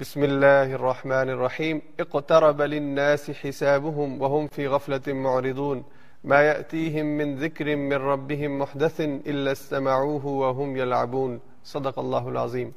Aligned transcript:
بسم 0.00 0.22
الله 0.22 0.74
الرحمن 0.74 1.28
الرحيم 1.30 1.76
اقترب 2.00 2.60
للناس 2.62 3.30
حسابهم 3.30 4.08
وهم 4.22 4.46
في 4.46 4.66
غفلة 4.68 5.06
معرضون. 5.12 5.78
ما 6.24 6.42
يأتيهم 6.42 7.06
من 7.18 7.28
ذكر 7.36 7.76
من 7.76 7.92
ربهم 7.92 8.58
محدث 8.58 9.00
إلا 9.00 9.52
استمعوه 9.52 10.24
وهم 10.42 10.76
يلعبون 10.76 11.32
صدق 11.64 11.98
الله 11.98 12.28
العظيم 12.28 12.70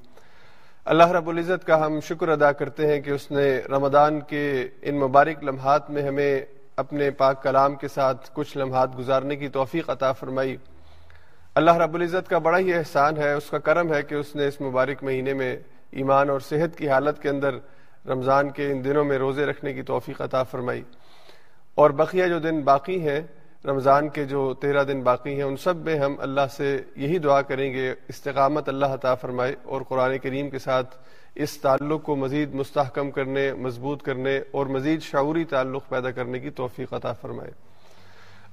اللہ 0.85 1.11
رب 1.17 1.29
العزت 1.29 1.67
کا 1.67 1.85
ہم 1.85 1.99
شکر 2.07 2.27
ادا 2.27 2.51
کرتے 2.51 2.87
ہیں 2.87 2.99
کہ 2.99 3.09
اس 3.09 3.31
نے 3.31 3.47
رمضان 3.69 4.19
کے 4.31 4.45
ان 4.81 4.99
مبارک 4.99 5.43
لمحات 5.43 5.89
میں 5.89 6.03
ہمیں 6.07 6.41
اپنے 6.83 7.09
پاک 7.21 7.43
کلام 7.43 7.75
کے 7.75 7.87
ساتھ 7.97 8.29
کچھ 8.33 8.57
لمحات 8.57 8.97
گزارنے 8.99 9.35
کی 9.35 9.49
توفیق 9.59 9.89
عطا 9.89 10.11
فرمائی. 10.21 10.55
اللہ 11.55 11.77
رب 11.83 11.95
العزت 11.95 12.29
کا 12.29 12.37
بڑا 12.47 12.57
ہی 12.57 12.73
احسان 12.73 13.17
ہے، 13.17 13.31
اس 13.33 13.49
کا 13.49 13.57
کرم 13.69 13.93
ہے 13.93 14.01
کہ 14.09 14.15
اس 14.15 14.35
نے 14.35 14.47
اس 14.47 14.59
مبارک 14.61 15.03
مہینے 15.03 15.33
میں 15.33 15.55
ایمان 15.91 16.29
اور 16.29 16.39
صحت 16.39 16.77
کی 16.77 16.89
حالت 16.89 17.21
کے 17.21 17.29
اندر 17.29 17.55
رمضان 18.07 18.49
کے 18.49 18.71
ان 18.71 18.83
دنوں 18.83 19.03
میں 19.03 19.17
روزے 19.17 19.45
رکھنے 19.45 19.73
کی 19.73 19.81
توفیق 19.81 20.21
عطا 20.21 20.43
فرمائی۔ 20.43 20.83
اور 21.75 21.89
بقیہ 21.89 22.25
جو 22.25 22.39
دن 22.39 22.61
باقی 22.61 23.09
ہیں، 23.09 23.19
رمضان 23.65 24.09
کے 24.09 24.25
جو 24.25 24.53
تیرہ 24.53 24.83
دن 24.83 25.01
باقی 25.01 25.35
ہیں، 25.35 25.43
ان 25.43 25.57
سب 25.57 25.75
میں 25.75 25.99
ہم 25.99 26.15
اللہ 26.19 26.41
سے 26.51 26.81
یہی 26.95 27.17
دعا 27.17 27.41
کریں 27.41 27.73
گے، 27.73 27.93
استقامت 28.07 28.69
اللہ 28.69 28.85
عطا 28.85 29.15
فرمائے 29.15 29.55
اور 29.63 29.81
قرآن 29.81 30.17
کریم 30.17 30.49
کے 30.49 30.59
ساتھ 30.59 30.95
اس 31.35 31.57
تعلق 31.57 32.03
کو 32.03 32.15
مزید 32.15 32.53
مستحکم 32.53 33.11
کرنے، 33.11 33.53
مضبوط 33.53 34.03
کرنے 34.03 34.39
اور 34.51 34.65
مزید 34.65 35.01
شعوری 35.01 35.45
تعلق 35.45 35.89
پیدا 35.89 36.11
کرنے 36.11 36.39
کی 36.39 36.49
توفیق 36.49 36.93
عطا 36.93 37.13
فرمائے۔ 37.13 37.51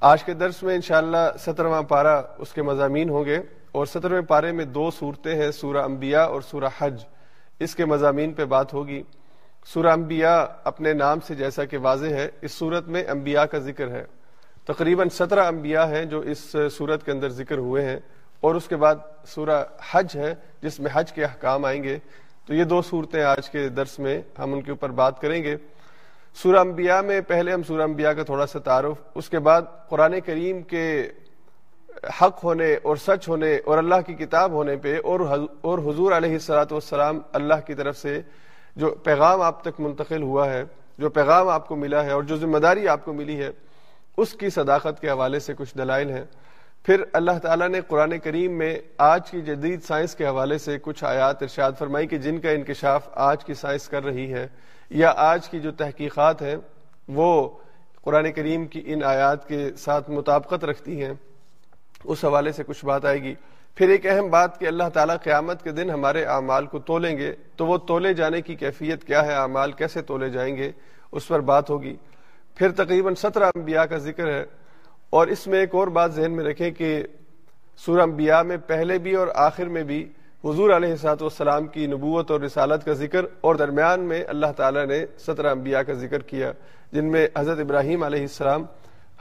آج 0.00 0.24
کے 0.24 0.34
درس 0.34 0.62
میں 0.62 0.74
انشاءاللہ 0.74 1.36
سترواں 1.38 1.82
پارہ 1.82 2.22
اس 2.38 2.52
کے 2.52 2.62
مضامین 2.62 3.08
ہوں 3.08 3.24
گے 3.24 3.38
اور 3.72 3.86
سترویں 3.86 4.22
پارے 4.22 4.52
میں 4.52 4.64
دو 4.64 4.90
صورتیں 4.90 5.34
ہیں، 5.34 5.50
سورہ 5.50 5.78
انبیاء 5.78 6.24
اور 6.24 6.40
سورہ 6.40 6.68
حج۔ 6.78 7.04
اس 7.60 7.74
کے 7.74 7.84
مضامین 7.84 8.32
پہ 8.32 8.44
بات 8.44 8.74
ہوگی۔ 8.74 9.02
سورہ 9.66 9.86
انبیاء 9.86 10.44
اپنے 10.64 10.92
نام 10.92 11.18
سے 11.20 11.34
جیسا 11.34 11.64
کہ 11.64 11.78
واضح 11.78 12.06
ہے، 12.06 12.28
اس 12.40 12.52
صورت 12.52 12.88
میں 12.88 13.04
انبیاء 13.04 13.42
کا 13.42 13.58
ذکر 13.58 13.88
ہے۔ 13.88 14.04
تقریباً 14.64 15.08
سترہ 15.08 15.46
انبیاء 15.46 15.84
ہیں 15.84 16.04
جو 16.04 16.20
اس 16.20 16.56
صورت 16.72 17.04
کے 17.04 17.12
اندر 17.12 17.28
ذکر 17.28 17.58
ہوئے 17.58 17.84
ہیں۔ 17.84 18.00
اور 18.40 18.54
اس 18.54 18.68
کے 18.68 18.76
بعد 18.76 18.94
سورہ 19.26 19.64
حج 19.90 20.06
ہے، 20.14 20.34
جس 20.62 20.80
میں 20.80 20.90
حج 20.94 21.12
کے 21.12 21.24
احکام 21.24 21.64
آئیں 21.64 21.82
گے۔ 21.82 21.98
تو 22.46 22.54
یہ 22.54 22.64
دو 22.64 22.82
صورتیں 22.82 23.22
آج 23.22 23.50
کے 23.50 23.68
درس 23.68 23.98
میں 23.98 24.22
ہم 24.38 24.52
ان 24.52 24.62
کے 24.62 24.70
اوپر 24.70 24.90
بات 24.90 25.20
کریں 25.20 25.42
گے۔ 25.42 25.56
سورہ 26.34 26.56
انبیاء 26.56 27.00
میں 27.00 27.20
پہلے 27.20 27.52
ہم 27.52 27.62
سورہ 27.62 27.82
انبیاء 27.82 28.10
کا 28.10 28.22
تھوڑا 28.22 28.46
سا 28.46 28.58
تعارف، 28.58 29.02
اس 29.14 29.28
کے 29.28 29.38
بعد 29.38 29.62
قرآن 29.88 30.20
کریم 30.20 30.62
کے 30.62 31.10
حق 32.20 32.44
ہونے 32.44 32.74
اور 32.82 32.96
سچ 32.96 33.28
ہونے 33.28 33.56
اور 33.64 33.78
اللہ 33.78 34.00
کی 34.06 34.14
کتاب 34.14 34.52
ہونے 34.52 34.76
پہ 34.76 34.96
اور 35.04 35.20
اور 35.20 35.78
حضور 35.78 36.12
علیہ 36.12 36.32
السلاۃ 36.32 36.70
والسلام 36.70 37.18
اللہ 37.32 37.66
کی 37.66 37.74
طرف 37.74 37.96
سے 37.96 38.20
جو 38.76 38.90
پیغام 39.04 39.42
آپ 39.42 39.62
تک 39.62 39.80
منتقل 39.80 40.22
ہوا 40.22 40.50
ہے، 40.50 40.62
جو 40.98 41.10
پیغام 41.10 41.48
آپ 41.48 41.68
کو 41.68 41.76
ملا 41.76 42.04
ہے 42.04 42.10
اور 42.10 42.22
جو 42.22 42.36
ذمہ 42.36 42.58
داری 42.58 42.88
آپ 42.88 43.04
کو 43.04 43.12
ملی 43.12 43.38
ہے، 43.38 43.50
اس 44.16 44.32
کی 44.32 44.50
صداقت 44.50 45.00
کے 45.00 45.10
حوالے 45.10 45.38
سے 45.38 45.54
کچھ 45.54 45.76
دلائل 45.78 46.10
ہیں۔ 46.10 46.24
پھر 46.84 47.02
اللہ 47.12 47.38
تعالیٰ 47.42 47.68
نے 47.68 47.80
قرآن 47.80 48.18
کریم 48.18 48.52
میں 48.52 48.78
آج 48.98 49.30
کی 49.30 49.40
جدید 49.40 49.82
سائنس 49.82 50.14
کے 50.14 50.26
حوالے 50.26 50.58
سے 50.58 50.78
کچھ 50.82 51.04
آیات 51.04 51.42
ارشاد 51.42 51.72
فرمائی 51.78 52.06
کہ 52.06 52.18
جن 52.18 52.40
کا 52.40 52.50
انکشاف 52.50 53.08
آج 53.14 53.44
کی 53.44 53.54
سائنس 53.54 53.88
کر 53.88 54.04
رہی 54.04 54.32
ہے 54.32 54.46
یا 54.90 55.12
آج 55.16 55.48
کی 55.48 55.60
جو 55.60 55.72
تحقیقات 55.72 56.42
ہیں، 56.42 56.56
وہ 57.08 57.48
قرآن 58.02 58.32
کریم 58.32 58.66
کی 58.66 58.82
ان 58.86 59.04
آیات 59.04 59.48
کے 59.48 59.70
ساتھ 59.78 60.10
مطابقت 60.10 60.64
رکھتی 60.64 61.02
ہیں۔ 61.04 61.12
اس 62.04 62.24
حوالے 62.24 62.52
سے 62.52 62.62
کچھ 62.66 62.84
بات 62.84 63.04
آئے 63.04 63.22
گی۔ 63.22 63.34
پھر 63.74 63.88
ایک 63.88 64.06
اہم 64.06 64.28
بات 64.28 64.60
کہ 64.60 64.66
اللہ 64.66 64.88
تعالیٰ 64.94 65.16
قیامت 65.22 65.62
کے 65.62 65.70
دن 65.70 65.90
ہمارے 65.90 66.24
اعمال 66.24 66.66
کو 66.66 66.78
تولیں 66.78 67.16
گے۔ 67.16 67.34
تو 67.56 67.66
وہ 67.66 67.78
تولے 67.78 68.14
جانے 68.14 68.40
کی 68.40 68.54
کیفیت 68.54 69.04
کیا 69.04 69.26
ہے؟ 69.26 69.32
اعمال 69.32 69.72
کیسے 69.72 70.02
تولے 70.02 70.30
جائیں 70.30 70.56
گے؟ 70.56 70.72
اس 71.12 71.28
پر 71.28 71.40
بات 71.40 71.70
ہوگی۔ 71.70 71.96
پھر 72.54 72.72
تقریباً 72.72 73.14
سترہ 73.14 73.50
انبیاء 73.54 73.82
کا 73.82 73.96
ذکر 73.96 74.28
ہے۔ 74.28 74.44
اور 75.10 75.26
اس 75.26 75.46
میں 75.46 75.60
ایک 75.60 75.74
اور 75.74 75.88
بات 75.88 76.14
ذہن 76.14 76.32
میں 76.32 76.44
رکھیں 76.44 76.70
کہ 76.70 77.02
سورہ 77.76 78.00
انبیاء 78.00 78.42
میں 78.42 78.56
پہلے 78.56 78.98
بھی 78.98 79.14
اور 79.14 79.28
آخر 79.34 79.64
میں 79.64 79.82
بھی 79.82 80.12
حضور 80.44 80.70
علیہ 80.70 80.96
سات 80.96 81.22
والسلام 81.22 81.66
کی 81.66 81.86
نبوت 81.86 82.30
اور 82.30 82.40
رسالت 82.40 82.84
کا 82.84 82.92
ذکر 82.92 83.26
اور 83.40 83.54
درمیان 83.54 84.00
میں 84.00 84.24
اللہ 84.28 84.52
تعالیٰ 84.56 84.86
نے 84.86 85.04
سترہ 85.18 85.50
انبیاء 85.50 85.80
کا 85.80 85.92
ذکر 85.92 86.18
کیا، 86.18 86.52
جن 86.92 87.10
میں 87.10 87.26
حضرت 87.38 87.58
ابراہیم 87.58 88.02
علیہ 88.02 88.20
السلام، 88.20 88.64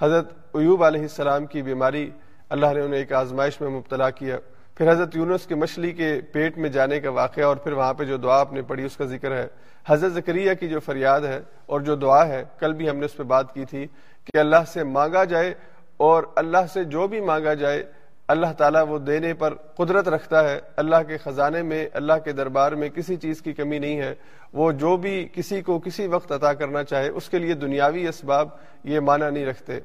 حضرت 0.01 0.33
ایوب 0.53 0.83
علیہ 0.83 1.01
السلام 1.01 1.45
کی 1.45 1.61
بیماری 1.61 2.09
اللہ 2.49 2.65
نے 2.73 2.81
انہیں 2.81 2.99
ایک 2.99 3.13
آزمائش 3.13 3.61
میں 3.61 3.69
مبتلا 3.69 4.09
کیا۔ 4.09 4.37
پھر 4.75 4.91
حضرت 4.91 5.15
یونس 5.15 5.45
کے 5.45 5.55
مچھلی 5.55 5.91
کے 5.91 6.21
پیٹ 6.31 6.57
میں 6.57 6.69
جانے 6.69 6.99
کا 6.99 7.09
واقعہ 7.09 7.43
اور 7.43 7.55
پھر 7.55 7.71
وہاں 7.71 7.93
پہ 7.93 8.03
جو 8.03 8.17
دعا 8.17 8.39
آپ 8.39 8.53
نے 8.53 8.61
پڑھی 8.61 8.83
اس 8.83 8.97
کا 8.97 9.05
ذکر 9.05 9.31
ہے۔ 9.31 9.47
حضرت 9.87 10.11
ذکریہ 10.11 10.53
کی 10.53 10.67
جو 10.67 10.79
فریاد 10.79 11.21
ہے 11.21 11.39
اور 11.65 11.79
جو 11.81 11.95
دعا 11.95 12.27
ہے، 12.27 12.43
کل 12.59 12.73
بھی 12.73 12.89
ہم 12.89 12.97
نے 12.97 13.05
اس 13.05 13.17
پہ 13.17 13.23
بات 13.23 13.53
کی 13.53 13.65
تھی 13.65 13.87
کہ 14.25 14.37
اللہ 14.37 14.63
سے 14.67 14.83
مانگا 14.83 15.23
جائے 15.23 15.53
اور 15.97 16.23
اللہ 16.35 16.65
سے 16.73 16.83
جو 16.83 17.07
بھی 17.07 17.21
مانگا 17.21 17.53
جائے، 17.53 17.83
اللہ 18.27 18.53
تعالیٰ 18.57 18.85
وہ 18.89 18.99
دینے 18.99 19.33
پر 19.33 19.53
قدرت 19.53 20.07
رکھتا 20.07 20.49
ہے۔ 20.49 20.59
اللہ 20.75 20.95
کے 21.07 21.17
خزانے 21.17 21.61
میں، 21.61 21.87
اللہ 21.93 22.13
کے 22.23 22.31
دربار 22.31 22.71
میں 22.71 22.89
کسی 22.89 23.15
چیز 23.15 23.41
کی 23.41 23.53
کمی 23.53 23.79
نہیں 23.79 23.99
ہے۔ 23.99 24.15
وہ 24.53 24.71
جو 24.71 24.97
بھی 24.97 25.29
کسی 25.33 25.61
کو 25.61 25.79
کسی 25.79 26.07
وقت 26.07 26.31
عطا 26.31 26.53
کرنا 26.53 26.83
چاہے، 26.83 27.09
اس 27.09 27.29
کے 27.29 27.37
لیے 27.37 27.53
دنیاوی 27.53 28.07
اسباب 28.07 28.49
یہ 28.83 28.99
معنی 28.99 29.29
نہیں 29.29 29.45
رکھتے۔ 29.45 29.79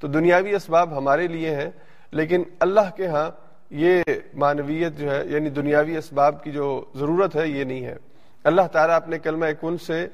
تو 0.00 0.08
دنیاوی 0.08 0.54
اسباب 0.54 0.98
ہمارے 0.98 1.26
لیے 1.26 1.54
ہیں۔ 1.54 1.70
لیکن 2.12 2.42
اللہ 2.60 2.96
کے 2.96 3.06
ہاں 3.06 3.30
یہ 3.70 4.02
معنویت 4.34 4.98
جو 4.98 5.10
ہے 5.10 5.22
یعنی 5.26 5.50
دنیاوی 5.50 5.96
اسباب 5.96 6.44
کی 6.44 6.52
جو 6.52 6.84
ضرورت 6.94 7.36
ہے، 7.36 7.48
یہ 7.48 7.64
نہیں 7.64 7.84
ہے۔ 7.84 7.96
اللہ 8.44 8.62
تعالیٰ 8.72 8.96
اپنے 8.96 9.18
کلمہ 9.18 9.46
کن 9.60 9.78
سے 9.78 10.06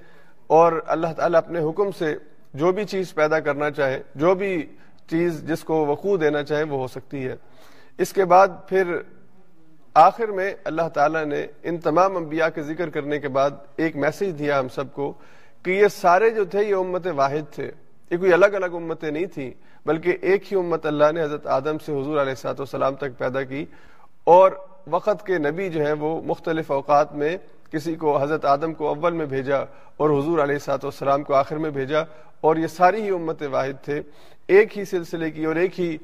اور 0.46 0.82
اللہ 0.86 1.06
تعالیٰ 1.16 1.38
اپنے 1.38 1.58
حکم 1.58 1.90
سے 1.90 2.16
جو 2.54 2.72
بھی 2.72 2.84
چیز 2.84 3.14
پیدا 3.14 3.40
کرنا 3.40 3.70
چاہے، 3.70 4.02
جو 4.14 4.34
بھی 4.34 4.66
چیز 5.10 5.48
جس 5.48 5.64
کو 5.64 5.86
وقوع 5.86 6.16
دینا 6.20 6.42
چاہے، 6.42 6.62
وہ 6.62 6.78
ہو 6.78 6.88
سکتی 6.88 7.28
ہے۔ 7.28 7.36
اس 7.98 8.12
کے 8.12 8.24
بعد 8.24 8.48
پھر 8.68 8.96
آخر 9.94 10.26
میں 10.26 10.54
اللہ 10.64 10.88
تعالیٰ 10.94 11.24
نے 11.24 11.46
ان 11.62 11.78
تمام 11.78 12.16
انبیاء 12.16 12.48
کے 12.48 12.62
ذکر 12.62 12.90
کرنے 12.90 13.18
کے 13.18 13.28
بعد 13.28 13.50
ایک 13.76 13.96
میسج 13.96 14.38
دیا 14.38 14.60
ہم 14.60 14.68
سب 14.68 14.92
کو 14.92 15.12
کہ 15.62 15.70
یہ 15.70 15.88
سارے 15.88 16.30
جو 16.30 16.44
تھے، 16.44 16.64
یہ 16.64 16.74
امت 16.74 17.06
واحد 17.06 17.54
تھے۔ 17.54 17.70
یہ 18.10 18.16
کوئی 18.16 18.32
الگ 18.32 18.46
الگ 18.46 18.72
امتیں 18.72 19.10
نہیں 19.10 19.26
تھیں۔ 19.26 19.50
بلکہ 19.88 20.16
ایک 20.20 20.52
ہی 20.52 20.58
امت 20.58 20.86
اللہ 20.86 21.12
نے 21.14 21.22
حضرت 21.22 21.46
آدم 21.56 21.78
سے 21.86 21.92
حضور 21.92 22.20
علیہ 22.20 22.34
سات 22.34 22.60
وسلام 22.60 22.94
تک 22.94 23.18
پیدا 23.18 23.42
کی 23.42 23.64
اور 24.24 24.52
وقت 24.86 25.24
کے 25.26 25.38
نبی 25.38 25.68
جو 25.70 25.84
ہیں 25.84 25.92
وہ 26.00 26.10
مختلف 26.24 26.70
اوقات 26.70 27.14
میں 27.14 27.36
کسی 27.72 27.94
کو 27.94 28.16
حضرت 28.16 28.44
آدم 28.44 28.72
کو 28.74 28.88
اول 28.88 29.12
میں 29.12 29.26
بھیجا 29.26 29.58
اور 29.96 30.10
حضور 30.10 30.38
علیہ 30.38 30.58
سات 30.58 30.84
وسلام 30.84 31.22
کو 31.22 31.34
آخر 31.34 31.56
میں 31.56 31.70
بھیجا 31.70 32.00
اور 32.40 32.56
یہ 32.56 32.66
ساری 32.66 33.02
ہی 33.02 33.10
امت 33.10 33.42
واحد 33.50 33.84
تھے، 33.84 34.00
ایک 34.48 34.78
ہی 34.78 34.84
سلسلے 34.84 35.30
کی 35.30 35.44
اور 35.44 35.56
ایک 35.56 35.80
ہی 35.80 35.96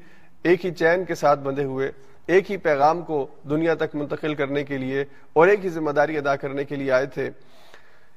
ایک 0.43 0.65
ہی 0.65 0.71
چین 0.71 1.05
کے 1.05 1.15
ساتھ 1.15 1.39
بندھے 1.39 1.63
ہوئے، 1.63 1.91
ایک 2.27 2.51
ہی 2.51 2.57
پیغام 2.57 3.01
کو 3.01 3.25
دنیا 3.49 3.73
تک 3.75 3.95
منتقل 3.95 4.33
کرنے 4.35 4.63
کے 4.63 4.77
لیے 4.77 5.03
اور 5.33 5.47
ایک 5.47 5.65
ہی 5.65 5.69
ذمہ 5.69 5.91
داری 5.91 6.17
ادا 6.17 6.35
کرنے 6.35 6.63
کے 6.63 6.75
لیے 6.75 6.91
آئے 6.91 7.05
تھے۔ 7.05 7.29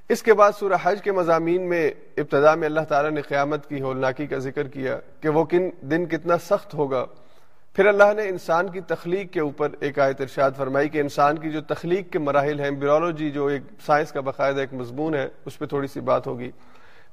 اس 0.09 0.23
کے 0.23 0.35
بعد 0.35 0.53
سورہ 0.59 0.73
حج 0.83 1.03
کے 1.03 1.13
مضامین 1.13 1.69
میں 1.69 1.91
ابتدا 2.17 2.55
میں 2.55 2.67
اللہ 2.67 2.81
تعالیٰ 2.81 3.11
نے 3.11 3.21
قیامت 3.21 3.69
کی 3.69 3.81
ہولناکی 3.81 4.27
کا 4.27 4.39
ذکر 4.39 4.69
کیا 4.69 4.99
کہ 5.21 5.29
وہ 5.29 5.45
کن 5.45 5.71
دن 5.81 6.07
کتنا 6.07 6.39
سخت 6.39 6.75
ہوگا۔ 6.75 7.07
پھر 7.75 7.87
اللہ 7.87 8.15
نے 8.17 8.29
انسان 8.29 8.69
کی 8.69 8.81
تخلیق 8.81 9.33
کے 9.33 9.41
اوپر 9.41 9.69
ایک 9.81 9.99
آیت 9.99 10.21
ارشاد 10.21 10.51
فرمائی 10.57 10.89
کہ 10.89 10.99
انسان 10.99 11.39
کی 11.39 11.51
جو 11.51 11.61
تخلیق 11.61 12.13
کے 12.13 12.19
مراحل 12.19 12.61
ہیں، 12.61 12.71
بیولوجی 12.71 13.31
جو 13.31 13.47
ایک 13.47 13.63
سائنس 13.87 14.13
کا 14.13 14.21
باقاعدہ 14.21 14.61
ایک 14.61 14.75
مضمون 14.75 15.15
ہے، 15.15 15.29
اس 15.45 15.59
پہ 15.59 15.67
تھوڑی 15.67 15.87
سی 15.87 16.01
بات 16.01 16.27
ہوگی۔ 16.27 16.51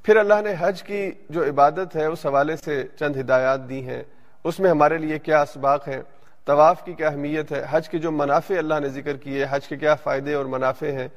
پھر 0.03 0.15
اللہ 0.17 0.41
نے 0.43 0.53
حج 0.59 0.83
کی 0.83 1.11
جو 1.29 1.43
عبادت 1.43 1.95
ہے، 1.95 2.05
اس 2.05 2.25
حوالے 2.25 2.55
سے 2.55 2.83
چند 2.99 3.15
ہدایات 3.15 3.69
دی 3.69 3.87
ہیں۔ 3.87 4.03
اس 4.43 4.59
میں 4.59 4.69
ہمارے 4.69 4.97
لیے 4.97 5.19
کیا 5.19 5.41
اسباق 5.41 5.87
ہیں؟ 5.87 6.01
طواف 6.45 6.85
کی 6.85 6.93
کیا 6.93 7.07
اہمیت 7.07 7.51
ہے؟ 7.51 7.65
حج 7.69 7.89
کے 7.89 7.97
جو 7.97 8.11
منافع 8.11 8.55
اللہ 8.57 8.73
نے 8.81 8.89
ذکر 8.89 9.17
کیے، 9.17 9.45
حج 9.49 9.67
کے 9.67 9.77
کیا 9.77 9.95
فائدے 9.95 10.33
اور 10.33 10.45
منافع 10.45 10.87
ہیں؟ 10.87 11.07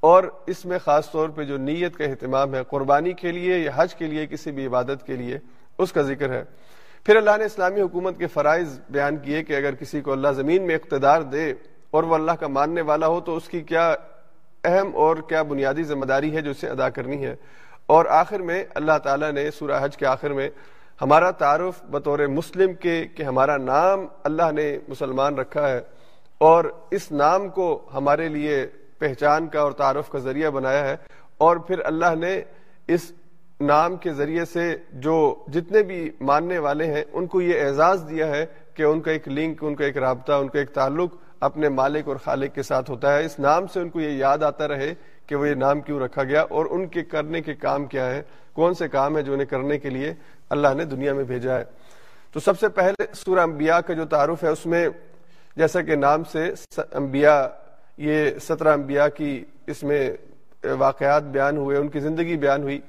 اور 0.00 0.24
اس 0.46 0.64
میں 0.64 0.78
خاص 0.84 1.10
طور 1.10 1.28
پہ 1.28 1.42
جو 1.42 1.56
نیت 1.56 1.96
کا 1.96 2.04
اہتمام 2.04 2.54
ہے، 2.54 2.60
قربانی 2.70 3.12
کے 3.12 3.32
لیے 3.32 3.58
یا 3.58 3.70
حج 3.74 3.94
کے 3.94 4.06
لیے، 4.06 4.26
کسی 4.26 4.50
بھی 4.50 4.66
عبادت 4.66 5.06
کے 5.06 5.16
لیے، 5.16 5.38
اس 5.78 5.92
کا 5.92 6.02
ذکر 6.02 6.32
ہے۔ 6.32 6.44
پھر 7.04 7.16
اللہ 7.16 7.30
نے 7.38 7.44
اسلامی 7.44 7.80
حکومت 7.80 8.18
کے 8.18 8.26
فرائض 8.26 8.80
بیان 8.90 9.16
کیے 9.16 9.42
کہ 9.42 9.56
اگر 9.56 9.74
کسی 9.74 10.00
کو 10.00 10.12
اللہ 10.12 10.28
زمین 10.28 10.66
میں 10.66 10.74
اقتدار 10.74 11.22
دے 11.22 11.54
اور 11.90 12.02
وہ 12.02 12.14
اللہ 12.14 12.32
کا 12.32 12.48
ماننے 12.48 12.80
والا 12.80 13.06
ہو 13.06 13.20
تو 13.20 13.36
اس 13.36 13.48
کی 13.48 13.60
کیا 13.60 13.94
اہم 14.64 14.90
اور 14.94 15.16
کیا 15.16 15.42
بنیادی 15.42 15.82
ذمہ 15.82 16.04
داری 16.04 16.36
ہے 16.36 16.40
جو 16.40 16.50
اسے 16.50 16.68
ادا 16.68 16.88
کرنی 16.88 17.26
ہے؟ 17.26 17.36
اور 17.86 18.04
آخر 18.04 18.40
میں 18.40 18.64
اللہ 18.74 18.98
تعالیٰ 19.02 19.32
نے 19.32 19.50
سورہ 19.50 19.84
حج 19.84 19.96
کے 19.96 20.06
آخر 20.06 20.30
میں 20.30 20.50
ہمارا 21.02 21.30
تعارف 21.30 21.84
بطور 21.84 22.18
مسلم 22.18 22.74
کے 22.74 23.06
کہ 23.14 23.22
ہمارا 23.22 23.56
نام 23.56 24.06
اللہ 24.24 24.52
نے 24.52 24.78
مسلمان 24.88 25.34
رکھا 25.34 25.68
ہے 25.68 25.80
اور 26.38 26.64
اس 26.90 27.12
نام 27.12 27.48
کو 27.48 27.90
ہمارے 27.94 28.28
لیے 28.28 28.66
پہچان 28.98 29.46
کا 29.48 29.60
اور 29.60 29.72
تعارف 29.72 30.08
کا 30.10 30.18
ذریعہ 30.18 30.50
بنایا 30.50 30.84
ہے 30.88 30.96
اور 31.38 31.56
پھر 31.56 31.84
اللہ 31.84 32.14
نے 32.18 32.40
اس 32.88 33.10
نام 33.60 33.96
کے 33.96 34.12
ذریعے 34.12 34.44
سے 34.44 34.74
جو 35.04 35.14
جتنے 35.48 35.82
بھی 35.82 36.10
ماننے 36.20 36.58
والے 36.58 36.86
ہیں، 36.86 37.02
ان 37.12 37.26
کو 37.26 37.40
یہ 37.40 37.62
اعزاز 37.64 38.04
دیا 38.08 38.26
ہے 38.26 38.44
کہ 38.74 38.82
ان 38.82 39.00
کا 39.00 39.10
ایک 39.10 39.28
لنک، 39.28 39.64
ان 39.64 39.74
کا 39.74 39.84
ایک 39.84 39.96
رابطہ، 39.98 40.32
ان 40.32 40.48
کا 40.48 40.58
ایک 40.58 40.70
تعلق 40.70 41.14
اپنے 41.40 41.68
مالک 41.68 42.08
اور 42.08 42.16
خالق 42.24 42.54
کے 42.54 42.62
ساتھ 42.62 42.90
ہوتا 42.90 43.16
ہے۔ 43.16 43.24
اس 43.24 43.38
نام 43.38 43.66
سے 43.72 43.80
ان 43.80 43.88
کو 43.88 44.00
یہ 44.00 44.10
یاد 44.10 44.42
آتا 44.42 44.68
رہے 44.68 44.92
کہ 45.26 45.36
وہ 45.36 45.48
یہ 45.48 45.54
نام 45.54 45.80
کیوں 45.80 46.00
رکھا 46.00 46.24
گیا 46.24 46.42
اور 46.50 46.66
ان 46.70 46.86
کے 46.88 47.04
کرنے 47.04 47.40
کے 47.42 47.54
کام 47.54 47.86
کیا 47.86 48.10
ہے 48.10 48.22
کون 48.54 48.74
سے 48.74 48.88
کام 48.88 49.16
ہے 49.16 49.22
جو 49.22 49.32
انہیں 49.32 49.46
کرنے 49.46 49.78
کے 49.78 49.90
لیے 49.90 50.12
اللہ 50.50 50.74
نے 50.76 50.84
دنیا 50.84 51.12
میں 51.14 51.24
بھیجا 51.24 51.58
ہے۔ 51.58 51.64
تو 52.34 52.40
سب 52.40 52.58
سے 52.60 52.68
پہلے 52.68 53.04
سورہ 53.14 53.40
انبیاء 53.40 53.78
کا 53.86 53.94
جو 53.94 54.04
تعارف 54.06 54.42
ہے، 54.44 54.48
اس 54.48 54.66
میں 54.66 54.88
جیسا 55.56 55.80
کہ 55.82 55.94
نام 55.96 56.24
سے 56.32 56.50
انبیاء 56.78 57.40
یہ 57.96 58.30
سترہ 58.40 58.68
انبیاء 58.68 59.06
کی 59.06 59.44
اس 59.66 59.82
میں 59.82 60.10
واقعات 60.78 61.22
بیان 61.22 61.56
ہوئے، 61.56 61.76
ان 61.76 61.88
کی 61.88 62.00
زندگی 62.00 62.36
بیان 62.36 62.62
ہوئی۔ 62.62 62.80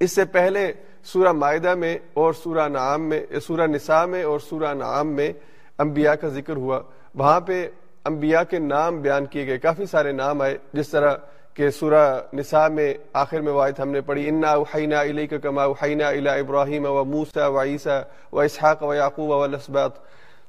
اس 0.00 0.12
سے 0.12 0.24
پہلے 0.24 0.72
سورہ 1.04 1.32
معاہدہ 1.32 1.74
میں 1.74 1.98
اور 2.14 2.32
سورہ 2.32 2.68
نعام 2.68 3.08
میں، 3.08 3.26
سورہ 3.46 3.66
نساء 3.66 4.04
میں 4.04 4.22
اور 4.22 4.40
سورہ 4.40 4.74
نعام 4.74 5.08
میں 5.08 5.32
انبیاء 5.78 6.12
کا 6.12 6.28
ذکر 6.28 6.56
ہوا۔ 6.56 6.80
وہاں 7.14 7.40
پہ 7.40 7.68
انبیاء 8.04 8.42
کے 8.42 8.58
نام 8.58 9.02
بیان 9.02 9.26
کیے 9.26 9.46
گئے۔ 9.46 9.58
کافی 9.58 9.86
سارے 9.86 10.12
نام 10.12 10.40
آئے، 10.40 10.58
جس 10.72 10.88
طرح 10.88 11.14
کہ 11.54 11.70
سورہ 11.70 12.20
نساء 12.32 12.68
میں 12.68 12.94
آخر 13.12 13.40
میں 13.40 13.52
واحد 13.52 13.78
ہم 13.78 13.88
نے 13.88 14.00
پڑھی، 14.00 14.28
انا 14.28 14.50
اوحینا 14.50 15.00
الیک 15.00 15.32
کما 15.42 15.62
اوحینا 15.62 16.08
الی 16.08 16.28
ابراہیم 16.28 16.86
و 16.86 17.04
موسیٰ 17.04 17.50
و 17.50 17.62
عیسیٰ 17.62 18.02
و 18.32 18.40
اسحاق 18.40 18.82
و 18.82 18.94
یعقوب 18.94 19.30
و 19.30 19.42
الاسباط 19.42 19.96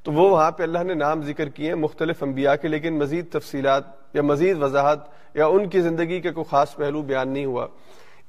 تو 0.03 0.11
وہ 0.11 0.29
وہاں 0.29 0.51
پہ 0.51 0.63
اللہ 0.63 0.83
نے 0.83 0.93
نام 0.93 1.21
ذکر 1.21 1.49
کیے 1.49 1.75
مختلف 1.75 2.23
انبیاء 2.23 2.55
کے، 2.55 2.67
لیکن 2.67 2.93
مزید 2.93 3.31
تفصیلات 3.31 3.83
یا 4.13 4.21
مزید 4.21 4.63
وضاحت 4.63 4.99
یا 5.33 5.45
ان 5.45 5.69
کی 5.69 5.81
زندگی 5.81 6.19
کے 6.19 6.31
کوئی 6.31 6.45
خاص 6.49 6.75
پہلو 6.75 7.01
بیان 7.01 7.29
نہیں 7.29 7.45
ہوا۔ 7.45 7.67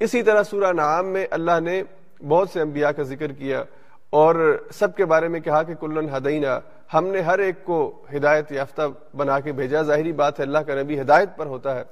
اسی 0.00 0.22
طرح 0.22 0.42
سورہ 0.42 0.72
نعام 0.72 1.06
میں 1.06 1.26
اللہ 1.30 1.60
نے 1.60 1.82
بہت 2.28 2.48
سے 2.50 2.60
انبیاء 2.60 2.90
کا 2.90 3.02
ذکر 3.02 3.32
کیا 3.32 3.64
اور 4.10 4.64
سب 4.74 4.96
کے 4.96 5.04
بارے 5.04 5.28
میں 5.28 5.40
کہا 5.40 5.62
کہ 5.62 5.74
کلن 5.74 6.08
ہدینہ 6.16 6.58
ہم 6.94 7.06
نے 7.06 7.20
ہر 7.20 7.38
ایک 7.38 7.64
کو 7.64 8.02
ہدایت 8.16 8.52
یافتہ 8.52 8.82
بنا 9.16 9.40
کے 9.40 9.52
بھیجا۔ 9.52 9.82
ظاہری 9.82 10.12
بات 10.12 10.40
ہے، 10.40 10.44
اللہ 10.44 10.58
کا 10.58 10.82
نبی 10.82 11.00
ہدایت 11.00 11.28
پر 11.36 11.46
ہوتا 11.46 11.76
ہے۔ 11.76 11.82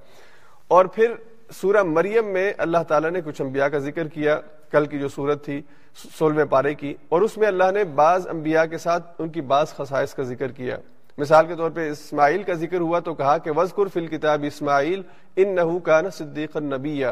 اور 0.69 0.85
پھر 0.85 1.15
سورہ 1.53 1.83
مریم 1.83 2.26
میں 2.26 2.53
اللہ 2.59 2.79
تعالیٰ 2.88 3.11
نے 3.11 3.21
کچھ 3.25 3.43
انبیاء 3.43 3.67
کا 3.67 3.79
ذکر 3.79 4.09
کیا۔ 4.09 4.41
کل 4.71 4.87
کی 4.87 4.99
جو 4.99 5.09
صورت 5.09 5.44
تھی 5.44 5.62
سولہویں 5.96 6.44
پارے 6.44 6.75
کی 6.75 6.94
اور 7.08 7.22
اس 7.22 7.37
میں 7.38 7.48
اللہ 7.48 7.70
نے 7.75 7.84
بعض 7.84 8.26
انبیاء 8.28 8.64
کے 8.64 8.78
ساتھ 8.78 9.06
ان 9.19 9.28
کی 9.28 9.40
بعض 9.40 9.72
خصائص 9.75 10.14
کا 10.14 10.22
ذکر 10.22 10.52
کیا۔ 10.52 10.76
مثال 11.19 11.46
کے 11.46 11.54
طور 11.54 11.70
پہ 11.70 11.90
اسماعیل 11.90 12.42
کا 12.42 12.54
ذکر 12.54 12.81
ہوا 12.81 13.00
تو 13.00 13.14
کہا 13.14 13.38
کہ 13.38 13.50
وزقر 13.56 13.88
فل 13.88 14.06
کتاب 14.06 14.44
اسماعیل 14.46 15.02
ان 15.37 15.54
نحو 15.54 15.78
کا 15.78 16.00
نا 16.00 16.10
صدیق 16.10 16.56
النبیہ 16.56 17.06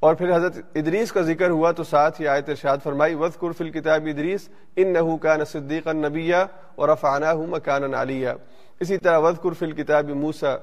اور 0.00 0.14
پھر 0.14 0.34
حضرت 0.36 0.58
ادریس 0.74 1.12
کا 1.12 1.20
ذکر 1.20 1.50
ہوا 1.50 1.72
تو 1.72 1.84
ساتھ 1.84 2.20
ہی 2.20 2.28
آیت 2.28 2.48
ارشاد 2.48 2.78
فرمائی 2.82 3.14
وزقر 3.14 3.52
فل 3.52 3.70
کتاب 3.70 4.06
ادریس 4.06 4.48
ان 4.76 4.92
نحو 4.92 5.16
کا 5.16 5.36
نا 5.36 5.44
صدیق 5.44 5.88
النبیہ 5.88 6.36
اور 6.74 6.88
افانہ 6.88 7.34
مکان 7.50 7.94
علیہ۔ 7.94 8.28
اسی 8.80 8.98
طرح 8.98 9.18
وزقر 9.18 9.52
فل 9.52 9.72
کتاب 9.72 10.10
موسا 10.10 10.56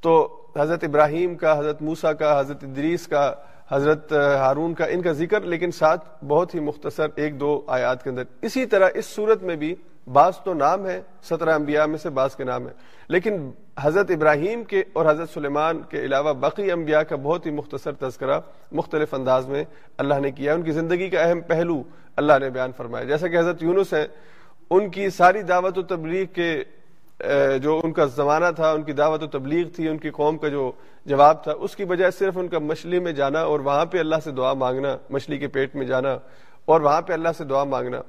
تو 0.00 0.14
حضرت 0.56 0.84
ابراہیم 0.84 1.34
کا، 1.34 1.58
حضرت 1.58 1.82
موسا 1.82 2.12
کا، 2.12 2.38
حضرت 2.40 2.64
ادریس 2.64 3.06
کا 3.06 3.32
حضرت 3.70 4.12
ہارون 4.12 4.74
کا 4.74 4.84
ان 4.84 5.02
کا 5.02 5.12
ذکر، 5.12 5.40
لیکن 5.40 5.70
ساتھ 5.70 6.04
بہت 6.24 6.54
ہی 6.54 6.60
مختصر 6.60 7.06
ایک 7.14 7.38
دو 7.40 7.60
آیات 7.66 8.02
کے 8.04 8.10
اندر۔ 8.10 8.22
اسی 8.42 8.66
طرح 8.66 8.88
اس 8.94 9.06
صورت 9.06 9.42
میں 9.42 9.56
بھی 9.56 9.74
بعض 10.12 10.36
تو 10.44 10.54
نام 10.54 10.86
ہے 10.86 11.00
سترہ 11.28 11.54
انبیاء 11.54 11.84
میں 11.86 11.98
سے 11.98 12.10
بعض 12.10 12.34
کے 12.36 12.44
نام 12.44 12.66
ہے 12.66 12.72
لیکن 13.08 13.50
حضرت 13.80 14.10
ابراہیم 14.10 14.62
کے 14.64 14.82
اور 14.92 15.10
حضرت 15.10 15.30
سلیمان 15.30 15.82
کے 15.90 16.04
علاوہ 16.04 16.32
باقی 16.40 16.70
انبیاء 16.72 17.00
کا 17.08 17.16
بہت 17.16 17.46
ہی 17.46 17.50
مختصر 17.50 17.92
تذکرہ 18.00 18.40
مختلف 18.72 19.14
انداز 19.14 19.46
میں 19.48 19.64
اللہ 19.98 20.20
نے 20.20 20.30
کیا 20.30 20.54
ان 20.54 20.62
کی 20.62 20.72
زندگی 20.72 21.08
کا 21.08 21.22
اہم 21.22 21.40
پہلو 21.48 21.82
اللہ 22.16 22.38
نے 22.40 22.50
بیان 22.50 22.72
فرمایا۔ 22.76 23.04
جیسا 23.04 23.28
کہ 23.28 23.38
حضرت 23.38 23.62
یونس 23.62 23.92
ہے 23.94 24.06
ان 24.70 24.88
کی 24.90 25.08
ساری 25.10 25.42
دعوت 25.42 25.78
و 25.78 25.82
تبلیغ 25.82 26.24
کے 26.34 26.52
جو 27.62 27.80
ان 27.84 27.92
کا 27.92 28.04
زمانہ 28.04 28.44
تھا، 28.56 28.70
ان 28.70 28.82
کی 28.82 28.92
دعوت 28.92 29.22
و 29.22 29.26
تبلیغ 29.26 29.68
تھی، 29.68 29.88
ان 29.88 29.98
کی 29.98 30.10
قوم 30.10 30.38
کا 30.38 30.48
جو 30.48 30.72
جواب 31.06 31.42
تھا، 31.42 31.52
اس 31.52 31.76
کی 31.76 31.84
بجائے 31.84 32.10
صرف 32.10 32.38
ان 32.38 32.48
کا 32.48 32.58
مچھلی 32.58 32.98
میں 32.98 33.12
جانا 33.12 33.40
اور 33.40 33.60
وہاں 33.60 33.84
پہ 33.84 33.98
اللہ 33.98 34.16
سے 34.24 34.30
دعا 34.30 34.52
مانگنا، 34.54 34.96
مچھلی 35.10 35.38
کے 35.38 35.48
پیٹ 35.48 35.76
میں 35.76 35.86
جانا 35.86 36.18
اور 36.64 36.80
وہاں 36.80 37.02
پہ 37.02 37.12
اللہ 37.12 37.28
سے 37.38 37.44
دعا 37.44 37.64
مانگنا۔ 37.64 38.00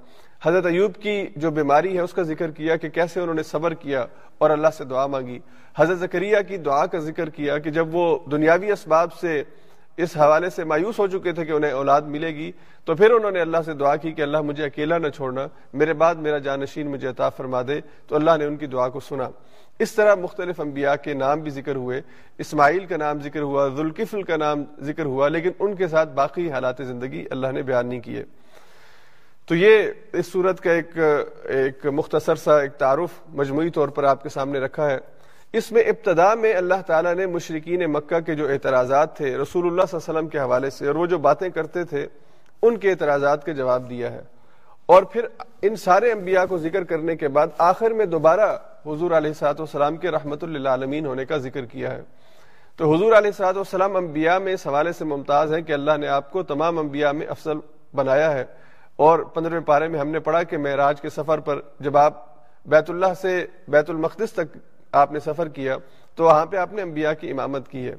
حضرت 0.44 0.66
ایوب 0.66 0.96
کی 0.96 1.28
جو 1.36 1.52
بیماری 1.52 1.96
ہے، 1.96 2.02
اس 2.02 2.14
کا 2.14 2.22
ذکر 2.22 2.52
کیا 2.52 2.76
کہ 2.76 2.90
کیسے 2.90 3.20
انہوں 3.20 3.36
نے 3.36 3.44
صبر 3.44 3.74
کیا 3.74 4.06
اور 4.38 4.50
اللہ 4.50 4.68
سے 4.78 4.84
دعا 4.84 5.08
مانگی۔ 5.08 5.40
حضرت 5.78 5.98
ذکریہ 5.98 6.38
کی 6.48 6.58
دعا 6.58 6.86
کا 6.86 6.98
ذکر 6.98 7.30
کیا 7.30 7.58
کہ 7.58 7.70
جب 7.70 7.96
وہ 7.96 8.20
دنیاوی 8.32 8.72
اسباب 8.72 9.14
سے 9.14 9.44
اس 9.98 10.18
حوالے 10.18 10.50
سے 10.50 10.64
مایوس 10.64 11.00
ہو 11.00 11.08
چکے 11.08 11.32
تھے 11.32 11.46
کہ 11.46 11.52
انہیں 11.52 11.72
اولاد 11.72 12.02
ملے 12.02 12.36
گی، 12.36 12.52
تو 12.86 12.96
پھر 12.96 13.12
انہوں 13.12 13.32
نے 13.32 13.42
اللہ 13.42 13.58
سے 13.66 13.74
دعا 13.74 13.96
کی 13.96 14.12
کہ 14.12 14.22
اللہ 14.22 14.42
مجھے 14.42 14.66
اکیلا 14.66 14.98
نہ 14.98 15.08
چھوڑنا، 15.08 15.48
میرے 15.74 15.94
بعد 15.94 16.16
میرا 16.16 16.38
جانشین 16.38 16.88
مجھے 16.88 17.08
عطا 17.08 17.30
فرما 17.30 17.62
دے، 17.68 17.82
تو 18.08 18.16
اللہ 18.16 18.32
نے 18.40 18.46
ان 18.46 18.58
کی 18.58 18.66
دعا 18.66 18.90
کو 18.90 19.00
سنا۔ 19.00 19.30
اس 19.80 19.94
طرح 19.94 20.16
مختلف 20.16 20.60
انبیاء 20.60 20.96
کے 20.96 21.14
نام 21.14 21.40
بھی 21.40 21.52
ذکر 21.52 21.76
ہوئے، 21.76 22.02
اسماعیل 22.38 22.86
کا 22.86 22.98
نام 22.98 23.22
ذکر 23.22 23.42
ہوا، 23.42 23.68
ذوالکفل 23.68 24.24
کا 24.24 24.38
نام 24.38 24.64
ذکر 24.82 25.06
ہوا، 25.06 25.28
لیکن 25.28 25.50
ان 25.60 25.76
کے 25.76 25.88
ساتھ 25.88 26.10
باقی 26.10 26.52
حالات 26.52 26.76
زندگی 26.78 27.26
اللہ 27.32 27.48
نے 27.48 27.62
بیان 27.62 27.88
نہیں 27.88 28.00
کیے۔ 28.00 28.24
تو 29.46 29.56
یہ 29.56 29.84
اس 30.14 30.32
صورت 30.32 30.62
کا 30.62 30.72
ایک 30.72 30.98
ایک 31.44 31.86
مختصر 31.86 32.36
سا 32.36 32.60
ایک 32.60 32.72
تعارف 32.72 33.10
مجموعی 33.28 33.70
طور 33.70 33.90
پر 33.90 34.04
آپ 34.04 34.24
کے 34.24 34.30
سامنے 34.30 34.60
رکھا 34.60 34.90
ہے۔ 34.90 34.98
اس 35.54 35.72
میں 35.72 35.82
ابتدا 35.82 36.34
میں 36.34 36.54
اللہ 36.54 36.82
تعالیٰ 36.88 37.16
نے 37.16 37.26
مشرقین 37.26 37.92
مکہ 37.92 38.20
کے 38.20 38.36
جو 38.36 38.48
اعتراضات 38.50 39.18
تھے 39.18 39.38
رسول 39.38 39.68
اللہ 39.68 39.82
صلی 39.90 39.98
اللہ 39.98 40.10
علیہ 40.10 40.20
وسلم 40.20 40.28
کے 40.28 40.40
حوالے 40.40 40.70
سے، 40.70 40.88
اور 40.88 40.96
وہ 40.96 41.06
جو 41.06 41.18
باتیں 41.18 41.50
کرتے 41.50 41.84
تھے، 41.84 42.08
ان 42.62 42.78
کے 42.78 42.92
اعتراضات 42.92 43.46
کے 43.46 43.54
جواب 43.54 43.90
دیا 43.90 44.12
ہے۔ 44.12 44.22
اور 44.86 45.04
پھر 45.04 45.26
ان 45.62 45.76
سارے 45.76 46.12
انبیاء 46.12 46.46
کو 46.46 46.58
ذکر 46.58 46.84
کرنے 46.84 47.16
کے 47.16 47.28
بعد 47.28 47.48
آخر 47.58 47.92
میں 47.92 48.06
دوبارہ 48.06 48.58
حضور 48.86 49.12
علیہ 49.12 49.34
ساط 49.34 49.60
والسلام 49.60 49.98
کے 49.98 50.12
رحمت 50.12 50.44
اللہ 50.44 50.70
عالمین 50.70 51.06
ہونے 51.06 51.26
کا 51.26 51.38
ذکر 51.38 51.66
کیا 51.66 51.92
ہے۔ 51.92 52.02
تو 52.76 52.96
حضور 52.96 53.14
علیہ 53.14 53.32
ساط 53.32 53.56
والسلام 53.56 53.96
انبیاء 53.96 54.38
میں 54.38 54.54
اس 54.54 54.68
حوالے 54.68 54.92
سے 54.92 55.06
ممتاز 55.06 55.54
ہیں 55.54 55.62
کہ 55.62 55.74
اللہ 55.74 55.98
نے 55.98 56.08
آپ 56.08 56.32
کو 56.32 56.44
تمام 56.44 56.80
انبیاء 56.80 57.12
میں 57.12 57.28
افضل 57.28 57.58
بنایا 57.94 58.34
ہے۔ 58.34 58.46
اور 58.96 59.20
پندرہویں 59.20 59.66
پارے 59.66 59.88
میں 59.88 60.00
ہم 60.00 60.08
نے 60.08 60.20
پڑھا 60.20 60.44
کہ 60.44 60.58
معراج 60.58 61.02
کے 61.02 61.10
سفر 61.10 61.40
پر 61.40 61.60
جب 61.80 61.98
آپ 61.98 62.14
بیت 62.66 62.90
اللہ 62.90 63.14
سے 63.22 63.46
بیت 63.68 63.90
المقدس 63.90 64.34
تک 64.34 64.58
آپ 64.92 65.12
نے 65.12 65.20
سفر 65.20 65.48
کیا، 65.48 65.78
تو 66.16 66.24
وہاں 66.24 66.46
پہ 66.46 66.58
آپ 66.58 66.74
نے 66.74 66.82
انبیاء 66.82 67.12
کی 67.14 67.32
امامت 67.32 67.68
کی 67.68 67.88
ہے۔ 67.88 67.96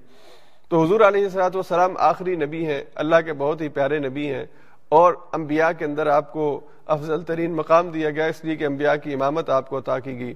تو 0.68 0.82
حضور 0.82 1.00
علیہ 1.00 1.24
السلاۃ 1.24 1.50
والسلام 1.54 1.94
آخری 1.98 2.36
نبی 2.36 2.66
ہیں، 2.66 2.84
اللہ 2.94 3.16
کے 3.24 3.32
بہت 3.32 3.60
ہی 3.60 3.68
پیارے 3.68 3.98
نبی 3.98 4.34
ہیں۔ 4.34 4.46
اور 4.88 5.14
انبیاء 5.32 5.70
کے 5.78 5.84
اندر 5.84 6.06
آپ 6.06 6.32
کو 6.32 6.60
افضل 6.86 7.22
ترین 7.22 7.52
مقام 7.52 7.88
دیا 7.88 8.10
گیا، 8.10 8.26
اس 8.26 8.44
لیے 8.44 8.56
کہ 8.56 8.64
انبیاء 8.64 8.94
کی 8.94 9.14
امامت 9.14 9.50
آپ 9.50 9.68
کو 9.68 9.78
عطا 9.78 9.98
کی 9.98 10.18
گئی۔ 10.18 10.34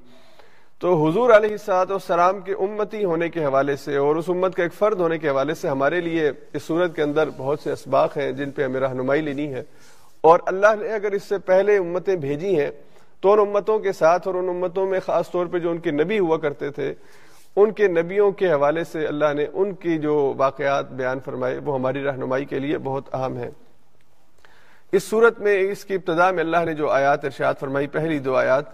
تو 0.78 1.08
حضور 1.08 1.30
علیہ 1.30 1.50
السلاط 1.50 1.90
والسلام 1.90 2.40
کے 2.40 2.52
امتی 2.52 3.04
ہونے 3.04 3.28
کے 3.28 3.44
حوالے 3.44 3.76
سے 3.76 3.96
اور 3.96 4.16
اس 4.16 4.24
امت 4.28 4.54
کا 4.54 4.62
ایک 4.62 4.72
فرد 4.74 5.00
ہونے 5.00 5.18
کے 5.18 5.28
حوالے 5.28 5.54
سے 5.54 5.68
ہمارے 5.68 6.00
لیے 6.00 6.30
اس 6.52 6.62
صورت 6.62 6.96
کے 6.96 7.02
اندر 7.02 7.28
بہت 7.36 7.60
سے 7.60 7.72
اسباق 7.72 8.16
ہیں 8.16 8.32
جن 8.32 8.50
پہ 8.50 8.64
ہمیں 8.64 8.80
رہنمائی 8.80 9.20
لینی 9.20 9.54
ہے۔ 9.54 9.62
اور 10.20 10.38
اللہ 10.46 10.66
نے 10.80 10.88
اگر 10.88 11.12
اس 11.12 11.22
سے 11.22 11.38
پہلے 11.38 11.76
امتیں 11.76 12.16
بھیجی 12.16 12.60
ہیں 12.60 12.70
تو 13.22 13.32
ان 13.32 13.40
امتوں 13.40 13.78
کے 13.78 13.92
ساتھ 13.92 14.26
اور 14.28 14.34
ان 14.34 14.48
امتوں 14.48 14.86
میں 14.86 15.00
خاص 15.06 15.30
طور 15.30 15.46
پہ 15.52 15.58
جو 15.58 15.70
ان 15.70 15.78
کے 15.84 15.90
نبی 15.90 16.18
ہوا 16.18 16.36
کرتے 16.38 16.70
تھے، 16.70 16.92
ان 17.56 17.70
کے 17.72 17.88
نبیوں 17.88 18.30
کے 18.38 18.52
حوالے 18.52 18.84
سے 18.84 19.06
اللہ 19.06 19.32
نے 19.34 19.46
ان 19.52 19.72
کی 19.82 19.98
جو 19.98 20.14
واقعات 20.38 20.90
بیان 20.96 21.20
فرمائے، 21.24 21.58
وہ 21.64 21.74
ہماری 21.74 22.02
رہنمائی 22.04 22.44
کے 22.44 22.58
لیے 22.58 22.78
بہت 22.88 23.14
اہم 23.14 23.36
ہے 23.38 23.50
اس 24.92 25.04
صورت 25.04 25.40
میں، 25.40 25.58
اس 25.70 25.84
کی 25.84 25.94
ابتدا 25.94 26.30
میں 26.30 26.42
اللہ 26.44 26.64
نے 26.64 26.74
جو 26.74 26.90
آیات 26.90 27.24
ارشاد 27.24 27.54
فرمائی، 27.60 27.86
پہلی 27.96 28.18
دو 28.26 28.34
آیات 28.36 28.64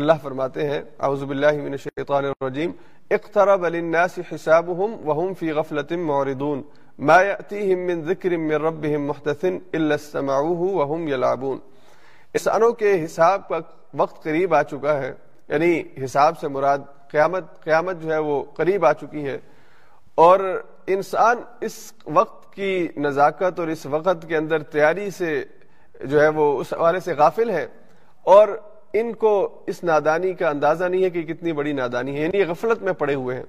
اللہ 0.00 0.12
فرماتے 0.22 0.68
ہیں، 0.68 0.80
اعوذ 0.98 1.22
باللہ 1.22 1.52
من 1.64 1.72
الشیطان 1.72 2.24
الرجیم، 2.24 2.70
اقترب 3.10 3.64
للناس 3.64 4.18
حسابهم 4.30 4.90
وهم 5.08 5.34
في 5.40 5.52
غفلة 5.52 6.00
معرضون، 6.08 6.64
ما 6.98 7.18
يأتيهم 7.22 7.86
من 7.86 8.02
ذكر 8.08 8.36
من 8.36 8.58
ربهم 8.64 9.06
محدث 9.10 9.44
إلا 9.74 9.94
استمعوه 9.94 10.60
وهم 10.80 11.08
يلعبون 11.08 11.58
انسانوں 12.34 12.72
کے 12.72 13.04
حساب 13.04 13.48
کا 13.48 13.58
وقت 13.94 14.22
قریب 14.22 14.54
آ 14.54 14.62
چکا 14.62 15.02
ہے 15.02 15.12
یعنی 15.48 15.82
حساب 16.04 16.38
سے 16.38 16.48
مراد 16.48 16.78
قیامت 17.10 17.64
قیامت 17.64 18.02
جو 18.02 18.12
ہے 18.12 18.18
وہ 18.18 18.42
قریب 18.42 18.84
آ 18.86 18.92
چکی 18.92 19.24
ہے۔ 19.24 19.38
اور 20.14 20.62
انسان 20.86 21.36
اس 21.60 21.92
وقت 22.06 22.54
کی 22.54 22.88
نزاکت 22.96 23.60
اور 23.60 23.68
اس 23.68 23.86
وقت 23.86 24.28
کے 24.28 24.36
اندر 24.36 24.62
تیاری 24.62 25.10
سے 25.10 25.44
جو 26.00 26.20
ہے 26.22 26.28
وہ 26.28 26.60
اس 26.60 26.72
حوالے 26.72 27.00
سے 27.00 27.14
غافل 27.14 27.50
ہے۔ 27.50 27.66
اور 28.22 28.48
ان 28.92 29.12
کو 29.12 29.64
اس 29.66 29.84
نادانی 29.84 30.32
کا 30.32 30.48
اندازہ 30.48 30.84
نہیں 30.84 31.04
ہے 31.04 31.10
کہ 31.10 31.22
کتنی 31.22 31.52
بڑی 31.52 31.72
نادانی 31.72 32.16
ہے 32.16 32.22
یعنی 32.22 32.44
غفلت 32.44 32.82
میں 32.82 32.92
پڑے 32.92 33.14
ہوئے 33.14 33.36
ہیں۔ 33.36 33.44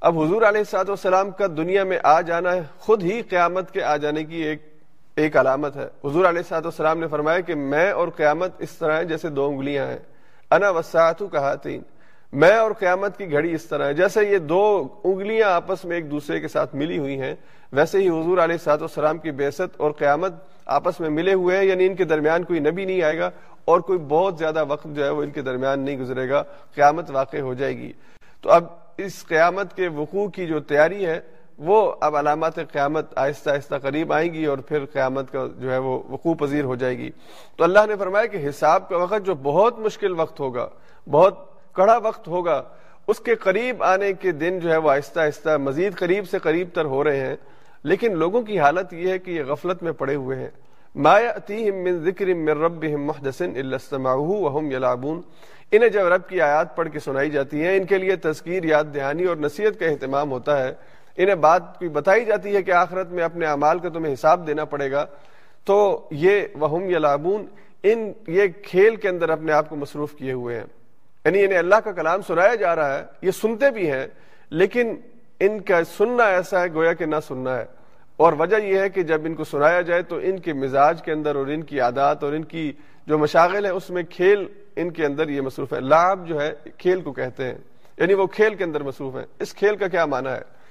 اب 0.00 0.20
حضور 0.20 0.42
علیہ 0.42 0.64
سات 0.64 0.88
والسلام 0.88 1.30
کا 1.30 1.46
دنیا 1.46 1.84
میں 1.84 1.98
آ 2.02 2.20
جانا 2.20 2.50
خود 2.78 3.02
ہی 3.02 3.22
قیامت 3.22 3.70
کے 3.70 3.82
آ 3.82 3.96
جانے 3.96 4.24
کی 4.24 4.36
ایک 4.36 4.71
ایک 5.16 5.36
علامت 5.36 5.76
ہے۔ 5.76 5.88
حضور 6.04 6.24
علیہ 6.24 6.42
سات 6.48 6.64
والسلام 6.64 6.98
نے 6.98 7.06
فرمایا 7.06 7.40
کہ 7.40 7.54
میں 7.54 7.90
اور 7.90 8.08
قیامت 8.08 8.50
اس 8.58 8.70
طرح 8.70 8.96
ہے 8.96 9.04
جیسے 9.04 9.28
دو 9.28 9.46
انگلیاں 9.48 9.86
ہیں۔ 9.86 9.98
انا 10.50 10.70
وساطو 10.70 11.26
کہا 11.28 11.54
تین 11.54 11.82
میں 12.32 12.56
اور 12.56 12.70
قیامت 12.78 13.18
کی 13.18 13.32
گھڑی 13.32 13.52
اس 13.54 13.64
طرح 13.64 13.86
ہے 13.86 13.94
جیسے 13.94 14.24
یہ 14.24 14.38
دو 14.38 14.88
انگلیاں 15.04 15.48
آپس 15.48 15.84
میں 15.84 15.96
ایک 15.96 16.10
دوسرے 16.10 16.40
کے 16.40 16.48
ساتھ 16.48 16.74
ملی 16.74 16.98
ہوئی 16.98 17.20
ہیں، 17.20 17.34
ویسے 17.72 17.98
ہی 17.98 18.08
حضور 18.08 18.38
علیہ 18.38 18.56
سات 18.56 18.80
والسلام 18.80 19.18
کی 19.18 19.30
بیست 19.30 19.76
اور 19.76 19.90
قیامت 19.90 20.32
آپس 20.66 21.00
میں 21.00 21.10
ملے 21.10 21.32
ہوئے 21.32 21.56
ہیں 21.56 21.64
یعنی 21.64 21.86
ان 21.86 21.94
کے 21.94 22.04
درمیان 22.04 22.44
کوئی 22.44 22.60
نبی 22.60 22.84
نہیں 22.84 23.02
آئے 23.02 23.18
گا 23.18 23.30
اور 23.64 23.80
کوئی 23.80 23.98
بہت 24.08 24.38
زیادہ 24.38 24.64
وقت 24.68 24.86
جو 24.92 25.04
ہے 25.04 25.10
وہ 25.10 25.22
ان 25.22 25.30
کے 25.30 25.42
درمیان 25.42 25.80
نہیں 25.80 25.96
گزرے 25.96 26.28
گا، 26.28 26.42
قیامت 26.74 27.10
واقع 27.10 27.36
ہو 27.36 27.54
جائے 27.54 27.76
گی۔ 27.76 27.92
تو 28.40 28.50
اب 28.50 28.64
اس 28.96 29.24
قیامت 29.26 29.76
کے 29.76 29.88
وقوع 29.88 30.28
کی 30.28 30.46
جو 30.46 30.60
تیاری 30.60 31.06
ہے 31.06 31.20
وہ 31.58 31.94
اب 32.00 32.16
علامات 32.16 32.56
قیامت 32.56 33.18
آہستہ 33.18 33.50
آہستہ 33.50 33.74
قریب 33.82 34.12
آئیں 34.12 34.34
گی 34.34 34.44
اور 34.44 34.58
پھر 34.58 34.84
قیامت 34.84 35.32
کا 35.32 35.46
جو 35.58 35.72
ہے 35.72 35.78
وہ 35.78 36.02
وقوع 36.10 36.34
پذیر 36.34 36.64
ہو 36.64 36.74
جائے 36.74 36.98
گی۔ 36.98 37.10
تو 37.56 37.64
اللہ 37.64 37.78
نے 37.88 37.96
فرمایا 37.96 38.26
کہ 38.26 38.48
حساب 38.48 38.88
کا 38.88 38.96
وقت 38.96 39.26
جو 39.26 39.34
بہت 39.34 39.78
مشکل 39.78 40.20
وقت 40.20 40.40
ہوگا، 40.40 40.68
بہت 41.10 41.34
کڑا 41.74 41.96
وقت 41.96 42.28
ہوگا، 42.28 42.62
اس 43.06 43.20
کے 43.20 43.34
قریب 43.34 43.82
آنے 43.82 44.12
کے 44.12 44.32
دن 44.32 44.58
جو 44.58 44.70
ہے 44.70 44.76
وہ 44.76 44.90
آہستہ 44.90 45.20
آہستہ 45.20 45.56
مزید 45.56 45.94
قریب 45.94 46.28
سے 46.28 46.38
قریب 46.38 46.68
تر 46.74 46.84
ہو 46.84 47.04
رہے 47.04 47.16
ہیں، 47.16 47.36
لیکن 47.84 48.18
لوگوں 48.18 48.42
کی 48.42 48.58
حالت 48.58 48.92
یہ 48.92 49.10
ہے 49.10 49.18
کہ 49.18 49.30
یہ 49.30 49.42
غفلت 49.42 49.82
میں 49.82 49.92
پڑے 49.92 50.14
ہوئے 50.14 50.38
ہیں۔ 50.38 50.48
ما 50.94 51.20
يأتيهم 51.20 51.82
من 51.82 52.04
ذکر 52.04 52.26
من 52.34 52.48
ربهم 52.48 53.06
محدث 53.06 53.42
الا 53.42 53.76
استمعوه 53.76 54.42
وهم 54.42 54.70
يلعبون۔ 54.70 55.20
انہیں 55.70 55.90
جب 55.90 56.06
رب 56.06 56.28
کی 56.28 56.40
آیات 56.40 56.76
پڑھ 56.76 56.88
کے 56.92 56.98
سنائی 56.98 57.30
جاتی 57.30 57.64
ہیں، 57.64 57.76
ان 57.76 57.84
کے 57.84 57.98
لیے 57.98 58.16
تذکیر، 58.16 58.64
یاد 58.64 58.84
دہانی 58.94 59.24
اور 59.24 59.36
نصیحت 59.36 59.80
کا 59.80 59.86
اہتمام 59.86 60.30
ہوتا 60.30 60.64
ہے۔ 60.64 60.74
انہیں 61.16 61.34
بات 61.34 61.78
کوئی 61.78 61.88
بتائی 61.88 62.24
جاتی 62.24 62.56
ہے 62.56 62.62
کہ 62.62 62.70
آخرت 62.70 63.10
میں 63.10 63.24
اپنے 63.24 63.46
اعمال 63.46 63.78
کا 63.78 63.88
تمہیں 63.88 64.14
حساب 64.14 64.46
دینا 64.46 64.64
پڑے 64.64 64.92
گا، 64.92 65.06
تو 65.64 66.08
یہ 66.10 66.40
وہم 66.54 66.90
یلعبون 66.90 67.46
ان 67.82 68.12
یہ 68.26 68.42
کھیل 68.62 68.96
کے 68.96 69.08
اندر 69.08 69.28
اپنے 69.28 69.52
آپ 69.52 69.68
کو 69.68 69.76
مصروف 69.76 70.12
کیے 70.12 70.32
ہوئے 70.32 70.56
ہیں۔ 70.56 70.66
یعنی 71.24 71.44
انہیں 71.44 71.58
اللہ 71.58 71.74
کا 71.74 71.92
کلام 71.92 72.22
سنایا 72.22 72.54
جا 72.54 72.76
رہا 72.76 72.98
ہے، 72.98 73.04
یہ 73.22 73.30
سنتے 73.30 73.70
بھی 73.70 73.92
ہیں، 73.92 74.06
لیکن 74.50 74.96
ان 75.40 75.60
کا 75.60 75.84
سننا 75.84 76.24
ایسا 76.24 76.62
ہے 76.62 76.66
گویا 76.74 76.92
کہ 76.92 77.06
نہ 77.06 77.16
سننا 77.28 77.58
ہے۔ 77.58 77.64
اور 78.16 78.32
وجہ 78.38 78.56
یہ 78.56 78.78
ہے 78.78 78.88
کہ 78.88 79.02
جب 79.02 79.20
ان 79.24 79.34
کو 79.34 79.44
سنایا 79.44 79.80
جائے 79.80 80.02
تو 80.02 80.16
ان 80.22 80.38
کے 80.38 80.52
مزاج 80.52 81.02
کے 81.02 81.12
اندر 81.12 81.36
اور 81.36 81.46
ان 81.46 81.62
کی 81.62 81.80
عادات 81.80 82.24
اور 82.24 82.32
ان 82.32 82.44
کی 82.44 82.72
جو 83.06 83.18
مشاغل 83.18 83.64
ہیں، 83.64 83.72
اس 83.72 83.90
میں 83.90 84.02
کھیل 84.10 84.44
ان 84.76 84.90
کے 84.90 85.06
اندر 85.06 85.28
یہ 85.28 85.40
مصروف 85.40 85.72
ہے۔ 85.72 85.80
لاب 85.80 86.28
جو 86.28 86.40
ہے، 86.40 86.52
کھیل 86.78 87.00
کو 87.00 87.12
کہتے 87.12 87.44
ہیں۔ 87.44 87.54
یعنی 87.98 88.14
وہ 88.14 88.26
کھیل 88.26 88.54
کے 88.54 88.64
اندر 88.64 88.82
مصروف 88.82 89.16
ہے 89.16 89.24
اس 89.38 89.54
کھیل 89.54 89.76
کا 89.76 89.88
کیا 89.88 90.06
معنی 90.06 90.28
ہے؟ 90.28 90.61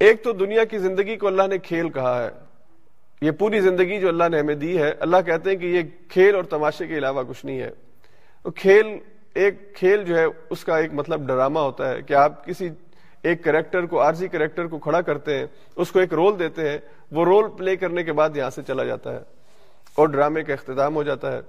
ایک 0.00 0.24
تو 0.24 0.32
دنیا 0.32 0.64
کی 0.64 0.78
زندگی 0.78 1.16
کو 1.16 1.26
اللہ 1.26 1.42
نے 1.42 1.58
کھیل 1.58 1.88
کہا 1.88 2.24
ہے۔ 2.24 2.30
یہ 3.20 3.30
پوری 3.30 3.60
زندگی 3.60 4.00
جو 4.00 4.08
اللہ 4.08 4.24
نے 4.30 4.40
ہمیں 4.40 4.54
دی 4.54 4.78
ہے، 4.78 4.92
اللہ 5.00 5.16
کہتے 5.26 5.50
ہیں 5.50 5.56
کہ 5.56 5.66
یہ 5.66 5.82
کھیل 6.08 6.34
اور 6.34 6.44
تماشے 6.44 6.86
کے 6.86 6.98
علاوہ 6.98 7.22
کچھ 7.28 7.46
نہیں 7.46 7.60
ہے۔ 7.60 7.70
تو 8.42 8.50
کھیل، 8.50 8.86
ایک 9.34 9.74
کھیل 9.74 10.04
جو 10.04 10.18
ہے، 10.18 10.24
اس 10.50 10.64
کا 10.64 10.78
ایک 10.78 10.94
مطلب 10.94 11.26
ڈرامہ 11.26 11.58
ہوتا 11.58 11.90
ہے 11.90 12.02
کہ 12.02 12.14
آپ 12.14 12.46
کسی 12.46 12.68
ایک 13.22 13.44
کریکٹر 13.44 13.86
کو 13.86 14.02
عارضی 14.02 14.28
کریکٹر 14.28 14.66
کو 14.66 14.78
کھڑا 14.78 15.00
کرتے 15.00 15.38
ہیں، 15.38 15.46
اس 15.76 15.92
کو 15.92 15.98
ایک 15.98 16.12
رول 16.12 16.38
دیتے 16.38 16.68
ہیں، 16.68 16.78
وہ 17.12 17.24
رول 17.24 17.50
پلے 17.58 17.76
کرنے 17.76 18.02
کے 18.02 18.12
بعد 18.12 18.36
یہاں 18.36 18.50
سے 18.50 18.62
چلا 18.66 18.84
جاتا 18.84 19.12
ہے 19.12 19.20
اور 19.94 20.08
ڈرامے 20.08 20.42
کا 20.42 20.52
اختتام 20.52 20.94
ہو 20.94 21.02
جاتا 21.02 21.32
ہے۔ 21.32 21.40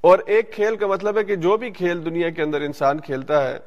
اور 0.00 0.18
ایک 0.26 0.52
کھیل 0.52 0.76
کا 0.76 0.86
مطلب 0.86 1.18
ہے 1.18 1.24
کہ 1.24 1.36
جو 1.36 1.56
بھی 1.56 1.70
کھیل 1.70 2.04
دنیا 2.04 2.30
کے 2.30 2.42
اندر 2.42 2.60
انسان 2.60 3.00
کھیلتا 3.00 3.48
ہے، 3.48 3.58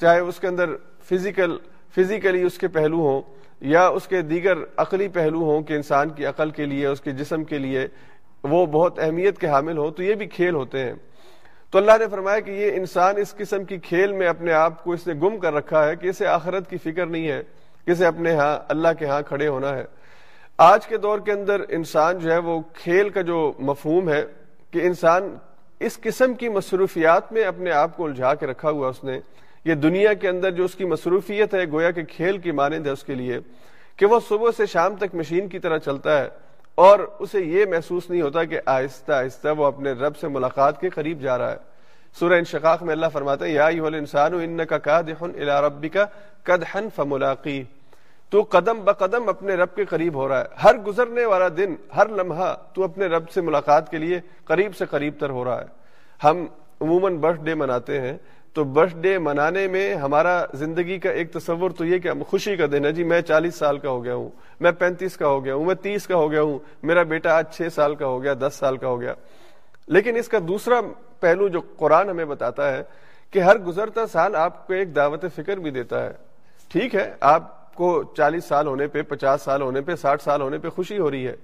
چاہے 0.00 0.18
اس 0.18 0.40
کے 0.40 0.46
اندر 0.46 0.70
فزیکل 1.10 1.58
فزیکلی 1.96 2.42
اس 2.42 2.58
کے 2.58 2.68
پہلو 2.68 2.96
ہوں 2.96 3.22
یا 3.60 3.86
اس 3.86 4.06
کے 4.08 4.22
دیگر 4.22 4.54
عقلی 4.76 5.08
پہلو 5.08 5.38
ہوں 5.38 5.62
کہ 5.62 5.72
انسان 5.72 6.08
کی 6.08 6.26
عقل 6.26 6.50
کے 6.50 6.66
لیے، 6.66 6.86
اس 6.86 7.00
کے 7.00 7.10
جسم 7.10 7.44
کے 7.44 7.58
لیے 7.58 7.86
وہ 8.42 8.66
بہت 8.66 8.98
اہمیت 8.98 9.38
کے 9.38 9.46
حامل 9.46 9.78
ہوں، 9.78 9.90
تو 9.90 10.02
یہ 10.02 10.14
بھی 10.14 10.26
کھیل 10.26 10.54
ہوتے 10.54 10.78
ہیں۔ 10.78 10.94
تو 11.70 11.78
اللہ 11.78 11.92
نے 11.98 12.04
فرمایا 12.10 12.40
کہ 12.40 12.50
یہ 12.50 12.70
انسان 12.74 13.16
اس 13.16 13.34
قسم 13.34 13.64
کی 13.64 13.78
کھیل 13.78 14.12
میں 14.12 14.26
اپنے 14.26 14.52
آپ 14.52 14.84
کو 14.84 14.92
اس 14.92 15.06
نے 15.06 15.14
گم 15.14 15.38
کر 15.38 15.54
رکھا 15.54 15.88
ہے 15.88 15.96
کہ 15.96 16.08
اسے 16.08 16.26
آخرت 16.26 16.70
کی 16.70 16.78
فکر 16.78 17.06
نہیں 17.06 17.28
ہے 17.28 17.42
کہ 17.86 17.90
اسے 17.90 18.06
اپنے 18.06 18.34
ہاں 18.34 18.58
اللہ 18.68 18.88
کے 18.98 19.06
ہاں 19.06 19.22
کھڑے 19.22 19.48
ہونا 19.48 19.76
ہے۔ 19.76 19.84
آج 20.58 20.86
کے 20.86 20.96
دور 20.96 21.18
کے 21.18 21.32
اندر 21.32 21.60
انسان 21.68 22.18
جو 22.18 22.32
ہے 22.32 22.38
وہ 22.38 22.60
کھیل 22.74 23.08
کا 23.08 23.20
جو 23.20 23.52
مفہوم 23.58 24.08
ہے 24.08 24.24
کہ 24.70 24.80
انسان 24.82 25.36
اس 25.80 25.98
قسم 26.00 26.34
کی 26.34 26.48
مصروفیات 26.48 27.32
میں 27.32 27.44
اپنے 27.44 27.70
آپ 27.70 27.96
کو 27.96 28.04
الجھا 28.04 28.34
کے 28.34 28.46
رکھا 28.46 28.70
ہوا 28.70 28.88
اس 28.88 29.04
نے 29.04 29.20
یہ 29.64 29.74
دنیا 29.74 30.12
کے 30.12 30.28
اندر 30.28 30.50
جو 30.50 30.64
اس 30.64 30.74
کی 30.74 30.84
مصروفیت 30.84 31.54
ہے، 31.54 31.64
گویا 31.72 31.90
کہ 31.90 32.04
کھیل 32.04 32.38
کی 32.38 32.50
مانند 32.50 32.86
ہے 32.86 32.92
اس 32.92 33.04
کے 33.04 33.14
لیے، 33.14 33.38
کہ 33.96 34.06
وہ 34.06 34.20
صبح 34.28 34.50
سے 34.56 34.66
شام 34.66 34.96
تک 34.96 35.14
مشین 35.14 35.48
کی 35.48 35.58
طرح 35.58 35.78
چلتا 35.78 36.18
ہے 36.18 36.28
اور 36.74 36.98
اسے 37.18 37.40
یہ 37.40 37.64
محسوس 37.70 38.10
نہیں 38.10 38.22
ہوتا 38.22 38.44
کہ 38.44 38.60
آہستہ 38.66 39.12
آہستہ 39.12 39.48
وہ 39.48 39.66
اپنے 39.66 39.92
رب 39.92 40.16
سے 40.16 40.28
ملاقات 40.28 40.80
کے 40.80 40.88
قریب 40.88 41.20
جا 41.20 41.38
رہا 41.38 41.52
ہے۔ 41.52 41.56
سورہ 42.18 42.32
انشقاق 42.32 42.82
میں 42.82 42.92
اللہ 42.92 43.06
فرماتا 43.12 43.44
ہے 43.44 43.50
یا 43.50 43.66
انسان 43.66 44.34
انکا 44.34 44.78
کادحن 44.78 45.30
الى 45.36 45.66
ربکا 45.66 46.04
قدحن 46.42 46.88
فملاقی۔ 46.96 47.62
تو 48.30 48.42
قدم 48.42 48.84
بقدم 48.84 49.28
اپنے 49.28 49.54
رب 49.54 49.74
کے 49.74 49.84
قریب 49.84 50.14
ہو 50.14 50.28
رہا 50.28 50.40
ہے۔ 50.40 50.44
ہر 50.64 50.76
گزرنے 50.76 51.24
والا 51.24 51.48
دن، 51.56 51.74
ہر 51.96 52.08
لمحہ 52.08 52.54
تو 52.72 52.84
اپنے 52.84 53.06
رب 53.06 53.30
سے 53.30 53.40
ملاقات 53.40 53.90
کے 53.90 53.98
لیے 53.98 54.20
قریب 54.44 54.76
سے 54.76 54.84
قریب 54.90 55.14
تر 55.18 55.30
ہو 55.30 55.44
رہا 55.44 55.60
ہے۔ 55.60 55.66
ہم 56.24 56.46
عموماً 56.80 57.16
برتھ 57.16 57.40
ڈے 57.40 57.54
مناتے 57.54 58.00
ہیں۔ 58.00 58.16
تو 58.54 58.64
برتھ 58.64 58.96
ڈے 58.96 59.18
منانے 59.18 59.66
میں 59.68 59.94
ہمارا 59.94 60.44
زندگی 60.54 60.98
کا 60.98 61.10
ایک 61.10 61.32
تصور 61.32 61.70
تو 61.70 61.84
یہ 61.84 61.98
کہ 61.98 62.10
خوشی 62.28 62.56
کا 62.56 62.66
دن 62.72 62.84
ہے۔ 62.84 62.92
جی 62.92 63.04
میں 63.04 63.20
چالیس 63.20 63.54
سال 63.54 63.78
کا 63.78 63.90
ہو 63.90 64.04
گیا 64.04 64.14
ہوں، 64.14 64.28
میں 64.60 64.72
پینتیس 64.72 65.16
کا 65.16 65.26
ہو 65.26 65.44
گیا 65.44 65.54
ہوں، 65.54 65.64
میں 65.64 65.74
تیس 65.74 66.06
کا 66.06 66.16
ہو 66.16 66.30
گیا 66.30 66.42
ہوں، 66.42 66.58
میرا 66.82 67.02
بیٹا 67.02 67.36
آج 67.36 67.44
چھ 67.52 67.68
سال 67.74 67.94
کا 67.94 68.06
ہو 68.06 68.22
گیا، 68.22 68.34
دس 68.34 68.54
سال 68.54 68.76
کا 68.76 68.88
ہو 68.88 69.00
گیا۔ 69.00 69.14
لیکن 69.86 70.16
اس 70.16 70.28
کا 70.28 70.38
دوسرا 70.48 70.80
پہلو 71.20 71.48
جو 71.48 71.60
قرآن 71.76 72.10
ہمیں 72.10 72.24
بتاتا 72.24 72.72
ہے 72.72 72.82
کہ 73.30 73.38
ہر 73.38 73.58
گزرتا 73.58 74.06
سال 74.06 74.36
آپ 74.36 74.66
کو 74.66 74.74
ایک 74.74 74.96
دعوت 74.96 75.24
فکر 75.36 75.56
بھی 75.56 75.70
دیتا 75.70 76.04
ہے۔ 76.04 76.12
ٹھیک 76.68 76.94
ہے، 76.94 77.14
آپ 77.20 77.74
کو 77.74 78.02
چالیس 78.16 78.44
سال 78.44 78.66
ہونے 78.66 78.86
پہ، 78.86 79.02
پچاس 79.02 79.42
سال 79.42 79.62
ہونے 79.62 79.80
پہ، 79.80 79.94
ساٹھ 79.94 80.22
سال 80.22 80.42
ہونے 80.42 80.58
پہ 80.58 80.68
خوشی 80.68 80.98
ہو 80.98 81.10
رہی 81.10 81.26
ہے 81.26 81.36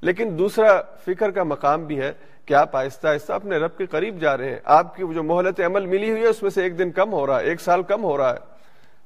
لیکن 0.00 0.38
دوسرا 0.38 0.80
فکر 1.06 1.30
کا 1.30 1.42
مقام 1.42 1.84
بھی 1.84 2.00
ہے 2.00 2.12
کہ 2.46 2.54
آپ 2.54 2.76
آہستہ 2.76 3.08
آہستہ 3.08 3.32
اپنے 3.32 3.56
رب 3.56 3.76
کے 3.78 3.86
قریب 3.86 4.20
جا 4.20 4.36
رہے 4.36 4.50
ہیں۔ 4.50 4.58
آپ 4.64 4.96
کی 4.96 5.04
جو 5.14 5.22
مہلت 5.22 5.60
عمل 5.60 5.86
ملی 5.86 6.10
ہوئی 6.10 6.22
ہے، 6.22 6.26
اس 6.26 6.42
میں 6.42 6.50
سے 6.50 6.62
ایک 6.62 6.78
دن 6.78 6.90
کم 6.90 7.12
ہو 7.12 7.26
رہا 7.26 7.40
ہے، 7.40 7.44
ایک 7.44 7.60
سال 7.60 7.82
کم 7.82 8.04
ہو 8.04 8.16
رہا 8.16 8.32
ہے۔ 8.32 8.38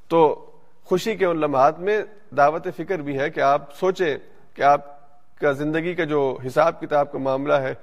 تو 0.09 0.47
خوشی 0.85 1.17
کے 1.17 1.25
ان 1.25 1.41
لمحات 1.41 1.81
میں 1.81 2.03
دعوت 2.37 2.67
فکر 2.77 2.99
بھی 2.99 3.19
ہے 3.19 3.31
کہ 3.31 3.41
آپ 3.41 3.77
سوچیں 3.77 4.19
کہ 4.55 4.63
آپ 4.63 4.81
کا 5.39 5.53
زندگی 5.53 5.95
کا 5.95 6.05
جو 6.05 6.39
حساب 6.47 6.81
کتاب 6.81 7.13
کا 7.13 7.19
معاملہ 7.19 7.53
ہے 7.53 7.75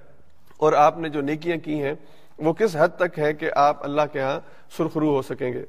اور 0.57 0.73
آپ 0.73 0.97
نے 0.97 1.09
جو 1.09 1.21
نیکیاں 1.21 1.57
کی 1.57 1.83
ہیں، 1.83 1.93
وہ 2.37 2.53
کس 2.53 2.75
حد 2.79 2.87
تک 2.97 3.19
ہے 3.19 3.33
کہ 3.33 3.49
آپ 3.55 3.83
اللہ 3.83 4.01
کے 4.13 4.19
ہاں 4.19 4.39
سرخرو 4.77 5.15
ہو 5.15 5.21
سکیں 5.21 5.53
گے۔ 5.53 5.65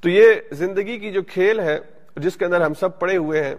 تو 0.00 0.08
یہ 0.08 0.34
زندگی 0.52 0.98
کی 0.98 1.12
جو 1.12 1.22
کھیل 1.22 1.60
ہے، 1.60 1.78
جس 2.16 2.36
کے 2.36 2.44
اندر 2.44 2.60
ہم 2.60 2.74
سب 2.74 2.98
پڑے 2.98 3.16
ہوئے 3.16 3.44
ہیں 3.44 3.54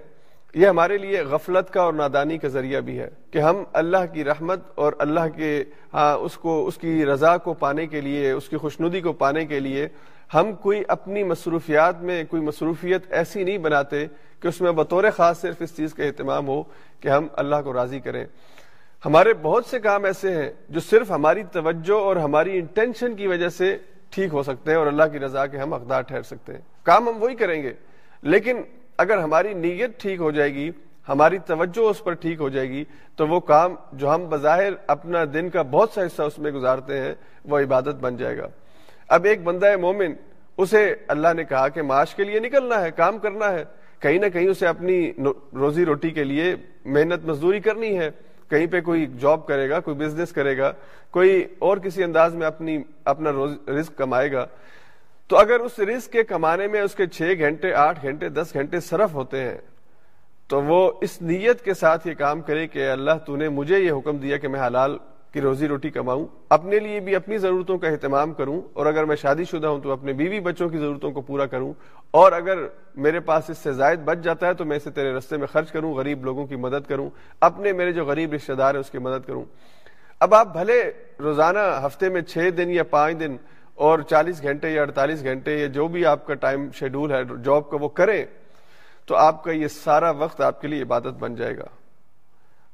یہ 0.53 0.67
ہمارے 0.67 0.97
لیے 0.97 1.21
غفلت 1.21 1.69
کا 1.73 1.81
اور 1.81 1.93
نادانی 1.93 2.37
کا 2.37 2.47
ذریعہ 2.47 2.79
بھی 2.81 2.99
ہے 2.99 3.09
کہ 3.31 3.39
ہم 3.39 3.63
اللہ 3.73 4.05
کی 4.13 4.23
رحمت 4.23 4.59
اور 4.75 4.93
اللہ 4.99 5.27
کے 5.35 5.63
ہاں 5.93 6.15
اس 6.15 6.37
کو، 6.37 6.67
اس 6.67 6.77
کی 6.77 7.05
رضا 7.05 7.37
کو 7.37 7.53
پانے 7.53 7.87
کے 7.87 8.01
لیے، 8.01 8.31
اس 8.31 8.49
کی 8.49 8.57
خوشنودی 8.57 9.01
کو 9.01 9.13
پانے 9.13 9.45
کے 9.45 9.59
لیے 9.59 9.87
ہم 10.33 10.51
کوئی 10.53 10.83
اپنی 10.87 11.23
مصروفیات 11.23 12.01
میں 12.01 12.23
کوئی 12.29 12.41
مصروفیت 12.41 13.11
ایسی 13.13 13.43
نہیں 13.43 13.57
بناتے 13.57 14.05
کہ 14.39 14.47
اس 14.47 14.61
میں 14.61 14.71
بطور 14.71 15.03
خاص 15.15 15.41
صرف 15.41 15.61
اس 15.61 15.75
چیز 15.77 15.93
کا 15.93 16.03
اہتمام 16.03 16.47
ہو 16.47 16.61
کہ 16.99 17.07
ہم 17.07 17.27
اللہ 17.33 17.61
کو 17.63 17.73
راضی 17.73 17.99
کریں۔ 17.99 18.25
ہمارے 19.05 19.33
بہت 19.41 19.65
سے 19.65 19.79
کام 19.79 20.03
ایسے 20.03 20.35
ہیں 20.35 20.49
جو 20.69 20.79
صرف 20.79 21.11
ہماری 21.11 21.43
توجہ 21.51 21.99
اور 21.99 22.15
ہماری 22.15 22.57
انٹینشن 22.59 23.15
کی 23.15 23.27
وجہ 23.27 23.49
سے 23.49 23.75
ٹھیک 24.09 24.33
ہو 24.33 24.43
سکتے 24.43 24.71
ہیں 24.71 24.77
اور 24.77 24.87
اللہ 24.87 25.03
کی 25.11 25.19
رضا 25.19 25.45
کے 25.45 25.57
ہم 25.57 25.73
اقدار 25.73 26.01
ٹھہر 26.01 26.21
سکتے 26.21 26.53
ہیں۔ 26.53 26.59
کام 26.83 27.07
ہم 27.09 27.21
وہی 27.23 27.35
کریں 27.35 27.61
گے، 27.63 27.73
لیکن 28.21 28.61
اگر 28.97 29.17
ہماری 29.17 29.53
نیت 29.53 30.01
ٹھیک 30.01 30.19
ہو 30.19 30.31
جائے 30.31 30.53
گی، 30.53 30.71
ہماری 31.09 31.37
توجہ 31.37 31.79
اس 31.79 32.03
پر 32.03 32.13
ٹھیک 32.13 32.39
ہو 32.39 32.49
جائے 32.49 32.69
گی، 32.69 32.83
تو 33.15 33.27
وہ 33.27 33.39
کام 33.39 33.75
جو 33.93 34.13
ہم 34.13 34.25
بظاہر 34.29 34.69
اپنا 34.87 35.23
دن 35.33 35.49
کا 35.49 35.61
بہت 35.61 35.89
سا 35.89 36.01
حصہ 36.05 36.21
اس 36.21 36.39
میں 36.39 36.51
گزارتے 36.51 36.97
ہیں، 36.97 37.15
وہ 37.45 37.59
عبادت 37.59 37.95
بن 38.01 38.17
جائے 38.17 38.37
گا۔ 38.37 38.47
اب 39.07 39.25
ایک 39.25 39.43
بندہ 39.43 39.77
مومن، 39.77 40.13
اسے 40.57 40.95
اللہ 41.07 41.27
نے 41.35 41.43
کہا 41.43 41.67
کہ 41.67 41.81
معاش 41.81 42.15
کے 42.15 42.23
لیے 42.23 42.39
نکلنا 42.39 42.81
ہے، 42.81 42.91
کام 42.91 43.19
کرنا 43.19 43.51
ہے۔ 43.51 43.63
کہیں 43.99 44.19
نہ 44.19 44.25
کہیں 44.25 44.47
اسے 44.47 44.67
اپنی 44.67 45.11
روزی 45.53 45.85
روٹی 45.85 46.09
کے 46.09 46.23
لیے 46.23 46.55
محنت 46.85 47.25
مزدوری 47.25 47.59
کرنی 47.59 47.99
ہے۔ 47.99 48.09
کہیں 48.49 48.65
پہ 48.65 48.81
کوئی 48.81 49.05
جاب 49.19 49.47
کرے 49.47 49.69
گا، 49.69 49.79
کوئی 49.79 49.97
بزنس 49.97 50.31
کرے 50.31 50.57
گا، 50.57 50.71
کوئی 51.11 51.47
اور 51.59 51.77
کسی 51.77 52.03
انداز 52.03 52.35
میں 52.35 52.47
اپنی 52.47 52.77
اپنا 53.05 53.31
رزق 53.67 53.97
کمائے 53.97 54.31
گا۔ 54.31 54.45
تو 55.31 55.37
اگر 55.37 55.59
اس 55.59 55.77
رزق 55.79 56.11
کے 56.11 56.23
کمانے 56.23 56.67
میں 56.67 56.79
اس 56.81 56.95
کے 56.95 57.05
چھ 57.07 57.33
گھنٹے، 57.39 57.73
آٹھ 57.73 57.99
گھنٹے، 58.01 58.29
دس 58.29 58.53
گھنٹے 58.53 58.79
صرف 58.79 59.13
ہوتے 59.15 59.41
ہیں، 59.41 59.57
تو 60.49 60.61
وہ 60.61 60.79
اس 61.01 61.21
نیت 61.21 61.63
کے 61.65 61.73
ساتھ 61.73 62.07
یہ 62.07 62.13
کام 62.13 62.41
کرے 62.47 62.65
کہ 62.67 62.89
اللہ 62.91 63.17
تو 63.25 63.35
نے 63.35 63.47
مجھے 63.49 63.79
یہ 63.79 63.91
حکم 63.91 64.17
دیا 64.17 64.37
کہ 64.37 64.47
میں 64.47 64.59
حلال 64.65 64.97
کہ 65.33 65.39
روزی 65.39 65.67
روٹی 65.67 65.89
کماؤں، 65.89 66.25
اپنے 66.49 66.79
لیے 66.79 66.99
بھی 66.99 67.15
اپنی 67.15 67.37
ضرورتوں 67.37 67.77
کا 67.77 67.87
اہتمام 67.87 68.33
کروں، 68.33 68.59
اور 68.73 68.85
اگر 68.85 69.05
میں 69.05 69.15
شادی 69.15 69.43
شدہ 69.51 69.67
ہوں 69.67 69.79
تو 69.81 69.91
اپنے 69.91 70.13
بیوی 70.13 70.39
بچوں 70.39 70.67
کی 70.69 70.77
ضرورتوں 70.77 71.11
کو 71.11 71.21
پورا 71.21 71.45
کروں، 71.45 71.71
اور 72.13 72.31
اگر 72.31 72.65
میرے 73.05 73.19
پاس 73.29 73.49
اس 73.49 73.57
سے 73.57 73.73
زائد 73.73 73.99
بچ 74.05 74.23
جاتا 74.23 74.47
ہے 74.47 74.53
تو 74.53 74.65
میں 74.65 74.77
اسے 74.77 74.91
تیرے 74.91 75.13
رستے 75.13 75.37
میں 75.37 75.47
خرچ 75.53 75.71
کروں، 75.71 75.93
غریب 75.95 76.25
لوگوں 76.25 76.45
کی 76.47 76.55
مدد 76.57 76.87
کروں، 76.87 77.09
اپنے 77.41 77.73
میرے 77.73 77.91
جو 77.91 78.05
غریب 78.05 78.33
رشتے 78.33 78.55
دار 78.55 78.73
ہیں 78.73 78.81
اس 78.81 78.91
کی 78.91 78.97
مدد 78.97 79.27
کروں۔ 79.27 79.45
اب 80.21 80.35
آپ 80.35 80.53
بھلے 80.53 80.81
روزانہ 81.19 81.59
ہفتے 81.85 82.09
میں 82.09 82.21
چھ 82.23 82.49
دن 82.57 82.71
یا 82.71 82.83
پانچ 82.91 83.19
دن 83.19 83.37
اور 83.81 83.99
چالیس 83.99 84.41
گھنٹے 84.43 84.69
یا 84.69 84.81
اڑتالیس 84.81 85.23
گھنٹے 85.23 85.57
یا 85.57 85.67
جو 85.67 85.87
بھی 85.87 86.05
آپ 86.05 86.25
کا 86.25 86.33
ٹائم 86.33 86.67
شیڈول 86.71 87.11
ہے، 87.11 87.23
جاب 87.45 87.69
کا 87.69 87.77
وہ 87.81 87.87
کریں، 87.87 88.25
تو 89.05 89.15
آپ 89.15 89.43
کا 89.43 89.51
یہ 89.51 89.67
سارا 89.67 90.09
وقت 90.09 90.41
آپ 90.41 90.61
کے 90.61 90.67
لیے 90.67 90.81
عبادت 90.81 91.17
بن 91.19 91.35
جائے 91.35 91.57
گا۔ 91.57 91.65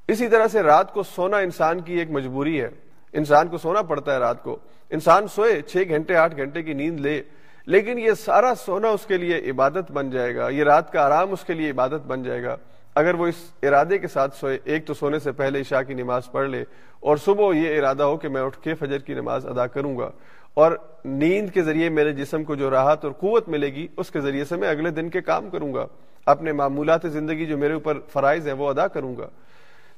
اسی 0.08 0.28
طرح 0.28 0.48
سے 0.48 0.64
رات 0.64 0.94
کو 0.94 1.04
سونا 1.04 1.38
انسان 1.38 1.80
کی 1.82 1.94
ایک 1.94 2.12
مجبوری 2.12 2.62
ہے۔ 2.62 2.70
انسان 3.14 3.48
کو 3.48 3.58
سونا 3.58 3.82
پڑتا 3.82 4.14
ہے 4.14 4.18
رات 4.18 4.44
کو۔ 4.44 4.58
انسان 4.90 5.28
سوئے، 5.28 5.62
چھ 5.62 5.78
گھنٹے، 5.90 6.16
آٹھ 6.16 6.36
گھنٹے 6.38 6.64
کی 6.64 6.74
نیند 6.74 7.00
لے، 7.00 7.22
لیکن 7.66 8.00
یہ 8.00 8.12
سارا 8.12 8.54
سونا 8.56 8.88
اس 8.88 9.06
کے 9.06 9.18
لیے 9.18 9.38
عبادت 9.50 9.92
بن 9.92 10.10
جائے 10.10 10.36
گا۔ 10.36 10.50
یہ 10.50 10.64
رات 10.64 10.92
کا 10.92 11.06
آرام 11.06 11.32
اس 11.32 11.44
کے 11.44 11.54
لیے 11.54 11.70
عبادت 11.70 12.06
بن 12.08 12.24
جائے 12.24 12.44
گا۔ 12.44 12.56
اگر 12.96 13.14
وہ 13.14 13.28
اس 13.28 13.36
ارادے 13.64 13.98
کے 13.98 14.08
ساتھ 14.08 14.36
سوئے، 14.36 14.58
ایک 14.64 14.86
تو 14.86 14.94
سونے 14.94 15.20
سے 15.20 15.32
پہلے 15.32 15.60
عشاء 15.60 15.82
کی 15.82 15.94
نماز 15.94 16.32
پڑھ 16.32 16.50
لے، 16.50 16.64
اور 17.00 17.18
صبح 17.18 17.54
یہ 17.56 17.78
ارادہ 17.78 18.04
ہو 18.04 18.18
کہ 18.18 18.30
میں 18.30 18.42
اٹھ 18.42 18.60
کے 18.60 18.74
فجر 18.74 18.98
کی 18.98 19.14
نماز 19.14 19.46
ادا 19.46 19.68
کروں 19.68 19.98
گا۔ 19.98 20.10
اور 20.58 20.72
نیند 21.06 21.50
کے 21.50 21.62
ذریعے 21.62 21.90
میرے 21.90 22.14
جسم 22.14 22.44
کو 22.44 22.56
جو 22.56 22.70
راحت 22.70 23.06
اور 23.06 23.14
قوت 23.14 23.50
ملے 23.50 23.68
گی، 23.68 23.88
اس 23.98 24.12
کے 24.12 24.20
ذریعے 24.22 24.46
سے 24.46 24.56
میں 24.56 24.70
اگلے 24.70 24.90
دن 24.90 25.10
کے 25.10 25.22
کام 25.22 25.50
کروں 25.50 25.74
گا۔ 25.74 25.86
اپنے 26.26 26.52
معمولات 26.52 27.02
زندگی 27.04 27.46
جو 27.46 27.58
میرے 27.58 27.74
اوپر 27.74 28.00
فرائض 28.14 28.48
ہیں، 28.48 28.54
وہ 28.54 28.70
ادا 28.70 28.88
کروں 28.88 29.18
گا۔ 29.18 29.30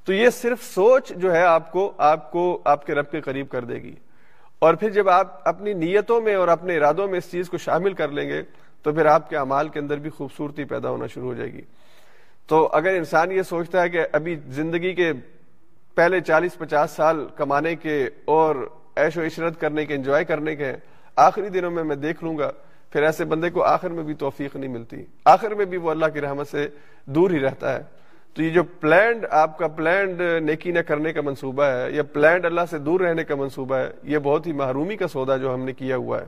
تو 0.06 0.14
یہ 0.14 0.30
صرف 0.30 0.64
سوچ 0.64 1.10
جو 1.10 1.34
ہے 1.34 1.44
آپ 1.44 1.72
کو 1.72 1.94
آپ 1.98 2.32
کو، 2.32 2.62
آپ 2.66 2.86
کے 2.86 2.96
رب 2.96 3.12
کے 3.12 3.22
قریب 3.22 3.50
کر 3.50 3.64
دے 3.64 3.76
گی۔ 3.76 3.96
اور 4.60 4.74
پھر 4.74 4.90
جب 4.90 5.10
آپ 5.10 5.48
اپنی 5.48 5.74
نیتوں 5.74 6.22
میں 6.22 6.36
اور 6.36 6.48
اپنے 6.48 6.78
ارادوں 6.78 7.08
میں 7.08 7.18
اس 7.18 7.32
چیز 7.32 7.50
کو 7.50 7.58
شامل 7.58 7.94
کر 7.94 8.08
لیں 8.08 8.30
گے، 8.30 8.42
تو 8.84 8.94
پھر 8.94 9.06
آپ 9.06 9.30
کے 9.30 9.38
اعمال 9.38 9.70
کے 9.70 9.80
اندر 9.80 9.98
بھی 9.98 10.10
خوبصورتی 10.10 10.64
پیدا 10.64 10.90
ہونا 10.90 11.08
شروع 11.08 11.28
ہو 11.28 11.34
جائے 11.34 11.54
گی۔ 11.54 11.62
تو 12.48 12.70
اگر 12.72 12.90
انسان 12.90 13.32
یہ 13.32 13.42
سوچتا 13.42 13.82
ہے 13.82 13.90
کہ 13.90 14.00
ابھی 14.14 14.36
زندگی 14.48 14.94
کے 14.94 15.14
پہلے 15.96 16.20
چالیس 16.20 16.58
پچاس 16.58 16.92
سال 16.92 17.28
کمانے 17.36 17.76
کے 17.76 18.10
اور 18.26 18.70
عیش 19.00 19.18
و 19.18 19.22
عشرت 19.22 19.60
کرنے 19.60 19.86
کے، 19.86 19.96
انجوائے 19.96 20.26
کرنے 20.26 20.56
کے، 20.56 20.74
آخری 21.16 21.50
دنوں 21.50 21.72
میں 21.72 21.84
میں 21.84 21.96
دیکھ 21.96 22.24
لوں 22.24 22.38
گا، 22.38 22.52
پھر 22.92 23.04
ایسے 23.04 23.26
بندے 23.26 23.50
کو 23.50 23.64
آخر 23.64 23.90
میں 23.90 24.04
بھی 24.04 24.14
توفیق 24.14 24.56
نہیں 24.56 24.72
ملتی۔ 24.72 25.04
آخر 25.26 25.52
میں 25.52 25.66
بھی 25.66 25.78
وہ 25.78 25.92
اللہ 25.92 26.06
کی 26.14 26.22
رحمت 26.22 26.48
سے 26.48 26.68
دور 27.06 27.32
ہی 27.32 27.40
رہتا 27.40 27.76
ہے۔ 27.76 27.84
تو 28.34 28.44
یہ 28.44 28.50
جو 28.50 28.64
پلانڈ 28.64 29.26
آپ 29.32 29.58
کا 29.58 29.68
پلانڈ 29.68 30.22
نیکی 30.22 30.72
نہ 30.72 30.80
کرنے 30.80 31.14
کا 31.14 31.22
منصوبہ 31.22 31.64
ہے، 31.64 31.92
یا 31.92 32.04
پلانڈ 32.04 32.46
اللہ 32.46 32.62
سے 32.70 32.78
دور 32.78 33.00
رہنے 33.00 33.24
کا 33.24 33.36
منصوبہ 33.36 33.76
ہے، 33.76 33.92
یہ 34.04 34.18
بہت 34.18 34.48
ہی 34.48 34.52
محرومی 34.52 34.96
کا 34.96 35.08
سودا 35.08 35.38
جو 35.38 35.54
ہم 35.54 35.64
نے 35.64 35.74
کیا 35.74 35.96
ہوا 35.96 36.22
ہے۔ 36.22 36.26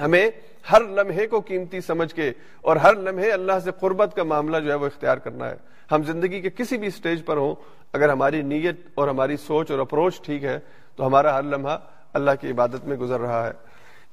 ہمیں 0.00 0.30
ہر 0.72 0.80
لمحے 0.80 1.26
کو 1.26 1.40
قیمتی 1.40 1.80
سمجھ 1.80 2.14
کے 2.14 2.32
اور 2.60 2.76
ہر 2.76 2.94
لمحے 2.94 3.30
اللہ 3.30 3.58
سے 3.64 3.70
قربت 3.80 4.16
کا 4.16 4.22
معاملہ 4.22 4.56
جو 4.56 4.70
ہے 4.70 4.74
وہ 4.74 4.86
اختیار 4.86 5.16
کرنا 5.16 5.50
ہے۔ 5.50 5.54
ہم 5.92 6.02
زندگی 6.02 6.40
کے 6.40 6.50
کسی 6.50 6.78
بھی 6.78 6.90
سٹیج 6.90 7.24
پر 7.24 7.36
ہوں، 7.36 7.54
اگر 7.92 8.08
ہماری 8.08 8.42
نیت 8.42 8.76
اور 8.94 9.08
ہماری 9.08 9.36
سوچ 9.36 9.70
اور 9.70 9.78
اپروچ 9.78 10.22
ٹھیک 10.22 10.44
ہے 10.44 10.58
تو 10.96 11.06
ہمارا 11.06 11.38
ہر 11.38 11.42
لمحہ 11.42 11.78
اللہ 12.12 12.30
کی 12.40 12.50
عبادت 12.50 12.84
میں 12.84 12.96
گزر 12.96 13.20
رہا 13.20 13.46
ہے۔ 13.46 13.52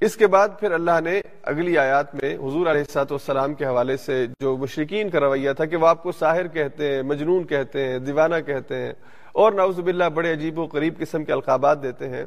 اس 0.02 0.16
کے 0.16 0.28
بعد 0.28 0.50
پھر 0.60 0.72
اللہ 0.72 1.00
نے 1.04 1.22
اگلی 1.44 1.78
آیات 1.78 2.16
میں 2.16 2.34
حضور 2.36 2.68
علیہ 2.68 2.82
السلاط 2.82 3.12
والسلام 3.12 3.54
کے 3.54 3.66
حوالے 3.66 3.98
سے 3.98 4.26
جو 4.40 4.58
مشرقین 4.58 5.10
کا 5.10 5.20
رویہ 5.20 5.52
تھا 5.54 5.66
کہ 5.66 5.76
وہ 5.76 5.88
آپ 5.88 6.04
کو 6.04 6.12
ساحر 6.12 6.48
کہتے 6.48 6.96
ہیں، 6.96 7.02
مجنون 7.02 7.44
کہتے 7.44 7.88
ہیں، 7.88 8.00
دیوانہ 8.00 8.36
کہتے 8.46 8.76
ہیں 8.76 8.94
اور 9.32 9.52
ناؤز 9.52 9.80
باللہ 9.80 10.04
بڑے 10.04 10.32
عجیب 10.34 10.60
و 10.60 10.66
قریب 10.66 11.00
قسم 11.00 11.24
کے 11.24 11.34
القابات 11.34 11.84
دیتے 11.84 12.10
ہیں۔ 12.10 12.26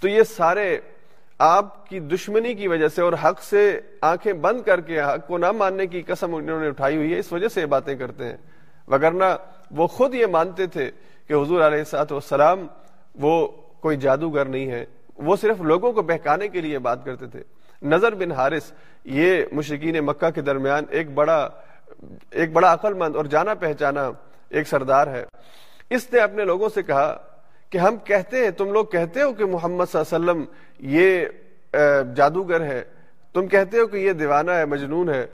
تو 0.00 0.08
یہ 0.08 0.22
سارے 0.22 0.80
آپ 1.38 1.88
کی 1.88 2.00
دشمنی 2.00 2.54
کی 2.54 2.68
وجہ 2.68 2.88
سے 2.88 3.02
اور 3.02 3.12
حق 3.24 3.42
سے 3.42 3.80
آنکھیں 4.00 4.32
بند 4.32 4.62
کر 4.62 4.80
کے 4.80 5.00
حق 5.00 5.26
کو 5.26 5.38
نہ 5.38 5.52
ماننے 5.52 5.86
کی 5.86 6.02
قسم 6.02 6.34
انہوں 6.34 6.60
نے 6.60 6.68
اٹھائی 6.68 6.96
ہوئی 6.96 7.14
ہے، 7.14 7.18
اس 7.18 7.32
وجہ 7.32 7.48
سے 7.48 7.60
یہ 7.60 7.66
باتیں 7.66 7.94
کرتے 7.94 8.24
ہیں۔ 8.24 8.36
وگرنہ 8.88 9.24
وہ 9.70 9.86
خود 9.86 10.14
یہ 10.14 10.26
مانتے 10.26 10.66
تھے 10.66 10.90
کہ 11.26 11.34
حضور 11.34 11.60
علیہ 11.60 11.84
سات 11.84 12.12
والسلام 12.12 12.66
وہ 13.14 13.48
کوئی 13.80 13.96
جادوگر 13.96 14.44
نہیں 14.44 14.70
ہے، 14.70 14.84
وہ 15.16 15.36
صرف 15.36 15.60
لوگوں 15.60 15.92
کو 15.92 16.02
بہکانے 16.02 16.48
کے 16.48 16.60
لیے 16.60 16.78
بات 16.78 17.04
کرتے 17.04 17.26
تھے۔ 17.26 17.42
نظر 17.82 18.14
بن 18.14 18.32
حارث، 18.32 18.70
یہ 19.04 19.44
مشرقین 19.52 19.98
مکہ 20.06 20.30
کے 20.30 20.40
درمیان 20.40 20.84
ایک 20.90 21.10
بڑا 21.14 21.48
ایک 22.30 22.52
بڑا 22.52 22.72
عقل 22.72 22.94
مند 22.94 23.16
اور 23.16 23.24
جانا 23.24 23.54
پہچانا 23.54 24.10
ایک 24.48 24.68
سردار 24.68 25.06
ہے۔ 25.06 25.24
اس 25.90 26.12
نے 26.12 26.20
اپنے 26.20 26.44
لوگوں 26.44 26.68
سے 26.74 26.82
کہا 26.82 27.16
کہ 27.70 27.78
ہم 27.78 27.96
کہتے 28.04 28.44
ہیں، 28.44 28.50
تم 28.50 28.72
لوگ 28.72 28.84
کہتے 28.84 29.22
ہو 29.22 29.32
کہ 29.32 29.44
محمد 29.44 29.84
صلی 29.92 30.02
اللہ 30.02 30.30
علیہ 30.30 30.40
وسلم 30.40 30.44
یہ 30.94 31.24
جادوگر 32.16 32.60
ہے۔ 32.60 32.82
تم 33.32 33.46
کہتے 33.46 33.78
ہو 33.78 33.86
کہ 33.86 33.96
یہ 33.96 34.12
دیوانہ 34.12 34.50
ہے، 34.50 34.64
مجنون 34.64 35.08
ہے۔ 35.08 35.26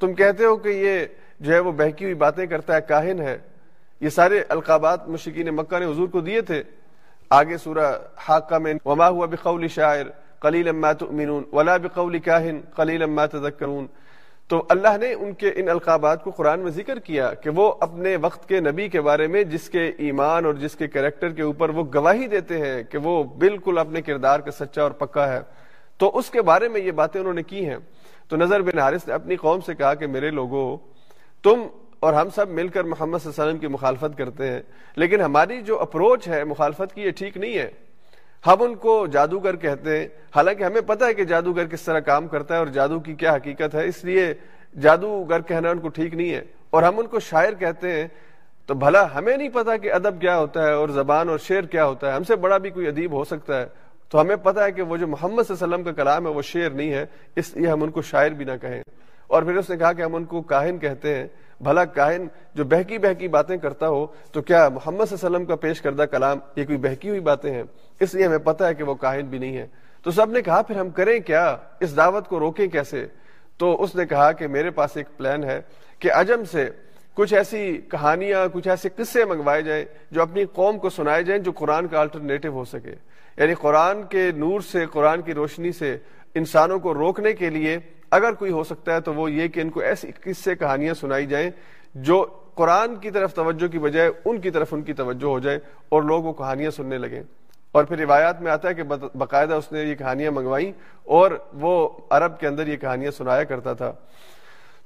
تم 0.00 0.14
کہتے 0.14 0.44
ہو 0.44 0.56
کہ 0.56 0.68
یہ 0.68 1.06
جو 1.40 1.52
ہے 1.52 1.58
وہ 1.58 1.72
بہکی 1.72 2.04
ہوئی 2.04 2.14
باتیں 2.14 2.46
کرتا 2.46 2.74
ہے، 2.76 2.80
کاہن 2.88 3.20
ہے۔ 3.20 3.38
یہ 4.00 4.08
سارے 4.08 4.42
القابات 4.48 5.08
مشکین 5.08 5.48
مکہ 5.56 5.78
نے 5.78 5.86
حضور 5.86 6.08
کو 6.08 6.20
دیے 6.20 6.40
تھے۔ 6.40 6.62
آگے 7.30 7.56
سورہ 7.56 7.92
حاقہ 8.28 8.54
میں، 8.54 8.74
وما 8.84 9.08
ہوا 9.08 9.26
بقول 9.26 9.68
شاعر 9.68 10.06
قلیل 10.40 10.70
ما 10.70 10.92
تؤمنون، 10.92 11.42
ولا 11.52 11.76
بقول 11.76 12.18
کاہن 12.18 12.60
قلیل 12.76 13.04
ما 13.04 13.26
تذکرون 13.26 13.86
تو 14.48 14.66
اللہ 14.68 14.96
نے 15.00 15.12
ان 15.12 15.32
کے 15.32 15.52
ان 15.56 15.68
القابات 15.68 16.24
کو 16.24 16.30
قرآن 16.30 16.60
میں 16.60 16.70
ذکر 16.70 16.98
کیا 16.98 17.34
کہ 17.34 17.50
وہ 17.50 17.74
اپنے 17.80 18.16
وقت 18.16 18.48
کے 18.48 18.60
نبی 18.60 18.88
کے 18.88 19.00
بارے 19.00 19.26
میں 19.26 19.44
جس 19.44 19.70
کے 19.70 19.92
ایمان 19.98 20.44
اور 20.44 20.54
جس 20.54 20.76
کے 20.76 20.88
کریکٹر 20.88 21.28
کے 21.28 21.42
اوپر 21.42 21.70
وہ 21.70 21.84
گواہی 21.94 22.26
دیتے 22.26 22.58
ہیں 22.58 22.82
کہ 22.82 22.98
وہ 22.98 23.24
بالکل 23.24 23.78
اپنے 23.78 24.02
کردار 24.02 24.40
کا 24.40 24.50
سچا 24.50 24.82
اور 24.82 24.90
پکا 24.90 25.32
ہے۔ 25.32 25.40
تو 25.98 26.18
اس 26.18 26.30
کے 26.30 26.42
بارے 26.42 26.68
میں 26.68 26.80
یہ 26.80 26.90
باتیں 26.90 27.20
انہوں 27.20 27.34
نے 27.34 27.42
کی 27.42 27.68
ہیں۔ 27.68 27.76
تو 28.28 28.36
نظر 28.36 28.62
بن 28.62 28.78
حارث 28.78 29.08
نے 29.08 29.14
اپنی 29.14 29.36
قوم 29.36 29.60
سے 29.60 29.74
کہا 29.74 29.94
کہ 29.94 30.06
میرے 30.06 30.30
لوگوں 30.30 30.78
تم 31.42 31.62
اور 32.00 32.12
ہم 32.12 32.30
سب 32.30 32.48
مل 32.48 32.68
کر 32.68 32.84
محمد 32.84 33.18
صلی 33.18 33.30
اللہ 33.30 33.42
علیہ 33.42 33.52
وسلم 33.52 33.60
کی 33.60 33.66
مخالفت 33.66 34.18
کرتے 34.18 34.48
ہیں۔ 34.48 34.60
لیکن 34.96 35.20
ہماری 35.20 35.62
جو 35.62 35.80
اپروچ 35.80 36.28
ہے 36.28 36.44
مخالفت 36.44 36.94
کی 36.94 37.02
یہ 37.02 37.10
ٹھیک 37.10 37.36
نہیں 37.36 37.58
ہے۔ 37.58 37.70
ہم 38.46 38.62
ان 38.62 38.74
کو 38.74 39.06
جادوگر 39.06 39.56
کہتے 39.56 39.98
ہیں۔ 39.98 40.08
حالانکہ 40.36 40.64
ہمیں 40.64 40.80
پتہ 40.80 41.04
ہے 41.04 41.14
کہ 41.14 41.24
جادوگر 41.24 41.66
کس 41.66 41.82
طرح 41.82 42.00
کام 42.00 42.28
کرتا 42.28 42.54
ہے 42.54 42.58
اور 42.58 42.66
جادو 42.66 43.00
کی 43.00 43.14
کیا 43.14 43.34
حقیقت 43.34 43.74
ہے۔ 43.74 43.84
اس 43.84 44.04
لیے 44.04 44.34
جادوگر 44.80 45.40
کہنا 45.40 45.70
ان 45.70 45.78
کو 45.78 45.88
ٹھیک 45.88 46.14
نہیں 46.14 46.34
ہے۔ 46.34 46.42
اور 46.70 46.82
ہم 46.82 46.98
ان 46.98 47.06
کو 47.06 47.20
شاعر 47.20 47.52
کہتے 47.52 47.92
ہیں۔ 47.92 48.08
تو 48.66 48.74
بھلا 48.74 49.14
ہمیں 49.14 49.36
نہیں 49.36 49.48
پتا 49.48 49.76
کہ 49.76 49.92
ادب 49.92 50.20
کیا 50.20 50.38
ہوتا 50.38 50.66
ہے 50.66 50.72
اور 50.72 50.88
زبان 50.88 51.28
اور 51.28 51.38
شعر 51.38 51.62
کیا 51.62 51.86
ہوتا 51.86 52.08
ہے۔ 52.08 52.12
ہم 52.12 52.24
سے 52.24 52.36
بڑا 52.36 52.58
بھی 52.58 52.70
کوئی 52.70 52.86
ادیب 52.86 53.12
ہو 53.12 53.24
سکتا 53.24 53.60
ہے۔ 53.60 53.66
تو 54.08 54.20
ہمیں 54.20 54.36
پتا 54.36 54.64
ہے 54.64 54.72
کہ 54.72 54.82
وہ 54.82 54.96
جو 54.96 55.06
محمد 55.06 55.42
صلی 55.42 55.56
اللہ 55.60 55.64
علیہ 55.64 55.74
وسلم 55.74 55.82
کا 55.82 55.92
کلام 55.92 56.26
ہے 56.26 56.30
وہ 56.30 56.42
شعر 56.42 56.70
نہیں 56.70 56.92
ہے۔ 56.92 57.06
اس 57.36 57.56
لیے 57.56 57.66
ہم 57.66 57.82
ان 57.82 57.90
کو 57.90 58.02
شاعر 58.02 58.30
بھی 58.30 58.44
نہ 58.44 58.52
کہیں۔ 58.62 58.82
اور 59.26 59.42
پھر 59.42 59.56
اس 59.56 59.70
نے 59.70 59.76
کہا 59.76 59.92
کہ 59.92 60.02
ہم 60.02 60.14
ان 60.14 60.24
کو 60.24 60.42
کاہن 60.42 60.78
کہتے 60.78 61.14
ہیں۔ 61.14 61.26
بھلا 61.60 61.84
کائن 61.84 62.26
جو 62.54 62.64
بہکی 62.64 62.98
بہکی 62.98 63.28
باتیں 63.28 63.56
کرتا 63.56 63.88
ہو، 63.88 64.06
تو 64.32 64.42
کیا 64.42 64.68
محمد 64.68 65.04
صلی 65.04 65.16
اللہ 65.16 65.26
علیہ 65.26 65.36
وسلم 65.36 65.44
کا 65.44 65.56
پیش 65.56 65.80
کردہ 65.80 66.02
کلام 66.02 66.38
یہ 66.56 66.64
کوئی 66.64 66.78
بہکی 66.78 67.08
ہوئی 67.08 67.20
باتیں 67.20 67.54
ہیں؟ 67.54 67.62
اس 68.00 68.14
لیے 68.14 68.26
ہمیں 68.26 68.38
پتہ 68.38 68.64
ہے 68.64 68.74
کہ 68.74 68.84
وہ 68.84 68.94
کاہن 68.94 69.26
بھی 69.26 69.38
نہیں 69.38 69.56
ہے 69.56 69.66
تو 70.02 70.10
سب 70.10 70.30
نے 70.30 70.42
کہا، 70.42 70.62
پھر 70.62 70.76
ہم 70.76 70.90
کریں 70.90 71.20
کیا؟ 71.20 71.56
اس 71.80 71.96
دعوت 71.96 72.28
کو 72.28 72.40
روکیں 72.40 72.66
کیسے؟ 72.66 73.06
تو 73.58 73.82
اس 73.82 73.94
نے 73.94 74.06
کہا 74.06 74.32
کہ 74.32 74.46
میرے 74.46 74.70
پاس 74.70 74.96
ایک 74.96 75.06
پلان 75.16 75.44
ہے 75.44 75.60
کہ 75.98 76.12
عجم 76.12 76.44
سے 76.44 76.70
کچھ 77.14 77.34
ایسی 77.34 77.80
کہانیاں، 77.90 78.46
کچھ 78.52 78.68
ایسے 78.68 78.88
قصے 78.96 79.24
منگوائے 79.24 79.62
جائیں 79.62 79.84
جو 80.10 80.22
اپنی 80.22 80.44
قوم 80.44 80.78
کو 80.78 80.90
سنائے 80.90 81.22
جائیں، 81.22 81.42
جو 81.42 81.52
قرآن 81.52 81.86
کا 81.86 82.00
الٹرنیٹو 82.00 82.48
ہو 82.48 82.64
سکے۔ 82.64 82.94
یعنی 83.36 83.54
قرآن 83.54 84.02
کے 84.02 84.30
نور 84.36 84.60
سے، 84.60 84.86
قرآن 84.86 85.22
کی 85.22 85.34
روشنی 85.34 85.72
سے 85.72 85.98
انسانوں 86.34 86.78
کو 86.78 86.94
روکنے 86.94 87.32
کے 87.32 87.50
لیے 87.50 87.78
اگر 88.10 88.32
کوئی 88.32 88.50
ہو 88.50 88.64
سکتا 88.64 88.94
ہے 88.94 89.00
تو 89.00 89.14
وہ 89.14 89.32
یہ 89.32 89.48
کہ 89.48 89.60
ان 89.60 89.70
کو 89.70 89.80
ایسی 89.80 90.12
قصے 90.24 90.54
کہانیاں 90.54 90.94
سنائی 90.94 91.26
جائیں 91.26 91.50
جو 91.94 92.26
قرآن 92.54 92.96
کی 92.96 93.10
طرف 93.10 93.34
توجہ 93.34 93.68
کی 93.68 93.78
بجائے 93.78 94.10
ان 94.24 94.40
کی 94.40 94.50
طرف 94.50 94.74
ان 94.74 94.82
کی 94.82 94.92
توجہ 94.92 95.26
ہو 95.26 95.38
جائے 95.38 95.58
اور 95.88 96.02
لوگ 96.02 96.22
وہ 96.22 96.32
کہانیاں 96.32 96.70
سننے 96.70 96.98
لگیں۔ 96.98 97.22
اور 97.72 97.84
پھر 97.84 97.98
روایات 97.98 98.42
میں 98.42 98.52
آتا 98.52 98.68
ہے 98.68 98.74
کہ 98.74 98.82
باقاعدہ 98.82 99.54
اس 99.54 99.72
نے 99.72 99.82
یہ 99.82 99.94
کہانیاں 99.94 100.30
منگوائیں 100.30 100.72
اور 101.04 101.30
وہ 101.52 101.88
عرب 102.10 102.38
کے 102.38 102.46
اندر 102.46 102.66
یہ 102.66 102.76
کہانیاں 102.76 103.10
سنایا 103.10 103.44
کرتا 103.44 103.72
تھا۔ 103.72 103.92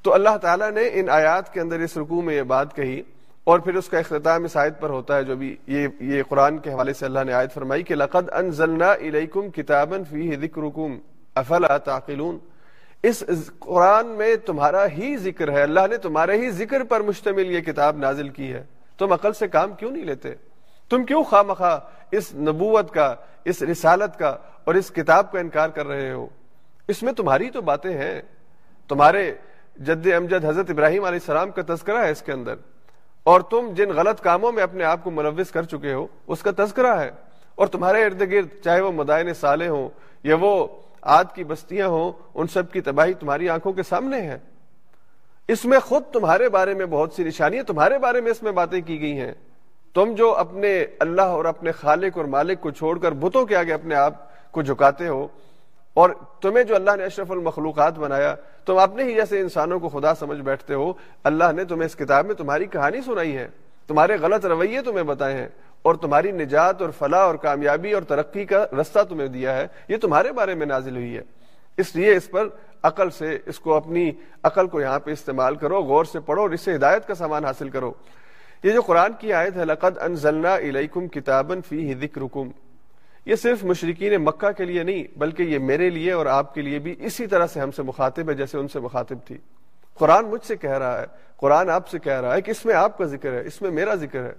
تو 0.03 0.15
اللہ 0.15 0.37
تعالیٰ 0.37 0.71
نے 0.71 0.91
ان 0.93 1.09
آیات 1.09 1.53
کے 1.53 1.61
اندر 1.61 1.79
اس 1.79 1.97
رکوع 1.97 2.23
میں 2.23 2.35
یہ 2.35 2.43
بات 2.43 2.77
کہی 2.77 3.03
اور 3.45 3.59
پھر 3.59 3.75
اس 3.75 3.89
کا 3.89 3.99
اختتام 3.99 4.45
اس 4.45 4.57
آیت 4.57 4.81
پر 4.81 4.91
ہوتا 4.91 5.17
ہے 5.17 5.25
جو 5.25 5.37
بھی 5.37 5.57
یہ 5.67 5.89
یہ 6.01 6.23
قرآن 6.29 6.59
کے 6.59 6.73
حوالے 6.73 6.93
سے 6.93 7.05
اللہ 7.05 7.25
نے 7.27 7.33
آیت 7.33 7.53
فرمائی 7.53 7.83
کہ 7.83 7.95
لقد 7.95 8.31
انزلنا 8.33 8.93
الیکم 8.93 9.51
کتابا 9.51 9.97
فیہ 10.11 10.37
ذکرکم، 10.37 10.99
افلا 11.35 11.79
تعقلون؟ 11.79 12.39
اس 13.05 13.25
قرآن 13.59 14.07
میں 14.07 14.37
تمہارا 14.37 14.87
ہی 14.87 15.17
ذکر 15.17 15.53
ہے، 15.53 15.63
اللہ 15.63 15.81
نے 15.91 15.97
تمہارے 15.97 16.37
ہی 16.37 16.51
ذکر 16.51 16.85
پر 16.85 17.01
مشتمل 17.01 17.51
یہ 17.51 17.61
کتاب 17.61 17.97
نازل 17.97 18.29
کی 18.29 18.53
ہے۔ 18.53 18.65
تم 18.99 19.13
عقل 19.13 19.33
سے 19.33 19.49
کام 19.49 19.73
کیوں 19.73 19.91
نہیں 19.91 20.05
لیتے؟ 20.05 20.35
تم 20.91 21.05
کیوں 21.05 21.25
خواہ 21.25 21.43
مخواہ 21.43 21.79
اس 22.11 22.35
نبوت 22.35 22.91
کا، 22.91 23.15
اس 23.45 23.63
رسالت 23.63 24.19
کا 24.19 24.37
اور 24.65 24.75
اس 24.75 24.91
کتاب 24.91 25.33
کا 25.33 25.39
انکار 25.39 25.69
کر 25.69 25.87
رہے 25.87 26.13
ہو؟ 26.13 26.27
اس 26.89 27.03
میں 27.03 27.13
تمہاری 27.13 27.51
تو 27.51 27.61
باتیں 27.61 27.99
ہیں۔ 27.99 28.23
تمہارے 28.89 29.35
جد 29.77 30.07
امجد 30.17 30.45
حضرت 30.45 30.71
ابراہیم 30.71 31.05
علیہ 31.05 31.19
السلام 31.21 31.51
کا 31.51 31.75
تذکرہ 31.75 31.99
ہے 31.99 32.11
اس 32.11 32.23
کے 32.23 32.33
اندر۔ 32.33 32.55
اور 33.25 33.41
تم 33.41 33.71
جن 33.75 33.91
غلط 33.91 34.21
کاموں 34.21 34.53
میں 34.53 34.63
اپنے 34.63 34.85
آپ 34.85 35.05
کو 35.05 35.11
ملوث 35.11 35.51
کر 35.51 35.63
چکے 35.63 35.93
ہو، 35.93 36.07
اس 36.27 36.43
کا 36.43 36.51
تذکرہ 36.57 37.01
ہے۔ 37.01 37.11
اور 37.55 37.67
تمہارے 37.67 38.05
ارد 38.05 38.21
گرد، 38.21 38.49
چاہے 38.65 38.81
وہ 38.81 38.93
مدائن 38.93 39.35
سالے 39.35 39.69
ہوں 39.69 39.89
یا 40.23 40.37
وہ 40.41 40.67
آد 41.05 41.25
کی 41.35 41.45
بستیاں 41.45 41.89
ہوں، 41.89 42.13
ان 42.35 42.47
سب 42.47 42.71
کی 42.73 42.81
تباہی 42.81 43.15
تمہاری 43.15 43.49
آنکھوں 43.49 43.73
کے 43.73 43.83
سامنے 43.83 44.21
ہے۔ 44.21 44.39
اس 45.49 45.65
میں 45.65 45.79
خود 45.79 46.03
تمہارے 46.13 46.49
بارے 46.49 46.75
میں 46.75 46.87
بہت 46.87 47.13
سی 47.13 47.25
نشانیاں، 47.25 47.65
تمہارے 47.65 47.99
بارے 47.99 48.21
میں 48.21 48.31
اس 48.31 48.43
میں 48.43 48.53
باتیں 48.53 48.81
کی 48.81 49.01
گئی 49.01 49.19
ہیں۔ 49.21 49.33
تم 49.95 50.15
جو 50.15 50.35
اپنے 50.35 50.85
اللہ 51.01 51.35
اور 51.35 51.45
اپنے 51.45 51.73
خالق 51.73 52.17
اور 52.19 52.25
مالک 52.27 52.61
کو 52.61 52.71
چھوڑ 52.71 52.99
کر 52.99 53.13
بتوں 53.15 53.45
کے 53.47 53.57
آگے 53.57 53.73
اپنے 53.73 53.95
آپ 53.95 54.53
کو 54.53 54.63
جھکاتے 54.63 55.09
ہو، 55.09 55.27
اور 55.97 56.11
تمہیں 56.41 56.65
جو 56.65 56.75
اللہ 56.75 56.97
نے 56.97 57.05
اشرف 57.05 57.31
المخلوقات 57.31 57.99
بنایا، 57.99 58.35
تم 58.67 58.79
اپنے 58.79 59.05
ہی 59.05 59.15
جیسے 59.15 59.41
انسانوں 59.41 59.79
کو 59.81 59.89
خدا 59.89 60.15
سمجھ 60.15 60.41
بیٹھتے 60.41 60.75
ہو۔ 60.75 60.93
اللہ 61.25 61.53
نے 61.53 61.65
تمہیں 61.65 61.87
اس 61.87 61.97
کتاب 61.97 62.27
میں 62.27 62.35
تمہاری 62.35 62.67
کہانی 62.67 63.01
سنائی 63.01 63.37
ہے، 63.37 63.47
تمہارے 63.89 64.17
غلط 64.21 64.47
رویے 64.47 64.83
تمہیں 64.83 65.05
بتائے 65.05 65.37
ہیں۔ 65.37 65.49
اور 65.85 65.95
تمہاری 65.95 66.31
نجات 66.31 66.83
اور 66.83 66.91
فلاح 66.99 67.21
اور 67.21 67.35
کامیابی 67.35 67.93
اور 67.93 68.03
ترقی 68.03 68.45
کا 68.45 68.67
رستہ 68.81 68.99
تمہیں 69.09 69.29
دیا 69.29 69.57
ہے، 69.57 69.67
یہ 69.89 69.97
تمہارے 69.97 70.33
بارے 70.33 70.55
میں 70.55 70.67
نازل 70.67 70.97
ہوئی 70.97 71.17
ہے۔ 71.17 71.23
اس 71.77 71.97
لیے 71.97 72.17
اس 72.17 72.31
پر 72.31 72.49
عقل 72.83 73.11
سے، 73.11 73.39
اس 73.47 73.61
کو 73.61 73.75
اپنی 73.75 74.13
عقل 74.43 74.67
کو 74.67 74.81
یہاں 74.81 74.99
پہ 74.99 75.11
استعمال 75.11 75.57
کرو، 75.57 75.83
غور 75.83 76.05
سے 76.05 76.21
پڑھو 76.21 76.43
اور 76.43 76.51
اس 76.51 76.61
سے 76.61 76.75
ہدایت 76.75 77.07
کا 77.07 77.15
سامان 77.15 77.45
حاصل 77.45 77.69
کرو۔ 77.69 77.93
یہ 78.63 78.73
جو 78.73 78.83
قرآن 78.83 79.13
کی 79.13 79.33
آیت 79.33 79.57
ہے، 79.57 79.65
لقد 79.65 79.99
انزلنا 79.99 80.55
الیکم 80.55 81.09
کتابا 81.09 81.55
فیہ 81.69 81.95
ذکرکم۔ 82.01 82.51
یہ 83.27 83.35
صرف 83.35 83.65
مشرقین 83.65 84.25
مکہ 84.25 84.53
کے 84.53 84.65
لیے 84.65 84.83
نہیں، 84.83 85.19
بلکہ 85.19 85.43
یہ 85.43 85.59
میرے 85.59 85.91
لیے 85.91 86.13
اور 86.13 86.27
آپ 86.27 86.55
کے 86.55 86.63
لیے 86.63 86.79
بھی 86.79 86.95
اسی 86.99 87.27
طرح 87.27 87.47
سے 87.47 87.61
ہم 87.61 87.71
سے 87.71 87.83
مخاطب 87.83 88.29
ہے 88.29 88.35
جیسے 88.35 88.59
ان 88.59 88.69
سے 88.69 88.81
مخاطب 88.81 89.17
تھی۔ 89.27 89.39
قرآن 89.95 90.25
مجھ 90.25 90.47
سے 90.47 90.57
کہہ 90.57 90.79
رہا 90.79 91.01
ہے، 91.01 91.07
قرآن 91.37 91.71
آپ 91.71 91.89
سے 91.89 91.99
کہہ 91.99 92.21
رہا 92.21 92.35
ہے 92.35 92.41
کہ 92.41 92.51
اس 92.51 92.67
میں 92.67 92.75
آپ 92.75 92.99
کا 92.99 93.05
ذکر 93.05 93.33
ہے، 93.33 93.47
اس 93.47 93.63
میں 93.63 93.71
میرا 93.71 93.95
ذکر 93.95 94.25
ہے۔ 94.25 94.33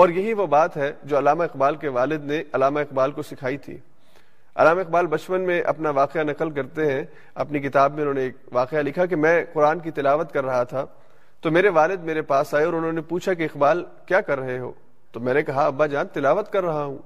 اور 0.00 0.08
یہی 0.08 0.32
وہ 0.32 0.46
بات 0.46 0.76
ہے 0.76 0.92
جو 1.02 1.18
علامہ 1.18 1.42
اقبال 1.42 1.76
کے 1.76 1.88
والد 1.88 2.24
نے 2.24 2.42
علامہ 2.52 2.80
اقبال 2.80 3.12
کو 3.12 3.22
سکھائی 3.22 3.58
تھی۔ 3.58 3.78
علامہ 4.54 4.80
اقبال 4.80 5.06
بچپن 5.06 5.40
میں 5.40 5.60
اپنا 5.60 5.90
واقعہ 5.90 6.20
نقل 6.20 6.50
کرتے 6.50 6.92
ہیں۔ 6.92 7.02
اپنی 7.34 7.58
کتاب 7.58 7.92
میں 7.92 8.00
انہوں 8.00 8.14
نے 8.14 8.20
ایک 8.20 8.36
واقعہ 8.52 8.78
لکھا 8.78 9.06
کہ 9.06 9.16
میں 9.16 9.44
قرآن 9.52 9.78
کی 9.78 9.90
تلاوت 9.90 10.32
کر 10.32 10.44
رہا 10.44 10.62
تھا۔ 10.62 10.86
تو 11.40 11.50
میرے 11.50 11.68
والد 11.68 12.00
میرے 12.04 12.22
پاس 12.22 12.54
آئے 12.54 12.64
اور 12.64 12.72
انہوں 12.72 12.92
نے 12.92 13.00
پوچھا 13.00 13.34
کہ 13.34 13.42
اقبال 13.42 13.84
کیا 14.06 14.20
کر 14.20 14.38
رہے 14.38 14.58
ہو؟ 14.58 14.72
تو 15.12 15.20
میں 15.20 15.34
نے 15.34 15.42
کہا، 15.42 15.66
ابا 15.66 15.86
جان، 15.86 16.06
تلاوت 16.06 16.52
کر 16.52 16.64
رہا 16.64 16.84
ہوں۔ 16.84 16.98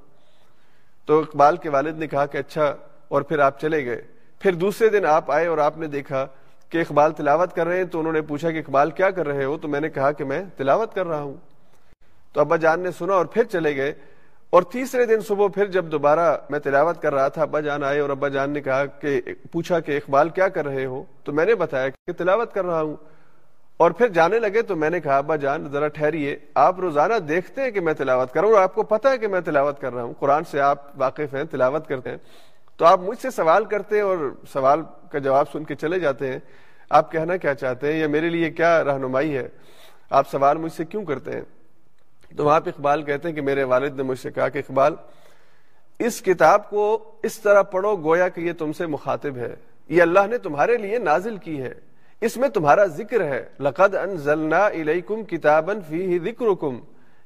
تو 1.07 1.20
اقبال 1.20 1.57
کے 1.57 1.68
والد 1.68 1.98
نے 1.98 2.07
کہا 2.07 2.26
کہ 2.26 2.38
اچھا 2.38 2.76
اور 3.09 3.22
پھر 3.22 3.38
آپ 3.38 3.61
چلے 3.61 3.85
گئے۔ 3.85 4.02
پھر 4.38 4.54
دوسرے 4.54 4.88
دن 4.88 5.07
آپ 5.07 5.30
آئے 5.30 5.46
اور 5.46 5.59
آپ 5.59 5.78
نے 5.78 5.87
دیکھا 5.87 6.26
کہ 6.68 6.78
اقبال 6.78 7.12
تلاوت 7.12 7.52
کر 7.52 7.66
رہے 7.66 7.76
ہیں۔ 7.76 7.85
تو 7.85 8.00
انہوں 8.00 8.12
نے 8.12 8.22
پوچھا 8.22 8.50
کہ 8.50 8.59
اقبال 8.59 8.90
کیا 8.90 9.11
کر 9.11 9.26
رہے 9.26 9.44
ہو؟ 9.44 9.59
تو 9.59 9.68
میں 9.68 9.80
نے 9.80 9.88
کہا 9.88 10.12
کہ 10.12 10.24
میں 10.24 10.42
تلاوت 10.57 10.94
کر 10.94 11.07
رہا 11.07 11.20
ہوں۔ 11.20 11.54
تو 12.35 12.40
ابا 12.40 12.57
جان 12.57 12.81
نے 12.81 12.90
سنا 12.90 13.14
اور 13.14 13.27
پھر 13.27 13.44
چلے 13.44 13.77
گئے 13.77 13.92
اور 14.51 14.62
تیسرے 14.62 15.07
دن 15.07 15.20
صبح 15.20 15.49
پھر 15.49 15.66
جب 15.66 15.85
دوبارہ 15.85 16.37
میں 16.51 16.59
تلاوت 16.59 17.03
کر 17.03 17.14
رہا 17.14 17.29
تھا، 17.29 17.42
ابا 17.42 17.61
جان 17.61 17.85
آئے 17.85 18.01
اور 18.01 18.11
ابا 18.11 18.29
جان 18.29 18.51
نے 18.51 18.61
کہا 18.61 18.87
کہ، 18.87 19.20
پوچھا 19.53 19.81
کہ 19.81 19.97
اقبال 19.97 20.29
کیا 20.29 20.49
کر 20.49 20.64
رہے 20.64 20.87
ہو؟ 20.87 21.05
تو 21.25 21.33
میں 21.33 21.44
نے 21.44 21.55
بتایا 21.55 21.88
کہ 21.88 22.12
تلاوت 22.12 22.53
کر 22.55 22.64
رہا 22.64 22.83
ہوں۔ 22.83 22.97
اور 23.77 23.90
پھر 23.90 24.09
جانے 24.09 24.38
لگے 24.38 24.62
تو 24.62 24.77
میں 24.77 24.90
نے 24.90 25.01
کہا، 25.01 25.18
ابا 25.18 25.37
جان 25.37 25.68
ذرا 25.68 25.88
ٹھہریے، 25.88 26.37
آپ 26.55 26.81
روزانہ 26.81 27.14
دیکھتے 27.14 27.62
ہیں 27.62 27.70
کہ 27.70 27.81
میں 27.81 27.94
تلاوت 27.94 28.33
کر 28.33 28.40
رہا 28.40 28.49
ہوں 28.49 28.55
اور 28.55 28.62
آپ 28.62 28.75
کو 28.75 28.83
پتا 28.83 29.11
ہے 29.11 29.18
کہ 29.18 29.29
میں 29.29 29.40
تلاوت 29.40 29.81
کر 29.81 29.94
رہا 29.94 30.03
ہوں۔ 30.03 30.14
قرآن 30.18 30.44
سے 30.44 30.61
آپ 30.61 30.79
واقف 30.97 31.35
ہیں، 31.35 31.44
تلاوت 31.44 31.88
کرتے 31.88 32.11
ہیں۔ 32.11 32.16
تو 32.77 32.85
آپ 32.85 33.01
مجھ 33.01 33.18
سے 33.18 33.31
سوال 33.31 33.64
کرتے 33.64 33.97
ہیں 33.97 34.03
اور 34.03 34.35
سوال 34.53 34.81
کا 35.12 35.18
جواب 35.18 35.47
سن 35.53 35.64
کے 35.64 35.75
چلے 35.75 36.01
جاتے 36.01 36.33
ہیں۔ 36.33 36.38
آپ 36.90 37.12
کہنا 37.12 37.37
کیا 37.37 37.55
چاہتے 37.55 37.92
ہیں؟ 37.92 38.01
یا 38.01 38.07
میرے 38.07 38.29
لیے 38.29 38.51
کیا 38.51 38.85
رہنمائی 38.85 39.37
ہے؟ 39.37 39.49
آپ 40.11 40.31
سوال 40.31 40.57
مجھ 40.57 40.73
سے 40.73 40.85
کیوں 40.85 41.05
کرتے 41.05 41.31
ہیں؟ 41.31 41.42
تو 42.37 42.44
وہاں 42.44 42.61
پہ 42.61 42.70
اقبال 42.70 43.03
کہتے 43.03 43.29
ہیں 43.29 43.35
کہ 43.35 43.40
میرے 43.40 43.62
والد 43.62 43.97
نے 43.97 44.03
مجھ 44.03 44.18
سے 44.18 44.31
کہا 44.31 44.49
کہ 44.49 44.59
اقبال، 44.59 44.94
اس 45.99 46.23
کتاب 46.23 46.70
کو 46.70 47.12
اس 47.23 47.40
طرح 47.40 47.62
پڑھو 47.62 47.97
گویا 47.97 48.29
کہ 48.29 48.40
یہ 48.40 48.53
تم 48.53 48.73
سے 48.73 48.87
مخاطب 48.87 49.37
ہے۔ 49.37 49.55
یہ 49.88 50.03
اللہ 50.03 50.27
نے 50.31 50.38
تمہارے 50.38 50.77
لیے 50.77 50.99
نازل 50.99 51.37
کی 51.37 51.62
ہے۔ 51.62 51.75
اس 52.20 52.37
میں 52.37 52.49
تمہارا 52.49 52.87
ذکر 52.87 53.25
ہے۔ 53.25 53.44
لقد 53.61 53.94
انزلنا 53.94 54.66
الیکم 54.66 55.25
کتابا 55.25 55.73
فیہ 55.88 56.18
ذکرکم۔ 56.25 56.81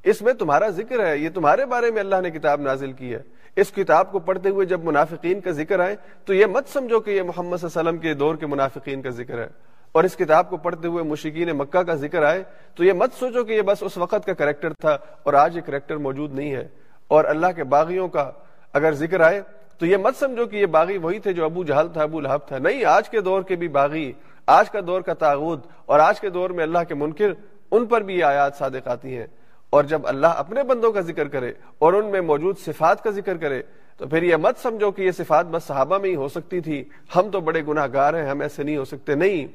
اس 0.05 0.23
میں 0.23 0.33
تمہارا 0.33 0.69
ذکر 0.69 1.07
ہے۔ 1.07 1.19
یہ 1.19 1.29
تمہارے 1.35 1.67
بارے 1.67 1.91
میں 1.91 2.01
اللہ 2.01 2.17
نے 2.23 2.31
کتاب 2.31 2.61
نازل 2.61 2.93
کی 2.93 3.15
ہے۔ 3.15 3.23
اس 3.57 3.73
کتاب 3.73 4.13
کو 4.13 4.19
پڑھتے 4.19 4.49
ہوئے 4.49 4.67
جب 4.67 4.85
منافقین 4.85 5.41
کا 5.41 5.51
ذکر 5.51 5.81
آئے، 5.81 5.97
تو 6.25 6.35
یہ 6.35 6.47
مت 6.47 6.69
سمجھو 6.69 7.01
کہ 7.01 7.11
یہ 7.11 7.23
محمد 7.23 7.57
صلی 7.57 7.67
اللہ 7.67 7.81
علیہ 7.81 7.91
وسلم 7.91 8.01
کے 8.01 8.15
دور 8.15 8.35
کے 8.35 8.47
منافقین 8.47 9.03
کا 9.03 9.11
ذکر 9.11 9.39
ہے۔ 9.39 9.49
اور 9.93 10.05
اس 10.05 10.17
کتاب 10.17 10.51
کو 10.51 10.57
پڑھتے 10.57 10.89
ہوئے 10.89 11.05
مشکین 11.05 11.49
مکہ 11.49 11.83
کا 11.83 11.95
ذکر 11.95 12.23
آئے 12.23 12.43
تو 12.75 12.85
یہ 12.85 12.93
مت 12.93 13.13
سوچو 13.19 13.45
کہ 13.45 13.53
یہ 13.53 13.63
بس 13.63 13.83
اس 13.83 13.97
وقت 13.97 14.27
کا 14.27 14.33
کریکٹر 14.33 14.73
تھا 14.73 14.99
اور 15.23 15.35
آج 15.35 15.57
یہ 15.57 15.63
کریکٹر 15.67 15.97
موجود 15.97 16.35
نہیں 16.35 16.53
ہے 16.53 16.69
اور 17.09 17.25
اللہ 17.25 17.47
کے 17.57 17.65
باغیوں 17.65 18.09
کا 18.09 18.31
اگر 18.73 18.93
ذکر 18.93 19.21
آئے 19.21 19.43
تو 19.79 19.87
یہ 19.87 19.97
مت 19.97 20.17
سمجھو 20.17 20.47
کہ 20.47 20.57
یہ 20.57 20.67
باغی 20.67 20.99
وہی 20.99 21.19
تھے 21.19 21.33
جو 21.33 21.45
ابو 21.45 21.65
جہل 21.65 21.89
تھا، 21.93 22.03
ابو 22.03 22.21
لہب 22.21 22.49
تھا۔ 22.49 22.59
نہیں، 22.59 22.85
آج 22.85 23.09
کے 23.09 23.21
دور 23.21 23.43
کے 23.43 23.57
بھی 23.57 23.69
باغی، 23.69 24.13
آج 24.47 24.71
کا 24.71 24.81
دور 24.87 25.01
کا 25.01 25.15
تاغت 25.15 25.67
اور 25.87 26.01
آج 26.01 26.21
کے 26.21 26.31
دور 26.31 26.51
میں 26.51 26.63
اللہ 26.63 26.79
کے 26.89 26.95
منکر، 26.95 27.33
ان 27.71 27.87
پر 27.87 28.01
بھی 28.01 28.19
یہ 28.19 28.25
آیات 28.25 28.55
صادق 28.55 28.89
آتی 28.89 29.17
ہیں۔ 29.17 29.27
اور 29.71 29.85
جب 29.85 30.01
اللہ 30.05 30.27
اپنے 30.27 30.63
بندوں 30.63 30.93
کا 30.93 31.01
ذکر 31.01 31.29
کرے 31.29 31.53
اور 31.79 31.93
ان 31.93 32.07
میں 32.07 32.21
موجود 32.21 32.59
صفات 32.59 33.05
کا 33.05 33.11
ذکر 33.11 33.37
کرے 33.37 33.63
تو 33.97 34.07
پھر 34.07 34.23
یہ 34.23 34.37
مت 34.37 34.59
سمجھو 34.63 34.91
کہ 34.91 35.03
یہ 35.03 35.11
صفات 35.11 35.47
بس 35.47 35.65
صحابہ 35.65 35.99
میں 35.99 36.11
ہی 36.11 36.15
ہو 36.15 36.29
سکتی 36.29 36.61
تھی۔ 36.61 36.85
ہم 37.17 37.31
تو 37.31 37.41
بڑے 37.41 37.63
گناہ 37.69 37.87
گار 37.93 38.15
ہیں، 38.15 38.31
ہم 38.31 38.41
ایسے 38.41 38.63
نہیں 38.63 38.77
ہو 38.77 38.85
سکتے۔ 38.85 39.15
نہیں 39.15 39.47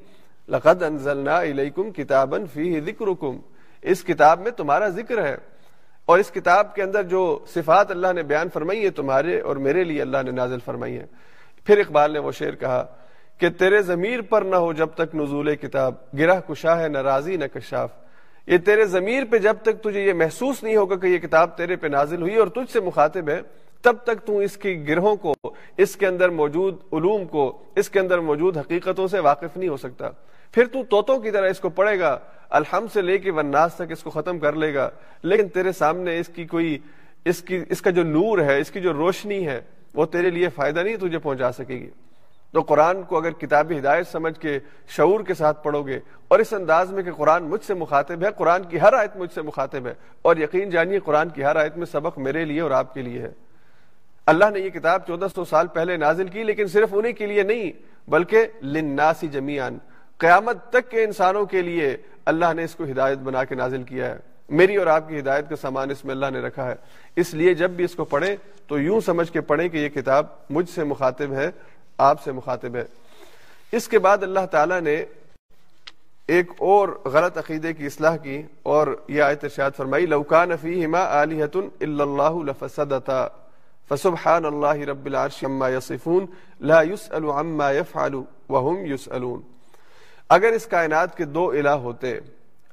لقد 0.50 0.84
انزلنا 0.84 1.38
الیکم 1.38 1.92
کتابا 1.92 2.38
فیہ 2.54 2.82
ذکرکم۔ 2.82 3.38
اس 3.82 4.04
کتاب 4.04 4.40
میں 4.40 4.52
تمہارا 4.52 4.88
ذکر 4.88 5.26
ہے۔ 5.26 5.38
اور 6.06 6.20
اس 6.20 6.32
کتاب 6.32 6.76
کے 6.76 6.84
اندر 6.84 7.04
جو 7.04 7.40
صفات 7.48 7.92
اللہ 7.92 8.14
نے 8.14 8.24
بیان 8.24 8.50
فرمائی 8.54 8.86
ہے 8.86 8.90
تمہارے 8.90 9.40
اور 9.40 9.56
میرے 9.56 9.84
لیے 9.84 10.02
اللہ 10.02 10.18
نے 10.26 10.32
نازل 10.32 10.58
فرمائی 10.66 10.98
ہے 10.98 11.06
پھر 11.66 11.78
اقبال 11.78 12.12
نے 12.12 12.20
وہ 12.20 12.32
شعر 12.32 12.52
کہا 12.52 12.86
کہ 13.38 13.50
تیرے 13.50 13.82
ضمیر 13.82 14.22
پر 14.22 14.42
نہ 14.42 14.56
ہو 14.56 14.74
جب 14.74 14.88
تک 14.96 15.16
نزول 15.16 15.56
کتاب، 15.56 15.94
گرہ 16.18 16.40
کشا 16.40 16.80
ہے 16.80 16.88
نہ 16.88 16.98
راضی 16.98 17.38
نہ 17.38 17.46
کشاف۔ 17.46 17.90
یہ 18.48 18.58
تیرے 18.58 18.86
ضمیر 18.86 19.24
پہ 19.30 19.38
جب 19.38 19.56
تک 19.62 19.84
تجھے 19.84 20.02
یہ 20.02 20.14
محسوس 20.14 20.64
نہیں 20.64 20.76
ہوگا 20.76 20.96
کہ 20.96 21.08
یہ 21.08 21.18
کتاب 21.18 21.58
تیرے 21.58 21.76
پہ 21.76 21.88
نازل 21.88 22.22
ہوئی 22.22 22.36
اور 22.36 22.48
تجھ 22.48 22.72
سے 22.72 22.80
مخاطب 22.80 23.30
ہے 23.30 23.42
تب 23.84 23.96
تک 24.04 24.26
تو 24.26 24.38
اس 24.38 24.58
کی 24.58 24.88
گرہوں 24.88 25.15
کو، 25.15 25.34
اس 25.78 25.96
کے 25.96 26.08
اندر 26.08 26.30
موجود 26.30 26.76
علوم 26.91 27.26
کو، 27.26 27.63
اس 27.76 27.89
کے 27.89 28.00
اندر 28.00 28.19
موجود 28.19 28.58
حقیقتوں 28.58 29.08
سے 29.08 29.19
واقف 29.19 29.58
نہیں 29.58 29.69
ہو 29.69 29.78
سکتا۔ 29.78 30.10
پھر 30.52 30.65
تو 30.65 30.84
توتوں 30.84 31.19
کی 31.19 31.32
طرح 31.32 31.50
اس 31.50 31.60
کو 31.60 31.69
پڑھے 31.69 32.00
گا 32.00 32.17
الحم 32.50 32.86
سے 32.93 33.02
لے 33.02 33.17
کے 33.17 33.32
وناس 33.32 33.74
تک 33.76 33.91
اس 33.91 34.04
کو 34.04 34.10
ختم 34.10 34.39
کر 34.39 34.54
لے 34.54 34.74
گا۔ 34.74 34.89
لیکن 35.24 35.48
تیرے 35.50 35.72
سامنے 35.72 36.19
اس 36.19 36.28
کی 36.28 36.46
کوئی، 36.46 36.78
اس 37.26 37.41
کی، 37.41 37.63
اس 37.69 37.82
کا 37.82 37.89
جو 37.89 38.04
نور 38.04 38.39
ہے، 38.39 38.60
اس 38.60 38.72
کی 38.72 38.82
جو 38.82 38.93
روشنی 38.93 39.48
ہے، 39.48 39.62
وہ 39.93 40.06
تیرے 40.06 40.30
لیے 40.30 40.50
فائدہ 40.50 40.80
نہیں 40.80 40.98
تجھے 40.98 41.19
پہنچا 41.19 41.52
سکے 41.52 41.80
گی۔ 41.80 41.89
تو 42.52 42.62
قرآن 42.62 43.02
کو 43.04 43.17
اگر 43.17 43.32
کتاب 43.32 43.72
ہدایت 43.72 44.08
سمجھ 44.08 44.39
کے 44.39 44.60
شعور 44.88 45.19
کے 45.19 45.34
ساتھ 45.34 45.63
پڑھو 45.63 45.82
گے، 45.82 46.00
اور 46.28 46.39
اس 46.39 46.54
انداز 46.54 46.91
میں 46.91 47.04
کہ 47.04 47.12
قرآن 47.12 47.43
مجھ 47.43 47.63
سے 47.63 47.74
مخاطب 47.74 48.24
ہے، 48.24 48.32
قرآن 48.38 48.63
کی 48.63 48.82
ہر 48.82 48.93
آیت 48.93 49.17
مجھ 49.17 49.32
سے 49.34 49.41
مخاطب 49.41 49.88
ہے، 49.88 49.93
اور 50.22 50.38
یقین 50.38 50.69
جانیے 50.69 51.00
قرآن 51.00 51.30
کی 51.30 51.43
ہر 51.43 51.56
آیت 51.56 51.78
میں 51.78 51.86
سبق 51.86 52.19
میرے 52.19 52.46
لیے 52.46 52.62
اور 52.62 52.72
آپ 52.72 52.93
کے 52.93 53.02
لیے 53.02 53.22
ہے۔ 53.22 53.32
اللہ 54.26 54.46
نے 54.54 54.60
یہ 54.60 54.70
کتاب 54.70 55.08
چودہ 55.08 55.26
سو 55.36 55.46
سال 55.46 55.68
پہلے 55.68 55.98
نازل 55.98 56.28
کی، 56.28 56.44
لیکن 56.44 56.68
صرف 56.68 56.90
انہیں 56.92 57.14
کے 57.14 57.26
لیے 57.26 57.44
نہیں، 57.44 57.72
بلکہ 58.10 58.48
لناسی 58.62 59.28
جمیان 59.28 59.78
قیامت 60.18 60.70
تک 60.70 60.92
کے 60.92 61.04
انسانوں 61.04 61.46
کے 61.46 61.62
لیے 61.62 61.98
اللہ 62.26 62.54
نے 62.56 62.64
اس 62.64 62.76
کو 62.76 62.84
ہدایت 62.84 63.18
بنا 63.18 63.44
کے 63.44 63.56
نازل 63.56 63.84
کیا 63.84 64.10
ہے۔ 64.10 64.18
میری 64.50 64.76
اور 64.76 64.88
آپ 64.88 65.10
کی 65.10 65.20
ہدایت 65.20 65.50
کا 65.50 65.56
سامان 65.56 65.92
اس 65.92 66.06
میں 66.06 66.16
اللہ 66.16 66.26
نے 66.32 66.40
رکھا 66.40 66.70
ہے۔ 66.70 66.76
اس 67.16 67.34
لیے 67.34 67.54
جب 67.54 67.70
بھی 67.70 67.86
اس 67.86 67.96
کو 67.96 68.06
پڑھیں 68.06 68.36
تو 68.68 68.80
یوں 68.80 69.02
سمجھ 69.02 69.32
کے 69.32 69.42
پڑھیں 69.42 69.70
کہ 69.70 69.78
یہ 69.78 69.90
کتاب 69.90 70.26
مجھ 70.50 70.70
سے 70.70 70.84
مخاطب 70.84 71.34
ہے، 71.34 71.50
آپ 71.98 72.24
سے 72.24 72.32
مخاطب 72.32 72.76
ہے۔ 72.76 72.84
اس 73.72 73.88
کے 73.88 74.00
بعد 74.00 74.18
اللہ 74.24 74.46
تعالی 74.52 74.80
نے 74.80 75.06
ایک 76.28 76.52
اور 76.58 76.88
غلط 77.06 77.38
عقیدے 77.38 77.74
کی 77.74 77.86
اصلاح 77.86 78.18
کی 78.18 78.42
اور 78.64 78.88
یہ 79.08 79.22
آیت 79.22 79.44
ارشاد 79.44 79.72
فرمائی 79.78 80.06
لوکان 80.06 80.58
فیہما 80.62 81.00
آلیہت 81.00 81.56
الا 81.56 82.04
اللہ 82.04 82.52
لفسدتا۔ 82.52 83.28
فسبحان 83.91 84.46
اللہ 84.46 84.84
رب 84.89 85.06
العرش 85.06 85.43
عما 85.43 85.69
یصفون، 85.69 86.26
لا 86.62 86.82
يسأل 86.82 87.26
عما 87.26 87.72
يفعل 87.72 88.13
وهم 88.50 88.86
يسألون 88.86 89.41
اگر 90.30 90.52
اس 90.52 90.65
کائنات 90.67 91.17
کے 91.17 91.26
دو 91.26 91.50
الہ 91.50 91.76
ہوتے، 91.84 92.17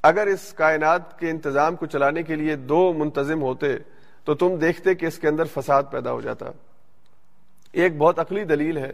اگر 0.04 0.26
اس 0.26 0.52
کائنات 0.56 1.18
کے 1.18 1.30
انتظام 1.30 1.76
کو 1.76 1.86
چلانے 1.86 2.22
کے 2.22 2.36
لیے 2.36 2.56
دو 2.72 2.92
منتظم 2.98 3.42
ہوتے، 3.42 3.76
تو 4.24 4.34
تم 4.34 4.56
دیکھتے 4.56 4.94
کہ 4.94 5.06
اس 5.06 5.18
کے 5.18 5.28
اندر 5.28 5.44
فساد 5.54 5.82
پیدا 5.90 6.12
ہو 6.12 6.20
جاتا۔ 6.20 6.50
ایک 7.72 7.96
بہت 7.98 8.18
عقلی 8.18 8.44
دلیل 8.44 8.78
ہے 8.78 8.90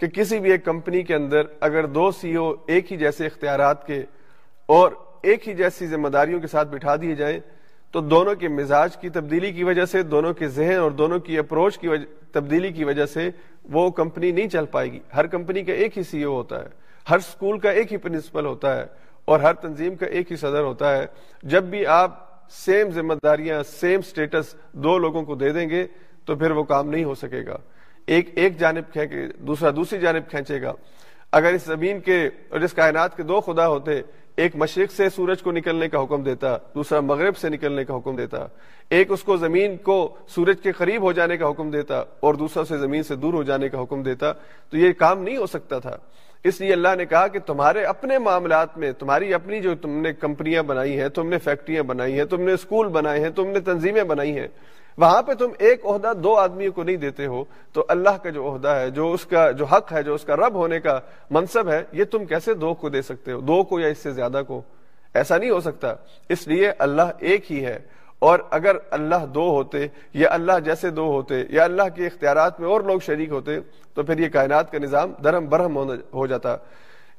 کہ 0.00 0.06
کسی 0.08 0.38
بھی 0.40 0.50
ایک 0.50 0.64
کمپنی 0.64 1.02
کے 1.02 1.14
اندر 1.14 1.46
اگر 1.60 1.86
دو 1.86 2.10
سی 2.20 2.34
او 2.36 2.52
ایک 2.66 2.92
ہی 2.92 2.96
جیسے 2.96 3.26
اختیارات 3.26 3.86
کے 3.86 4.02
اور 4.68 4.92
ایک 5.22 5.48
ہی 5.48 5.54
جیسی 5.54 5.86
ذمہ 5.86 6.08
داریوں 6.08 6.40
کے 6.40 6.46
ساتھ 6.46 6.68
بٹھا 6.68 6.96
دیے 7.02 7.14
جائیں 7.14 7.38
تو 7.92 8.00
دونوں 8.00 8.34
کے 8.34 8.48
مزاج 8.48 8.96
کی 8.96 9.08
تبدیلی 9.08 9.52
کی 9.52 9.64
وجہ 9.64 9.84
سے، 9.84 10.02
دونوں 10.02 10.34
کے 10.34 10.48
ذہن 10.48 10.76
اور 10.76 10.90
دونوں 10.90 11.18
کی 11.18 11.38
اپروچ 11.38 11.78
کی 11.78 11.88
وجہ، 11.88 12.04
تبدیلی 12.32 12.72
کی 12.72 12.84
وجہ 12.84 13.06
سے 13.06 13.30
وہ 13.64 13.90
کمپنی 13.90 14.30
نہیں 14.30 14.48
چل 14.48 14.66
پائے 14.66 14.92
گی۔ 14.92 14.98
ہر 15.16 15.26
کمپنی 15.26 15.62
کا 15.62 15.72
ایک 15.72 15.98
ہی 15.98 16.02
سی 16.02 16.22
او 16.22 16.34
ہوتا 16.34 16.62
ہے، 16.62 16.68
ہر 17.10 17.16
اسکول 17.16 17.58
کا 17.58 17.70
ایک 17.70 17.92
ہی 17.92 17.96
پرنسپل 17.96 18.46
ہوتا 18.46 18.76
ہے 18.76 18.84
اور 19.24 19.40
ہر 19.40 19.52
تنظیم 19.54 19.96
کا 19.96 20.06
ایک 20.06 20.30
ہی 20.30 20.36
صدر 20.36 20.60
ہوتا 20.60 20.96
ہے۔ 20.96 21.06
جب 21.42 21.62
بھی 21.62 21.86
آپ 21.86 22.32
سیم 22.50 22.90
ذمہ 22.90 23.14
داریاں 23.24 23.62
سیم 23.62 24.00
سٹیٹس 24.00 24.54
دو 24.72 24.98
لوگوں 24.98 25.22
کو 25.22 25.34
دے 25.34 25.50
دیں 25.50 25.68
گے 25.68 25.86
تو 26.24 26.36
پھر 26.36 26.50
وہ 26.50 26.62
کام 26.62 26.90
نہیں 26.90 27.04
ہو 27.04 27.14
سکے 27.14 27.46
گا۔ 27.46 27.56
ایک 28.06 28.30
ایک 28.34 28.58
جانب 28.58 28.92
کھینچے، 28.92 29.26
دوسرا، 29.38 29.70
دوسری 29.76 30.00
جانب 30.00 30.30
کھینچے 30.30 30.62
گا۔ 30.62 30.72
اگر 31.32 31.52
اس 31.52 31.62
زمین 31.62 32.00
کے 32.00 32.28
اور 32.48 32.60
اس 32.60 32.72
کائنات 32.72 33.16
کے 33.16 33.22
دو 33.22 33.40
خدا 33.40 33.68
ہوتے 33.68 34.02
ایک 34.42 34.56
مشرق 34.56 34.92
سے 34.92 35.08
سورج 35.08 35.42
کو 35.42 35.52
نکلنے 35.52 35.88
کا 35.88 36.02
حکم 36.02 36.22
دیتا، 36.22 36.56
دوسرا 36.74 37.00
مغرب 37.00 37.36
سے 37.36 37.48
نکلنے 37.48 37.84
کا 37.84 37.96
حکم 37.96 38.16
دیتا۔ 38.16 38.46
ایک 38.90 39.12
اس 39.12 39.22
کو 39.22 39.36
زمین 39.36 39.76
کو 39.76 40.16
سورج 40.28 40.60
کے 40.62 40.72
قریب 40.72 41.02
ہو 41.02 41.12
جانے 41.12 41.36
کا 41.36 41.50
حکم 41.50 41.70
دیتا 41.70 42.04
اور 42.20 42.34
دوسرا 42.34 42.64
سے 42.64 42.78
زمین 42.78 43.02
سے 43.02 43.16
دور 43.16 43.34
ہو 43.34 43.42
جانے 43.42 43.68
کا 43.68 43.82
حکم 43.82 44.02
دیتا۔ 44.02 44.32
تو 44.70 44.76
یہ 44.76 44.92
کام 44.92 45.22
نہیں 45.22 45.36
ہو 45.36 45.46
سکتا 45.46 45.78
تھا۔ 45.78 45.96
اس 46.44 46.60
لیے 46.60 46.72
اللہ 46.72 46.88
نے 46.98 47.06
کہا 47.06 47.26
کہ 47.26 47.38
تمہارے 47.38 47.84
اپنے 47.84 48.18
معاملات 48.18 48.78
میں، 48.78 48.92
تمہاری 48.92 49.34
اپنی 49.34 49.60
جو 49.60 49.74
تم 49.74 49.90
نے 49.90 50.12
کمپنیاں 50.12 50.62
بنائی 50.62 51.00
ہیں، 51.00 51.08
تم 51.08 51.28
نے 51.28 51.38
فیکٹریاں 51.38 51.82
بنائی 51.82 52.18
ہیں، 52.18 52.24
تم 52.24 52.40
نے 52.40 52.52
اسکول 52.52 52.88
بنائے 52.88 53.20
ہیں، 53.20 53.30
تم 53.30 53.46
نے 53.46 53.60
تنظیمیں 53.60 54.04
بنائی 54.04 54.38
ہیں 54.38 54.48
وہاں 54.98 55.22
پہ 55.22 55.34
تم 55.34 55.48
ایک 55.58 55.86
عہدہ 55.86 56.12
دو 56.22 56.34
آدمیوں 56.34 56.72
کو 56.72 56.82
نہیں 56.82 56.96
دیتے 56.96 57.26
ہو، 57.26 57.44
تو 57.72 57.84
اللہ 57.88 58.16
کا 58.22 58.30
جو 58.30 58.54
عہدہ 58.54 58.68
ہے، 58.68 58.90
جو 58.90 59.12
اس 59.12 59.26
کا، 59.26 59.50
جو 59.50 59.64
حق 59.64 59.92
ہے، 59.92 60.02
جو 60.02 60.14
اس 60.14 60.24
کا 60.24 60.36
رب 60.36 60.54
ہونے 60.54 60.80
کا 60.80 61.00
منصب 61.30 61.68
ہے، 61.68 61.84
یہ 61.92 62.04
تم 62.04 62.24
کیسے 62.24 62.54
دو 62.54 62.74
کو 62.74 62.88
دے 62.88 63.02
سکتے 63.02 63.32
ہو؟ 63.32 63.40
دو 63.40 63.64
کو 63.64 63.80
یا 63.80 63.88
اس 63.88 63.98
سے 63.98 64.10
زیادہ 64.10 64.42
کو؟ 64.46 64.62
ایسا 65.14 65.36
نہیں 65.36 65.50
ہو 65.50 65.60
سکتا۔ 65.60 65.94
اس 66.28 66.48
لیے 66.48 66.72
اللہ 66.78 67.02
ایک 67.18 67.52
ہی 67.52 67.66
ہے۔ 67.66 67.78
اور 68.18 68.38
اگر 68.50 68.76
اللہ 68.90 69.26
دو 69.26 69.50
ہوتے، 69.50 69.86
یا 70.14 70.28
اللہ 70.30 70.58
جیسے 70.64 70.90
دو 70.90 71.06
ہوتے، 71.06 71.42
یا 71.50 71.64
اللہ 71.64 71.82
کے 71.96 72.06
اختیارات 72.06 72.60
میں 72.60 72.68
اور 72.68 72.80
لوگ 72.80 73.00
شریک 73.00 73.28
ہوتے، 73.30 73.60
تو 73.94 74.02
پھر 74.02 74.18
یہ 74.18 74.28
کائنات 74.28 74.72
کا 74.72 74.78
نظام 74.78 75.12
درم 75.24 75.46
برہم 75.48 75.92
ہو 76.14 76.26
جاتا۔ 76.26 76.56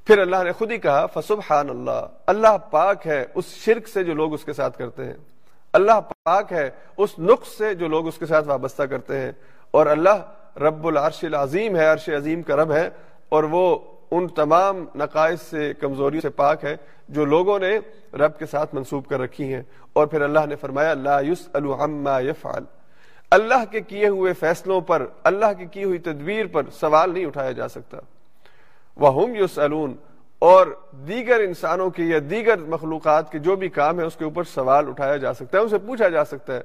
پھر 0.07 0.19
اللہ 0.19 0.43
نے 0.43 0.51
خود 0.51 0.71
ہی 0.71 0.77
کہا، 0.77 1.05
فسبحان 1.05 1.69
اللہ۔ 1.69 2.07
اللہ 2.27 2.57
پاک 2.71 3.07
ہے، 3.07 3.25
اس 3.35 3.45
شرک 3.45 3.87
سے 3.87 4.03
جو 4.03 4.13
لوگ 4.13 4.33
اس 4.33 4.43
کے 4.43 4.53
ساتھ 4.53 4.77
کرتے 4.77 5.05
ہیں۔ 5.05 5.32
اللہ 5.73 5.99
پاک 6.25 6.53
ہے، 6.53 6.69
اس 6.97 7.19
نقص 7.19 7.47
سے 7.47 7.75
جو 7.75 7.87
لوگ 7.87 8.07
اس 8.07 8.17
کے 8.17 8.25
ساتھ 8.25 8.47
وابستہ 8.47 8.83
کرتے 8.83 9.19
ہیں۔ 9.19 9.31
اور 9.71 9.85
اللہ 9.85 10.31
رب 10.57 10.87
العرش 10.87 11.23
العظیم 11.23 11.75
ہے، 11.75 11.85
عرش 11.85 12.09
عظیم 12.09 12.41
کا 12.41 12.55
رب 12.55 12.71
ہے۔ 12.71 12.89
اور 13.29 13.43
وہ 13.43 13.77
ان 14.11 14.27
تمام 14.27 14.85
نقائص 14.95 15.41
سے 15.41 15.73
کمزوری 15.79 16.21
سے 16.21 16.29
پاک 16.29 16.65
ہے 16.65 16.75
جو 17.09 17.25
لوگوں 17.25 17.59
نے 17.59 17.79
رب 18.13 18.39
کے 18.39 18.45
ساتھ 18.45 18.75
منسوب 18.75 19.05
کر 19.07 19.19
رکھی 19.19 19.53
ہیں۔ 19.53 19.61
اور 19.93 20.07
پھر 20.07 20.21
اللہ 20.21 20.45
نے 20.45 20.55
فرمایا، 20.55 20.93
لا 20.93 21.19
عما 21.53 22.19
يفعل 22.19 22.63
اللہ 23.31 23.65
کے 23.71 23.81
کیے 23.81 24.07
ہوئے 24.07 24.33
فیصلوں 24.33 24.81
پر، 24.81 25.05
اللہ 25.23 25.53
کی 25.57 25.65
کی 25.65 25.83
ہوئی 25.83 25.97
تدبیر 25.97 26.45
پر 26.47 26.61
سوال 26.71 27.13
نہیں 27.13 27.25
اٹھایا 27.25 27.51
جا 27.51 27.67
سکتا۔ 27.67 27.97
وہ 28.95 29.29
یوس 29.29 29.59
اور 30.43 30.67
دیگر 30.91 31.39
انسانوں 31.39 31.89
کے 31.89 32.03
یا 32.03 32.19
دیگر 32.29 32.57
مخلوقات 32.57 33.31
کے 33.31 33.39
جو 33.39 33.55
بھی 33.55 33.69
کام 33.69 33.99
ہے، 33.99 34.05
اس 34.05 34.15
کے 34.15 34.23
اوپر 34.23 34.43
سوال 34.43 34.87
اٹھایا 34.87 35.17
جا 35.17 35.33
سکتا 35.33 35.57
ہے 35.57 35.63
اسے 35.63 35.77
پوچھا 35.77 36.09
جا 36.09 36.25
سکتا 36.25 36.55
ہے 36.55 36.61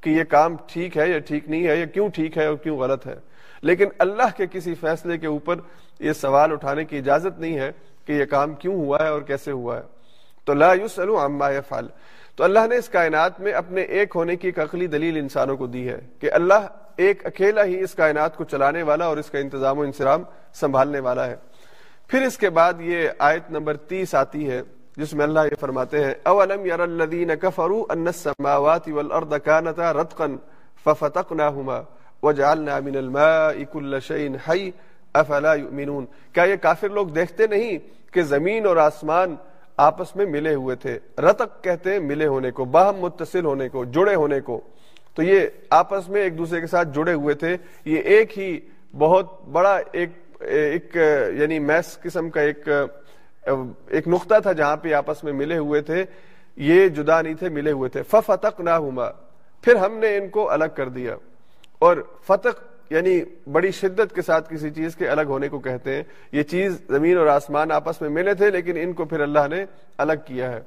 کہ 0.00 0.10
یہ 0.10 0.24
کام 0.24 0.56
ٹھیک 0.66 0.98
ہے 0.98 1.10
یا 1.10 1.18
ٹھیک 1.18 1.48
نہیں 1.48 1.66
ہے، 1.66 1.76
یا 1.76 1.84
کیوں 1.84 2.08
ٹھیک 2.08 2.38
ہے 2.38 2.46
اور 2.46 2.56
کیوں 2.56 2.78
غلط 2.78 3.06
ہے۔ 3.06 3.14
لیکن 3.62 3.84
اللہ 3.98 4.36
کے 4.36 4.46
کسی 4.52 4.74
فیصلے 4.74 5.18
کے 5.18 5.26
اوپر 5.26 5.56
یہ 6.00 6.12
سوال 6.12 6.52
اٹھانے 6.52 6.84
کی 6.84 6.98
اجازت 6.98 7.40
نہیں 7.40 7.58
ہے 7.58 7.72
کہ 8.06 8.12
یہ 8.12 8.24
کام 8.24 8.54
کیوں 8.54 8.74
ہوا 8.74 8.98
ہے 9.00 9.08
اور 9.08 9.22
کیسے 9.22 9.50
ہوا 9.50 9.76
ہے۔ 9.76 9.82
تو 10.44 10.54
لا 10.54 10.72
یسلو 10.72 11.24
عما 11.24 11.50
یفعل۔ 11.50 11.86
تو 12.36 12.44
اللہ 12.44 12.66
نے 12.68 12.76
اس 12.76 12.88
کائنات 12.88 13.40
میں 13.40 13.52
اپنے 13.52 13.80
ایک 13.80 14.12
ہونے 14.14 14.36
کی 14.36 14.48
ایک 14.48 14.58
عقلی 14.58 14.86
دلیل 14.86 15.16
انسانوں 15.16 15.56
کو 15.56 15.66
دی 15.66 15.88
ہے 15.88 16.00
کہ 16.20 16.32
اللہ 16.32 16.66
ایک 16.96 17.26
اکیلا 17.26 17.64
ہی 17.64 17.80
اس 17.80 17.94
کائنات 17.94 18.36
کو 18.36 18.44
چلانے 18.44 18.82
والا 18.82 19.04
اور 19.04 19.16
اس 19.16 19.30
کا 19.30 19.38
انتظام 19.38 19.78
و 19.78 19.82
انسرام 19.82 20.22
سنبھالنے 20.54 21.00
والا 21.00 21.26
ہے۔ 21.26 21.36
پھر 22.08 22.22
اس 22.22 22.38
کے 22.38 22.50
بعد 22.50 22.72
یہ 22.80 23.08
آیت 23.18 23.50
نمبر 23.50 23.76
تیس 23.76 24.14
آتی 24.14 24.50
ہے، 24.50 24.62
جس 24.96 25.14
میں 25.14 25.24
اللہ 25.24 25.40
یہ 25.40 25.60
فرماتے 25.60 26.04
ہیں، 26.04 26.14
اولم 26.22 26.66
یر 26.66 26.80
الذین 26.80 27.30
کفروا 27.40 27.84
ان 27.90 28.06
السماوات 28.06 28.88
والارض 28.88 29.34
كانتا 29.44 29.92
رتقا 29.92 30.26
ففتقناهما 30.84 31.80
وجعلنا 32.22 32.80
من 32.80 32.96
الماء 32.96 33.64
كل 33.72 34.00
شيء 34.00 34.28
حي 34.48 34.70
افلا 35.14 35.54
يؤمنون 35.54 36.06
کیا 36.32 36.44
یہ 36.44 36.56
کافر 36.56 36.88
لوگ 36.88 37.06
دیکھتے 37.06 37.46
نہیں 37.46 37.78
کہ 38.12 38.22
زمین 38.22 38.66
اور 38.66 38.76
آسمان 38.76 39.36
آپس 39.76 40.16
میں 40.16 40.26
ملے 40.26 40.54
ہوئے 40.54 40.76
تھے؟ 40.76 40.98
رتق 41.18 41.64
کہتے 41.64 41.92
ہیں 41.92 41.98
ملے 41.98 42.26
ہونے 42.26 42.50
کو، 42.50 42.64
باہم 42.64 42.96
متصل 42.96 43.44
ہونے 43.44 43.68
کو، 43.68 43.84
جڑے 43.84 44.14
ہونے 44.14 44.40
کو۔ 44.40 44.60
تو 45.14 45.22
یہ 45.22 45.40
آپس 45.70 46.08
میں 46.08 46.22
ایک 46.22 46.38
دوسرے 46.38 46.60
کے 46.60 46.66
ساتھ 46.66 46.88
جڑے 46.94 47.12
ہوئے 47.12 47.34
تھے۔ 47.34 47.56
یہ 47.84 48.00
ایک 48.00 48.38
ہی 48.38 48.60
بہت 48.98 49.48
بڑا 49.48 49.78
ایک 49.92 50.10
ایک 50.40 50.96
یعنی 51.34 51.58
میس 51.58 51.98
قسم 52.02 52.30
کا 52.30 52.40
ایک 52.40 52.68
ایک 53.86 54.08
نقطہ 54.08 54.34
تھا 54.42 54.52
جہاں 54.52 54.76
پہ 54.76 54.92
آپس 54.92 55.24
میں 55.24 55.32
ملے 55.32 55.58
ہوئے 55.58 55.80
تھے، 55.80 56.04
یہ 56.56 56.88
جدا 56.88 57.22
نہیں 57.22 57.34
تھے، 57.34 57.48
ملے 57.48 57.72
ہوئے 57.72 57.90
تھے۔ 57.90 58.02
فتق 58.02 58.60
نہ 58.60 58.70
پھر 59.62 59.76
ہم 59.76 59.98
نے 59.98 60.16
ان 60.16 60.28
کو 60.28 60.50
الگ 60.50 60.64
کر 60.74 60.88
دیا۔ 60.88 61.16
اور 61.78 61.96
فتق 62.26 62.62
یعنی 62.90 63.20
بڑی 63.52 63.70
شدت 63.70 64.14
کے 64.14 64.22
ساتھ 64.22 64.54
کسی 64.54 64.70
چیز 64.70 64.96
کے 64.96 65.08
الگ 65.08 65.20
ہونے 65.20 65.48
کو 65.48 65.58
کہتے 65.58 65.94
ہیں۔ 65.94 66.02
یہ 66.32 66.42
چیز 66.42 66.82
زمین 66.88 67.18
اور 67.18 67.26
آسمان 67.26 67.70
آپس 67.70 68.00
میں 68.00 68.08
ملے 68.08 68.34
تھے، 68.34 68.50
لیکن 68.50 68.76
ان 68.76 68.92
کو 68.92 69.04
پھر 69.04 69.20
اللہ 69.20 69.48
نے 69.50 69.64
الگ 69.98 70.12
کیا 70.26 70.52
ہے۔ 70.52 70.60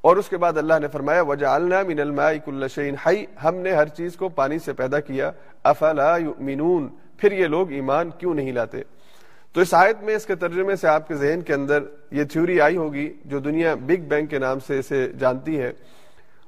اور 0.00 0.16
اس 0.16 0.28
کے 0.28 0.36
بعد 0.36 0.56
اللہ 0.56 0.74
نے 0.80 0.88
فرمایا 0.88 1.22
وجہ 1.22 1.46
اللہ 1.46 1.82
من 1.88 2.00
الماء 2.00 2.32
ہائی 3.06 3.26
ہم 3.44 3.54
نے 3.54 3.72
ہر 3.72 3.88
چیز 3.88 4.16
کو 4.16 4.28
پانی 4.28 4.58
سے 4.58 4.72
پیدا 4.72 5.00
کیا۔ 5.00 5.30
افلا 5.64 6.16
یؤمنون 6.16 6.88
پھر 7.18 7.32
یہ 7.32 7.46
لوگ 7.46 7.72
ایمان 7.72 8.10
کیوں 8.18 8.34
نہیں 8.34 8.52
لاتے؟ 8.52 8.78
تو 9.52 9.60
اس 9.60 9.74
آیت 9.74 10.02
میں، 10.02 10.16
اس 10.16 10.26
کے 10.26 10.34
ترجمے 10.34 10.76
سے 10.76 10.88
آپ 10.88 11.08
کے 11.08 11.14
ذہن 11.14 11.40
کے 11.40 11.54
اندر 11.54 11.82
یہ 12.10 12.24
تھیوری 12.24 12.60
آئی 12.60 12.76
ہوگی 12.76 13.12
جو 13.24 13.38
دنیا 13.38 13.74
بگ 13.74 14.02
بینگ 14.08 14.26
کے 14.26 14.38
نام 14.38 14.58
سے 14.58 14.78
اسے 14.78 15.12
جانتی 15.18 15.60
ہے۔ 15.60 15.72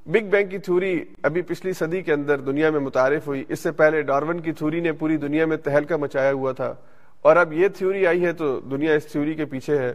بگ 0.07 0.27
بینگ 0.31 0.49
کی 0.49 0.59
تھیوری 0.59 1.05
ابھی 1.23 1.43
پچھلی 1.43 1.73
صدی 1.73 2.03
کے 2.03 2.13
اندر 2.13 2.39
دنیا 2.39 2.71
میں 2.71 2.81
متعارف 2.81 3.27
ہوئی۔ 3.27 3.45
اس 3.49 3.61
سے 3.61 3.73
پہلے 3.73 4.03
ڈارون 4.03 4.41
کی 4.41 4.53
تھیوری 4.53 4.81
نے 4.81 4.93
پوری 4.93 5.17
دنیا 5.17 5.47
میں 5.47 5.57
تہلکا 5.57 5.97
مچایا 5.97 6.33
ہوا 6.33 6.53
تھا۔ 6.53 6.75
اور 7.23 7.37
اب 7.37 7.53
یہ 7.53 7.69
تھیوری 7.69 8.07
آئی 8.07 8.25
ہے 8.25 8.33
تو 8.33 8.61
دنیا 8.61 8.95
اس 8.95 9.07
تھیوری 9.07 9.35
کے 9.35 9.45
پیچھے 9.45 9.79
ہے۔ 9.79 9.95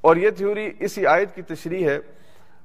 اور 0.00 0.16
یہ 0.16 0.30
تھیوری 0.30 0.70
اسی 0.80 1.06
آیت 1.06 1.34
کی 1.34 1.42
تشریح 1.42 1.88
ہے۔ 1.88 1.98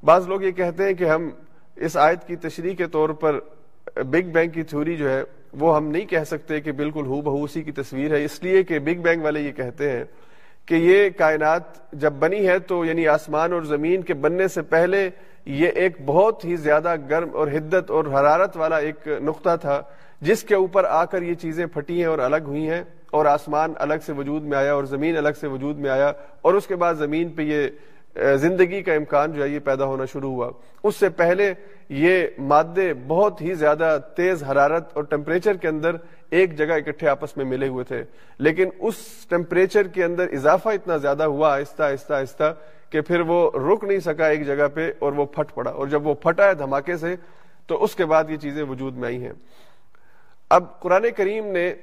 بعض 0.03 0.27
لوگ 0.27 0.43
یہ 0.43 0.51
کہتے 0.51 0.83
ہیں 0.83 0.93
کہ 0.93 1.03
ہم 1.03 1.29
اس 1.75 1.97
آیت 1.97 2.27
کی 2.27 2.35
تشریح 2.35 2.75
کے 2.75 2.85
طور 2.85 3.09
پر 3.09 3.39
بگ 3.95 4.29
بینگ 4.31 4.49
کی 4.49 4.63
تھیوری 4.63 4.95
جو 4.95 5.09
ہے 5.09 5.23
وہ 5.53 5.75
ہم 5.75 5.87
نہیں 5.87 6.05
کہہ 6.05 6.23
سکتے 6.27 6.59
کہ 6.61 6.71
بالکل 6.71 7.05
ہو 7.05 7.21
بہو 7.21 7.43
اسی 7.43 7.61
کی 7.63 7.71
تصویر 7.71 8.11
ہے، 8.11 8.23
اس 8.25 8.41
لیے 8.43 8.63
کہ 8.63 8.79
بگ 8.79 9.01
بینگ 9.01 9.23
والے 9.23 9.41
یہ 9.41 9.51
کہتے 9.51 9.91
ہیں 9.91 10.03
کہ 10.67 10.75
یہ 10.75 11.09
کائنات 11.17 11.77
جب 12.01 12.13
بنی 12.19 12.47
ہے 12.47 12.57
تو 12.59 12.83
یعنی 12.85 13.07
آسمان 13.07 13.53
اور 13.53 13.61
زمین 13.61 14.01
کے 14.01 14.13
بننے 14.13 14.47
سے 14.47 14.61
پہلے 14.61 15.09
یہ 15.45 15.67
ایک 15.75 15.97
بہت 16.05 16.45
ہی 16.45 16.55
زیادہ 16.55 16.95
گرم 17.09 17.29
اور 17.33 17.47
حدت 17.47 17.91
اور 17.91 18.05
حرارت 18.13 18.57
والا 18.57 18.77
ایک 18.77 19.07
نقطہ 19.21 19.55
تھا، 19.61 19.81
جس 20.21 20.43
کے 20.43 20.55
اوپر 20.55 20.85
آ 20.85 21.03
کر 21.05 21.21
یہ 21.21 21.33
چیزیں 21.41 21.65
پھٹی 21.65 21.99
ہیں 21.99 22.05
اور 22.05 22.19
الگ 22.19 22.47
ہوئی 22.47 22.67
ہیں 22.69 22.83
اور 23.11 23.25
آسمان 23.25 23.73
الگ 23.79 24.05
سے 24.05 24.13
وجود 24.13 24.43
میں 24.43 24.57
آیا 24.57 24.73
اور 24.73 24.83
زمین 24.83 25.17
الگ 25.17 25.39
سے 25.39 25.47
وجود 25.47 25.77
میں 25.79 25.89
آیا 25.89 26.11
اور 26.41 26.53
اس 26.53 26.67
کے 26.67 26.75
بعد 26.75 26.95
زمین 26.95 27.29
پہ 27.35 27.41
یہ 27.41 27.67
زندگی 28.15 28.81
کا 28.81 28.93
امکان 28.93 29.33
جو 29.33 29.43
ہے 29.43 29.49
یہ 29.49 29.59
پیدا 29.59 29.85
ہونا 29.85 30.05
شروع 30.05 30.31
ہوا۔ 30.31 30.51
اس 30.83 30.95
سے 30.95 31.09
پہلے 31.09 31.53
یہ 31.89 32.27
مادے 32.37 32.93
بہت 33.07 33.41
ہی 33.41 33.53
زیادہ 33.53 33.97
تیز 34.15 34.43
حرارت 34.43 34.89
اور 34.93 35.03
ٹیمپریچر 35.03 35.57
کے 35.57 35.67
اندر 35.67 35.95
ایک 36.29 36.57
جگہ 36.57 36.73
اکٹھے 36.73 37.07
آپس 37.07 37.37
میں 37.37 37.45
ملے 37.45 37.67
ہوئے 37.67 37.83
تھے۔ 37.83 38.03
لیکن 38.39 38.69
اس 38.79 38.95
ٹیمپریچر 39.29 39.87
کے 39.87 40.03
اندر 40.03 40.27
اضافہ 40.31 40.69
اتنا 40.69 40.97
زیادہ 40.97 41.23
ہوا 41.23 41.55
آہستہ 41.55 41.83
آہستہ 41.83 42.13
آہستہ 42.13 42.53
کہ 42.89 43.01
پھر 43.01 43.19
وہ 43.19 43.51
رک 43.53 43.83
نہیں 43.83 43.99
سکا 43.99 44.27
ایک 44.27 44.45
جگہ 44.45 44.67
پہ 44.73 44.91
اور 44.99 45.13
وہ 45.13 45.25
پھٹ 45.25 45.53
پڑا۔ 45.53 45.71
اور 45.71 45.87
جب 45.87 46.07
وہ 46.07 46.13
پھٹا 46.13 46.47
ہے 46.47 46.53
دھماکے 46.53 46.97
سے 46.97 47.15
تو 47.67 47.83
اس 47.83 47.95
کے 47.95 48.05
بعد 48.05 48.23
یہ 48.29 48.37
چیزیں 48.37 48.63
وجود 48.63 48.97
میں 48.97 49.05
آئی 49.05 49.23
ہیں۔ 49.23 49.33
اب 50.49 50.79
قرآن 50.79 51.05
کریم 51.17 51.47
نے 51.47 51.73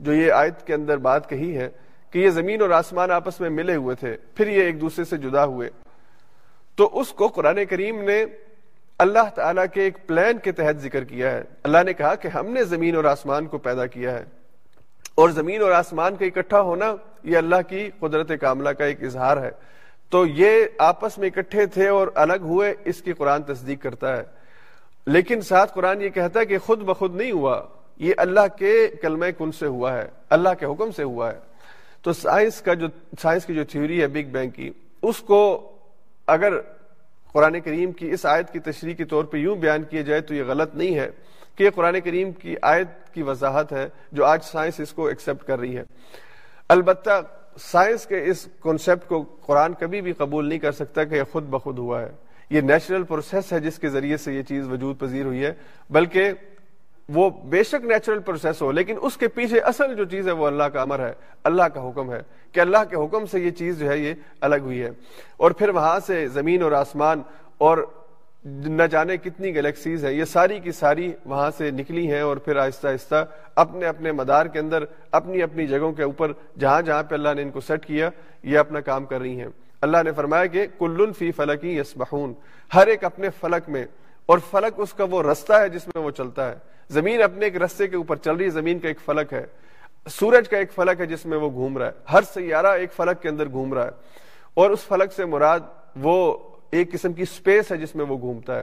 جو 0.00 0.12
یہ 0.12 0.32
آیت 0.32 0.66
کے 0.66 0.74
اندر 0.74 0.96
بات 0.96 1.28
کہی 1.28 1.56
ہے 1.56 1.68
کہ 2.10 2.18
یہ 2.18 2.30
زمین 2.30 2.62
اور 2.62 2.70
آسمان 2.70 3.10
آپس 3.10 3.40
میں 3.40 3.50
ملے 3.50 3.74
ہوئے 3.74 3.96
تھے، 3.96 4.16
پھر 4.34 4.48
یہ 4.48 4.62
ایک 4.62 4.80
دوسرے 4.80 5.04
سے 5.04 5.16
جدا 5.16 5.44
ہوئے۔ 5.44 5.70
تو 6.76 7.00
اس 7.00 7.08
کو 7.08 7.28
قرآن 7.28 7.64
کریم 7.64 8.04
نے 8.04 8.24
اللہ 8.98 9.30
تعالی 9.34 9.60
کے 9.74 9.82
ایک 9.82 10.06
پلان 10.06 10.38
کے 10.38 10.52
تحت 10.52 10.80
ذکر 10.80 11.04
کیا 11.04 11.30
ہے۔ 11.30 11.44
اللہ 11.62 11.78
نے 11.86 11.92
کہا 11.92 12.14
کہ 12.14 12.28
ہم 12.28 12.46
نے 12.46 12.64
زمین 12.64 12.96
اور 12.96 13.04
آسمان 13.04 13.46
کو 13.46 13.58
پیدا 13.58 13.86
کیا 13.86 14.18
ہے۔ 14.18 14.24
اور 15.14 15.28
زمین 15.28 15.62
اور 15.62 15.70
آسمان 15.70 16.16
کا 16.16 16.24
اکٹھا 16.24 16.60
ہونا 16.60 16.94
یہ 17.22 17.36
اللہ 17.36 17.56
کی 17.68 17.90
قدرت 17.98 18.32
کاملہ 18.40 18.68
کا 18.68 18.84
ایک 18.84 19.02
اظہار 19.02 19.36
ہے۔ 19.36 19.50
تو 20.10 20.26
یہ 20.26 20.64
آپس 20.78 21.18
میں 21.18 21.28
اکٹھے 21.28 21.66
تھے 21.66 21.88
اور 21.88 22.08
الگ 22.14 22.40
ہوئے، 22.40 22.74
اس 22.84 23.02
کی 23.02 23.12
قرآن 23.12 23.42
تصدیق 23.42 23.82
کرتا 23.82 24.16
ہے۔ 24.16 24.22
لیکن 25.06 25.40
ساتھ 25.40 25.72
قرآن 25.74 26.02
یہ 26.02 26.08
کہتا 26.08 26.40
ہے 26.40 26.46
کہ 26.46 26.58
خود 26.58 26.80
بخود 26.80 27.16
نہیں 27.16 27.32
ہوا، 27.32 27.62
یہ 27.96 28.14
اللہ 28.16 28.56
کے 28.58 28.88
کلمہ 29.02 29.26
کن 29.38 29.52
سے 29.52 29.66
ہوا 29.66 29.98
ہے؟ 29.98 30.08
اللہ 30.30 30.48
کے 30.58 30.66
حکم 30.66 30.90
سے 30.90 31.02
ہوا 31.02 31.32
ہے۔ 31.32 31.47
تو 32.08 32.12
سائنس 32.12 32.62
کا 32.62 32.74
جو 32.74 32.86
سائنس 33.22 33.46
کی 33.46 33.54
جو 33.54 33.64
تھیوری 33.64 34.02
ہے 34.02 34.06
بگ 34.06 34.28
بینگ 34.32 34.50
کی، 34.50 34.70
اس 35.02 35.18
کو 35.18 35.72
اگر 36.26 36.52
قرآن 37.32 37.60
کریم 37.60 37.92
کی 37.92 38.10
اس 38.10 38.26
آیت 38.26 38.52
کی 38.52 38.58
تشریح 38.58 38.94
کے 38.94 39.04
طور 39.04 39.24
پہ 39.24 39.38
یوں 39.38 39.56
بیان 39.56 39.82
کیا 39.82 40.02
جائے 40.02 40.20
تو 40.20 40.34
یہ 40.34 40.42
غلط 40.46 40.74
نہیں 40.74 40.94
ہے 40.94 41.10
کہ 41.56 41.64
یہ 41.64 41.70
قرآن 41.74 42.00
کریم 42.00 42.32
کی 42.32 42.56
آیت 42.62 43.14
کی 43.14 43.22
وضاحت 43.22 43.72
ہے 43.72 43.88
جو 44.12 44.24
آج 44.24 44.44
سائنس 44.44 44.80
اس 44.80 44.92
کو 44.92 45.06
ایکسپٹ 45.06 45.46
کر 45.46 45.58
رہی 45.58 45.76
ہے۔ 45.76 45.82
البتہ 46.68 47.20
سائنس 47.60 48.06
کے 48.06 48.24
اس 48.24 48.48
کنسپٹ 48.62 49.08
کو 49.08 49.22
قرآن 49.22 49.74
کبھی 49.74 50.00
بھی 50.00 50.12
قبول 50.12 50.48
نہیں 50.48 50.58
کر 50.58 50.72
سکتا 50.72 51.04
کہ 51.04 51.14
یہ 51.14 51.22
خود 51.32 51.44
بخود 51.44 51.78
ہوا 51.78 52.02
ہے۔ 52.02 52.10
یہ 52.50 52.60
نیچرل 52.60 53.02
پروسیس 53.02 53.52
ہے 53.52 53.60
جس 53.60 53.78
کے 53.78 53.88
ذریعے 53.88 54.16
سے 54.16 54.34
یہ 54.34 54.42
چیز 54.42 54.68
وجود 54.68 54.98
پذیر 54.98 55.24
ہوئی 55.24 55.44
ہے، 55.44 55.52
بلکہ 55.90 56.32
وہ 57.08 57.28
بے 57.30 57.62
شک 57.62 57.84
نیچرل 57.84 58.18
پروسیس 58.18 58.62
ہو، 58.62 58.70
لیکن 58.72 58.96
اس 59.00 59.16
کے 59.16 59.28
پیچھے 59.28 59.60
اصل 59.60 59.94
جو 59.94 60.04
چیز 60.04 60.26
ہے 60.26 60.32
وہ 60.32 60.46
اللہ 60.46 60.64
کا 60.64 60.82
امر 60.82 60.98
ہے، 60.98 61.12
اللہ 61.44 61.68
کا 61.74 61.88
حکم 61.88 62.12
ہے 62.12 62.20
کہ 62.52 62.60
اللہ 62.60 62.84
کے 62.90 62.96
حکم 62.96 63.26
سے 63.26 63.40
یہ 63.40 63.50
چیز 63.50 63.78
جو 63.78 63.88
ہے 63.90 63.98
یہ 63.98 64.14
الگ 64.40 64.56
ہوئی 64.62 64.82
ہے۔ 64.82 64.90
اور 65.36 65.50
پھر 65.50 65.68
وہاں 65.68 65.98
سے 66.06 66.26
زمین 66.28 66.62
اور 66.62 66.72
آسمان 66.72 67.22
اور 67.58 67.78
نہ 68.44 68.82
جانے 68.82 69.16
کتنی 69.16 69.54
گلیکسیز 69.54 70.04
ہیں، 70.04 70.12
یہ 70.12 70.24
ساری 70.24 70.58
کی 70.60 70.72
ساری 70.72 71.12
وہاں 71.24 71.50
سے 71.58 71.70
نکلی 71.70 72.06
ہیں 72.12 72.20
اور 72.20 72.36
پھر 72.36 72.56
آہستہ 72.56 72.88
آہستہ 72.88 73.24
اپنے 73.54 73.86
اپنے 73.86 74.12
مدار 74.12 74.46
کے 74.46 74.58
اندر، 74.58 74.84
اپنی 75.10 75.42
اپنی 75.42 75.66
جگہوں 75.66 75.92
کے 75.92 76.02
اوپر 76.02 76.32
جہاں 76.58 76.82
جہاں 76.82 77.02
پہ 77.02 77.14
اللہ 77.14 77.34
نے 77.36 77.42
ان 77.42 77.50
کو 77.50 77.60
سیٹ 77.60 77.86
کیا، 77.86 78.10
یہ 78.42 78.58
اپنا 78.58 78.80
کام 78.80 79.04
کر 79.04 79.20
رہی 79.20 79.40
ہیں۔ 79.40 79.48
اللہ 79.80 80.02
نے 80.04 80.12
فرمایا 80.12 80.46
کہ 80.46 80.66
کلن 80.78 81.12
فی 81.12 81.30
فلکی 81.32 81.76
یسبحون، 81.76 82.32
ہر 82.74 82.86
ایک 82.86 83.04
اپنے 83.04 83.28
فلک 83.40 83.68
میں 83.68 83.84
اور 84.28 84.38
فلک 84.50 84.74
اس 84.76 84.94
کا 84.94 85.04
وہ 85.10 85.22
رستہ 85.22 85.52
ہے 85.52 85.68
جس 85.68 85.86
میں 85.86 86.02
وہ 86.02 86.10
چلتا 86.10 86.50
ہے۔ 86.50 86.54
زمین 86.88 87.22
اپنے 87.22 87.44
ایک 87.44 87.62
رستے 87.62 87.86
کے 87.86 87.96
اوپر 87.96 88.16
چل 88.16 88.36
رہی 88.36 88.44
ہے، 88.44 88.50
زمین 88.50 88.78
کا 88.78 88.88
ایک 88.88 89.00
فلک 89.00 89.32
ہے۔ 89.32 89.46
سورج 90.10 90.48
کا 90.48 90.56
ایک 90.56 90.72
فلک 90.72 91.00
ہے 91.00 91.06
جس 91.06 91.26
میں 91.26 91.38
وہ 91.38 91.50
گھوم 91.50 91.78
رہا 91.78 91.86
ہے۔ 91.86 91.92
ہر 92.12 92.22
سیارہ 92.22 92.66
ایک 92.66 92.92
فلک 92.92 93.22
کے 93.22 93.28
اندر 93.28 93.48
گھوم 93.48 93.74
رہا 93.74 93.84
ہے۔ 93.84 93.90
اور 94.54 94.70
اس 94.70 94.80
فلک 94.80 95.12
سے 95.12 95.24
مراد 95.24 95.60
وہ 95.96 96.38
ایک 96.70 96.92
قسم 96.92 97.12
کی 97.12 97.24
سپیس 97.24 97.72
ہے 97.72 97.76
جس 97.76 97.94
میں 97.94 98.04
وہ 98.04 98.18
گھومتا 98.18 98.56
ہے۔ 98.56 98.62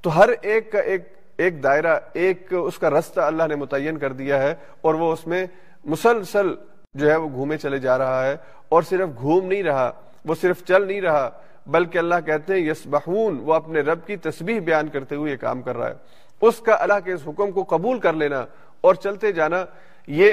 تو 0.00 0.18
ہر 0.18 0.30
ایک 0.42 0.72
کا 0.72 0.78
ایک 0.78 1.02
ایک 1.36 1.62
دائرہ، 1.62 2.00
ایک 2.12 2.46
اس 2.50 2.78
کا 2.78 2.90
رستہ 2.90 3.20
اللہ 3.20 3.42
نے 3.48 3.54
متعین 3.54 3.98
کر 3.98 4.12
دیا 4.12 4.42
ہے 4.42 4.54
اور 4.80 4.94
وہ 4.94 5.12
اس 5.12 5.26
میں 5.26 5.46
مسلسل 5.84 6.54
جو 6.94 7.10
ہے 7.10 7.16
وہ 7.16 7.28
گھومے 7.28 7.58
چلے 7.58 7.78
جا 7.78 7.98
رہا 7.98 8.26
ہے۔ 8.26 8.36
اور 8.68 8.82
صرف 8.82 9.08
گھوم 9.20 9.46
نہیں 9.46 9.62
رہا، 9.62 9.92
وہ 10.24 10.34
صرف 10.40 10.64
چل 10.64 10.86
نہیں 10.86 11.00
رہا۔ 11.00 11.30
بلکہ 11.66 11.98
اللہ 11.98 12.14
کہتے 12.26 12.52
ہیں 12.52 12.60
یس 12.60 12.86
بہون 12.90 13.40
وہ 13.40 13.54
اپنے 13.54 13.80
رب 13.80 14.06
کی 14.06 14.16
تسبیح 14.16 14.60
بیان 14.60 14.88
کرتے 14.88 15.14
ہوئے 15.14 15.32
یہ 15.32 15.36
کام 15.36 15.62
کر 15.62 15.76
رہا 15.76 15.88
ہے۔ 15.88 15.94
اس 16.40 16.60
کا 16.60 16.76
اللہ 16.80 17.00
کے 17.04 17.12
اس 17.12 17.20
حکم 17.26 17.50
کو 17.50 17.62
قبول 17.62 17.98
کر 17.98 18.12
لینا 18.12 18.46
اور 18.80 18.94
چلتے 18.94 19.32
جانا، 19.32 19.64
یہ 20.06 20.32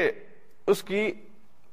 اس 0.68 0.84
کی 0.84 1.12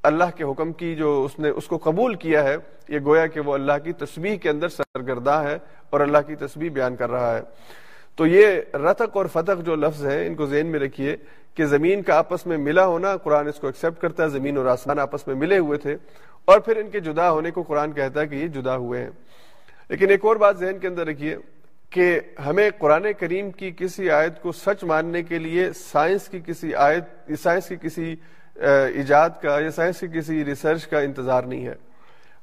اللہ 0.02 0.24
کے 0.36 0.44
حکم 0.44 0.72
کی 0.72 0.94
جو 0.94 1.24
اس 1.24 1.38
نے 1.38 1.48
اس 1.48 1.66
کو 1.66 1.78
قبول 1.78 2.14
کیا 2.14 2.44
ہے، 2.44 2.56
یہ 2.88 2.98
گویا 3.04 3.26
کہ 3.26 3.40
وہ 3.40 3.54
اللہ 3.54 3.72
کی 3.84 3.92
تسبیح 3.92 4.36
کے 4.36 4.50
اندر 4.50 4.68
سرگردہ 4.68 5.30
ہے 5.30 5.58
اور 5.90 6.00
اللہ 6.00 6.18
کی 6.26 6.34
تسبیح 6.34 6.70
بیان 6.70 6.96
کر 6.96 7.10
رہا 7.10 7.36
ہے۔ 7.36 7.40
تو 8.16 8.26
یہ 8.26 8.46
رتق 8.74 9.16
اور 9.16 9.26
فتق 9.26 9.66
جو 9.66 9.76
لفظ 9.76 10.06
ہیں، 10.06 10.26
ان 10.26 10.34
کو 10.34 10.46
ذہن 10.46 10.66
میں 10.66 10.80
رکھیے 10.80 11.16
کہ 11.54 11.64
زمین 11.64 12.02
کا 12.02 12.18
آپس 12.18 12.46
میں 12.46 12.56
ملا 12.56 12.86
ہونا، 12.86 13.16
قرآن 13.16 13.48
اس 13.48 13.54
کو 13.54 13.66
ایکسپٹ 13.66 14.02
کرتا 14.02 14.22
ہے، 14.22 14.28
زمین 14.28 14.56
اور 14.56 14.66
آسمان 14.66 14.98
آپس 14.98 15.26
میں 15.26 15.34
ملے 15.34 15.58
ہوئے 15.58 15.78
تھے۔ 15.78 15.96
اور 16.44 16.60
پھر 16.60 16.76
ان 16.76 16.90
کے 16.90 17.00
جدا 17.00 17.30
ہونے 17.30 17.50
کو 17.50 17.62
قرآن 17.62 17.92
کہتا 17.92 18.20
ہے 18.20 18.26
کہ 18.26 18.34
یہ 18.34 18.46
جدا 18.46 18.76
ہوئے 18.76 19.02
ہیں۔ 19.02 19.10
لیکن 19.88 20.10
ایک 20.10 20.24
اور 20.24 20.36
بات 20.36 20.58
ذہن 20.58 20.78
کے 20.78 20.86
اندر 20.86 21.06
رکھیے 21.06 21.36
کہ 21.90 22.20
ہمیں 22.46 22.70
قرآن 22.78 23.06
کریم 23.18 23.50
کی 23.50 23.70
کسی 23.76 24.10
آیت 24.10 24.40
کو 24.42 24.52
سچ 24.52 24.84
ماننے 24.84 25.22
کے 25.22 25.38
لیے 25.38 25.72
سائنس 25.72 26.28
کی 26.28 26.40
کسی 26.46 26.74
آیت، 26.74 27.32
سائنس 27.42 27.68
کی 27.68 27.76
کسی 27.82 28.14
ایجاد 28.94 29.30
کا 29.42 29.58
یا 29.60 29.70
سائنس 29.70 30.00
کی 30.00 30.06
کسی 30.18 30.44
ریسرچ 30.44 30.86
کا 30.86 30.98
انتظار 30.98 31.42
نہیں 31.42 31.66
ہے۔ 31.66 31.74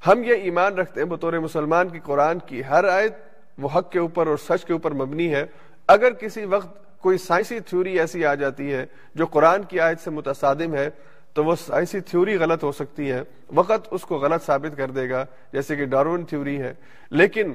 ہم 0.08 0.24
یہ 0.24 0.34
ایمان 0.34 0.74
رکھتے 0.74 1.02
ہیں 1.02 1.08
بطور 1.08 1.34
مسلمان 1.34 1.90
کی 1.90 2.00
قرآن 2.04 2.40
کی 2.40 2.62
ہر 2.70 2.84
آیت 2.84 3.14
وہ 3.58 3.70
حق 3.76 3.92
کے 3.92 4.00
اوپر 4.00 4.28
اور 4.28 4.38
سچ 4.38 4.66
کے 4.66 4.74
اوپر 4.74 4.92
مبنی 4.92 5.34
ہے۔ 5.34 5.46
اگر 5.88 6.14
کسی 6.14 6.46
وقت 6.46 7.00
کوئی 7.02 7.18
سائنسی 7.18 7.60
تھیوری 7.60 8.00
ایسی 8.00 8.26
آ 8.26 8.36
جاتی 8.36 8.74
ہے 8.74 8.86
جو 9.16 9.26
قرآن 9.26 9.64
کی 9.64 9.80
آیت 9.80 10.00
سے 10.00 10.10
متصادم 10.10 10.74
ہے 10.76 10.90
تو 11.34 11.46
وہ 11.46 11.56
ایسی 11.70 12.00
تھیوری 12.00 12.38
غلط 12.38 12.64
ہو 12.64 12.72
سکتی 12.72 13.12
ہے۔ 13.12 13.22
وقت 13.56 13.88
اس 13.92 14.02
کو 14.02 14.18
غلط 14.18 14.44
ثابت 14.44 14.78
کر 14.78 14.92
دے 14.92 15.10
گا، 15.10 15.26
جیسے 15.54 15.76
کہ 15.76 15.86
ڈارون 15.86 16.26
تھیوری 16.26 16.62
ہے۔ 16.62 16.74
لیکن 17.10 17.54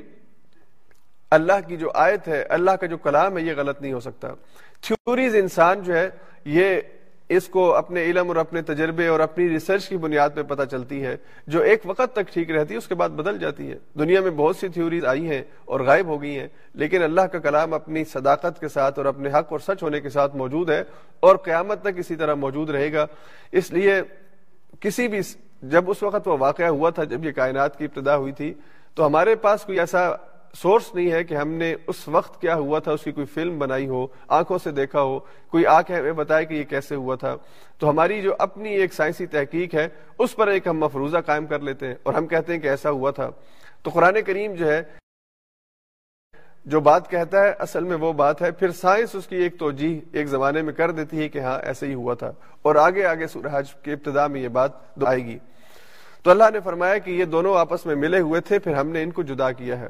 اللہ 1.30 1.68
کی 1.68 1.76
جو 1.76 1.90
آیت 1.94 2.28
ہے، 2.28 2.42
اللہ 2.42 2.70
کا 2.70 2.86
جو 2.86 2.98
کلام 2.98 3.38
ہے، 3.38 3.42
یہ 3.42 3.52
غلط 3.56 3.82
نہیں 3.82 3.92
ہو 3.92 4.00
سکتا۔ 4.00 4.28
تھیوریز 4.80 5.34
انسان 5.34 5.82
جو 5.82 5.96
ہے، 5.96 6.10
یہ 6.44 6.80
اس 7.28 7.46
کو 7.48 7.74
اپنے 7.74 8.02
علم 8.04 8.28
اور 8.28 8.36
اپنے 8.36 8.60
تجربے 8.62 9.06
اور 9.06 9.20
اپنی 9.20 9.48
ریسرچ 9.48 9.88
کی 9.88 9.96
بنیاد 9.96 10.30
پہ 10.34 10.42
پتہ 10.42 10.62
چلتی 10.70 11.02
ہے، 11.04 11.16
جو 11.46 11.60
ایک 11.60 11.82
وقت 11.84 12.12
تک 12.12 12.32
ٹھیک 12.32 12.50
رہتی 12.50 12.74
ہے 12.74 12.78
اس 12.78 12.86
کے 12.88 12.94
بعد 12.94 13.08
بدل 13.16 13.38
جاتی 13.38 13.70
ہے۔ 13.70 13.76
دنیا 13.98 14.20
میں 14.20 14.30
بہت 14.30 14.56
سی 14.56 14.68
تھیوریز 14.68 15.04
آئی 15.04 15.28
ہیں 15.28 15.42
اور 15.64 15.80
غائب 15.80 16.06
ہو 16.06 16.20
گئی 16.22 16.38
ہیں، 16.38 16.46
لیکن 16.74 17.02
اللہ 17.02 17.26
کا 17.32 17.38
کلام 17.38 17.74
اپنی 17.74 18.04
صداقت 18.04 18.60
کے 18.60 18.68
ساتھ 18.68 18.98
اور 18.98 19.06
اپنے 19.06 19.30
حق 19.30 19.52
اور 19.52 19.58
سچ 19.58 19.82
ہونے 19.82 20.00
کے 20.00 20.08
ساتھ 20.08 20.36
موجود 20.36 20.70
ہے 20.70 20.82
اور 21.22 21.36
قیامت 21.36 21.82
تک 21.82 21.98
اسی 21.98 22.16
طرح 22.16 22.34
موجود 22.36 22.70
رہے 22.70 22.92
گا۔ 22.92 23.06
اس 23.52 23.70
لیے 23.72 24.00
کسی 24.80 25.08
بھی 25.08 25.20
جب 25.62 25.90
اس 25.90 26.02
وقت 26.02 26.28
وہ 26.28 26.36
واقعہ 26.40 26.66
ہوا 26.66 26.90
تھا، 26.90 27.04
جب 27.04 27.24
یہ 27.24 27.32
کائنات 27.32 27.78
کی 27.78 27.84
ابتدا 27.84 28.16
ہوئی 28.16 28.32
تھی، 28.32 28.52
تو 28.96 29.06
ہمارے 29.06 29.34
پاس 29.36 29.64
کوئی 29.64 29.78
ایسا 29.80 30.08
سورس 30.54 30.94
نہیں 30.94 31.12
ہے 31.12 31.24
کہ 31.24 31.34
ہم 31.34 31.48
نے 31.48 31.74
اس 31.86 32.08
وقت 32.08 32.40
کیا 32.40 32.54
ہوا 32.54 32.78
تھا، 32.78 32.92
اس 32.92 33.04
کی 33.04 33.12
کوئی 33.12 33.26
فلم 33.26 33.58
بنائی 33.58 33.88
ہو، 33.88 34.06
آنکھوں 34.28 34.58
سے 34.64 34.70
دیکھا 34.70 35.02
ہو، 35.02 35.18
کوئی 35.18 35.66
آ 35.66 35.82
کے 35.82 35.94
ہمیں 35.94 36.12
بتائے 36.12 36.44
کہ 36.44 36.54
یہ 36.54 36.64
کیسے 36.64 36.94
ہوا 36.94 37.14
تھا۔ 37.14 37.36
تو 37.78 37.90
ہماری 37.90 38.22
جو 38.22 38.34
اپنی 38.38 38.74
ایک 38.74 38.92
سائنسی 38.92 39.26
تحقیق 39.26 39.74
ہے، 39.74 39.88
اس 40.18 40.36
پر 40.36 40.46
ایک 40.46 40.66
ہم 40.66 40.78
مفروضہ 40.78 41.18
قائم 41.26 41.46
کر 41.46 41.60
لیتے 41.60 41.86
ہیں 41.86 41.94
اور 42.02 42.14
ہم 42.14 42.26
کہتے 42.26 42.52
ہیں 42.52 42.60
کہ 42.60 42.68
ایسا 42.68 42.90
ہوا 42.90 43.10
تھا۔ 43.10 43.30
تو 43.82 43.90
قرآن 43.90 44.22
کریم 44.26 44.54
جو 44.54 44.72
ہے، 44.72 44.82
جو 46.64 46.80
بات 46.80 47.10
کہتا 47.10 47.42
ہے، 47.42 47.50
اصل 47.58 47.84
میں 47.84 47.96
وہ 47.96 48.12
بات 48.12 48.42
ہے، 48.42 48.50
پھر 48.50 48.70
سائنس 48.70 49.14
اس 49.14 49.26
کی 49.26 49.36
ایک 49.36 49.58
توجہ 49.58 50.16
ایک 50.16 50.26
زمانے 50.26 50.62
میں 50.62 50.72
کر 50.72 50.90
دیتی 50.90 51.18
ہے 51.18 51.28
کہ 51.28 51.38
ہاں 51.38 51.58
ایسے 51.62 51.86
ہی 51.86 51.94
ہوا 51.94 52.14
تھا۔ 52.14 52.32
اور 52.62 52.76
آگے 52.76 53.04
آگے 53.04 53.26
سورج 53.26 53.74
کے 53.74 53.92
ابتدا 53.92 54.26
میں 54.26 54.40
یہ 54.40 54.48
بات 54.48 54.70
آئے 55.06 55.24
گی۔ 55.24 55.38
تو 56.22 56.30
اللہ 56.30 56.44
نے 56.52 56.60
فرمایا 56.60 56.98
کہ 56.98 57.10
یہ 57.10 57.24
دونوں 57.24 57.56
آپس 57.56 57.86
میں 57.86 57.94
ملے 57.94 58.18
ہوئے 58.18 58.40
تھے، 58.40 58.58
پھر 58.58 58.74
ہم 58.74 58.88
نے 58.88 59.02
ان 59.02 59.10
کو 59.10 59.22
جدا 59.22 59.52
کیا 59.52 59.80
ہے۔ 59.80 59.88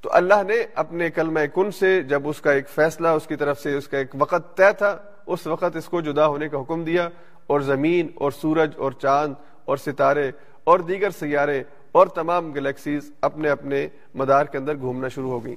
تو 0.00 0.10
اللہ 0.12 0.42
نے 0.48 0.54
اپنے 0.74 1.10
کلمہ 1.10 1.40
کن 1.54 1.70
سے 1.70 2.02
جب 2.02 2.28
اس 2.28 2.40
کا 2.40 2.52
ایک 2.52 2.68
فیصلہ، 2.68 3.08
اس 3.08 3.26
کی 3.26 3.36
طرف 3.36 3.60
سے 3.60 3.74
اس 3.74 3.88
کا 3.88 3.98
ایک 3.98 4.08
وقت 4.18 4.56
طے 4.56 4.72
تھا، 4.78 4.96
اس 5.26 5.46
وقت 5.46 5.76
اس 5.76 5.84
کو 5.84 6.00
جدا 6.00 6.26
ہونے 6.26 6.48
کا 6.48 6.60
حکم 6.60 6.84
دیا 6.84 7.08
اور 7.46 7.60
زمین 7.60 8.08
اور 8.14 8.30
سورج 8.30 8.70
اور 8.76 8.92
چاند 8.92 9.34
اور 9.64 9.76
ستارے 9.76 10.30
اور 10.64 10.78
دیگر 10.78 11.10
سیارے 11.10 11.62
اور 11.92 12.06
تمام 12.06 12.52
گلیکسیز 12.52 13.12
اپنے 13.20 13.48
اپنے 13.48 13.88
مدار 14.14 14.44
کے 14.44 14.58
اندر 14.58 14.76
گھومنا 14.76 15.08
شروع 15.08 15.30
ہو 15.30 15.44
گئیں۔ 15.44 15.56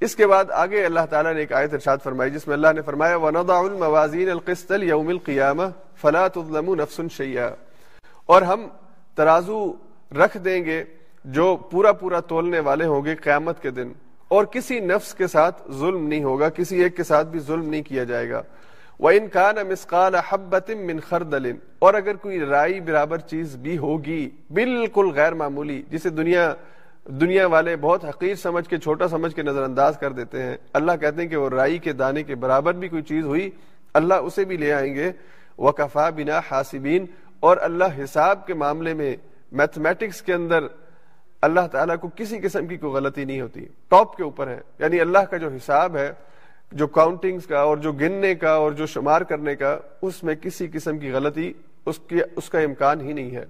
اس 0.00 0.16
کے 0.16 0.26
بعد 0.26 0.44
آگے 0.50 0.84
اللہ 0.84 1.06
تعالیٰ 1.10 1.34
نے 1.34 1.40
ایک 1.40 1.52
آیت 1.52 1.74
ارشاد 1.74 1.98
فرمائی 2.02 2.30
جس 2.30 2.46
میں 2.46 2.54
اللہ 2.54 2.72
نے 2.74 2.82
فرمایا، 2.82 3.16
وَنَضَعُ 3.16 3.64
الْمَوَازِينَ 3.64 4.30
الْقِسْطَ 4.30 4.74
لِيَوْمِ 4.74 5.10
الْقِيَامَةِ 5.10 5.70
فَلَا 6.00 6.28
تُظْلَمُ 6.28 6.76
نَفْسٌ 6.76 7.04
شَيْئًا۔ 7.10 7.54
اور 8.26 8.42
ہم 8.42 8.68
ترازو 9.14 9.72
رکھ 10.12 10.38
دیں 10.38 10.64
گے 10.64 10.84
جو 11.24 11.56
پورا 11.56 11.92
پورا 11.92 12.20
تولنے 12.20 12.60
والے 12.60 12.84
ہوں 12.84 13.04
گے 13.04 13.14
قیامت 13.14 13.62
کے 13.62 13.70
دن۔ 13.70 13.92
اور 14.28 14.44
کسی 14.44 14.80
نفس 14.80 15.14
کے 15.14 15.26
ساتھ 15.26 15.62
ظلم 15.72 16.06
نہیں 16.06 16.24
ہوگا، 16.24 16.48
کسی 16.48 16.82
ایک 16.82 16.96
کے 16.96 17.04
ساتھ 17.04 17.28
بھی 17.28 17.40
ظلم 17.40 17.68
نہیں 17.68 17.82
کیا 17.82 18.04
جائے 18.04 18.30
گا۔ 18.30 18.42
وہ 18.98 19.10
انکان 19.10 19.54
مسقال 19.68 20.14
حبت 20.14 20.70
من 20.70 21.00
خردل۔ 21.00 21.52
اور 21.78 21.94
اگر 21.94 22.14
کوئی 22.14 22.40
رائی 22.40 22.80
برابر 22.80 23.18
چیز 23.18 23.56
بھی 23.56 23.78
ہوگی، 23.78 24.30
بالکل 24.50 25.10
غیر 25.14 25.34
معمولی، 25.34 25.82
جسے 25.90 26.10
دنیا 26.10 26.54
دنیا 27.04 27.46
والے 27.46 27.76
بہت 27.76 28.04
حقیر 28.04 28.34
سمجھ 28.34 28.68
کے، 28.68 28.78
چھوٹا 28.78 29.08
سمجھ 29.08 29.34
کے 29.34 29.42
نظر 29.42 29.62
انداز 29.62 29.98
کر 29.98 30.12
دیتے 30.12 30.42
ہیں۔ 30.42 30.56
اللہ 30.72 30.92
کہتے 31.00 31.22
ہیں 31.22 31.28
کہ 31.28 31.36
وہ 31.36 31.48
رائی 31.48 31.78
کے 31.78 31.92
دانے 31.92 32.22
کے 32.22 32.34
برابر 32.34 32.74
بھی 32.74 32.88
کوئی 32.88 33.02
چیز 33.02 33.24
ہوئی، 33.24 33.50
اللہ 33.94 34.14
اسے 34.14 34.44
بھی 34.44 34.56
لے 34.56 34.72
آئیں 34.72 34.94
گے۔ 34.94 35.12
وہ 35.58 35.72
کفا 35.72 36.10
بنا 36.10 36.40
حاسبین 36.50 37.06
اور 37.40 37.56
اللہ 37.60 38.04
حساب 38.04 38.46
کے 38.46 38.54
معاملے 38.54 38.94
میں 38.94 39.16
میتھمیٹکس 39.52 40.22
کے 40.22 40.34
اندر 40.34 40.66
اللہ 41.44 41.60
تعالیٰ 41.72 41.96
کو 42.00 42.08
کسی 42.16 42.38
قسم 42.38 42.66
کی 42.66 42.76
کوئی 42.76 42.92
غلطی 42.92 43.24
نہیں 43.24 43.40
ہوتی۔ 43.40 43.66
ٹاپ 43.88 44.16
کے 44.16 44.22
اوپر 44.22 44.48
ہے۔ 44.48 44.60
یعنی 44.78 45.00
اللہ 45.00 45.18
کا 45.18 45.36
جو 45.36 45.48
حساب 45.48 45.96
ہے، 45.96 46.12
جو 46.72 46.86
کاؤنٹنگز 46.86 47.46
کا 47.46 47.58
اور 47.58 47.76
جو 47.76 47.92
گننے 47.92 48.34
کا 48.34 48.50
اور 48.50 48.72
جو 48.72 48.86
شمار 48.86 49.20
کرنے 49.20 49.56
کا، 49.56 49.78
اس 50.02 50.24
میں 50.24 50.34
کسی 50.34 50.66
قسم 50.72 50.98
کی 50.98 51.10
غلطی 51.10 51.52
اس 51.86 51.98
کی 51.98 52.16
اس 52.36 52.50
کا 52.50 52.58
امکان 52.58 53.00
ہی 53.00 53.12
نہیں 53.12 53.30
ہے۔ 53.30 53.44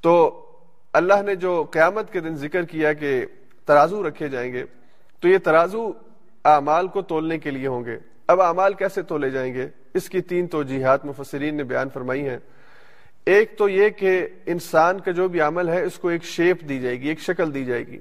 تو 0.00 0.44
اللہ 0.92 1.22
نے 1.26 1.34
جو 1.34 1.64
قیامت 1.70 2.12
کے 2.12 2.20
دن 2.20 2.36
ذکر 2.36 2.62
کیا 2.62 2.92
کہ 2.92 3.26
ترازو 3.66 4.08
رکھے 4.08 4.28
جائیں 4.28 4.52
گے، 4.52 4.64
تو 5.20 5.28
یہ 5.28 5.38
ترازو 5.38 5.90
اعمال 6.44 6.88
کو 6.88 7.02
تولنے 7.02 7.38
کے 7.38 7.50
لیے 7.50 7.66
ہوں 7.66 7.84
گے۔ 7.84 7.98
اب 8.26 8.40
اعمال 8.40 8.74
کیسے 8.74 9.02
تولے 9.02 9.30
جائیں 9.30 9.54
گے؟ 9.54 9.68
اس 9.94 10.08
کی 10.08 10.20
تین 10.20 10.46
تو 10.46 10.62
جہاد 10.62 10.98
مفسرین 11.04 11.54
نے 11.54 11.64
بیان 11.64 11.88
فرمائی 11.88 12.28
ہیں۔ 12.28 12.38
ایک 13.26 13.58
تو 13.58 13.68
یہ 13.68 13.88
کہ 13.88 14.28
انسان 14.46 15.00
کا 15.00 15.10
جو 15.10 15.28
بھی 15.28 15.40
عمل 15.40 15.68
ہے، 15.68 15.82
اس 15.82 15.98
کو 15.98 16.08
ایک 16.08 16.24
شیپ 16.24 16.60
دی 16.60 16.80
جائے 16.80 17.00
گی، 17.00 17.08
ایک 17.08 17.20
شکل 17.20 17.54
دی 17.54 17.64
جائے 17.64 17.86
گی۔ 17.86 17.98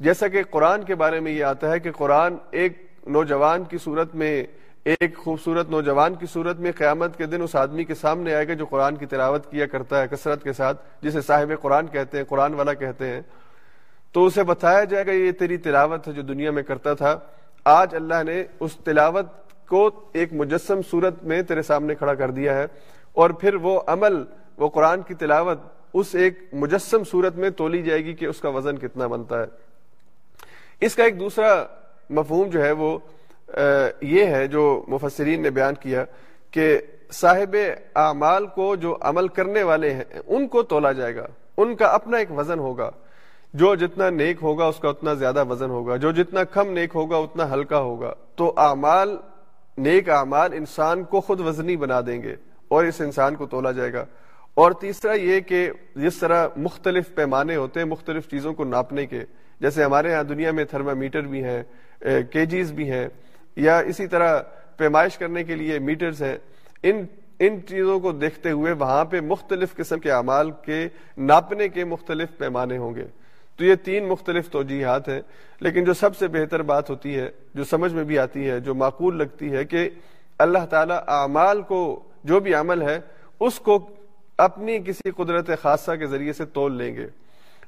جیسا 0.00 0.28
کہ 0.28 0.42
قرآن 0.42 0.84
کے 0.84 0.94
بارے 0.94 1.20
میں 1.20 1.32
یہ 1.32 1.44
آتا 1.44 1.70
ہے 1.70 1.80
کہ 1.80 1.92
قرآن 1.92 2.34
ایک 2.50 2.86
نوجوان 3.06 3.64
کی 3.64 3.78
صورت 3.78 4.14
میں، 4.14 4.44
ایک 4.84 5.16
خوبصورت 5.16 5.70
نوجوان 5.70 6.14
کی 6.14 6.26
صورت 6.32 6.60
میں 6.60 6.72
قیامت 6.72 7.18
کے 7.18 7.26
دن 7.26 7.42
اس 7.42 7.56
آدمی 7.56 7.84
کے 7.84 7.94
سامنے 7.94 8.34
آئے 8.34 8.48
گا 8.48 8.52
جو 8.52 8.66
قرآن 8.66 8.96
کی 8.96 9.06
تلاوت 9.06 9.50
کیا 9.50 9.66
کرتا 9.66 10.02
ہے، 10.02 10.06
کثرت 10.10 10.42
کے 10.42 10.52
ساتھ، 10.52 10.82
جسے 11.02 11.20
صاحب 11.20 11.52
قرآن 11.62 11.86
کہتے 11.86 12.18
ہیں، 12.18 12.24
قرآن 12.24 12.54
والا 12.54 12.74
کہتے 12.74 13.06
ہیں۔ 13.06 13.22
تو 14.12 14.26
اسے 14.26 14.42
بتایا 14.42 14.84
جائے 14.84 15.06
گا، 15.06 15.12
یہ 15.12 15.30
تیری 15.30 15.56
تلاوت 15.56 16.08
ہے 16.08 16.12
جو 16.12 16.22
دنیا 16.22 16.50
میں 16.50 16.62
کرتا 16.62 16.94
تھا۔ 16.94 17.18
آج 17.64 17.94
اللہ 17.94 18.22
نے 18.26 18.44
اس 18.60 18.76
تلاوت 18.84 19.26
کو 19.68 19.90
ایک 20.12 20.32
مجسم 20.32 20.80
صورت 20.90 21.24
میں 21.24 21.42
تیرے 21.42 21.62
سامنے 21.62 21.94
کھڑا 21.94 22.14
کر 22.14 22.30
دیا 22.30 22.54
ہے۔ 22.54 22.66
اور 23.12 23.30
پھر 23.30 23.54
وہ 23.54 23.80
عمل 23.86 24.24
وہ 24.56 24.68
قرآن 24.68 25.02
کی 25.02 25.14
تلاوت 25.14 25.58
اس 25.94 26.14
ایک 26.14 26.38
مجسم 26.52 27.04
صورت 27.04 27.36
میں 27.36 27.50
تولی 27.50 27.82
جائے 27.82 28.04
گی 28.04 28.12
کہ 28.12 28.24
اس 28.24 28.40
کا 28.40 28.48
وزن 28.48 28.78
کتنا 28.78 29.06
بنتا 29.06 29.40
ہے۔ 29.40 29.46
اس 30.80 30.94
کا 30.94 31.04
ایک 31.04 31.20
دوسرا 31.20 31.64
مفہوم 32.10 32.48
جو 32.48 32.64
ہے 32.64 32.72
وہ 32.72 32.98
یہ 34.00 34.24
ہے 34.24 34.46
جو 34.46 34.84
مفسرین 34.88 35.42
نے 35.42 35.50
بیان 35.50 35.74
کیا 35.80 36.04
کہ 36.50 36.78
صاحب 37.12 37.56
اعمال 37.94 38.46
کو 38.46 38.76
جو 38.76 38.96
عمل 39.00 39.28
کرنے 39.28 39.62
والے 39.62 39.94
ہیں، 39.94 40.04
ان 40.26 40.48
کو 40.48 40.62
تولا 40.62 40.92
جائے 40.92 41.16
گا، 41.16 41.26
ان 41.56 41.76
کا 41.76 41.86
اپنا 41.86 42.16
ایک 42.16 42.38
وزن 42.38 42.58
ہوگا۔ 42.58 42.90
جو 43.54 43.74
جتنا 43.74 44.10
نیک 44.10 44.36
ہوگا، 44.42 44.64
اس 44.64 44.78
کا 44.78 44.88
اتنا 44.88 45.14
زیادہ 45.14 45.44
وزن 45.44 45.70
ہوگا۔ 45.70 45.96
جو 45.96 46.10
جتنا 46.10 46.44
کم 46.44 46.70
نیک 46.70 46.90
ہوگا، 46.94 47.16
اتنا 47.16 47.54
ہلکا 47.54 47.78
ہوگا۔ 47.78 48.14
تو 48.34 48.52
اعمال، 48.56 49.16
نیک 49.78 50.10
اعمال 50.10 50.52
انسان 50.52 51.04
کو 51.04 51.20
خود 51.20 51.40
وزنی 51.40 51.76
بنا 51.76 52.00
دیں 52.06 52.22
گے 52.22 52.36
اور 52.68 52.84
اس 52.84 53.00
انسان 53.00 53.34
کو 53.34 53.46
تولا 53.46 53.72
جائے 53.72 53.92
گا۔ 53.92 54.04
اور 54.54 54.72
تیسرا 54.72 55.12
یہ 55.12 55.40
کہ 55.40 55.70
جس 55.96 56.16
طرح 56.16 56.48
مختلف 56.56 57.14
پیمانے 57.14 57.56
ہوتے 57.56 57.80
ہیں، 57.80 57.86
مختلف 57.86 58.28
چیزوں 58.30 58.52
کو 58.54 58.64
ناپنے 58.64 59.06
کے، 59.06 59.24
جیسے 59.60 59.84
ہمارے 59.84 60.14
ہاں 60.14 60.22
دنیا 60.22 60.50
میں 60.50 60.64
تھرما 60.64 60.92
میٹر 60.92 61.20
بھی 61.20 61.44
ہیں 61.44 61.62
کیجیز 62.32 62.72
بھی 62.72 62.90
ہیں، 62.90 63.08
یا 63.56 63.78
اسی 63.78 64.06
طرح 64.06 64.42
پیمائش 64.76 65.18
کرنے 65.18 65.44
کے 65.44 65.54
لیے 65.54 65.78
میٹرز 65.78 66.22
ہیں، 66.22 66.38
ان 66.82 67.04
ان 67.38 67.60
چیزوں 67.68 68.00
کو 68.00 68.12
دیکھتے 68.12 68.50
ہوئے 68.50 68.72
وہاں 68.72 69.04
پہ 69.04 69.20
مختلف 69.20 69.74
قسم 69.74 69.98
کے 69.98 70.10
اعمال 70.12 70.50
کے 70.62 70.88
ناپنے 71.18 71.68
کے 71.68 71.84
مختلف 71.84 72.28
پیمانے 72.38 72.78
ہوں 72.78 72.94
گے۔ 72.94 73.04
تو 73.56 73.64
یہ 73.64 73.74
تین 73.74 74.08
مختلف 74.08 74.50
توجیحات 74.50 75.08
ہیں۔ 75.08 75.20
لیکن 75.60 75.84
جو 75.84 75.94
سب 75.94 76.16
سے 76.16 76.28
بہتر 76.28 76.62
بات 76.62 76.90
ہوتی 76.90 77.18
ہے، 77.18 77.30
جو 77.54 77.64
سمجھ 77.64 77.92
میں 77.92 78.04
بھی 78.04 78.18
آتی 78.18 78.50
ہے، 78.50 78.60
جو 78.60 78.74
معقول 78.74 79.18
لگتی 79.18 79.52
ہے 79.52 79.64
کہ 79.64 79.90
اللہ 80.38 80.66
تعالیٰ 80.70 80.98
اعمال 81.06 81.62
کو، 81.62 82.02
جو 82.24 82.40
بھی 82.40 82.54
عمل 82.54 82.82
ہے، 82.82 83.00
اس 83.40 83.60
کو 83.60 83.88
اپنی 84.38 84.78
کسی 84.78 85.10
قدرت 85.10 85.50
خاصہ 85.62 85.92
کے 85.92 86.06
ذریعے 86.06 86.32
سے 86.32 86.44
تول 86.44 86.72
لیں 86.72 86.94
گے۔ 86.94 87.06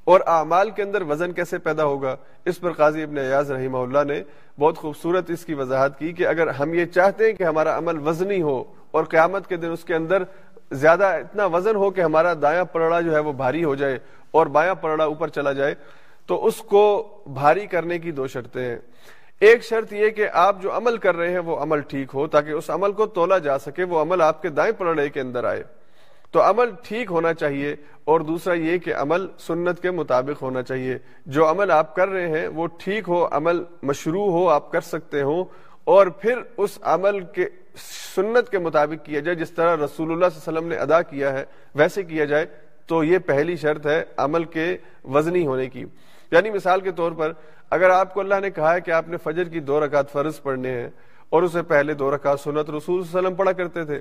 اور 0.04 0.20
اعمال 0.26 0.70
کے 0.70 0.82
اندر 0.82 1.02
وزن 1.02 1.32
کیسے 1.32 1.58
پیدا 1.58 1.84
ہوگا؟ 1.84 2.16
اس 2.44 2.60
پر 2.60 2.72
قاضی 2.72 3.02
ابن 3.02 3.18
ایاز 3.18 3.50
رحمہ 3.50 3.78
اللہ 3.78 4.04
نے 4.06 4.22
بہت 4.58 4.76
خوبصورت 4.76 5.30
اس 5.30 5.44
کی 5.44 5.54
وضاحت 5.54 5.98
کی 5.98 6.12
کہ 6.12 6.26
اگر 6.26 6.46
ہم 6.46 6.74
یہ 6.74 6.84
چاہتے 6.84 7.26
ہیں 7.26 7.32
کہ 7.32 7.44
ہمارا 7.44 7.78
عمل 7.78 8.08
وزنی 8.08 8.42
ہو 8.42 8.64
اور 8.90 9.04
قیامت 9.04 9.46
کے 9.46 9.56
دن 9.56 9.70
اس 9.70 9.84
کے 9.84 9.94
اندر 9.94 10.22
زیادہ 10.72 11.04
اتنا 11.04 11.46
وزن 11.46 11.76
ہو 11.76 11.90
کہ 11.90 12.00
ہمارا 12.00 12.34
دایاں 12.42 12.64
پرڑا 12.64 13.00
جو 13.00 13.14
ہے 13.14 13.18
وہ 13.18 13.32
بھاری 13.32 13.64
ہو 13.64 13.74
جائے 13.74 13.98
اور 14.30 14.46
بایاں 14.46 14.74
پرڑا 14.74 15.04
اوپر 15.04 15.28
چلا 15.28 15.52
جائے، 15.52 15.74
تو 16.26 16.46
اس 16.46 16.56
کو 16.56 17.08
بھاری 17.26 17.66
کرنے 17.66 17.98
کی 17.98 18.10
دو 18.10 18.26
شرطیں 18.26 18.64
ہیں۔ 18.64 18.78
ایک 19.40 19.64
شرط 19.64 19.92
یہ 19.92 20.10
کہ 20.10 20.28
آپ 20.32 20.62
جو 20.62 20.76
عمل 20.76 20.96
کر 20.96 21.16
رہے 21.16 21.30
ہیں 21.30 21.38
وہ 21.38 21.56
عمل 21.56 21.80
ٹھیک 21.80 22.08
ہو 22.14 22.26
تاکہ 22.26 22.50
اس 22.50 22.70
عمل 22.70 22.92
کو 22.92 23.06
تولا 23.06 23.38
جا 23.38 23.58
سکے، 23.58 23.84
وہ 23.84 24.02
عمل 24.02 24.22
آپ 24.22 24.42
کے 24.42 24.48
دائیں 24.48 24.72
پرڑے 24.72 25.08
کے 25.08 25.20
اندر 25.20 25.44
آئے۔ 25.44 25.62
تو 26.36 26.42
عمل 26.42 26.70
ٹھیک 26.82 27.10
ہونا 27.10 27.34
چاہیے 27.34 27.76
اور 28.04 28.20
دوسرا 28.20 28.54
یہ 28.54 28.78
کہ 28.78 28.94
عمل 28.94 29.26
سنت 29.38 29.82
کے 29.82 29.90
مطابق 29.90 30.42
ہونا 30.42 30.62
چاہیے۔ 30.62 30.98
جو 31.26 31.50
عمل 31.50 31.70
آپ 31.70 31.94
کر 31.94 32.08
رہے 32.08 32.40
ہیں 32.40 32.48
وہ 32.48 32.66
ٹھیک 32.78 33.04
ہو، 33.08 33.28
عمل 33.30 33.64
مشروع 33.82 34.30
ہو، 34.30 34.48
آپ 34.48 34.72
کر 34.72 34.80
سکتے 34.80 35.22
ہو 35.22 35.44
اور 35.84 36.06
پھر 36.06 36.38
اس 36.56 36.78
عمل 36.82 37.20
کے 37.20 37.48
سنت 38.14 38.48
کے 38.48 38.58
مطابق 38.58 39.06
کیا 39.06 39.20
جائے، 39.20 39.34
جس 39.34 39.50
طرح 39.50 39.76
رسول 39.76 40.12
اللہ 40.12 40.26
صلی 40.28 40.40
اللہ 40.46 40.58
علیہ 40.58 40.58
وسلم 40.58 40.68
نے 40.68 40.76
ادا 40.76 41.02
کیا 41.02 41.32
ہے، 41.32 41.44
ویسے 41.74 42.02
کیا 42.02 42.24
جائے، 42.24 42.46
تو 42.86 43.04
یہ 43.04 43.18
پہلی 43.18 43.56
شرط 43.56 43.86
ہے 43.86 44.04
عمل 44.16 44.44
کے 44.44 44.76
وزنی 45.04 45.46
ہونے 45.46 45.66
کی۔ 45.66 45.84
یعنی 46.30 46.50
مثال 46.50 46.80
کے 46.80 46.90
طور 46.90 47.12
پر 47.12 47.32
اگر 47.70 47.90
آپ 47.90 48.14
کو 48.14 48.20
اللہ 48.20 48.34
نے 48.42 48.50
کہا 48.50 48.74
ہے 48.74 48.80
کہ 48.80 48.90
آپ 48.90 49.08
نے 49.08 49.16
فجر 49.16 49.44
کی 49.44 49.60
دو 49.60 49.84
رکعت 49.84 50.12
فرض 50.12 50.42
پڑھنے 50.42 50.70
ہیں 50.70 50.88
اور 51.28 51.42
اسے 51.42 51.62
پہلے 51.62 51.94
دو 51.94 52.14
رکعت 52.14 52.40
سنت 52.40 52.70
رسول 52.70 52.80
صلی 52.80 52.94
اللہ 52.94 53.18
علیہ 53.18 53.18
وسلم 53.18 53.34
پڑھا 53.34 53.52
کرتے 53.52 53.84
تھے 53.84 54.00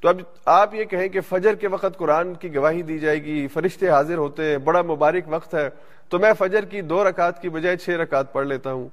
تو 0.00 0.08
اب 0.08 0.20
آپ 0.44 0.74
یہ 0.74 0.84
کہیں 0.84 1.08
کہ 1.08 1.20
فجر 1.20 1.54
کے 1.54 1.68
وقت 1.68 1.96
قرآن 1.98 2.34
کی 2.34 2.54
گواہی 2.54 2.82
دی 2.82 2.98
جائے 2.98 3.22
گی، 3.24 3.46
فرشتے 3.46 3.88
حاضر 3.88 4.16
ہوتے 4.16 4.44
ہیں 4.44 4.58
بڑا 4.58 4.82
مبارک 4.82 5.24
وقت 5.26 5.54
ہے، 5.54 5.68
تو 6.08 6.18
میں 6.18 6.32
فجر 6.38 6.64
کی 6.64 6.80
دو 6.80 7.08
رکعت 7.08 7.42
کی 7.42 7.48
بجائے 7.48 7.76
چھ 7.76 7.90
رکعت 7.90 8.32
پڑھ 8.32 8.46
لیتا 8.46 8.72
ہوں۔ 8.72 8.88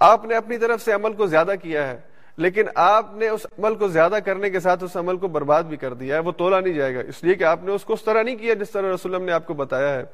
آپ 0.00 0.24
نے 0.24 0.36
اپنی 0.36 0.58
طرف 0.58 0.82
سے 0.82 0.92
عمل 0.92 1.12
کو 1.12 1.26
زیادہ 1.26 1.54
کیا 1.62 1.86
ہے، 1.88 1.96
لیکن 2.36 2.62
آپ 2.74 3.14
نے 3.14 3.28
اس 3.28 3.46
عمل 3.58 3.74
کو 3.74 3.88
زیادہ 3.88 4.18
کرنے 4.24 4.50
کے 4.50 4.60
ساتھ 4.60 4.84
اس 4.84 4.96
عمل 4.96 5.16
کو 5.16 5.28
برباد 5.28 5.62
بھی 5.62 5.76
کر 5.76 5.94
دیا 5.94 6.14
ہے، 6.14 6.20
وہ 6.20 6.32
تولا 6.32 6.60
نہیں 6.60 6.74
جائے 6.74 6.94
گا۔ 6.94 7.00
اس 7.00 7.22
لیے 7.24 7.34
کہ 7.34 7.44
آپ 7.44 7.64
نے 7.64 7.72
اس 7.72 7.84
کو 7.84 7.92
اس 7.92 8.04
طرح 8.04 8.22
نہیں 8.22 8.36
کیا 8.36 8.54
جس 8.54 8.70
طرح 8.70 8.94
رسول 8.94 9.22
نے 9.22 9.32
آپ 9.32 9.46
کو 9.46 9.54
بتایا 9.54 9.94
ہے۔ 9.94 10.04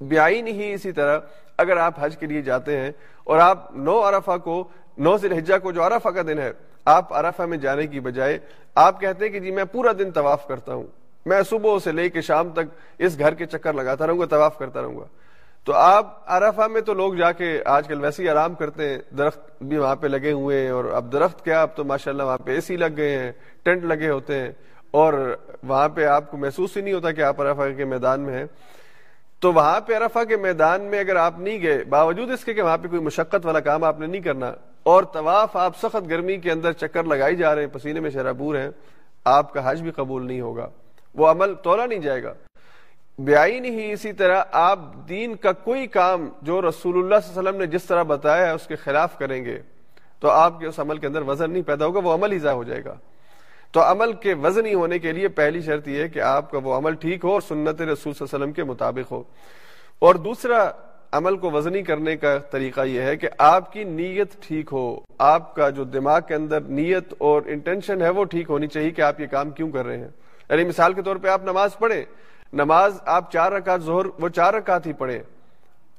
بیائی 0.00 0.42
نہیں 0.42 0.74
اسی 0.74 0.92
طرح 0.92 1.18
اگر 1.56 1.76
آپ 1.76 1.94
حج 2.00 2.16
کے 2.16 2.26
لیے 2.26 2.42
جاتے 2.42 2.76
ہیں 2.76 2.90
اور 3.24 3.38
آپ 3.38 3.76
نو 3.76 4.00
عرفہ 4.08 4.36
کو، 4.44 4.68
نو 4.98 5.16
ذی 5.16 5.28
الحجہ 5.28 5.58
کو 5.62 5.72
جو 5.72 5.86
عرفہ 5.86 6.08
کا 6.08 6.22
دن 6.22 6.38
ہے 6.38 6.52
آپ 6.88 7.14
عرفہ 7.14 7.42
میں 7.42 7.58
جانے 7.58 7.86
کی 7.86 8.00
بجائے 8.00 8.38
آپ 8.74 9.00
کہتے 9.00 9.24
ہیں 9.24 9.32
کہ 9.32 9.40
جی 9.40 9.50
میں 9.50 9.64
پورا 9.64 9.92
دن 9.98 10.10
طواف 10.10 10.46
کرتا 10.46 10.74
ہوں۔ 10.74 10.86
میں 11.26 11.42
صبح 11.42 11.78
سے 11.84 11.92
لے 11.92 12.08
کے 12.08 12.20
شام 12.20 12.50
تک 12.50 12.66
اس 12.98 13.18
گھر 13.18 13.34
کے 13.34 13.46
چکر 13.46 13.72
لگاتا 13.72 14.06
رہوں 14.06 14.18
گا، 14.18 14.26
طواف 14.26 14.58
کرتا 14.58 14.82
رہوں 14.82 14.96
گا۔ 14.96 15.04
تو 15.64 15.72
آپ 15.74 16.22
عرفہ 16.26 16.68
میں 16.68 16.80
تو 16.80 16.94
لوگ 16.94 17.14
جا 17.14 17.32
کے 17.32 17.62
آج 17.64 17.88
کل 17.88 18.00
ویسے 18.00 18.22
ہی 18.22 18.28
آرام 18.28 18.54
کرتے 18.54 18.88
ہیں، 18.88 18.98
درخت 19.18 19.62
بھی 19.62 19.78
وہاں 19.78 19.96
پہ 19.96 20.06
لگے 20.06 20.32
ہوئے 20.32 20.60
ہیں 20.60 20.70
اور 20.70 20.84
اب 20.84 21.12
درخت 21.12 21.44
کیا، 21.44 21.62
اب 21.62 21.68
تو 21.74 21.84
ماشاء 21.84 22.10
اللہ 22.10 22.22
وہاں 22.22 22.38
پہ 22.38 22.50
اے 22.52 22.60
سی 22.60 22.76
لگ 22.76 22.96
گئے 22.96 23.18
ہیں 23.18 23.32
ٹینٹ 23.62 23.84
لگے 23.84 24.10
ہوتے 24.10 24.34
ہیں 24.34 24.52
اور 24.90 25.36
وہاں 25.62 25.88
پہ 25.88 26.04
آپ 26.04 26.30
کو 26.30 26.36
محسوس 26.36 26.76
ہی 26.76 26.82
نہیں 26.82 26.94
ہوتا 26.94 27.12
کہ 27.12 27.20
آپ 27.20 27.40
عرفہ 27.40 27.62
کے 27.76 27.84
میدان 27.84 28.20
میں 28.20 28.38
ہیں۔ 28.38 28.46
تو 29.40 29.52
وہاں 29.52 29.80
پہ 29.80 29.96
عرفہ 29.96 30.24
کے 30.24 30.36
میدان 30.36 30.82
میں 30.82 31.00
اگر 31.00 31.16
آپ 31.16 31.38
نہیں 31.38 31.62
گئے، 31.62 31.84
باوجود 31.84 32.30
اس 32.30 32.44
کے 32.44 32.54
کہ 32.54 32.62
وہاں 32.62 32.78
پہ 32.78 32.88
کوئی 32.88 33.02
مشقت 33.02 33.46
والا 33.46 33.60
کام 33.60 33.84
آپ 33.84 34.00
نے 34.00 34.06
نہیں 34.06 34.20
کرنا 34.20 34.52
اور 34.88 35.02
طواف 35.02 35.56
آپ 35.56 35.76
سخت 35.76 36.10
گرمی 36.10 36.36
کے 36.36 36.50
اندر 36.50 36.72
چکر 36.72 37.04
لگائی 37.04 37.36
جا 37.36 37.54
رہے 37.54 37.62
ہیں، 37.62 37.74
پسینے 37.74 38.00
میں 38.00 38.10
شرابور 38.10 38.54
ہیں، 38.54 38.68
آپ 39.24 39.52
کا 39.52 39.70
حج 39.70 39.82
بھی 39.82 39.90
قبول 39.90 40.26
نہیں 40.26 40.40
ہوگا۔ 40.40 40.68
وہ 41.14 41.26
عمل 41.26 41.54
تولا 41.54 41.86
نہیں 41.86 41.98
جائے 41.98 42.22
گا۔ 42.22 42.34
بیائی 43.18 43.60
نہیں 43.60 43.92
اسی 43.92 44.12
طرح 44.12 44.42
آپ 44.52 44.78
دین 45.08 45.34
کا 45.34 45.52
کوئی 45.52 45.86
کام 45.86 46.28
جو 46.42 46.62
رسول 46.62 46.98
اللہ 46.98 47.14
صلی 47.22 47.38
اللہ 47.38 47.48
علیہ 47.48 47.58
وسلم 47.58 47.60
نے 47.60 47.66
جس 47.66 47.84
طرح 47.84 48.02
بتایا 48.02 48.46
ہے، 48.46 48.50
اس 48.50 48.66
کے 48.66 48.76
خلاف 48.76 49.18
کریں 49.18 49.44
گے، 49.44 49.62
تو 50.20 50.30
آپ 50.30 50.60
کے 50.60 50.66
اس 50.66 50.80
عمل 50.80 50.98
کے 50.98 51.06
اندر 51.06 51.22
وزن 51.22 51.50
نہیں 51.50 51.62
پیدا 51.62 51.86
ہوگا، 51.86 52.00
وہ 52.04 52.14
عمل 52.14 52.32
ہی 52.32 52.38
ضائع 52.38 52.56
ہو 52.56 52.64
جائے 52.64 52.84
گا۔ 52.84 52.94
تو 53.72 53.82
عمل 53.82 54.12
کے 54.12 54.34
وزن 54.34 54.66
ہی 54.66 54.74
ہونے 54.74 54.98
کے 54.98 55.12
لیے 55.12 55.28
پہلی 55.28 55.62
شرط 55.62 55.88
یہ 55.88 56.02
ہے 56.02 56.08
کہ 56.08 56.18
آپ 56.18 56.50
کا 56.50 56.58
وہ 56.64 56.74
عمل 56.74 56.94
ٹھیک 56.94 57.24
ہو 57.24 57.32
اور 57.32 57.40
سنت 57.40 57.82
رسول 57.82 57.94
صلی 57.96 58.08
اللہ 58.08 58.36
علیہ 58.36 58.44
وسلم 58.44 58.52
کے 58.52 58.64
مطابق 58.64 59.12
ہو۔ 59.12 59.22
اور 59.98 60.14
دوسرا 60.14 60.70
عمل 61.12 61.36
کو 61.36 61.50
وزنی 61.50 61.82
کرنے 61.82 62.16
کا 62.16 62.38
طریقہ 62.38 62.80
یہ 62.80 63.00
ہے 63.00 63.16
کہ 63.16 63.28
آپ 63.38 63.72
کی 63.72 63.84
نیت 63.84 64.42
ٹھیک 64.48 64.68
ہو، 64.72 65.00
آپ 65.18 65.54
کا 65.54 65.70
جو 65.70 65.84
دماغ 65.84 66.20
کے 66.28 66.34
اندر 66.34 66.60
نیت 66.60 67.14
اور 67.18 67.42
انٹینشن 67.46 68.02
ہے 68.02 68.08
وہ 68.08 68.24
ٹھیک 68.24 68.46
ہونی 68.48 68.66
چاہیے 68.66 68.90
کہ 68.90 69.02
آپ 69.02 69.20
یہ 69.20 69.26
کام 69.26 69.50
کیوں 69.50 69.70
کر 69.70 69.86
رہے 69.86 69.98
ہیں۔ 69.98 70.08
یعنی 70.50 70.64
مثال 70.64 70.92
کے 70.92 71.02
طور 71.02 71.16
پہ 71.16 71.28
آپ 71.28 71.42
نماز 71.42 71.78
پڑھیں، 71.78 72.04
نماز 72.52 72.98
آپ 73.04 73.32
چار 73.32 73.52
رکعت 73.52 73.80
ظہر 73.80 74.06
وہ 74.18 74.28
چار 74.28 74.54
رکعت 74.54 74.86
ہی 74.86 74.92
پڑھیں۔ 74.92 75.18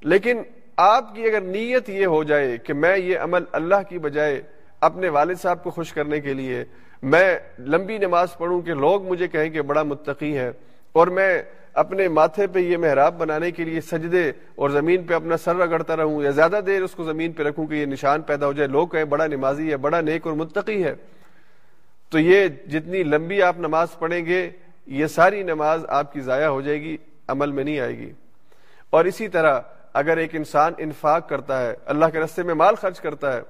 لیکن 0.02 0.42
آپ 0.78 1.16
کی 1.16 1.24
اگر 1.24 1.42
نیت 1.42 1.90
یہ 1.90 2.06
ہو 2.06 2.24
جائے 2.24 2.58
کہ 2.58 2.74
میں 2.74 2.98
یہ 2.98 3.20
عمل 3.20 3.44
اللہ 3.52 3.90
کی 3.90 4.00
بجائے 4.00 4.42
اپنے 4.82 5.10
والد 5.10 5.36
صاحب 5.42 5.64
کو 5.64 5.70
خوش 5.70 5.94
کرنے 5.94 6.20
کے 6.20 6.34
لیے، 6.34 6.66
میں 7.04 7.40
لمبی 7.60 7.98
نماز 7.98 8.38
پڑھوں 8.38 8.62
کہ 8.62 8.74
لوگ 8.74 9.08
مجھے 9.08 9.28
کہیں 9.28 9.50
کہ 9.50 9.62
بڑا 9.62 9.84
متقی 9.84 10.38
ہے 10.38 10.52
اور 10.92 11.08
میں 11.08 11.44
اپنے 11.80 12.08
ماتھے 12.08 12.48
پہ 12.48 12.60
یہ 12.60 12.78
محراب 12.78 13.18
بنانے 13.18 13.52
کے 13.52 13.64
لیے 13.64 13.82
سجدے 13.82 14.32
اور 14.56 14.70
زمین 14.70 15.04
پہ 15.04 15.14
اپنا 15.14 15.38
سر 15.38 15.56
رگڑتا 15.56 15.98
رہوں 15.98 16.24
یا 16.24 16.30
زیادہ 16.30 16.60
دیر 16.66 16.82
اس 16.82 16.92
کو 16.92 17.04
زمین 17.04 17.32
پہ 17.32 17.44
رکھوں 17.44 17.68
کہ 17.68 17.74
یہ 17.74 17.86
نشان 17.86 18.22
پیدا 18.22 18.46
ہو 18.46 18.54
جائے۔ 18.54 18.68
لوگ 18.68 18.88
کہیں 18.88 19.06
بڑا 19.06 19.28
نمازی 19.28 19.72
ہے، 19.72 19.78
بڑا 19.78 20.02
نیک 20.02 20.28
اور 20.28 20.36
متقی 20.36 20.84
ہے۔ 20.84 20.96
تو 22.10 22.20
یہ 22.20 22.48
جتنی 22.48 23.04
لمبی 23.04 23.42
آپ 23.42 23.60
نماز 23.60 23.88
پڑھیں 24.00 24.26
گے، 24.26 24.50
یہ 24.86 25.08
ساری 25.08 25.44
نماز 25.44 25.86
آپ 25.88 26.14
کی 26.14 26.22
ضائع 26.22 26.48
ہو 26.48 26.62
جائے 26.62 26.82
گی، 26.82 26.98
عمل 27.28 27.52
میں 27.52 27.64
نہیں 27.64 27.80
آئے 27.80 27.98
گی۔ 27.98 28.12
اور 28.90 29.06
اسی 29.06 29.28
طرح 29.28 29.60
اگر 29.94 30.18
ایک 30.18 30.36
انسان 30.36 30.74
انفاق 30.78 31.30
کرتا 31.30 31.62
ہے، 31.62 31.74
اللہ 31.86 32.06
کے 32.06 32.20
رستے 32.20 32.44
میں 32.44 32.54
مال 32.54 32.76
خرچ 32.76 33.00
کرتا 33.00 33.34
ہے، 33.34 33.42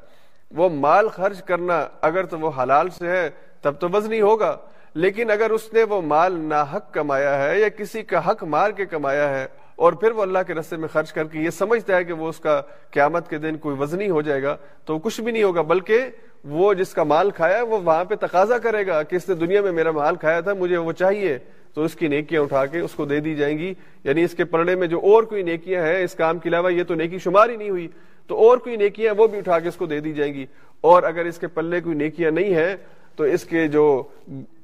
وہ 0.51 0.69
مال 0.69 1.09
خرچ 1.09 1.43
کرنا 1.43 1.87
اگر 2.01 2.25
تو 2.25 2.39
وہ 2.39 2.51
حلال 2.63 2.89
سے 2.89 3.07
ہے، 3.07 3.29
تب 3.61 3.73
تو 3.79 3.89
وزنی 3.89 4.21
ہوگا۔ 4.21 4.57
لیکن 4.99 5.31
اگر 5.31 5.49
اس 5.49 5.73
نے 5.73 5.83
وہ 5.83 6.01
مال 6.01 6.39
ناحق 6.39 6.93
کمایا 6.93 7.43
ہے 7.43 7.59
یا 7.59 7.69
کسی 7.69 8.01
کا 8.01 8.31
حق 8.31 8.43
مار 8.43 8.71
کے 8.71 8.85
کمایا 8.85 9.29
ہے 9.29 9.47
اور 9.75 9.93
پھر 9.93 10.11
وہ 10.11 10.21
اللہ 10.21 10.39
کے 10.47 10.53
رستے 10.53 10.75
میں 10.75 10.87
خرچ 10.87 11.13
کر 11.13 11.23
کے 11.23 11.39
یہ 11.39 11.49
سمجھتا 11.49 11.97
ہے 11.97 12.03
کہ 12.03 12.13
وہ 12.13 12.29
اس 12.29 12.39
کا 12.39 12.61
قیامت 12.91 13.29
کے 13.29 13.37
دن 13.37 13.57
کوئی 13.57 13.75
وزنی 13.79 14.09
ہو 14.09 14.21
جائے 14.21 14.43
گا، 14.43 14.57
تو 14.85 14.99
کچھ 14.99 15.21
بھی 15.21 15.31
نہیں 15.31 15.43
ہوگا، 15.43 15.61
بلکہ 15.61 15.97
وہ 16.43 16.73
جس 16.73 16.93
کا 16.93 17.03
مال 17.03 17.31
کھایا 17.31 17.63
وہ 17.63 17.79
وہاں 17.83 18.05
پہ 18.05 18.15
تقاضا 18.15 18.57
کرے 18.57 18.87
گا 18.87 19.03
کہ 19.03 19.15
اس 19.15 19.29
نے 19.29 19.35
دنیا 19.35 19.61
میں 19.61 19.71
میرا 19.71 19.91
مال 19.91 20.15
کھایا 20.15 20.39
تھا، 20.39 20.53
مجھے 20.53 20.77
وہ 20.77 20.91
چاہیے۔ 20.91 21.37
تو 21.73 21.83
اس 21.83 21.95
کی 21.95 22.07
نیکیاں 22.07 22.41
اٹھا 22.41 22.65
کے 22.65 22.79
اس 22.79 22.91
کو 22.91 23.05
دے 23.05 23.19
دی 23.19 23.35
جائیں 23.35 23.57
گی۔ 23.57 23.73
یعنی 24.03 24.23
اس 24.23 24.33
کے 24.33 24.45
پرڑے 24.45 24.75
میں 24.75 24.87
جو 24.87 24.99
اور 24.99 25.23
کوئی 25.23 25.43
نیکیاں 25.43 25.85
ہیں 25.85 26.03
اس 26.03 26.13
کام 26.13 26.39
کے 26.39 26.49
علاوہ 26.49 26.73
یہ 26.73 26.83
تو 26.83 26.95
نیکی 26.95 27.17
شمار 27.17 27.49
ہی 27.49 27.55
نہیں 27.55 27.69
ہوئی، 27.69 27.87
تو 28.27 28.35
اور 28.35 28.57
کوئی 28.57 28.75
نیکیاں 28.75 29.13
وہ 29.17 29.27
بھی 29.27 29.37
اٹھا 29.37 29.59
کے 29.59 29.67
اس 29.67 29.75
کو 29.75 29.85
دے 29.85 29.99
دی 29.99 30.13
جائیں 30.13 30.33
گی۔ 30.33 30.45
اور 30.81 31.03
اگر 31.03 31.25
اس 31.25 31.37
کے 31.37 31.47
پلے 31.47 31.81
کوئی 31.81 31.95
نیکیاں 31.95 32.31
نہیں 32.31 32.53
ہیں، 32.53 32.75
تو 33.15 33.23
اس 33.23 33.45
کے 33.45 33.67
جو 33.67 34.03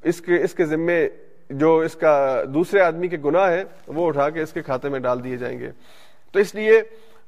اس 0.05 0.21
کے 0.21 0.43
اس 0.43 0.53
کے 0.53 0.65
ذمے 0.65 1.09
جو 1.49 1.77
اس 1.77 1.95
کا 1.95 2.43
دوسرے 2.53 2.81
آدمی 2.81 3.07
کے 3.07 3.17
گناہ 3.25 3.49
ہے 3.49 3.63
وہ 3.87 4.07
اٹھا 4.07 4.29
کے 4.29 4.41
اس 4.41 4.53
کے 4.53 4.61
کھاتے 4.61 4.89
میں 4.89 4.99
ڈال 4.99 5.23
دیے 5.23 5.37
جائیں 5.37 5.59
گے۔ 5.59 5.71
تو 6.31 6.39
اس 6.39 6.55
لیے 6.55 6.81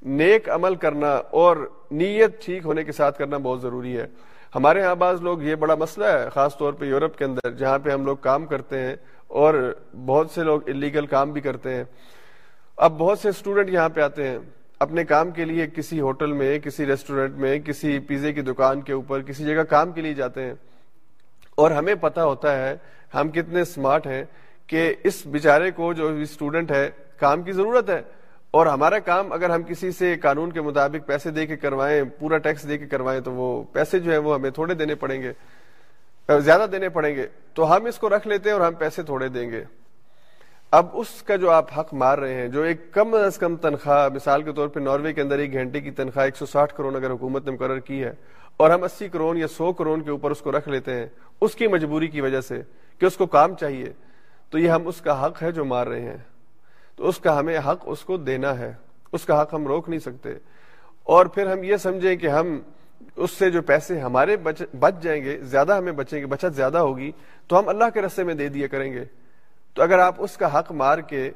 نیک 0.05 0.49
عمل 0.49 0.75
کرنا 0.75 1.15
اور 1.15 1.71
نیت 1.91 2.45
ٹھیک 2.45 2.65
ہونے 2.65 2.83
کے 2.83 2.91
ساتھ 2.91 3.19
کرنا 3.19 3.37
بہت 3.37 3.61
ضروری 3.61 3.97
ہے۔ 3.97 4.07
ہمارے 4.55 4.81
ہاں 4.81 4.95
بعض 4.95 5.21
لوگ 5.21 5.41
یہ 5.41 5.55
بڑا 5.55 5.75
مسئلہ 5.75 6.05
ہے، 6.05 6.29
خاص 6.33 6.57
طور 6.57 6.73
پہ 6.73 6.85
یورپ 6.85 7.17
کے 7.17 7.25
اندر، 7.25 7.51
جہاں 7.51 7.79
پہ 7.79 7.89
ہم 7.89 8.05
لوگ 8.05 8.17
کام 8.17 8.45
کرتے 8.45 8.79
ہیں 8.79 8.95
اور 9.27 9.75
بہت 10.05 10.29
سے 10.29 10.43
لوگ 10.43 10.61
انلیگل 10.65 11.05
کام 11.05 11.31
بھی 11.31 11.41
کرتے 11.41 11.73
ہیں۔ 11.73 11.83
اب 12.77 12.97
بہت 12.97 13.19
سے 13.19 13.29
اسٹوڈنٹ 13.29 13.69
یہاں 13.69 13.89
پہ 13.89 14.01
آتے 14.01 14.27
ہیں۔ 14.27 14.39
اپنے 14.79 15.05
کام 15.05 15.31
کے 15.31 15.45
لیے 15.45 15.67
کسی 15.67 15.99
ہوٹل 15.99 16.31
میں، 16.31 16.59
کسی 16.59 16.85
ریسٹورینٹ 16.85 17.35
میں، 17.35 17.59
کسی 17.59 17.99
پیزے 17.99 18.33
کی 18.33 18.41
دکان 18.41 18.81
کے 18.81 18.93
اوپر، 18.93 19.21
کسی 19.21 19.45
جگہ 19.45 19.63
کام 19.63 19.91
کے 19.91 20.01
لیے 20.01 20.13
جاتے 20.13 20.41
ہیں۔ 20.41 20.53
اور 21.57 21.71
ہمیں 21.71 21.95
پتا 21.95 22.23
ہوتا 22.23 22.57
ہے 22.57 22.75
ہم 23.13 23.29
کتنے 23.29 23.61
اسمارٹ 23.61 24.07
ہیں 24.07 24.23
کہ 24.67 24.93
اس 25.03 25.25
بیچارے 25.25 25.71
کو 25.71 25.93
جو 25.93 26.07
اسٹوڈنٹ 26.07 26.71
ہے، 26.71 26.89
کام 27.19 27.43
کی 27.43 27.51
ضرورت 27.51 27.89
ہے۔ 27.89 28.01
اور 28.51 28.65
ہمارا 28.65 28.99
کام 28.99 29.31
اگر 29.31 29.49
ہم 29.49 29.63
کسی 29.63 29.91
سے 29.91 30.15
قانون 30.15 30.51
کے 30.51 30.61
مطابق 30.61 31.07
پیسے 31.07 31.31
دے 31.31 31.45
کے 31.45 31.57
کروائیں، 31.57 32.03
پورا 32.19 32.37
ٹیکس 32.37 32.67
دے 32.67 32.77
کے 32.77 32.85
کروائیں، 32.85 33.21
تو 33.21 33.31
وہ 33.31 33.63
پیسے 33.63 33.99
جو 33.99 34.11
ہے 34.11 34.17
وہ 34.17 34.35
ہمیں 34.35 34.49
تھوڑے 34.49 34.73
دینے 34.73 34.95
پڑیں 34.95 35.21
گے۔ 35.21 35.33
زیادہ 36.39 36.65
دینے 36.71 36.89
پڑیں 36.89 37.15
گے۔ 37.15 37.27
تو 37.53 37.75
ہم 37.75 37.85
اس 37.85 37.97
کو 37.97 38.09
رکھ 38.09 38.27
لیتے 38.27 38.49
ہیں 38.49 38.57
اور 38.57 38.67
ہم 38.67 38.73
پیسے 38.73 39.03
تھوڑے 39.03 39.27
دیں 39.27 39.49
گے۔ 39.51 39.63
اب 40.71 40.85
اس 40.93 41.23
کا 41.23 41.35
جو 41.35 41.51
آپ 41.51 41.79
حق 41.79 41.93
مار 41.93 42.17
رہے 42.17 42.33
ہیں، 42.33 42.47
جو 42.47 42.61
ایک 42.61 42.93
کم 42.93 43.13
از 43.13 43.37
کم 43.37 43.55
تنخواہ، 43.55 44.09
مثال 44.13 44.41
کے 44.43 44.51
طور 44.51 44.67
پہ 44.67 44.79
ناروے 44.79 45.13
کے 45.13 45.21
اندر 45.21 45.39
ایک 45.39 45.53
گھنٹے 45.53 45.81
کی 45.81 45.91
تنخواہ 45.91 46.25
ایک 46.25 46.35
سو 46.35 46.45
ساٹھ 46.45 46.73
کروڑ 46.75 46.95
اگر 46.95 47.11
حکومت 47.11 47.45
نے 47.45 47.51
مقرر 47.51 47.79
کی 47.79 48.03
ہے 48.03 48.11
اور 48.57 48.69
ہم 48.69 48.83
اسی 48.83 49.09
کروڑ 49.09 49.37
یا 49.37 49.47
سو 49.47 49.73
کروڑ 49.73 50.03
کے 50.03 50.09
اوپر 50.09 50.31
اس 50.31 50.39
کو 50.39 50.51
رکھ 50.51 50.69
لیتے 50.69 50.93
ہیں، 50.93 51.07
اس 51.41 51.55
کی 51.55 51.67
مجبوری 51.67 52.07
کی 52.07 52.21
وجہ 52.21 52.41
سے 52.41 52.61
کہ 52.99 53.05
اس 53.05 53.17
کو 53.17 53.25
کام 53.25 53.55
چاہیے۔ 53.55 53.93
تو 54.49 54.57
یہ 54.57 54.69
ہم 54.69 54.87
اس 54.87 55.01
کا 55.01 55.25
حق 55.25 55.43
ہے 55.43 55.51
جو 55.51 55.65
مار 55.65 55.87
رہے 55.87 56.01
ہیں۔ 56.01 56.17
تو 56.95 57.07
اس 57.07 57.17
کا 57.17 57.39
ہمیں 57.39 57.57
حق 57.57 57.83
اس 57.85 58.01
کو 58.01 58.17
دینا 58.17 58.59
ہے۔ 58.59 58.73
اس 59.11 59.25
کا 59.25 59.41
حق 59.41 59.53
ہم 59.53 59.67
روک 59.67 59.89
نہیں 59.89 59.99
سکتے۔ 59.99 60.29
اور 61.03 61.25
پھر 61.25 61.51
ہم 61.51 61.63
یہ 61.63 61.77
سمجھیں 61.77 62.15
کہ 62.15 62.27
ہم 62.27 62.59
اس 63.15 63.31
سے 63.31 63.49
جو 63.49 63.61
پیسے 63.61 63.99
ہمارے 63.99 64.37
بچ 64.79 64.93
جائیں 65.01 65.25
گے، 65.25 65.37
زیادہ 65.41 65.77
ہمیں 65.77 65.91
بچیں 65.91 66.21
گے، 66.21 66.25
بچت 66.25 66.55
زیادہ 66.55 66.77
ہوگی، 66.77 67.11
تو 67.47 67.59
ہم 67.59 67.69
اللہ 67.69 67.83
کے 67.93 68.01
رستے 68.01 68.23
میں 68.23 68.33
دے 68.33 68.47
دیا 68.47 68.67
کریں 68.67 68.93
گے۔ 68.93 69.05
تو 69.73 69.83
اگر 69.83 69.99
آپ 69.99 70.15
اس 70.17 70.37
کا 70.37 70.59
حق 70.59 70.71
مار 70.71 70.97
کے 70.97 71.31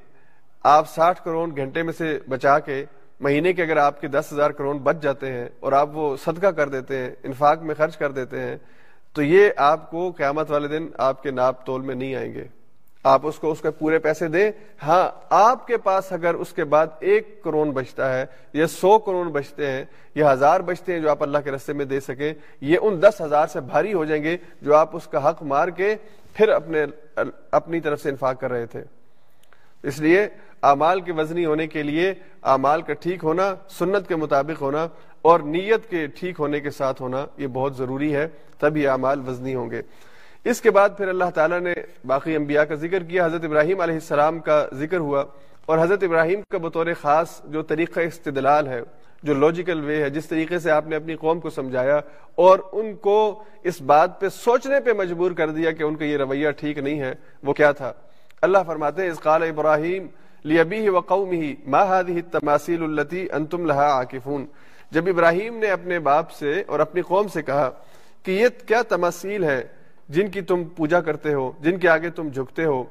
آپ 0.64 0.90
ساٹھ 0.90 1.22
کروڑ 1.24 1.50
گھنٹے 1.56 1.84
میں 1.84 1.94
سے 1.94 2.20
بچا 2.30 2.60
کے 2.60 2.86
مہینے 3.22 3.54
کے 3.54 3.64
اگر 3.64 3.78
آپ 3.78 4.02
کے 4.02 4.08
دس 4.08 4.34
ہزار 4.34 4.52
کروڑ 4.52 4.76
بچ 4.78 4.96
جاتے 5.02 5.32
ہیں 5.32 5.50
اور 5.60 5.72
آپ 5.72 5.90
وہ 5.94 6.16
صدقہ 6.18 6.48
کر 6.48 6.70
دیتے 6.70 6.98
ہیں، 6.98 7.12
انفاق 7.24 7.62
میں 7.62 7.76
خرچ 7.76 7.98
کر 7.98 8.12
دیتے 8.12 8.40
ہیں، 8.40 8.58
تو 9.14 9.22
یہ 9.22 9.50
آپ 9.58 9.92
کو 9.92 10.12
قیامت 10.12 10.52
والے 10.52 10.68
دن 10.68 10.88
آپ 10.98 11.24
کے 11.24 11.32
ناپ 11.32 11.66
تول 11.66 11.82
میں 11.82 11.96
نہیں 11.96 12.16
آئیں 12.16 12.34
گے۔ 12.34 12.44
آپ 13.04 13.22
اس 13.24 13.40
کو، 13.40 13.52
اس 13.52 13.62
کے 13.62 13.72
پورے 13.72 14.00
پیسے 14.00 14.28
دیں۔ 14.28 14.52
ہاں 14.84 15.10
آپ 15.30 15.68
کے 15.68 15.78
پاس 15.78 16.12
اگر 16.12 16.34
اس 16.34 16.54
کے 16.54 16.64
بعد 16.64 16.88
ایک 17.00 17.44
کروڑ 17.44 17.68
بچتا 17.68 18.14
ہے 18.14 18.26
یا 18.54 18.68
سو 18.68 19.00
کروڑ 19.00 19.28
بچتے 19.28 19.72
ہیں 19.72 19.86
یا 20.16 20.34
ہزار 20.34 20.60
بچتے 20.60 20.94
ہیں 20.94 21.00
جو 21.00 21.10
آپ 21.10 21.24
اللہ 21.24 21.38
کے 21.38 21.52
رستے 21.52 21.74
میں 21.74 21.86
دے 21.86 22.00
سکیں، 22.00 22.34
یہ 22.62 22.78
ان 22.82 23.02
دس 23.02 23.22
ہزار 23.22 23.48
سے 23.48 23.60
بھاری 23.60 23.94
ہو 23.94 24.06
جائیں 24.06 24.24
گے 24.24 24.38
جو 24.62 24.76
آپ 24.76 24.96
اس 24.96 25.08
کا 25.08 25.30
حق 25.30 25.44
مار 25.44 25.68
کے 25.68 25.96
پھر 26.34 26.50
اپنے، 26.50 26.86
اپنی 27.52 27.80
طرف 27.80 28.02
سے 28.02 28.10
انفاق 28.10 28.40
کر 28.40 28.52
رہے 28.52 28.66
تھے۔ 28.66 28.84
اس 29.84 30.00
لیے 30.00 30.28
اعمال 30.64 31.02
کے 31.02 31.12
وزنی 31.12 31.46
ہونے 31.46 31.68
کے 31.68 31.84
لیے 31.84 32.14
اعمال 32.44 32.82
کا 32.82 32.94
ٹھیک 32.94 33.24
ہونا، 33.24 33.54
سنت 33.70 34.08
کے 34.08 34.16
مطابق 34.16 34.62
ہونا 34.62 34.88
اور 35.22 35.40
نیت 35.40 35.90
کے 35.90 36.06
ٹھیک 36.08 36.40
ہونے 36.40 36.60
کے 36.60 36.70
ساتھ 36.70 37.02
ہونا، 37.02 37.26
یہ 37.38 37.48
بہت 37.48 37.78
ضروری 37.78 38.14
ہے، 38.16 38.28
تب 38.60 38.78
یہ 38.78 38.90
اعمال 38.90 39.20
وزنی 39.28 39.56
ہوں 39.56 39.70
گے۔ 39.72 39.82
اس 40.46 40.62
کے 40.62 40.72
بعد 40.72 40.90
پھر 40.98 41.08
اللہ 41.08 41.30
تعالیٰ 41.36 41.60
نے 41.60 41.74
باقی 42.06 42.36
انبیاء 42.36 42.64
کا 42.64 42.76
ذکر 42.76 43.04
کیا، 43.04 43.26
حضرت 43.26 43.44
ابراہیم 43.44 43.82
علیہ 43.82 43.96
السلام 43.96 44.40
کا 44.40 44.66
ذکر 44.74 44.98
ہوا 44.98 45.24
اور 45.66 45.78
حضرت 45.78 46.04
ابراہیم 46.04 46.42
کا 46.52 46.58
بطور 46.58 46.86
خاص 47.02 47.42
جو 47.46 47.62
طریقہ 47.62 48.00
استدلال 48.00 48.68
ہے، 48.68 48.82
جو 49.24 49.34
لاجیکل 49.34 49.84
وے 49.84 50.02
ہے، 50.04 50.10
جس 50.10 50.26
طریقے 50.28 50.60
سے 50.60 50.72
آپ 50.72 50.88
نے 50.88 50.96
اپنی 50.96 51.16
قوم 51.16 51.40
کو 51.40 51.50
سمجھایا 51.50 52.00
اور 52.36 52.60
ان 52.72 52.94
کو 52.96 53.44
اس 53.64 53.82
بات 53.82 54.20
پہ 54.22 54.30
سوچنے 54.30 54.80
پہ 54.80 54.94
مجبور 54.98 55.32
کر 55.32 55.50
دیا 55.50 55.72
کہ 55.72 55.84
ان 55.84 55.96
کا 55.96 56.06
یہ 56.06 56.18
رویہ 56.18 56.52
ٹھیک 56.52 56.78
نہیں 56.78 57.00
ہے، 57.00 57.14
وہ 57.44 57.54
کیا 57.54 57.72
تھا؟ 57.72 57.92
اللہ 58.42 58.58
فرماتے 58.68 59.02
ہیں 59.02 59.10
اس 59.10 59.20
قال 59.20 59.44
ابراہیم 59.44 60.08
لیبیہ 60.46 60.90
و 60.90 61.00
قوم 61.00 61.32
ہی 61.32 61.54
ماہدی 61.68 62.22
تماثیل 62.22 63.00
انتم 63.32 63.66
لها 63.66 63.98
عاکفون 63.98 64.46
جب 64.92 65.08
ابراہیم 65.08 65.58
نے 65.58 65.68
اپنے 65.68 66.00
باپ 66.00 66.32
سے 66.32 66.62
اور 66.68 66.80
اپنی 66.80 67.02
قوم 67.02 67.28
سے 67.28 67.42
کہا 67.42 67.70
کہ 68.24 68.32
یہ 68.32 68.48
کیا 68.68 68.82
تماثیل 68.82 69.44
ہے 69.44 69.62
جن 70.10 70.30
کی 70.30 70.42
تم 70.42 70.64
پوجا 70.64 71.00
کرتے 71.02 71.34
ہو، 71.34 71.52
جن 71.60 71.78
کے 71.80 71.90
آگے 71.90 72.10
تم 72.10 72.30
جھکتے 72.30 72.66
ہو؟ 72.66 72.84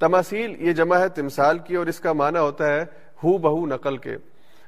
تماثیل 0.00 0.54
یہ 0.58 0.72
جمع 0.72 0.98
ہے 0.98 1.08
تمثال 1.08 1.58
کی 1.58 1.74
اور 1.74 1.86
اس 1.86 2.00
کا 2.00 2.12
معنی 2.12 2.38
ہوتا 2.38 2.66
ہے 2.66 2.82
ہو 3.24 3.38
بہو 3.38 3.66
نقل 3.66 3.96
کے 3.96 4.16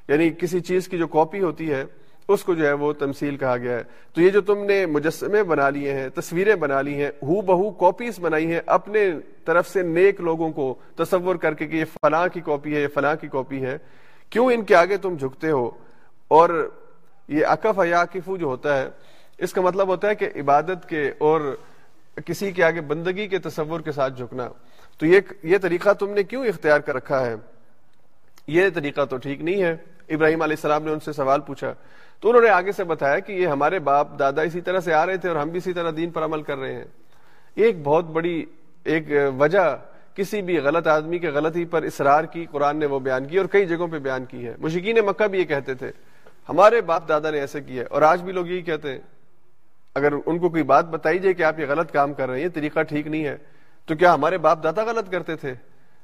یعنی 0.08 0.30
کسی 0.30 0.60
چیز 0.60 0.88
کی 0.88 0.98
جو 0.98 1.06
کاپی 1.06 1.40
ہوتی 1.40 1.72
ہے 1.72 1.84
اس 2.28 2.44
کو 2.44 2.54
جو 2.54 2.66
ہے 2.66 2.72
وہ 2.72 2.92
تمثیل 2.92 3.36
کہا 3.36 3.56
گیا 3.56 3.76
ہے۔ 3.76 3.82
تو 4.12 4.20
یہ 4.20 4.30
جو 4.30 4.40
تم 4.40 4.64
نے 4.64 4.86
مجسمے 4.86 5.42
بنا 5.42 5.70
لیے 5.70 5.92
ہیں، 5.92 6.08
تصویریں 6.08 6.54
بنا 6.54 6.82
لی 6.82 6.94
ہیں، 6.94 7.10
ہو 7.22 7.40
بہو 7.40 7.70
کاپیز 7.70 8.20
بنائی 8.20 8.52
ہیں 8.52 8.60
اپنے 8.66 9.10
طرف 9.44 9.68
سے 9.68 9.82
نیک 9.82 10.20
لوگوں 10.20 10.52
کو 10.52 10.74
تصور 10.96 11.36
کر 11.36 11.54
کے 11.54 11.66
کہ 11.66 11.76
یہ 11.76 11.84
فلاں 11.84 12.28
کی 12.28 12.40
کاپی 12.40 12.76
ہے، 12.76 12.80
یہ 12.80 12.88
فلاں 12.94 13.14
کی 13.20 13.28
کاپی 13.28 13.64
ہے۔ 13.64 13.78
کیوں 14.30 14.52
ان 14.52 14.64
کے 14.64 14.74
آگے 14.76 14.96
تم 14.96 15.16
جھکتے 15.16 15.50
ہو؟ 15.50 15.70
اور 16.28 16.70
یہ 17.28 17.46
اکف 17.46 17.80
یاقفو 17.88 18.36
جو 18.36 18.46
ہوتا 18.46 18.82
ہے، 18.82 18.88
اس 19.38 19.52
کا 19.52 19.60
مطلب 19.60 19.88
ہوتا 19.88 20.08
ہے 20.08 20.14
کہ 20.14 20.28
عبادت 20.36 20.88
کے 20.88 21.12
اور 21.18 21.56
کسی 22.26 22.52
کے 22.52 22.64
آگے 22.64 22.80
بندگی 22.80 23.28
کے 23.28 23.38
تصور 23.38 23.80
کے 23.80 23.92
ساتھ 23.92 24.14
جھکنا۔ 24.16 24.48
تو 24.98 25.06
یہ 25.06 25.20
یہ 25.42 25.58
طریقہ 25.58 25.92
تم 25.92 26.10
نے 26.10 26.22
کیوں 26.22 26.46
اختیار 26.46 26.80
کر 26.80 26.94
رکھا 26.94 27.26
ہے؟ 27.26 27.34
یہ 28.46 28.68
طریقہ 28.74 29.04
تو 29.04 29.16
ٹھیک 29.16 29.40
نہیں 29.40 29.62
ہے۔ 29.62 29.76
ابراہیم 30.08 30.42
علیہ 30.42 30.56
السلام 30.56 30.84
نے 30.84 30.92
ان 30.92 31.00
سے 31.00 31.12
سوال 31.12 31.40
پوچھا۔ 31.40 31.74
تو 32.20 32.28
انہوں 32.28 32.42
نے 32.42 32.48
آگے 32.48 32.72
سے 32.72 32.84
بتایا 32.84 33.18
کہ 33.18 33.32
یہ 33.32 33.46
ہمارے 33.46 33.78
باپ 33.78 34.18
دادا 34.18 34.42
اسی 34.42 34.60
طرح 34.60 34.80
سے 34.80 34.94
آ 34.94 35.06
رہے 35.06 35.16
تھے 35.16 35.28
اور 35.28 35.36
ہم 35.36 35.48
بھی 35.48 35.58
اسی 35.58 35.72
طرح 35.72 35.90
دین 35.96 36.10
پر 36.10 36.24
عمل 36.24 36.42
کر 36.42 36.58
رہے 36.58 36.74
ہیں۔ 36.74 36.84
یہ 37.56 37.64
ایک 37.64 37.76
بہت 37.82 38.04
بڑی 38.04 38.44
ایک 38.84 39.04
وجہ 39.38 39.76
کسی 40.14 40.42
بھی 40.42 40.58
غلط 40.58 40.86
آدمی 40.86 41.18
کے 41.18 41.28
غلطی 41.28 41.64
پر 41.64 41.82
اصرار 41.82 42.24
کی 42.24 42.46
قرآن 42.50 42.76
نے 42.76 42.86
وہ 42.86 43.00
بیان 43.00 43.24
کی 43.24 43.38
اور 43.38 43.46
کئی 43.46 43.66
جگہوں 43.66 43.88
پہ 43.88 43.98
بیان 43.98 44.24
کی 44.24 44.46
ہے۔ 44.46 44.54
مشکین 44.58 44.98
مکہ 45.06 45.28
بھی 45.28 45.38
یہ 45.38 45.44
کہتے 45.44 45.74
تھے۔ 45.74 45.90
ہمارے 46.48 46.80
باپ 46.80 47.08
دادا 47.08 47.30
نے 47.30 47.40
ایسے 47.40 47.60
کیا 47.60 47.84
اور 47.90 48.02
آج 48.02 48.22
بھی 48.22 48.32
لوگ 48.32 48.46
یہی 48.46 48.62
کہتے 48.62 48.92
ہیں۔ 48.92 48.98
اگر 49.94 50.12
ان 50.26 50.38
کو 50.38 50.48
کوئی 50.48 50.62
بات 50.62 50.84
بتائی 50.84 51.18
جائے 51.18 51.34
کہ 51.34 51.42
آپ 51.42 51.60
یہ 51.60 51.66
غلط 51.68 51.92
کام 51.92 52.14
کر 52.14 52.28
رہے 52.28 52.40
ہیں 52.40 52.48
طریقہ 52.48 52.82
ٹھیک 52.82 53.06
نہیں 53.06 53.24
ہے، 53.24 53.36
تو 53.86 53.94
کیا 53.94 54.14
ہمارے 54.14 54.38
باپ 54.38 54.64
دادا 54.64 54.84
غلط 54.84 55.10
کرتے 55.10 55.36
تھے؟ 55.36 55.54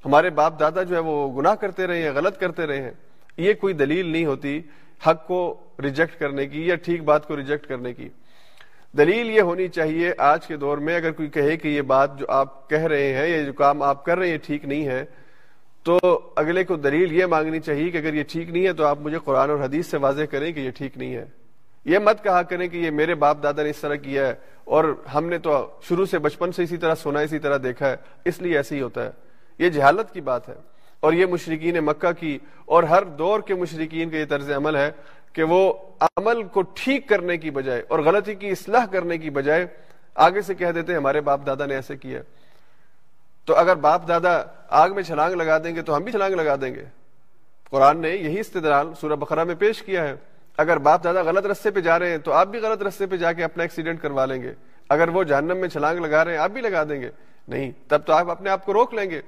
ہمارے 0.04 0.30
باپ 0.30 0.60
دادا 0.60 0.82
جو 0.82 0.94
ہے 0.94 1.00
وہ 1.00 1.40
گناہ 1.40 1.54
کرتے 1.54 1.86
رہے 1.86 2.02
ہیں، 2.02 2.10
غلط 2.14 2.38
کرتے 2.38 2.66
رہے 2.66 2.82
ہیں۔ 2.82 2.90
یہ 3.36 3.52
کوئی 3.52 3.74
دلیل 3.74 4.06
نہیں 4.06 4.26
ہوتی 4.26 4.60
حق 5.06 5.26
کو 5.26 5.58
ریجیکٹ 5.82 6.20
کرنے 6.20 6.46
کی 6.46 6.66
یا 6.66 6.74
ٹھیک 6.74 7.04
بات 7.04 7.28
کو 7.28 7.36
ریجیکٹ 7.36 7.66
کرنے 7.66 7.94
کی۔ 7.94 8.08
دلیل 8.98 9.30
یہ 9.30 9.40
ہونی 9.40 9.68
چاہیے 9.68 10.12
آج 10.18 10.46
کے 10.46 10.56
دور 10.56 10.78
میں 10.78 10.96
اگر 10.96 11.10
کوئی 11.10 11.28
کہے 11.28 11.56
کہ 11.56 11.68
یہ 11.68 11.82
بات 11.82 12.18
جو 12.18 12.26
آپ 12.28 12.70
کہہ 12.70 12.82
رہے 12.82 13.14
ہیں 13.14 13.28
یا 13.28 13.42
جو 13.42 13.52
کام 13.52 13.82
آپ 13.82 14.04
کر 14.04 14.18
رہے 14.18 14.30
ہیں 14.30 14.38
ٹھیک 14.42 14.64
نہیں 14.64 14.86
ہے، 14.86 15.04
تو 15.82 15.98
اگلے 16.36 16.64
کو 16.64 16.76
دلیل 16.76 17.12
یہ 17.12 17.26
مانگنی 17.26 17.60
چاہیے 17.60 17.90
کہ 17.90 17.98
اگر 17.98 18.14
یہ 18.14 18.22
ٹھیک 18.28 18.50
نہیں 18.50 18.66
ہے 18.66 18.72
تو 18.72 18.84
آپ 18.84 18.98
مجھے 19.00 19.18
قرآن 19.24 19.50
اور 19.50 19.58
حدیث 19.58 19.86
سے 19.86 19.96
واضح 19.96 20.22
کریں 20.22 20.52
کہ 20.52 20.60
یہ 20.60 20.70
ٹھیک 20.70 20.98
نہیں 20.98 21.14
ہے۔ 21.14 21.24
یہ 21.84 21.98
مت 21.98 22.24
کہا 22.24 22.42
کریں 22.42 22.68
کہ 22.68 22.76
یہ 22.76 22.90
میرے 22.90 23.14
باپ 23.14 23.42
دادا 23.42 23.62
نے 23.62 23.70
اس 23.70 23.76
طرح 23.76 23.94
کیا 23.94 24.26
ہے 24.26 24.34
اور 24.64 25.02
ہم 25.14 25.26
نے 25.26 25.38
تو 25.38 25.70
شروع 25.88 26.06
سے 26.06 26.18
بچپن 26.18 26.52
سے 26.52 26.62
اسی 26.62 26.76
طرح 26.76 26.94
سنا 26.94 27.20
اسی 27.20 27.38
طرح 27.38 27.58
دیکھا 27.62 27.90
ہے، 27.90 27.96
اس 28.24 28.42
لیے 28.42 28.56
ایسے 28.56 28.76
ہی 28.76 28.80
ہوتا 28.80 29.04
ہے۔ 29.04 29.10
یہ 29.58 29.68
جہالت 29.68 30.12
کی 30.12 30.20
بات 30.20 30.48
ہے۔ 30.48 30.54
اور 31.00 31.12
یہ 31.12 31.26
مشرقین 31.26 31.78
مکہ 31.78 32.12
کی 32.12 32.38
اور 32.64 32.82
ہر 32.82 33.02
دور 33.04 33.40
کے 33.40 33.54
مشرقین 33.54 34.10
کا 34.10 34.16
یہ 34.16 34.24
طرز 34.28 34.50
عمل 34.50 34.76
ہے 34.76 34.90
کہ 35.32 35.42
وہ 35.42 35.72
عمل 36.00 36.42
کو 36.42 36.62
ٹھیک 36.62 37.08
کرنے 37.08 37.36
کی 37.36 37.50
بجائے 37.50 37.82
اور 37.88 37.98
غلطی 37.98 38.34
کی 38.34 38.48
اصلاح 38.48 38.86
کرنے 38.86 39.18
کی 39.18 39.30
بجائے 39.30 39.66
آگے 40.14 40.40
سے 40.40 40.54
کہہ 40.54 40.70
دیتے 40.70 40.92
ہیں، 40.92 40.98
ہمارے 40.98 41.20
باپ 41.20 41.40
دادا 41.46 41.66
نے 41.66 41.74
ایسے 41.74 41.96
کیا۔ 41.96 42.22
تو 43.44 43.56
اگر 43.56 43.76
باپ 43.76 44.08
دادا 44.08 44.42
آگ 44.68 44.90
میں 44.90 45.02
چھلانگ 45.02 45.34
لگا 45.34 45.58
دیں 45.58 45.74
گے 45.74 45.82
تو 45.82 45.96
ہم 45.96 46.02
بھی 46.02 46.12
چھلانگ 46.12 46.34
لگا 46.34 46.56
دیں 46.60 46.74
گے۔ 46.74 46.84
قرآن 47.70 47.98
نے 47.98 48.10
یہی 48.10 48.40
استدلال 48.40 48.94
سورہ 49.00 49.12
بقرہ 49.12 49.44
میں 49.44 49.54
پیش 49.54 49.82
کیا 49.82 50.08
ہے۔ 50.08 50.14
اگر 50.56 50.76
باپ 50.76 51.04
دادا 51.04 51.22
غلط 51.22 51.46
رستے 51.46 51.70
پہ 51.70 51.80
جا 51.80 51.98
رہے 51.98 52.10
ہیں 52.10 52.18
تو 52.18 52.32
آپ 52.32 52.46
بھی 52.46 52.58
غلط 52.58 52.82
رستے 52.82 53.06
پہ 53.06 53.16
جا 53.16 53.32
کے 53.32 53.44
اپنا 53.44 53.62
ایکسیڈنٹ 53.62 54.00
کروا 54.00 54.24
لیں 54.24 54.42
گے۔ 54.42 54.54
اگر 54.88 55.08
وہ 55.08 55.24
جہنم 55.24 55.56
میں 55.56 55.68
چھلانگ 55.68 55.98
لگا 55.98 56.24
رہے 56.24 56.32
ہیں، 56.32 56.38
آپ 56.38 56.50
بھی 56.50 56.60
لگا 56.60 56.84
دیں 56.84 57.00
گے۔ 57.00 57.10
نہیں، 57.48 57.70
تب 57.88 58.00
تو 58.06 58.12
آپ 58.12 58.30
اپنے 58.30 58.50
آپ 58.50 58.64
کو 58.64 58.72
روک 58.72 58.94
لیں 58.94 59.10
گے۔ 59.10 59.20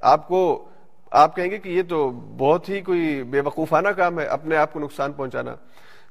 آپ 0.00 0.28
کو 0.28 0.68
آپ 1.12 1.36
کہیں 1.36 1.50
گے 1.50 1.58
کہ 1.58 1.68
یہ 1.68 1.82
تو 1.88 2.10
بہت 2.10 2.68
ہی 2.68 2.80
کوئی 2.80 3.22
بے 3.22 3.40
وقوفانہ 3.40 3.88
کام 3.88 4.20
ہے، 4.20 4.24
اپنے 4.24 4.56
آپ 4.56 4.72
کو 4.72 4.80
نقصان 4.80 5.12
پہنچانا۔ 5.12 5.54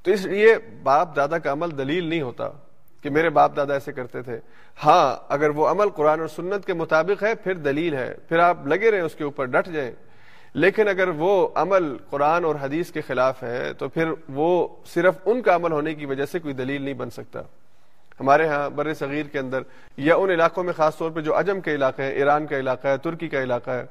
تو 0.03 0.11
اس 0.11 0.25
لیے 0.25 0.55
باپ 0.83 1.15
دادا 1.15 1.37
کا 1.37 1.51
عمل 1.51 1.77
دلیل 1.77 2.03
نہیں 2.03 2.21
ہوتا 2.21 2.49
کہ 3.01 3.09
میرے 3.09 3.29
باپ 3.29 3.55
دادا 3.55 3.73
ایسے 3.73 3.91
کرتے 3.91 4.21
تھے۔ 4.21 4.39
ہاں 4.85 5.25
اگر 5.29 5.49
وہ 5.49 5.67
عمل 5.67 5.89
قرآن 5.89 6.19
اور 6.19 6.27
سنت 6.27 6.65
کے 6.65 6.73
مطابق 6.73 7.23
ہے، 7.23 7.35
پھر 7.35 7.53
دلیل 7.53 7.93
ہے۔ 7.93 8.13
پھر 8.29 8.39
آپ 8.39 8.67
لگے 8.67 8.91
رہے 8.91 8.99
اس 8.99 9.15
کے 9.15 9.23
اوپر 9.23 9.45
ڈٹ 9.45 9.67
جائیں۔ 9.67 9.91
لیکن 10.53 10.87
اگر 10.87 11.07
وہ 11.07 11.47
عمل 11.55 11.97
قرآن 12.09 12.45
اور 12.45 12.55
حدیث 12.61 12.91
کے 12.91 13.01
خلاف 13.01 13.43
ہے، 13.43 13.73
تو 13.73 13.89
پھر 13.89 14.13
وہ 14.29 14.67
صرف 14.85 15.13
ان 15.25 15.41
کا 15.41 15.55
عمل 15.55 15.71
ہونے 15.71 15.93
کی 15.93 16.05
وجہ 16.05 16.25
سے 16.25 16.39
کوئی 16.39 16.53
دلیل 16.53 16.81
نہیں 16.81 16.93
بن 16.93 17.09
سکتا۔ 17.09 17.41
ہمارے 18.19 18.47
ہاں 18.47 18.69
بر 18.69 18.93
صغیر 18.93 19.23
کے 19.23 19.39
اندر 19.39 19.61
یا 19.97 20.15
ان 20.15 20.29
علاقوں 20.29 20.63
میں 20.63 20.73
خاص 20.73 20.97
طور 20.97 21.11
پہ 21.11 21.21
جو 21.21 21.39
عجم 21.39 21.61
کے 21.61 21.75
علاقہ 21.75 22.01
ہے 22.01 22.11
ایران 22.11 22.45
کا 22.47 22.57
علاقہ 22.57 22.87
ہے، 22.87 22.97
ترکی 22.97 23.27
کا 23.27 23.43
علاقہ 23.43 23.71
ہے 23.71 23.85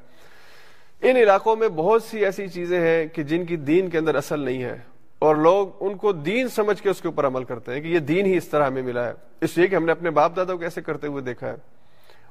ان 1.02 1.16
علاقوں 1.16 1.56
میں 1.56 1.68
بہت 1.68 2.02
سی 2.02 2.24
ایسی 2.24 2.48
چیزیں 2.48 2.80
ہیں 2.80 3.06
کہ 3.06 3.22
جن 3.22 3.44
کی 3.44 3.56
دین 3.56 3.90
کے 3.90 3.98
اندر 3.98 4.14
اصل 4.14 4.40
نہیں 4.40 4.62
ہے 4.62 4.78
اور 5.18 5.36
لوگ 5.36 5.68
ان 5.80 5.96
کو 5.96 6.12
دین 6.12 6.48
سمجھ 6.48 6.82
کے 6.82 6.88
اس 6.88 7.00
کے 7.00 7.08
اوپر 7.08 7.26
عمل 7.26 7.44
کرتے 7.44 7.72
ہیں 7.72 7.80
کہ 7.80 7.86
یہ 7.86 7.98
دین 7.98 8.26
ہی 8.26 8.36
اس 8.36 8.48
طرح 8.48 8.66
ہمیں 8.66 8.82
ملا 8.82 9.08
ہے۔ 9.08 9.12
اس 9.40 9.58
لیے 9.58 9.66
کہ 9.66 9.76
ہم 9.76 9.84
نے 9.84 9.92
اپنے 9.92 10.10
باپ 10.10 10.36
دادا 10.36 10.52
کو 10.52 10.58
کیسے 10.58 10.82
کرتے 10.82 11.06
ہوئے 11.06 11.22
دیکھا 11.22 11.48
ہے۔ 11.48 11.54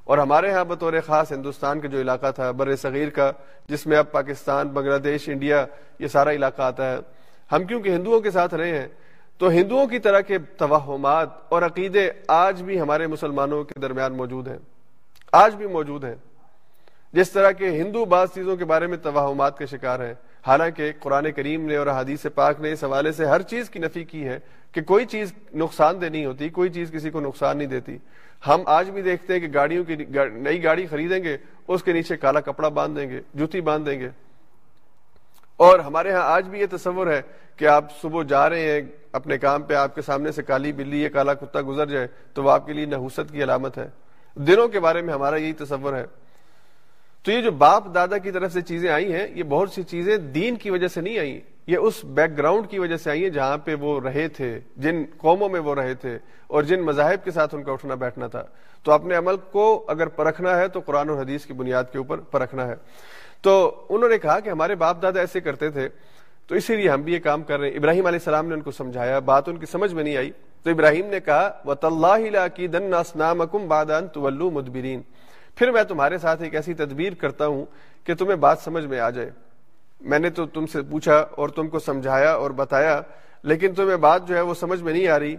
اور 0.04 0.18
ہمارے 0.18 0.52
ہاں 0.52 0.66
بطور 0.66 0.94
خاص 1.06 1.32
ہندوستان 1.32 1.80
کا 1.80 1.88
جو 1.88 2.02
علاقہ 2.02 2.32
تھا، 2.32 2.52
بر 2.52 2.76
صغیر 2.76 3.10
کا، 3.10 3.32
جس 3.70 3.88
میں 3.88 3.98
اب 3.98 4.12
پاکستان، 4.12 4.68
بنگلہ 4.68 4.98
دیش، 4.98 5.30
انڈیا، 5.30 5.66
یہ 6.00 6.08
سارا 6.08 6.32
علاقہ 6.32 6.62
آتا 6.62 6.92
ہے۔ 6.92 6.98
ہم 7.52 7.64
کیونکہ 7.64 7.90
ہندوؤں 7.90 8.22
کے 8.22 8.32
ساتھ 8.32 8.54
رہے 8.54 8.80
ہیں، 8.80 8.88
تو 9.38 9.50
ہندوؤں 9.50 9.88
کی 9.88 10.00
طرح 10.00 10.20
کے 10.20 10.38
توہمات 10.38 11.30
اور 11.50 11.62
عقیدے 11.62 12.12
آج 12.28 12.64
بھی 12.64 12.82
ہمارے 12.82 13.08
مسلمانوں 13.08 13.64
کے 13.64 13.80
درمیان 13.80 14.14
موجود 14.14 14.48
ہیں۔ 14.48 14.58
آج 15.32 15.56
بھی 15.56 15.68
موجود 15.68 16.04
ہیں۔ 16.04 16.16
جس 17.14 17.32
طرح 17.32 17.52
کے 17.52 17.70
ہندو 17.70 18.06
بعض 18.06 18.28
چیزوں 18.34 18.58
کے 18.58 18.66
بارے 18.66 18.88
میں 18.88 18.98
توہمات 18.98 19.58
کے 19.58 19.66
شکار 19.66 20.00
ہیں۔ 20.00 20.14
حالانکہ 20.48 20.92
قرآن 21.00 21.32
کریم 21.32 21.66
نے 21.66 21.76
اور 21.76 21.88
حدیث 21.88 22.26
پاک 22.36 22.62
نے 22.62 22.72
اس 22.72 22.84
حوالے 22.84 23.12
سے 23.12 23.26
ہر 23.26 23.42
چیز 23.42 23.70
کی 23.70 23.80
نفی 23.80 24.04
کی 24.04 24.28
ہے 24.28 24.40
کہ 24.72 24.82
کوئی 24.82 25.06
چیز 25.06 25.34
نقصان 25.54 26.02
دہ 26.02 26.06
نہیں 26.06 26.26
ہوتی، 26.26 26.50
کوئی 26.50 26.70
چیز 26.70 26.92
کسی 26.92 27.10
کو 27.10 27.20
نقصان 27.20 27.58
نہیں 27.58 27.68
دیتی۔ 27.68 27.98
ہم 28.48 28.62
آج 28.66 28.90
بھی 28.90 29.02
دیکھتے 29.02 29.34
ہیں 29.34 29.40
کہ 29.40 29.48
گاڑیوں 29.54 29.84
کی 29.84 29.96
نئی 30.34 30.64
گاڑی 30.64 30.88
خریدیں 30.88 31.24
گے، 31.24 31.38
اس 31.68 31.84
کے 31.84 31.94
نیچے 31.94 32.18
کالا 32.18 32.40
کپڑا 32.40 32.70
باندھ 32.70 33.00
دیں 33.00 33.10
گے، 33.10 33.22
جوتی 33.34 33.62
باندھ 33.62 33.90
دیں 33.90 34.00
گے۔ 34.00 34.10
اور 35.58 35.80
ہمارے 35.80 36.12
ہاں 36.12 36.22
آج 36.22 36.48
بھی 36.48 36.60
یہ 36.60 36.66
تصور 36.72 37.08
ہے 37.08 37.22
کہ 37.56 37.66
آپ 37.66 37.86
صبح 38.02 38.24
جا 38.24 38.50
رہے 38.50 38.72
ہیں، 38.72 38.82
اپنے 39.12 39.38
کام 39.38 39.62
پہ 39.62 39.74
آپ 39.74 39.96
کے 39.96 40.02
سامنے 40.02 40.32
سے 40.32 40.44
کالی 40.44 40.72
بلی 40.72 41.04
یا 41.04 41.10
کالا 41.10 41.34
کتا 41.34 41.62
گزر 41.62 41.86
جائے 41.86 42.08
تو 42.34 42.44
وہ 42.44 42.52
آپ 42.52 42.66
کے 42.66 42.74
لیے 42.74 42.86
نحوست 42.86 43.32
کی 43.32 43.44
علامت 43.44 43.78
ہے۔ 43.78 43.88
دنوں 44.36 44.68
کے 44.68 44.80
بارے 44.80 45.02
میں 45.02 45.14
ہمارا 45.14 45.36
یہی 45.36 45.54
تصور 45.54 45.94
ہے۔ 45.94 46.06
تو 47.24 47.32
یہ 47.32 47.42
جو 47.42 47.52
باپ 47.52 47.84
دادا 47.94 48.18
کی 48.18 48.32
طرف 48.32 48.54
سے 48.54 48.62
چیزیں 48.62 48.90
آئی 48.90 49.14
ہیں، 49.14 49.28
یہ 49.36 49.44
بہت 49.44 49.72
سی 49.72 49.84
چیزیں 49.84 50.18
دین 50.18 50.56
کی 50.56 50.70
وجہ 50.70 50.88
سے 50.88 51.02
نہیں 51.02 51.20
آئی، 51.20 51.42
یہ 51.68 51.78
اس 51.78 52.04
بیک 52.04 52.38
گراؤنڈ 52.38 52.68
کی 52.68 52.80
وجہ 52.80 52.98
سے 52.98 53.10
آئی 53.10 53.24
ہیں 53.24 53.30
جہاں 53.30 53.58
پہ 53.58 53.76
وہ 53.76 54.02
رہے 54.02 54.28
تھے، 54.28 54.60
جن 54.78 55.04
قوموں 55.18 55.50
میں 55.50 55.60
وہ 55.60 55.76
رہے 55.76 55.94
تھے 55.94 56.18
اور 56.48 56.64
جن 56.64 56.82
مذاہب 56.82 57.24
کے 57.24 57.32
ساتھ 57.32 57.56
ان 57.56 57.64
کا 57.64 57.72
اٹھنا 57.72 57.96
بیٹھنا 57.96 58.28
تھا۔ 58.28 58.44
تو 58.84 58.92
اپنے 58.92 59.16
عمل 59.16 59.36
کو 59.52 59.86
اگر 59.88 60.08
پرکھنا 60.08 60.58
ہے 60.58 60.68
تو 60.68 60.80
قرآن 60.80 61.10
و 61.10 61.20
حدیث 61.20 61.46
کی 61.46 61.54
بنیاد 61.54 61.84
کے 61.92 61.98
اوپر 61.98 62.18
پرکھنا 62.18 62.68
ہے۔ 62.68 62.76
تو 63.42 63.82
انہوں 63.90 64.10
نے 64.10 64.18
کہا 64.18 64.40
کہ 64.40 64.50
ہمارے 64.50 64.76
باپ 64.76 65.02
دادا 65.02 65.20
ایسے 65.20 65.40
کرتے 65.40 65.70
تھے، 65.70 65.90
تو 66.48 66.56
اسی 66.56 66.76
لیے 66.76 66.90
ہم 66.90 67.02
بھی 67.02 67.14
یہ 67.14 67.20
کام 67.20 67.44
کر 67.44 67.60
رہے 67.60 67.70
ہیں۔ 67.70 67.76
ابراہیم 67.76 68.06
علیہ 68.06 68.20
السلام 68.20 68.48
نے 68.48 68.54
ان 68.54 68.62
کو 68.62 68.72
سمجھایا، 68.72 69.20
بات 69.20 69.50
ان 69.50 69.58
کی 69.58 69.66
سمجھ 69.66 69.94
میں 69.94 70.04
نہیں 70.04 70.18
آئی۔ 70.18 70.32
تو 70.64 70.70
ابراہیم 70.70 71.06
نے 71.06 71.20
کہا 71.20 71.52
و 74.16 74.50
مدبرین 74.50 75.02
پھر 75.60 75.72
میں 75.72 75.84
تمہارے 75.84 76.18
ساتھ 76.18 76.42
ایک 76.42 76.56
ایسی 76.56 76.74
تدبیر 76.74 77.14
کرتا 77.14 77.48
ہوں 77.48 77.66
کہ 78.04 78.16
تمہیں 78.16 78.36
بات 78.36 78.60
سمجھ 78.60 78.86
میں 78.86 79.00
آ 79.00 79.10
جائے۔ 79.10 79.32
میں 80.02 80.20
نے 80.20 80.30
تو 80.30 80.46
تم 80.46 80.66
سے 80.66 80.82
پوچھا 80.82 81.16
اور 81.16 81.50
تم 81.50 81.68
کو 81.68 81.80
سمجھایا 81.80 82.32
اور 82.32 82.52
بتایا، 82.52 83.02
لیکن 83.44 83.74
تمہیں 83.74 83.98
بات 83.98 84.28
جو 84.28 84.36
ہے 84.36 84.42
وہ 84.42 84.54
سمجھ 84.54 84.84
میں 84.84 84.94
نہیں 84.94 85.08
آ 85.08 85.20
رہی۔ 85.20 85.36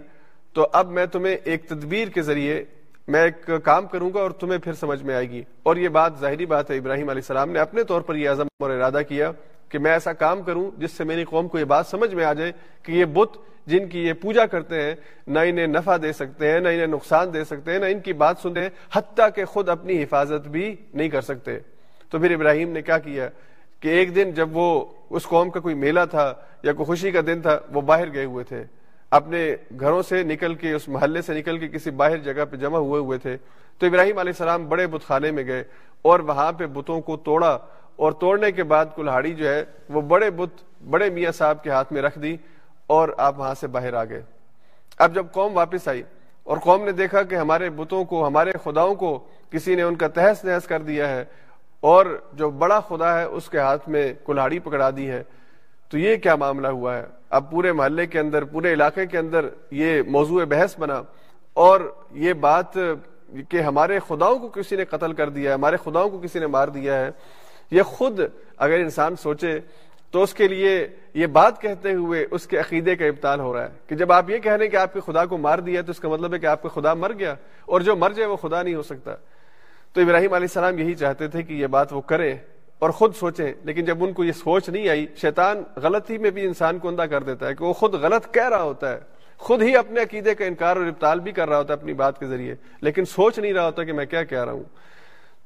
تو 0.53 0.67
اب 0.73 0.87
میں 0.87 1.05
تمہیں 1.05 1.37
ایک 1.43 1.69
تدبیر 1.69 2.07
کے 2.07 2.21
ذریعے 2.21 2.63
میں 3.07 3.23
ایک 3.23 3.51
کام 3.63 3.87
کروں 3.87 4.11
گا 4.13 4.19
اور 4.19 4.31
تمہیں 4.31 4.59
پھر 4.59 4.73
سمجھ 4.73 5.03
میں 5.03 5.15
آئے 5.15 5.29
گی۔ 5.29 5.43
اور 5.63 5.75
یہ 5.75 5.89
بات 5.89 6.13
ظاہری 6.19 6.45
بات 6.45 6.71
ہے، 6.71 6.77
ابراہیم 6.77 7.09
علیہ 7.09 7.21
السلام 7.21 7.49
نے 7.49 7.59
اپنے 7.59 7.83
طور 7.83 8.01
پر 8.01 8.15
یہ 8.15 8.29
عزم 8.29 8.47
اور 8.59 8.69
ارادہ 8.69 8.99
کیا۔ 9.09 9.31
کہ 9.71 9.79
میں 9.79 9.91
ایسا 9.91 10.13
کام 10.13 10.41
کروں 10.41 10.71
جس 10.77 10.91
سے 10.91 11.03
میری 11.03 11.23
قوم 11.23 11.47
کو 11.47 11.59
یہ 11.59 11.63
بات 11.63 11.87
سمجھ 11.87 12.15
میں 12.15 12.25
آ 12.25 12.33
جائے 12.33 12.51
کہ 12.83 12.91
یہ 12.91 13.05
بت 13.05 13.37
جن 13.65 13.87
کی 13.87 14.05
یہ 14.05 14.13
پوجا 14.13 14.45
کرتے 14.45 14.81
ہیں 14.81 14.95
نہ 15.27 15.39
انہیں 15.39 15.67
نفع 15.67 15.97
دے 16.01 16.13
سکتے 16.13 16.51
ہیں، 16.51 16.59
نہ 16.59 16.67
انہیں 16.67 16.87
نقصان 16.87 17.33
دے 17.33 17.43
سکتے 17.43 17.71
ہیں، 17.71 17.79
نہ 17.79 17.85
ان 17.85 17.99
کی 17.99 18.13
بات 18.13 18.37
سنتے 18.41 18.59
ہیں، 18.59 18.69
حتیٰ 18.93 19.27
کہ 19.35 19.45
خود 19.45 19.69
اپنی 19.69 20.03
حفاظت 20.03 20.47
بھی 20.47 20.75
نہیں 20.93 21.09
کر 21.09 21.21
سکتے۔ 21.21 21.59
تو 22.09 22.19
پھر 22.19 22.33
ابراہیم 22.33 22.71
نے 22.71 22.81
کیا 22.81 22.97
کیا 22.97 23.29
کہ 23.79 23.87
ایک 23.87 24.15
دن 24.15 24.31
جب 24.31 24.57
وہ 24.57 24.85
اس 25.09 25.23
قوم 25.23 25.49
کا 25.49 25.59
کوئی 25.59 25.75
میلہ 25.75 25.99
تھا 26.09 26.33
یا 26.63 26.73
کوئی 26.73 26.85
خوشی 26.85 27.11
کا 27.11 27.19
دن 27.27 27.41
تھا، 27.41 27.59
وہ 27.73 27.81
باہر 27.81 28.13
گئے 28.13 28.25
ہوئے 28.25 28.43
تھے۔ 28.43 28.63
اپنے 29.11 29.55
گھروں 29.79 30.01
سے 30.01 30.23
نکل 30.23 30.55
کے، 30.55 30.73
اس 30.73 30.87
محلے 30.87 31.21
سے 31.21 31.33
نکل 31.33 31.57
کے 31.57 31.67
کسی 31.67 31.89
باہر 31.89 32.17
جگہ 32.17 32.45
پہ 32.45 32.55
جمع 32.55 32.77
ہوئے 32.77 33.01
ہوئے 33.01 33.17
تھے۔ 33.17 33.37
تو 33.79 33.85
ابراہیم 33.85 34.17
علیہ 34.17 34.31
السلام 34.31 34.69
بڑے 34.69 34.87
بت 34.87 35.07
خانے 35.07 35.31
میں 35.31 35.43
گئے 35.43 35.63
اور 36.01 36.19
وہاں 36.19 36.51
پہ 36.51 36.65
بتوں 36.65 37.01
کو 37.01 37.17
توڑا 37.17 37.57
اور 38.01 38.11
توڑنے 38.21 38.51
کے 38.51 38.63
بعد 38.63 38.85
کلہاڑی 38.95 39.33
جو 39.33 39.47
ہے 39.49 39.63
وہ 39.89 40.01
بڑے 40.01 40.29
بت، 40.29 40.61
بڑے 40.89 41.09
میاں 41.09 41.31
صاحب 41.31 41.61
کے 41.63 41.69
ہاتھ 41.69 41.91
میں 41.93 42.01
رکھ 42.01 42.17
دی 42.19 42.35
اور 42.87 43.09
آپ 43.17 43.39
وہاں 43.39 43.53
سے 43.59 43.67
باہر 43.67 43.93
آ 43.93 44.03
گئے۔ 44.09 44.21
اب 44.99 45.13
جب 45.15 45.25
قوم 45.31 45.57
واپس 45.57 45.87
آئی 45.87 46.01
اور 46.47 46.57
قوم 46.63 46.83
نے 46.85 46.91
دیکھا 46.91 47.21
کہ 47.23 47.35
ہمارے 47.35 47.69
بتوں 47.69 48.05
کو، 48.05 48.25
ہمارے 48.27 48.51
خداؤں 48.63 48.95
کو 48.95 49.17
کسی 49.51 49.75
نے 49.75 49.81
ان 49.81 49.95
کا 49.95 50.07
تہس 50.07 50.43
نہس 50.45 50.67
کر 50.67 50.81
دیا 50.81 51.09
ہے 51.09 51.23
اور 51.83 52.05
جو 52.33 52.49
بڑا 52.63 52.79
خدا 52.87 53.17
ہے 53.19 53.23
اس 53.23 53.49
کے 53.49 53.57
ہاتھ 53.59 53.87
میں 53.89 54.11
کلہاڑی 54.25 54.59
پکڑا 54.59 54.89
دی 54.97 55.09
ہے، 55.09 55.21
تو 55.91 55.97
یہ 55.97 56.15
کیا 56.23 56.35
معاملہ 56.35 56.67
ہوا 56.67 56.95
ہے؟ 56.97 57.05
اب 57.29 57.49
پورے 57.51 57.71
محلے 57.71 58.05
کے 58.07 58.19
اندر، 58.19 58.43
پورے 58.45 58.73
علاقے 58.73 59.05
کے 59.05 59.17
اندر 59.17 59.47
یہ 59.71 60.01
موضوع 60.07 60.43
بحث 60.49 60.77
بنا 60.79 61.01
اور 61.55 61.79
یہ 62.23 62.33
بات 62.47 62.77
کہ 63.49 63.61
ہمارے 63.61 63.99
خداؤں 64.07 64.39
کو 64.39 64.47
کسی 64.49 64.75
نے 64.75 64.85
قتل 64.85 65.13
کر 65.13 65.29
دیا 65.29 65.49
ہے، 65.49 65.55
ہمارے 65.55 65.77
خداؤں 65.83 66.09
کو 66.09 66.19
کسی 66.19 66.39
نے 66.39 66.47
مار 66.47 66.67
دیا 66.67 66.99
ہے 66.99 67.09
یہ 67.71 67.83
خود 67.83 68.19
اگر 68.57 68.79
انسان 68.79 69.15
سوچے 69.15 69.59
تو 70.11 70.23
اس 70.23 70.33
کے 70.33 70.47
لیے 70.47 70.87
یہ 71.13 71.27
بات 71.27 71.61
کہتے 71.61 71.93
ہوئے 71.93 72.25
اس 72.31 72.47
کے 72.47 72.57
عقیدے 72.57 72.95
کا 72.95 73.05
ابتال 73.05 73.39
ہو 73.39 73.53
رہا 73.53 73.63
ہے 73.63 73.69
کہ 73.87 73.95
جب 73.95 74.11
آپ 74.11 74.29
یہ 74.29 74.37
کہہ 74.37 74.51
رہے 74.51 74.65
ہیں 74.65 74.71
کہ 74.71 74.77
آپ 74.77 74.93
کے 74.93 74.99
خدا 74.99 75.25
کو 75.25 75.37
مار 75.37 75.59
دیا 75.59 75.81
تو 75.81 75.91
اس 75.91 75.99
کا 75.99 76.09
مطلب 76.09 76.33
ہے 76.33 76.39
کہ 76.39 76.45
آپ 76.45 76.61
کا 76.61 76.69
خدا 76.69 76.93
مر 76.93 77.13
گیا 77.19 77.35
اور 77.65 77.81
جو 77.81 77.95
مر 77.95 78.11
جائے 78.11 78.29
وہ 78.29 78.35
خدا 78.35 78.61
نہیں 78.61 78.75
ہو 78.75 78.83
سکتا۔ 78.83 79.15
تو 79.93 80.01
ابراہیم 80.01 80.33
علیہ 80.33 80.47
السلام 80.49 80.79
یہی 80.79 80.93
چاہتے 80.95 81.27
تھے 81.27 81.43
کہ 81.43 81.53
یہ 81.53 81.67
بات 81.67 81.93
وہ 81.93 82.01
کریں 82.01 82.35
اور 82.79 82.89
خود 82.89 83.15
سوچیں، 83.15 83.53
لیکن 83.63 83.85
جب 83.85 84.03
ان 84.03 84.13
کو 84.13 84.23
یہ 84.23 84.31
سوچ 84.31 84.69
نہیں 84.69 84.89
آئی، 84.89 85.05
شیطان 85.15 85.63
غلطی 85.75 86.17
میں 86.17 86.29
بھی 86.29 86.45
انسان 86.45 86.79
کو 86.79 86.87
اندھا 86.87 87.05
کر 87.05 87.23
دیتا 87.23 87.47
ہے 87.47 87.55
کہ 87.55 87.65
وہ 87.65 87.73
خود 87.73 87.93
غلط 87.93 88.33
کہہ 88.33 88.49
رہا 88.49 88.63
ہوتا 88.63 88.91
ہے۔ 88.91 88.99
خود 89.37 89.61
ہی 89.61 89.75
اپنے 89.75 90.01
عقیدے 90.01 90.35
کا 90.35 90.45
انکار 90.45 90.75
اور 90.75 90.85
ابتال 90.85 91.19
بھی 91.19 91.31
کر 91.31 91.49
رہا 91.49 91.57
ہوتا 91.57 91.73
ہے 91.73 91.79
اپنی 91.79 91.93
بات 91.93 92.19
کے 92.19 92.25
ذریعے، 92.25 92.55
لیکن 92.81 93.05
سوچ 93.05 93.39
نہیں 93.39 93.53
رہا 93.53 93.65
ہوتا 93.65 93.83
کہ 93.83 93.93
میں 93.93 94.05
کیا 94.05 94.23
کہہ 94.23 94.43
رہا 94.43 94.51
ہوں۔ 94.51 94.63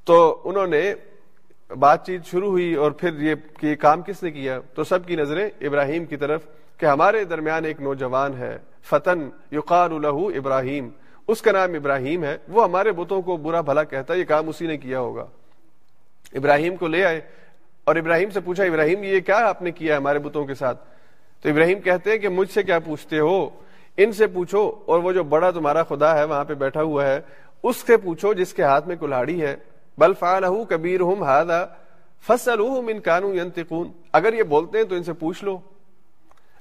تو 0.06 0.42
انہوں 0.44 0.68
نے 0.68 0.94
بات 1.70 2.06
چیت 2.06 2.26
شروع 2.26 2.50
ہوئی 2.50 2.74
اور 2.74 2.92
پھر 2.92 3.20
یہ 3.20 3.36
کہ 3.60 3.76
کام 3.76 4.02
کس 4.02 4.24
نے 4.24 4.32
کیا؟ 4.32 4.60
تو 4.74 4.84
سب 4.84 5.06
کی 5.06 5.16
نظریں 5.16 5.50
ابراہیم 5.62 6.06
کی 6.06 6.18
طرف 6.18 6.42
کہ 6.78 6.86
ہمارے 6.86 7.24
درمیان 7.24 7.66
ایک 7.66 7.82
نوجوان 7.82 8.38
ہے، 8.38 8.58
فتن 8.84 9.30
یقار 9.52 9.92
الہ 9.92 10.38
ابراہیم۔ 10.38 10.90
اس 11.28 11.42
کا 11.42 11.52
نام 11.52 11.74
ابراہیم 11.74 12.24
ہے۔ 12.24 12.38
وہ 12.48 12.64
ہمارے 12.64 12.92
بتوں 12.92 13.22
کو 13.22 13.38
برا 13.38 13.62
بھلا 13.62 13.84
کہتا 13.84 14.14
ہے، 14.14 14.20
یہ 14.20 14.24
کام 14.24 14.50
اسی 14.50 14.68
نے 14.68 14.78
کیا 14.78 15.00
ہوگا۔ 15.00 15.26
ابراہیم 16.34 16.76
کو 16.76 16.88
لے 16.88 17.06
آئے 17.06 17.22
اور 17.84 17.96
ابراہیم 17.96 18.30
سے 18.30 18.40
پوچھا، 18.40 18.64
ابراہیم، 18.64 19.04
یہ 19.04 19.20
کیا 19.20 19.38
آپ 19.38 19.62
نے 19.62 19.72
کیا 19.72 19.98
ہمارے 19.98 20.20
بتوں 20.20 20.46
کے 20.46 20.54
ساتھ؟ 20.54 20.84
تو 21.44 21.50
ابراہیم 21.50 21.80
کہتے 21.80 22.12
ہیں 22.12 22.18
کہ 22.18 22.30
مجھ 22.30 22.52
سے 22.52 22.64
کیا 22.64 22.80
پوچھتے 22.80 23.20
ہو؟ 23.20 23.50
ان 23.98 24.12
سے 24.12 24.28
پوچھو 24.28 24.76
اور 24.86 25.00
وہ 25.00 25.12
جو 25.12 25.24
بڑا 25.24 25.52
تمہارا 25.52 25.84
خدا 25.84 26.18
ہے، 26.18 26.24
وہاں 26.24 26.44
پہ 26.44 26.54
بیٹھا 26.54 26.82
ہوا 26.82 27.06
ہے، 27.06 27.20
اس 27.64 27.78
سے 27.78 27.98
پوچھو 27.98 28.34
جس 28.34 28.54
کے 28.54 28.64
ہاتھ 28.64 28.88
میں 28.88 28.96
کلاڑی 28.96 29.42
ہے۔ 29.42 29.56
بل 29.98 30.14
فالح 30.14 30.64
کبیر 30.70 31.02
ہوں 31.02 31.24
ہادا 31.26 31.64
فصل 32.24 32.62
ان 32.62 33.00
کانو 33.00 33.34
اگر 34.14 34.34
یہ 34.34 34.44
بولتے 34.44 34.78
ہیں 34.78 34.86
تو 34.86 34.96
ان 34.96 35.04
سے 35.04 35.14
پوچھ 35.14 35.44
لو۔ 35.44 35.58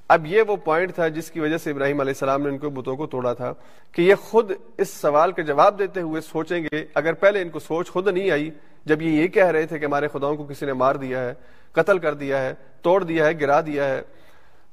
اب 0.09 0.25
یہ 0.25 0.41
وہ 0.47 0.55
پوائنٹ 0.55 0.93
تھا 0.95 1.07
جس 1.07 1.29
کی 1.31 1.39
وجہ 1.39 1.57
سے 1.57 1.71
ابراہیم 1.71 1.99
علیہ 1.99 2.13
السلام 2.13 2.41
نے 2.41 2.49
ان 2.49 2.57
کو 2.57 2.69
بتوں 2.69 2.95
کو 2.95 3.05
توڑا 3.07 3.33
تھا 3.33 3.53
کہ 3.95 4.01
یہ 4.01 4.15
خود 4.21 4.51
اس 4.77 4.89
سوال 4.91 5.31
کا 5.31 5.41
جواب 5.41 5.79
دیتے 5.79 6.01
ہوئے 6.01 6.21
سوچیں 6.21 6.59
گے، 6.63 6.83
اگر 6.95 7.13
پہلے 7.13 7.41
ان 7.41 7.49
کو 7.49 7.59
سوچ 7.59 7.89
خود 7.91 8.07
نہیں 8.07 8.31
آئی، 8.31 8.49
جب 8.85 9.01
یہ 9.01 9.21
یہ 9.21 9.27
کہہ 9.27 9.47
رہے 9.47 9.65
تھے 9.65 9.79
کہ 9.79 9.85
ہمارے 9.85 10.07
خداؤں 10.07 10.35
کو 10.35 10.43
کسی 10.45 10.65
نے 10.65 10.73
مار 10.73 10.95
دیا 10.95 11.21
ہے، 11.21 11.33
قتل 11.75 11.99
کر 11.99 12.13
دیا 12.13 12.41
ہے، 12.41 12.53
توڑ 12.81 13.03
دیا 13.03 13.25
ہے، 13.25 13.39
گرا 13.41 13.59
دیا 13.61 13.87
ہے، 13.87 14.01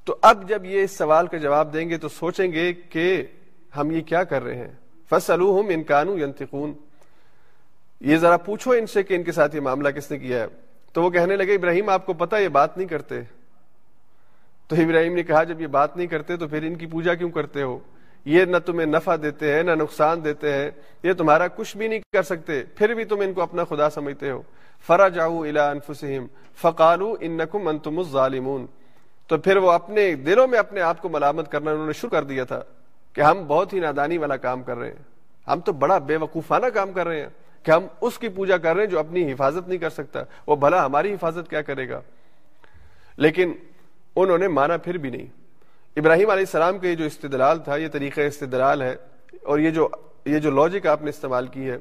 تو 0.07 0.17
اب 0.23 0.49
جب 0.49 0.65
یہ 0.65 0.83
اس 0.83 0.97
سوال 0.99 1.27
کا 1.27 1.37
جواب 1.39 1.73
دیں 1.73 1.89
گے 1.91 1.97
تو 1.97 2.09
سوچیں 2.11 2.53
گے 2.53 2.73
کہ 2.73 3.23
ہم 3.77 3.91
یہ 3.91 4.01
کیا 4.03 4.25
کر 4.25 4.43
رہے 4.43 4.57
ہیں۔ 4.57 4.73
فصل 5.11 5.43
ان 5.43 5.83
کانو 5.83 6.19
ینتقون 6.19 6.73
یہ 8.03 8.17
ذرا 8.17 8.37
پوچھو 8.37 8.71
ان 8.71 8.87
سے 8.87 9.03
کہ 9.03 9.15
ان 9.15 9.23
کے 9.23 9.33
ساتھ 9.33 9.57
یہ 9.57 9.61
معاملہ 9.61 9.89
کس 9.89 10.11
نے 10.11 10.19
کیا 10.19 10.41
ہے۔ 10.41 10.47
تو 10.93 11.03
وہ 11.03 11.11
کہنے 11.11 11.37
لگے، 11.37 11.55
ابراہیم، 11.55 11.89
آپ 11.89 12.07
کو 12.07 12.13
پتا 12.13 12.39
یہ 12.39 12.49
بات 12.49 12.79
نہیں 12.79 12.89
کرتے۔ 12.89 13.21
تو 14.69 14.77
ابراہیم 14.77 15.15
نے 15.15 15.23
کہا، 15.23 15.45
جب 15.45 15.61
یہ 15.61 15.67
بات 15.67 15.97
نہیں 15.97 16.07
کرتے 16.07 16.37
تو 16.37 16.49
پھر 16.49 16.63
ان 16.63 16.75
کی 16.75 16.87
پوجا 16.87 17.15
کیوں 17.15 17.31
کرتے 17.31 17.63
ہو؟ 17.63 17.79
یہ 18.25 18.45
نہ 18.45 18.57
تمہیں 18.67 18.87
نفع 18.87 19.17
دیتے 19.23 19.55
ہیں، 19.55 19.63
نہ 19.63 19.71
نقصان 19.71 20.25
دیتے 20.25 20.53
ہیں، 20.53 20.71
یہ 21.03 21.13
تمہارا 21.13 21.49
کچھ 21.49 21.77
بھی 21.77 21.89
نہیں 21.89 22.01
کر 22.13 22.23
سکتے، 22.23 22.63
پھر 22.77 22.95
بھی 22.95 23.05
تم 23.05 23.21
ان 23.21 23.33
کو 23.33 23.43
اپنا 23.43 23.65
خدا 23.65 23.91
سمجھتے 23.91 24.31
ہو۔ 24.31 24.43
فرا 24.87 25.09
جاؤ 25.09 25.43
الا 25.43 25.71
انفسم 25.71 26.27
فقالو 26.55 27.17
ان 27.21 27.33
نقم 27.33 27.69
انتم 27.69 27.99
الظالمون۔ 27.99 28.67
تو 29.27 29.39
پھر 29.39 29.57
وہ 29.57 29.73
اپنے 29.73 30.15
دلوں 30.15 30.49
میں 30.49 30.59
اپنے 30.59 30.81
آپ 30.81 31.03
کو 31.03 31.09
ملامت 31.09 31.53
کرنا 31.53 31.71
انہوں 31.71 31.87
نے 31.87 31.93
شروع 31.93 32.11
کر 32.11 32.25
دیا 32.25 32.45
تھا 32.45 32.61
کہ 33.13 33.21
ہم 33.21 33.45
بہت 33.47 33.73
ہی 33.73 33.81
نادانی 33.81 34.19
والا 34.19 34.37
کام 34.37 34.63
کر 34.63 34.77
رہے 34.77 34.89
ہیں۔ 34.89 35.03
ہم 35.49 35.61
تو 35.61 35.73
بڑا 35.73 35.99
بے 35.99 36.17
وقوفانہ 36.17 36.67
کام 36.67 36.93
کر 36.93 37.07
رہے 37.07 37.21
ہیں۔ 37.21 37.29
کہ 37.63 37.71
ہم 37.71 37.87
اس 38.01 38.19
کی 38.19 38.29
پوجا 38.29 38.57
کر 38.57 38.75
رہے 38.75 38.83
ہیں 38.83 38.91
جو 38.91 38.99
اپنی 38.99 39.33
حفاظت 39.33 39.69
نہیں 39.69 39.79
کر 39.79 39.91
سکتا۔ 39.91 40.23
وہ 40.47 40.57
بھلا 40.57 40.85
ہماری 40.85 41.15
حفاظت 41.15 41.51
کیا 41.51 41.63
کرے 41.63 41.89
گا؟ 41.89 42.01
لیکن 43.17 43.53
انہوں 44.17 44.39
نے 44.39 44.49
مانا 44.49 44.77
پھر 44.77 44.99
بھی 44.99 45.11
نہیں۔ 45.11 45.27
ابراہیم 45.97 46.31
علیہ 46.31 46.43
السلام 46.43 46.79
کا 46.79 46.89
یہ 46.89 46.95
جو 46.95 47.05
استدلال 47.05 47.59
تھا، 47.59 47.77
یہ 47.77 47.89
طریقہ 47.89 48.21
استدلال 48.21 48.83
ہے 48.83 48.97
اور 49.43 49.59
یہ 49.59 49.71
جو 49.71 49.89
یہ 50.27 50.39
جو 50.39 50.51
لاجک 50.51 50.87
آپ 50.87 51.03
نے 51.03 51.09
استعمال 51.09 51.47
کی 51.47 51.71
ہے، 51.71 51.77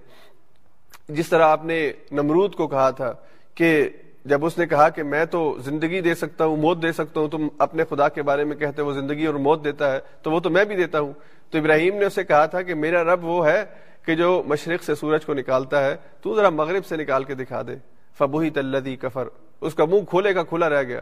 جس 1.10 1.30
طرح 1.30 1.44
آپ 1.44 1.66
نے 1.66 1.92
نمرود 2.12 2.56
کو 2.56 2.68
کہا 2.68 2.90
تھا 2.90 3.14
کہ 3.56 3.90
جب 4.26 4.46
اس 4.46 4.58
نے 4.58 4.66
کہا 4.66 4.90
کہ 4.90 5.04
میں 5.04 5.26
تو 5.26 5.58
زندگی 5.60 6.02
دے 6.02 6.16
سکتا 6.16 6.46
ہوں، 6.46 6.58
موت 6.58 6.82
دے 6.84 6.92
سکتا 6.92 7.20
ہوں 7.20 7.28
تم 7.28 7.48
اپنے 7.58 7.84
خدا 7.90 8.10
کے 8.10 8.22
بارے 8.22 8.44
میں 8.44 8.56
کہتے 8.56 8.82
وہ 8.82 8.94
زندگی 8.94 9.26
اور 9.26 9.36
موت 9.36 9.64
دیتا 9.64 9.92
ہے، 9.92 10.00
تو 10.22 10.32
وہ 10.32 10.40
تو 10.40 10.50
میں 10.50 10.66
بھی 10.66 10.76
دیتا 10.76 11.00
ہوں۔ 11.00 11.14
تو 11.50 11.58
ابراہیم 11.58 11.98
نے 11.98 12.06
اسے 12.06 12.24
کہا 12.24 12.46
تھا 12.46 12.62
کہ 12.62 12.74
میرا 12.74 13.04
رب 13.04 13.26
وہ 13.26 13.48
ہے 13.48 13.66
کہ 14.06 14.16
جو 14.16 14.44
مشرق 14.46 14.84
سے 14.84 14.96
سورج 14.96 15.26
کو 15.26 15.34
نکالتا 15.34 15.86
ہے، 15.86 15.96
تو 16.22 16.36
ذرا 16.36 16.50
مغرب 16.50 16.86
سے 16.86 16.98
نکال 16.98 17.24
کے 17.24 17.36
دکھا 17.36 17.62
دے۔ 17.62 17.76
فبوہی 18.18 18.50
تلدی 18.50 18.96
کفر۔ 18.96 19.28
اس 19.62 19.74
کا 19.74 19.86
منہ 19.86 20.06
کھولے 20.10 20.34
کا 20.34 20.44
کھلا 20.44 20.70
رہ 20.70 20.84
گیا۔ 20.84 21.02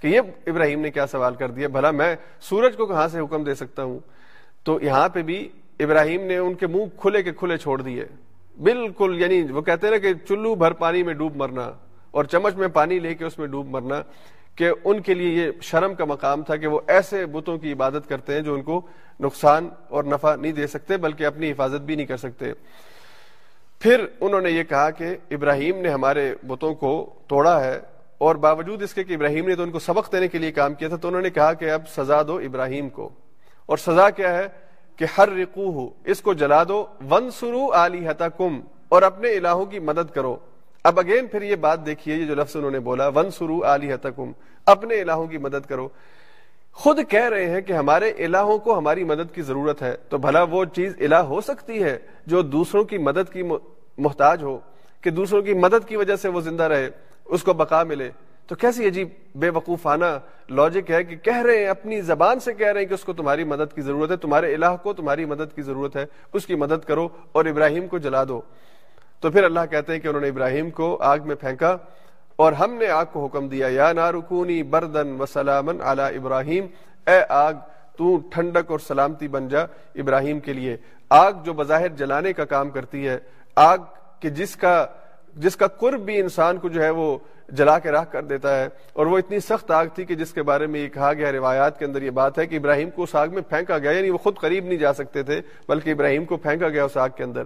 کہ 0.00 0.06
یہ 0.06 0.20
ابراہیم 0.46 0.80
نے 0.80 0.90
کیا 0.90 1.06
سوال 1.06 1.34
کر 1.34 1.50
دیا؟ 1.50 1.68
بھلا 1.68 1.90
میں 1.90 2.16
سورج 2.40 2.76
کو 2.76 2.86
کہاں 2.86 3.08
سے 3.08 3.20
حکم 3.20 3.44
دے 3.44 3.54
سکتا 3.54 3.84
ہوں؟ 3.84 3.98
تو 4.64 4.78
یہاں 4.82 5.08
پہ 5.08 5.22
بھی 5.22 5.48
ابراہیم 5.80 6.22
نے 6.22 6.36
ان 6.36 6.54
کے 6.54 6.66
منہ 6.66 7.00
کھلے 7.00 7.22
کے 7.22 7.32
کھلے 7.32 7.56
چھوڑ 7.56 7.82
دیے۔ 7.82 8.04
بالکل 8.62 9.20
یعنی 9.20 9.42
وہ 9.52 9.62
کہتے 9.62 9.86
ہیں 9.86 9.94
نا 9.94 9.98
کہ 9.98 10.14
چلو 10.14 10.54
بھر 10.54 10.72
پانی 10.72 11.02
میں 11.02 11.14
ڈوب 11.14 11.36
مرنا 11.36 11.72
اور 12.10 12.24
چمچ 12.24 12.54
میں 12.54 12.68
پانی 12.68 12.98
لے 12.98 13.14
کے 13.14 13.24
اس 13.24 13.38
میں 13.38 13.46
ڈوب 13.46 13.70
مرنا۔ 13.70 14.02
کہ 14.56 14.70
ان 14.84 15.00
کے 15.00 15.14
لیے 15.14 15.46
یہ 15.46 15.50
شرم 15.60 15.94
کا 15.94 16.04
مقام 16.04 16.42
تھا 16.42 16.56
کہ 16.56 16.66
وہ 16.66 16.80
ایسے 16.86 17.26
بتوں 17.26 17.58
کی 17.58 17.72
عبادت 17.72 18.08
کرتے 18.08 18.34
ہیں 18.34 18.40
جو 18.40 18.54
ان 18.54 18.62
کو 18.62 18.80
نقصان 19.20 19.68
اور 19.88 20.04
نفع 20.04 20.36
نہیں 20.36 20.52
دے 20.52 20.66
سکتے، 20.66 20.96
بلکہ 20.96 21.26
اپنی 21.26 21.50
حفاظت 21.50 21.80
بھی 21.80 21.96
نہیں 21.96 22.06
کر 22.06 22.16
سکتے۔ 22.16 22.52
پھر 23.80 24.06
انہوں 24.20 24.40
نے 24.40 24.50
یہ 24.50 24.62
کہا 24.62 24.90
کہ 24.90 25.16
ابراہیم 25.30 25.76
نے 25.76 25.88
ہمارے 25.88 26.34
بتوں 26.46 26.74
کو 26.74 27.14
توڑا 27.26 27.64
ہے 27.64 27.80
اور 28.18 28.34
باوجود 28.34 28.82
اس 28.82 28.94
کے 28.94 29.04
کہ 29.04 29.14
ابراہیم 29.14 29.48
نے 29.48 29.54
تو 29.54 29.62
ان 29.62 29.70
کو 29.70 29.78
سبق 29.78 30.12
دینے 30.12 30.28
کے 30.28 30.38
لیے 30.38 30.52
کام 30.52 30.74
کیا 30.74 30.88
تھا، 30.88 30.96
تو 30.96 31.08
انہوں 31.08 31.22
نے 31.22 31.30
کہا 31.30 31.52
کہ 31.52 31.70
اب 31.70 31.82
سزا 31.88 32.22
دو 32.22 32.36
ابراہیم 32.36 32.88
کو۔ 32.88 33.10
اور 33.66 33.76
سزا 33.76 34.10
کیا 34.10 34.38
ہے 34.38 34.48
کہ 34.96 35.06
ہر 35.18 35.28
رقو 35.28 35.70
ہو 35.70 35.90
اس 36.04 36.20
کو 36.20 36.32
جلا 36.32 36.64
دو۔ 36.64 36.86
ون 37.10 37.30
سرو 37.30 37.72
علی 37.72 38.06
کم 38.38 38.60
اور 38.88 39.02
اپنے 39.02 39.32
الہوں 39.36 39.66
کی 39.66 39.78
مدد 39.78 40.14
کرو۔ 40.14 40.36
اب 40.84 40.98
اگین 40.98 41.26
پھر 41.26 41.42
یہ 41.42 41.56
بات 41.56 41.84
دیکھیے 41.86 42.14
یہ 42.16 42.26
جو 42.26 42.34
لفظ 42.34 42.56
انہوں 42.56 42.70
نے 42.70 42.80
بولا 42.80 43.08
ون 43.08 43.30
سرو 43.30 43.60
علی 43.64 43.92
اپنے 44.66 45.00
الہوں 45.00 45.26
کی 45.26 45.38
مدد 45.38 45.66
کرو۔ 45.68 45.88
خود 46.72 46.98
کہہ 47.08 47.28
رہے 47.28 47.50
ہیں 47.50 47.60
کہ 47.60 47.72
ہمارے 47.72 48.10
الہوں 48.24 48.58
کو 48.58 48.78
ہماری 48.78 49.04
مدد 49.04 49.34
کی 49.34 49.42
ضرورت 49.42 49.82
ہے، 49.82 49.96
تو 50.08 50.18
بھلا 50.18 50.42
وہ 50.42 50.64
چیز 50.64 50.94
الہ 51.00 51.22
ہو 51.30 51.40
سکتی 51.40 51.82
ہے 51.82 51.98
جو 52.26 52.42
دوسروں 52.42 52.84
کی 52.84 52.98
مدد 52.98 53.32
کی 53.32 53.42
محتاج 53.98 54.42
ہو، 54.42 54.58
کہ 55.00 55.10
دوسروں 55.10 55.42
کی 55.42 55.54
مدد 55.54 55.88
کی 55.88 55.96
وجہ 55.96 56.16
سے 56.16 56.28
وہ 56.28 56.40
زندہ 56.40 56.62
رہے، 56.62 56.88
اس 57.24 57.42
کو 57.42 57.52
بقا 57.52 57.82
ملے۔ 57.82 58.10
تو 58.46 58.54
کیسی 58.54 58.86
عجیب 58.88 59.08
بے 59.34 59.48
وقوفانہ 59.48 60.18
لاجک 60.50 60.90
ہے 60.90 61.04
کہ 61.04 61.16
کہہ 61.16 61.42
رہے 61.42 61.58
ہیں، 61.58 61.68
اپنی 61.68 62.00
زبان 62.00 62.40
سے 62.40 62.54
کہہ 62.54 62.72
رہے 62.72 62.80
ہیں 62.80 62.88
کہ 62.88 62.94
اس 62.94 63.04
کو 63.04 63.12
تمہاری 63.12 63.44
مدد 63.44 63.74
کی 63.74 63.82
ضرورت 63.82 64.10
ہے، 64.10 64.16
تمہارے 64.16 64.54
الہ 64.54 64.74
کو 64.82 64.92
تمہاری 64.92 65.24
مدد 65.24 65.54
کی 65.54 65.62
ضرورت 65.62 65.96
ہے، 65.96 66.06
اس 66.32 66.46
کی 66.46 66.54
مدد 66.54 66.84
کرو 66.84 67.08
اور 67.32 67.44
ابراہیم 67.44 67.86
کو 67.86 67.98
جلا 67.98 68.24
دو۔ 68.24 68.40
تو 69.22 69.30
پھر 69.30 69.44
اللہ 69.44 69.60
کہتے 69.70 69.92
ہیں 69.92 70.00
کہ 70.00 70.08
انہوں 70.08 70.20
نے 70.20 70.28
ابراہیم 70.28 70.70
کو 70.70 70.96
آگ 71.00 71.18
میں 71.24 71.34
پھینکا 71.34 71.76
اور 72.36 72.52
ہم 72.52 72.74
نے 72.74 72.88
آگ 72.88 73.04
کو 73.12 73.26
حکم 73.26 73.48
دیا، 73.48 73.68
یا 73.70 73.92
نارکونی 73.92 74.62
بردن 74.62 75.20
و 75.20 75.26
سلامن 75.26 75.76
اعلی 75.82 76.02
ابراہیم، 76.02 76.66
اے 77.06 77.20
آگ، 77.28 77.54
تو 77.98 78.16
ٹھنڈک 78.30 78.70
اور 78.70 78.78
سلامتی 78.78 79.28
بن 79.28 79.48
جا 79.48 79.62
ابراہیم 79.94 80.40
کے 80.40 80.52
لیے۔ 80.52 80.76
آگ 81.10 81.32
جو 81.44 81.52
بظاہر 81.52 81.88
جلانے 81.88 82.32
کا 82.32 82.44
کام 82.44 82.70
کرتی 82.70 83.08
ہے، 83.08 83.18
آگ 83.56 83.78
کہ 84.20 84.30
جس 84.30 84.56
کا 84.56 84.86
جس 85.36 85.56
کا 85.56 85.66
قرب 85.66 86.00
بھی 86.00 86.20
انسان 86.20 86.58
کو 86.58 86.68
جو 86.68 86.82
ہے 86.82 86.90
وہ 86.90 87.18
جلا 87.48 87.78
کے 87.78 87.90
راہ 87.90 88.04
کر 88.04 88.22
دیتا 88.22 88.60
ہے۔ 88.60 88.68
اور 88.92 89.06
وہ 89.06 89.18
اتنی 89.18 89.40
سخت 89.40 89.70
آگ 89.70 89.86
تھی 89.94 90.04
کہ 90.04 90.14
جس 90.14 90.30
کے 90.30 90.42
بارے 90.42 90.66
میں 90.66 90.80
یہ 90.80 90.88
کہا 90.88 91.12
گیا 91.12 91.32
روایات 91.32 91.78
کے 91.78 91.84
اندر 91.84 92.02
یہ 92.02 92.10
بات 92.10 92.38
ہے 92.38 92.46
کہ 92.46 92.56
ابراہیم 92.56 92.90
کو 92.90 93.02
اس 93.02 93.14
آگ 93.14 93.28
میں 93.28 93.42
پھینکا 93.42 93.78
گیا 93.78 93.90
یعنی 93.90 94.10
وہ 94.10 94.18
خود 94.18 94.36
قریب 94.36 94.64
نہیں 94.64 94.78
جا 94.78 94.92
سکتے 94.92 95.22
تھے، 95.22 95.40
بلکہ 95.68 95.90
ابراہیم 95.90 96.24
کو 96.24 96.36
پھینکا 96.36 96.68
گیا 96.68 96.84
اس 96.84 96.96
آگ 96.96 97.08
کے 97.16 97.24
اندر۔ 97.24 97.42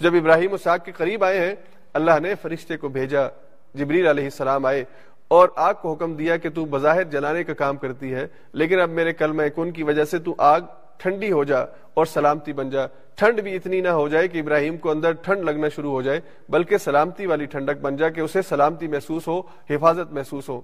جب 0.00 0.14
ابراہیم 0.14 0.52
اس 0.52 0.66
آگ 0.66 0.78
کے 0.84 0.92
قریب 0.92 1.24
آئے 1.24 1.38
ہیں، 1.38 1.54
اللہ 1.94 2.18
نے 2.22 2.34
فرشتے 2.42 2.76
کو 2.76 2.88
بھیجا، 2.88 3.26
جبریل 3.74 4.06
علیہ 4.06 4.24
السلام 4.24 4.66
آئے 4.66 4.84
اور 5.28 5.48
آگ 5.56 5.74
کو 5.82 5.92
حکم 5.92 6.14
دیا 6.16 6.36
کہ 6.36 6.48
تو 6.50 6.64
بظاہر 6.64 7.04
جلانے 7.04 7.44
کا 7.44 7.54
کام 7.54 7.76
کرتی 7.76 8.14
ہے، 8.14 8.26
لیکن 8.52 8.80
اب 8.80 8.90
میرے 8.90 9.12
کل 9.12 9.48
کن 9.56 9.70
کی 9.70 9.82
وجہ 9.82 10.04
سے 10.04 10.18
تو 10.18 10.34
آگ 10.38 10.60
ٹھنڈی 10.98 11.30
ہو 11.32 11.44
جا 11.44 11.58
اور 11.94 12.06
سلامتی 12.06 12.52
بن 12.52 12.70
جا۔ 12.70 12.86
ٹھنڈ 13.16 13.40
بھی 13.40 13.54
اتنی 13.56 13.80
نہ 13.80 13.88
ہو 13.88 14.08
جائے 14.08 14.28
کہ 14.28 14.38
ابراہیم 14.38 14.76
کو 14.76 14.90
اندر 14.90 15.12
ٹھنڈ 15.12 15.44
لگنا 15.44 15.68
شروع 15.68 15.90
ہو 15.92 16.02
جائے، 16.02 16.20
بلکہ 16.48 16.78
سلامتی 16.78 17.26
والی 17.26 17.44
ٹھنڈک 17.44 17.80
بن 17.80 17.96
جائے 17.96 18.12
کہ 18.12 18.20
اسے 18.20 18.42
سلامتی 18.42 18.88
محسوس 18.88 19.28
ہو، 19.28 19.40
حفاظت 19.70 20.12
محسوس 20.12 20.48
ہو۔ 20.48 20.60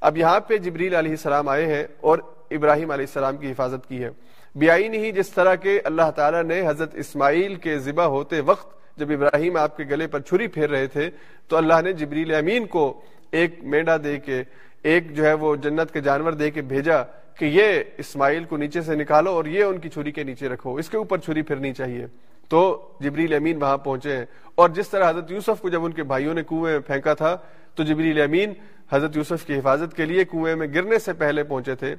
اب 0.00 0.16
یہاں 0.16 0.38
پہ 0.40 0.56
جبریل 0.58 0.94
علیہ 0.94 1.10
السلام 1.10 1.48
آئے 1.48 1.66
ہیں 1.66 1.84
اور 2.00 2.18
ابراہیم 2.50 2.90
علیہ 2.90 3.06
السلام 3.06 3.36
کی 3.36 3.50
حفاظت 3.50 3.88
کی 3.88 4.02
ہے۔ 4.04 4.10
بیائی 4.54 4.88
نہیں 4.88 5.12
جس 5.12 5.28
طرح 5.28 5.54
کے 5.54 5.80
اللہ 5.84 6.10
تعالیٰ 6.16 6.42
نے 6.42 6.68
حضرت 6.68 6.94
اسماعیل 6.94 7.54
کے 7.54 7.78
ذبح 7.78 8.04
ہوتے 8.04 8.40
وقت 8.40 8.98
جب 8.98 9.10
ابراہیم 9.10 9.56
آپ 9.56 9.76
کے 9.76 9.84
گلے 9.90 10.06
پر 10.06 10.20
چھری 10.20 10.46
پھیر 10.46 10.70
رہے 10.70 10.86
تھے، 10.86 11.10
تو 11.48 11.56
اللہ 11.56 11.74
نے 11.84 11.92
جبریل 11.92 12.34
امین 12.34 12.66
کو 12.66 13.00
ایک 13.30 13.62
میڈا 13.62 13.96
دے 14.04 14.18
کے، 14.18 14.42
ایک 14.82 15.16
جو 15.16 15.26
ہے 15.26 15.32
وہ 15.32 15.56
جنت 15.56 15.92
کے 15.92 16.00
جانور 16.00 16.32
دے 16.32 16.50
کے 16.50 16.62
بھیجا 16.62 17.02
کہ 17.38 17.44
یہ 17.44 17.82
اسماعیل 17.98 18.44
کو 18.44 18.56
نیچے 18.56 18.82
سے 18.82 18.94
نکالو 18.94 19.30
اور 19.30 19.44
یہ 19.44 19.64
ان 19.64 19.78
کی 19.78 19.88
چھری 19.88 20.12
کے 20.12 20.22
نیچے 20.22 20.48
رکھو، 20.48 20.74
اس 20.74 20.90
کے 20.90 20.96
اوپر 20.96 21.18
چھری 21.18 21.42
پھرنی 21.42 21.72
چاہیے۔ 21.72 22.06
تو 22.48 22.88
جبریل 23.00 23.34
امین 23.34 23.62
وہاں 23.62 23.78
پہنچے 23.78 24.16
ہیں۔ 24.16 24.24
اور 24.54 24.68
جس 24.68 24.88
طرح 24.88 25.10
حضرت 25.10 25.30
یوسف 25.30 25.60
کو 25.60 25.68
جب 25.68 25.84
ان 25.84 25.92
کے 25.92 26.02
بھائیوں 26.02 26.34
نے 26.34 26.42
کنویں 26.42 26.72
میں 26.72 26.80
پھینکا 26.80 27.14
تھا، 27.14 27.36
تو 27.74 27.82
جبریل 27.82 28.20
امین 28.20 28.52
حضرت 28.90 29.16
یوسف 29.16 29.46
کی 29.46 29.58
حفاظت 29.58 29.96
کے 29.96 30.04
لیے 30.04 30.24
کنویں 30.24 30.56
میں 30.56 30.66
گرنے 30.74 30.98
سے 30.98 31.12
پہلے 31.12 31.42
پہنچے 31.42 31.74
تھے۔ 31.74 31.96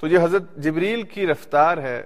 تو 0.00 0.06
یہ 0.06 0.18
حضرت 0.18 0.56
جبریل 0.56 1.02
کی 1.02 1.26
رفتار 1.26 1.78
ہے، 1.78 2.02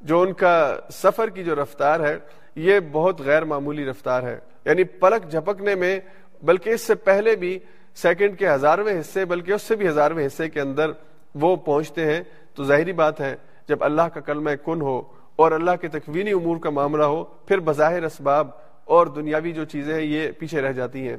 جو 0.00 0.20
ان 0.20 0.32
کا 0.32 0.78
سفر 0.92 1.28
کی 1.28 1.44
جو 1.44 1.54
رفتار 1.54 2.00
ہے، 2.00 2.18
یہ 2.54 2.80
بہت 2.92 3.20
غیر 3.20 3.44
معمولی 3.44 3.84
رفتار 3.84 4.22
ہے۔ 4.22 4.38
یعنی 4.64 4.84
پلک 4.84 5.30
جھپکنے 5.30 5.74
میں، 5.74 6.00
بلکہ 6.42 6.70
اس 6.70 6.80
سے 6.80 6.94
پہلے 6.94 7.36
بھی 7.36 7.58
سیکنڈ 7.94 8.38
کے 8.38 8.48
ہزارویں 8.50 9.00
حصے، 9.00 9.24
بلکہ 9.24 9.52
اس 9.52 9.62
سے 9.62 9.76
بھی 9.76 9.88
ہزارویں 9.88 10.26
حصے 10.26 10.48
کے 10.48 10.60
اندر 10.60 10.90
وہ 11.34 11.56
پہنچتے 11.56 12.14
ہیں۔ 12.14 12.22
تو 12.54 12.64
ظاہری 12.64 12.92
بات 12.92 13.20
ہے، 13.20 13.36
جب 13.68 13.84
اللہ 13.84 14.02
کا 14.02 14.20
کلمہ 14.20 14.50
کن 14.64 14.80
ہو 14.80 15.02
اور 15.36 15.52
اللہ 15.52 15.70
کے 15.80 15.88
تکوینی 15.88 16.30
امور 16.30 16.56
کا 16.56 16.70
معاملہ 16.70 17.02
ہو، 17.02 17.24
پھر 17.24 17.60
بظاہر 17.60 18.02
اسباب 18.02 18.48
اور 18.84 19.06
دنیاوی 19.06 19.52
جو 19.52 19.64
چیزیں 19.64 19.94
ہیں، 19.94 20.02
یہ 20.02 20.30
پیچھے 20.30 20.60
رہ 20.60 20.72
جاتی 20.72 21.08
ہیں۔ 21.08 21.16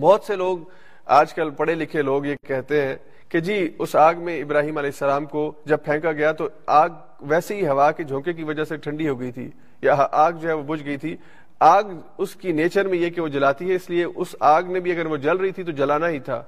بہت 0.00 0.22
سے 0.22 0.36
لوگ 0.36 0.58
آج 1.04 1.34
کل 1.34 1.50
پڑھے 1.50 1.74
لکھے 1.74 2.02
لوگ 2.02 2.24
یہ 2.24 2.34
کہتے 2.46 2.86
ہیں 2.86 2.96
کہ 3.36 3.40
جی 3.40 3.68
اس 3.78 3.96
آگ 3.96 4.14
میں 4.16 4.42
ابراہیم 4.42 4.78
علیہ 4.78 4.90
السلام 4.90 5.24
کو 5.24 5.52
جب 5.64 5.78
پھینکا 5.84 6.12
گیا 6.12 6.32
تو 6.32 6.48
آگ 6.66 6.88
ویسے 7.20 7.56
ہی 7.56 7.66
ہوا 7.68 7.90
کے 7.92 8.04
جھونکے 8.04 8.32
کی 8.32 8.44
وجہ 8.44 8.64
سے 8.64 8.76
ٹھنڈی 8.76 9.08
ہو 9.08 9.20
گئی 9.20 9.32
تھی، 9.32 9.50
یا 9.82 10.06
آگ 10.10 10.32
جو 10.32 10.48
ہے 10.48 10.52
وہ 10.52 10.62
بجھ 10.62 10.84
گئی 10.84 10.96
تھی۔ 10.96 11.16
آگ 11.60 11.82
اس 12.18 12.34
کی 12.34 12.52
نیچر 12.52 12.88
میں 12.88 12.98
یہ 12.98 13.10
کہ 13.10 13.20
وہ 13.20 13.28
جلاتی 13.28 13.70
ہے، 13.70 13.74
اس 13.74 13.90
لیے 13.90 14.04
اس 14.04 14.36
آگ 14.40 14.62
نے 14.62 14.80
بھی 14.80 14.92
اگر 14.92 15.06
وہ 15.06 15.16
جل 15.16 15.36
رہی 15.36 15.50
تھی 15.50 15.62
تو 15.62 15.72
جلانا 15.72 16.08
ہی 16.08 16.18
تھا۔ 16.18 16.42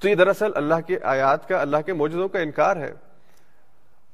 تو 0.00 0.08
یہ 0.08 0.14
دراصل 0.14 0.50
اللہ 0.54 0.80
کے 0.86 0.98
آیات 1.02 1.48
کا، 1.48 1.60
اللہ 1.60 1.76
کے 1.86 1.92
موجودوں 1.92 2.28
کا 2.28 2.38
انکار 2.38 2.76
ہے۔ 2.76 2.92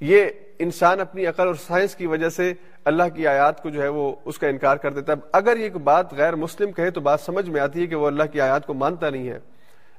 یہ 0.00 0.24
انسان 0.59 1.00
اپنی 1.00 1.26
عقل 1.26 1.46
اور 1.46 1.55
سائنس 1.55 1.96
کی 1.96 2.07
وجہ 2.07 2.28
سے 2.28 2.52
اللہ 2.84 3.09
کی 3.14 3.26
آیات 3.26 3.62
کو 3.62 3.70
جو 3.70 3.82
ہے 3.82 3.88
وہ 3.88 4.14
اس 4.24 4.38
کا 4.38 4.46
انکار 4.46 4.76
کر 4.76 4.92
دیتا 4.92 5.12
ہے۔ 5.12 5.18
اگر 5.32 5.57
یہ 5.57 5.68
بات 5.68 6.12
غیر 6.12 6.36
مسلم 6.36 6.72
کہے 6.72 6.90
تو 6.90 7.00
بات 7.00 7.20
سمجھ 7.20 7.50
میں 7.50 7.61
آتی 7.61 7.80
ہے 7.80 7.86
کہ 7.86 7.94
وہ 7.94 8.07
اللہ 8.07 8.32
کی 8.32 8.40
آیات 8.40 8.66
کو 8.66 8.74
مانتا 8.74 9.11
نہیں 9.11 9.28
ہے۔ 9.28 9.38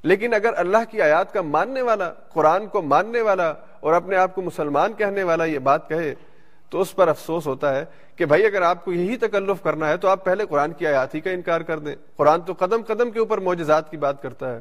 لیکن 0.06 0.34
اگر 0.34 0.54
اللہ 0.56 0.78
کی 0.92 1.02
آیات 1.02 1.34
کا 1.34 1.42
ماننے 1.42 1.82
والا، 1.82 2.14
قرآن 2.34 2.68
کو 2.68 2.82
ماننے 2.82 3.22
والا 3.22 3.54
اور 3.80 3.94
اپنے 3.94 4.16
آپ 4.16 4.36
کو 4.36 4.42
مسلمان 4.42 4.94
کہنے 4.94 5.24
والا 5.24 5.46
یہ 5.46 5.60
بات 5.60 5.90
کہے، 5.90 6.16
تو 6.70 6.82
اس 6.82 6.96
پر 6.96 7.08
افسوس 7.08 7.48
ہوتا 7.48 7.76
ہے 7.76 7.86
کہ 8.16 8.26
بھائی 8.26 8.46
اگر 8.46 8.62
آپ 8.62 8.86
کو 8.86 8.94
یہی 8.94 9.18
تکلف 9.18 9.64
کرنا 9.64 9.90
ہے 9.90 9.98
تو 9.98 10.08
آپ 10.08 10.26
پہلے 10.26 10.46
قرآن 10.50 10.74
کی 10.74 10.88
آیات 10.88 11.16
ہی 11.16 11.20
کا 11.20 11.30
انکار 11.30 11.62
کر 11.62 11.80
دیں۔ 11.80 11.96
قرآن 12.16 12.42
تو 12.42 12.54
قدم 12.60 12.82
قدم 12.88 13.12
کے 13.12 13.20
اوپر 13.20 13.38
معجزات 13.38 13.92
کی 13.92 13.98
بات 13.98 14.22
کرتا 14.22 14.56
ہے۔ 14.56 14.60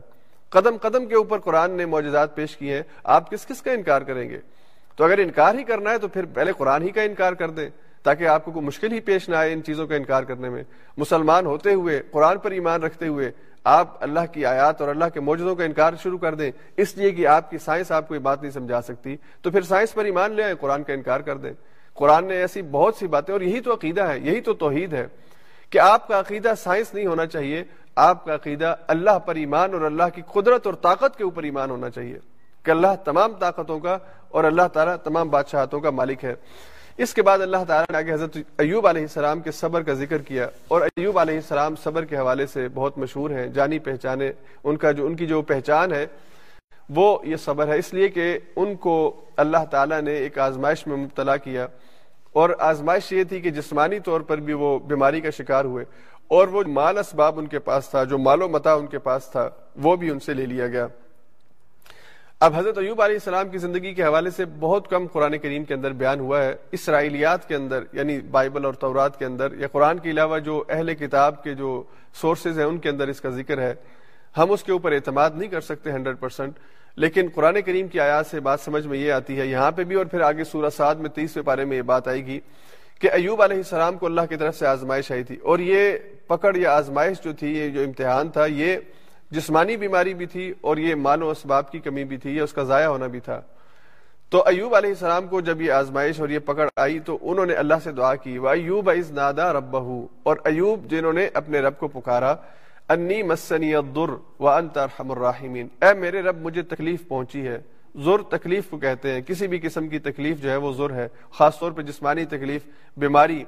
قدم 0.49 0.77
قدم 0.83 1.07
کے 1.07 1.15
اوپر 1.15 1.39
قرآن 1.39 1.71
نے 1.71 1.87
معجزات 1.87 2.35
پیش 2.35 2.57
کیے 2.57 2.75
ہیں۔ 2.75 2.83
آپ 3.05 3.31
کس 3.31 3.47
کس 3.47 3.63
کا 3.63 3.73
انکار 3.73 4.03
کریں 4.03 4.31
گے؟ 4.31 4.39
تو 4.97 5.05
اگر 5.05 5.19
انکار 5.19 5.55
ہی 5.55 5.65
کرنا 5.65 5.91
ہے 5.91 5.99
تو 5.99 6.09
پھر 6.09 6.25
پہلے 6.25 6.53
قرآن 6.53 6.83
ہی 6.83 6.89
کا 6.89 7.03
انکار 7.03 7.33
کر 7.33 7.51
دیں۔ 7.51 7.71
تاکہ 8.05 8.27
آپ 8.27 8.45
کو 8.45 8.51
کوئی 8.51 8.67
مشکل 8.67 8.93
ہی 8.93 9.01
پیش 9.01 9.29
نہ 9.29 9.37
آئے 9.37 9.53
ان 9.53 9.63
چیزوں 9.63 9.87
کا 9.87 9.95
انکار 9.95 10.23
کرنے 10.23 10.49
میں۔ 10.49 10.63
مسلمان 10.97 11.47
ہوتے 11.47 11.75
ہوئے، 11.75 12.03
قرآن 12.11 12.39
پر 12.39 12.51
ایمان 12.51 12.83
رکھتے 12.83 13.07
ہوئے 13.07 13.31
آپ 13.65 14.03
اللہ 14.03 14.21
کی 14.33 14.45
آیات 14.45 14.81
اور 14.81 14.89
اللہ 14.89 15.05
کے 15.15 15.21
موجودوں 15.21 15.57
کا 15.57 15.65
انکار 15.65 15.93
شروع 16.03 16.19
کر 16.19 16.35
دیں، 16.35 16.51
اس 16.77 16.97
لیے 16.97 17.11
کہ 17.11 17.27
آپ 17.27 17.51
کی 17.51 17.59
سائنس 17.59 17.93
آپ 17.93 18.09
کو 18.09 18.15
یہ 18.15 18.21
بات 18.21 18.43
نہیں 18.43 18.53
سمجھا 18.53 18.83
سکتی۔ 18.83 19.17
تو 19.43 19.51
پھر 19.51 19.63
سائنس 19.63 19.95
پر 19.95 20.05
ایمان 20.05 20.33
لے 20.33 20.43
آئے 20.43 20.55
قرآن 20.61 20.83
کا 20.83 20.93
انکار 20.93 21.21
کر 21.21 21.37
دیں۔ 21.37 21.53
قرآن 21.95 22.25
نے 22.25 22.35
ایسی 22.35 22.63
بہت 22.63 22.95
سی 22.95 23.07
باتیں، 23.07 23.33
اور 23.33 23.41
یہی 23.41 23.61
تو 23.61 23.75
عقیدہ 23.75 24.03
ہے، 24.03 24.19
یہی 24.19 24.41
تو 24.41 24.55
توحید 24.55 24.93
ہے 24.93 25.07
کہ 25.71 25.79
آپ 25.79 26.09
کا 26.09 26.21
عقیدہ 26.21 26.53
سائنس 26.59 26.95
نہیں 26.95 27.07
ہونا 27.07 27.27
چاہیے، 27.27 27.65
آپ 27.97 28.25
کا 28.25 28.35
عقیدہ 28.35 28.77
اللہ 28.87 29.19
پر 29.19 29.35
ایمان 29.35 29.75
اور 29.75 29.81
اللہ 29.81 30.03
کی 30.15 30.23
قدرت 30.33 30.67
اور 30.67 30.75
طاقت 30.75 31.19
کے 31.19 31.25
اوپر 31.25 31.43
ایمان 31.43 31.71
ہونا 31.71 31.91
چاہیے۔ 31.91 32.19
کہ 32.63 32.71
اللہ 32.71 32.87
تمام 33.05 33.33
طاقتوں 33.33 33.81
کا 33.81 33.99
اور 34.29 34.45
اللہ 34.45 34.69
تعالیٰ 34.73 34.97
تمام 34.97 35.29
بادشاہتوں 35.29 35.81
کا 35.81 35.91
مالک 35.91 36.25
ہے۔ 36.25 36.35
اس 36.99 37.15
کے 37.15 37.23
بعد 37.23 37.39
اللہ 37.39 37.65
تعالیٰ 37.69 37.85
نے 37.91 37.97
آگے 37.99 38.13
حضرت 38.13 38.37
ایوب 38.59 38.87
علیہ 38.87 39.03
السلام 39.03 39.41
کے 39.41 39.53
صبر 39.53 39.83
کا 39.83 39.93
ذکر 39.93 40.23
کیا 40.23 40.49
اور 40.69 40.81
ایوب 40.97 41.19
علیہ 41.19 41.35
السلام 41.35 41.75
صبر 41.85 42.05
کے 42.05 42.17
حوالے 42.17 42.47
سے 42.47 42.69
بہت 42.75 42.99
مشہور 42.99 43.31
ہیں، 43.31 43.47
جانی 43.47 43.79
پہچانے، 43.79 44.31
ان 44.65 44.77
کا 44.77 44.93
جو، 44.93 45.07
ان 45.07 45.17
کی 45.17 45.27
جو 45.27 45.43
پہچان 45.43 45.93
ہے، 45.93 46.07
وہ 46.89 47.17
یہ 47.25 47.37
صبر 47.37 47.69
ہے۔ 47.69 47.79
اس 47.79 47.93
لیے 47.95 48.09
کہ 48.09 48.39
ان 48.57 48.75
کو 48.77 48.95
اللہ 49.37 49.65
تعالیٰ 49.71 50.01
نے 50.01 50.15
ایک 50.15 50.39
آزمائش 50.39 50.87
میں 50.87 50.97
مبتلا 50.97 51.37
کیا 51.37 51.67
اور 52.33 52.51
آزمائش 52.59 53.13
یہ 53.13 53.25
تھی 53.25 53.41
کہ 53.41 53.51
جسمانی 53.51 54.01
طور 54.01 54.21
پر 54.21 54.41
بھی 54.41 54.53
وہ 54.53 54.79
بیماری 54.79 55.21
کا 55.21 55.31
شکار 55.31 55.65
ہوئے 55.65 55.85
اور 56.29 56.49
وہ 56.49 56.63
مال 56.67 56.99
اسباب 56.99 57.39
ان 57.39 57.47
کے 57.47 57.59
پاس 57.59 57.89
تھا، 57.89 58.05
جو 58.05 58.19
مال 58.19 58.43
و 58.43 58.49
متا 58.49 58.75
ان 58.75 58.87
کے 58.87 58.99
پاس 58.99 59.29
تھا، 59.33 59.49
وہ 59.77 59.97
بھی 59.97 60.11
ان 60.11 60.21
سے 60.21 60.35
لے 60.35 60.47
لیا 60.47 60.67
گیا۔ 60.67 60.87
اب 62.41 62.53
حضرت 62.57 62.79
ایوب 62.79 63.03
علیہ 63.03 63.15
السلام 63.15 63.49
کی 63.49 63.59
زندگی 63.59 63.95
کے 63.95 64.05
حوالے 64.05 64.31
سے 64.31 64.45
بہت 64.45 64.91
کم 64.91 65.07
قرآن 65.07 65.39
کریم 65.39 65.65
کے 65.65 65.75
اندر 65.75 65.93
بیان 65.93 66.21
ہوا 66.21 66.45
ہے۔ 66.45 66.55
اسرائیلیات 66.73 67.49
کے 67.49 67.55
اندر 67.55 67.85
یعنی 67.93 68.21
بائبل 68.21 68.65
اور 68.65 68.75
تورات 68.75 69.19
کے 69.19 69.25
اندر، 69.25 69.53
یا 69.53 69.69
قرآن 69.69 69.99
کے 69.99 70.11
علاوہ 70.11 70.39
جو 70.39 70.65
اہل 70.69 70.95
کتاب 70.95 71.45
کے 71.45 71.55
جو 71.55 71.83
سورسز 72.15 72.59
ہیں، 72.59 72.67
ان 72.67 72.79
کے 72.79 72.89
اندر 72.89 73.09
اس 73.09 73.21
کا 73.21 73.31
ذکر 73.31 73.59
ہے۔ 73.59 73.75
ہم 74.37 74.53
اس 74.53 74.65
کے 74.65 74.73
اوپر 74.73 74.93
اعتماد 74.93 75.31
نہیں 75.35 75.49
کر 75.49 75.61
سکتے 75.61 75.93
ہنڈریڈ 75.93 76.17
پرسینٹ 76.21 76.59
لیکن 76.97 77.29
قرآن 77.35 77.63
کریم 77.63 77.89
کی 77.89 78.01
آیات 78.01 78.27
سے 78.27 78.41
بات 78.41 78.61
سمجھ 78.61 78.87
میں 78.87 78.99
یہ 78.99 79.13
آتی 79.13 79.41
ہے۔ 79.41 79.47
یہاں 79.47 79.71
پہ 79.71 79.85
بھی 79.85 79.97
اور 79.97 80.07
پھر 80.07 80.21
آگے 80.21 80.45
سورہ 80.45 80.71
سعد 80.71 80.95
میں 80.95 81.11
تیسویں 81.11 81.45
پارے 81.45 81.65
میں 81.65 81.77
یہ 81.77 81.83
بات 81.83 82.09
آئے 82.09 82.27
گی 82.27 82.41
کہ 83.01 83.11
ایوب 83.11 83.43
علیہ 83.43 83.57
السلام 83.57 83.99
کو 83.99 84.07
اللہ 84.07 84.21
کی 84.29 84.37
طرف 84.37 84.59
سے 84.59 84.67
آزمائش 84.67 85.13
آئی 85.13 85.25
تھی۔ 85.25 85.37
اور 85.37 85.59
یہ 85.59 85.99
پکڑ 86.27 86.57
یا 86.57 86.77
آزمائش 86.77 87.21
جو 87.21 87.33
تھی، 87.33 87.59
یہ 87.59 87.69
جو 87.69 87.81
امتحان 87.81 88.29
تھا، 88.29 88.47
یہ 88.47 88.77
جسمانی 89.35 89.77
بیماری 89.77 90.15
بھی 90.15 90.27
تھی 90.27 90.55
اور 90.61 90.77
یہ 90.77 90.95
مال 90.95 91.23
و 91.23 91.31
اسباب 91.31 91.73
کی 91.73 91.79
کمی 91.79 92.05
بھی 92.05 92.17
تھی، 92.17 92.37
یہ 92.37 92.41
اس 92.41 92.53
کا 92.53 92.63
ضائع 92.63 92.87
ہونا 92.87 93.07
بھی 93.07 93.21
تھا۔ 93.21 93.41
تو 94.29 94.43
ایوب 94.47 94.75
علیہ 94.75 94.91
السلام 94.91 95.27
کو 95.27 95.41
جب 95.41 95.63
یہ 95.63 95.73
آزمائش 95.73 96.21
اور 96.21 96.29
یہ 96.29 96.39
پکڑ 96.39 96.69
آئی 96.77 96.99
تو 96.99 97.19
انہوں 97.23 97.47
نے 97.47 97.55
اللہ 97.55 97.75
سے 97.85 97.93
دعا 97.93 98.15
کی 98.15 98.39
وہ 98.39 98.49
ایوب 98.49 98.91
از 98.91 99.11
نادا 99.11 99.53
رب 99.53 99.77
اور 100.23 100.37
ایوب 100.45 100.91
جنہوں 100.91 101.13
نے 101.13 101.29
اپنے 101.35 101.61
رب 101.61 101.79
کو 101.79 101.89
پکارا 101.89 102.35
انی 102.89 103.23
مسنی 103.23 103.75
الدر 103.75 104.15
و 104.41 104.49
انت 104.49 104.79
ارحم 104.79 105.11
الراحمین 105.11 105.69
اے 105.81 105.95
میرے 105.95 106.23
رب، 106.23 106.37
مجھے 106.41 106.63
تکلیف 106.63 107.09
پہنچی 107.09 107.47
ہے۔ 107.47 107.59
زر 107.95 108.23
تکلیف 108.31 108.65
کو 108.71 108.79
کہتے 108.79 109.11
ہیں، 109.11 109.21
کسی 109.21 109.47
بھی 109.47 109.59
قسم 109.59 109.89
کی 109.89 109.99
تکلیف 109.99 110.43
جو 110.43 110.51
ہے 110.51 110.57
وہ 110.57 110.73
زر 110.73 110.91
ہے، 110.91 111.09
خاص 111.33 111.59
طور 111.59 111.73
پہ 111.73 111.83
جسمانی 111.83 112.25
تکلیف، 112.25 112.63
بیماری۔ 112.97 113.45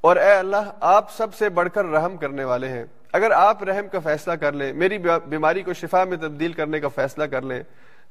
اور 0.00 0.16
اے 0.16 0.32
اللہ، 0.32 0.72
آپ 0.80 1.16
سب 1.16 1.34
سے 1.34 1.48
بڑھ 1.48 1.68
کر 1.74 1.84
رحم 1.84 2.16
کرنے 2.16 2.44
والے 2.44 2.68
ہیں۔ 2.68 2.84
اگر 3.12 3.30
آپ 3.30 3.62
رحم 3.62 3.88
کا 3.92 3.98
فیصلہ 3.98 4.32
کر 4.32 4.52
لیں، 4.52 4.72
میری 4.72 4.98
بیماری 5.26 5.62
کو 5.62 5.72
شفا 5.72 6.04
میں 6.04 6.16
تبدیل 6.16 6.52
کرنے 6.52 6.80
کا 6.80 6.88
فیصلہ 6.88 7.24
کر 7.24 7.42
لیں، 7.42 7.62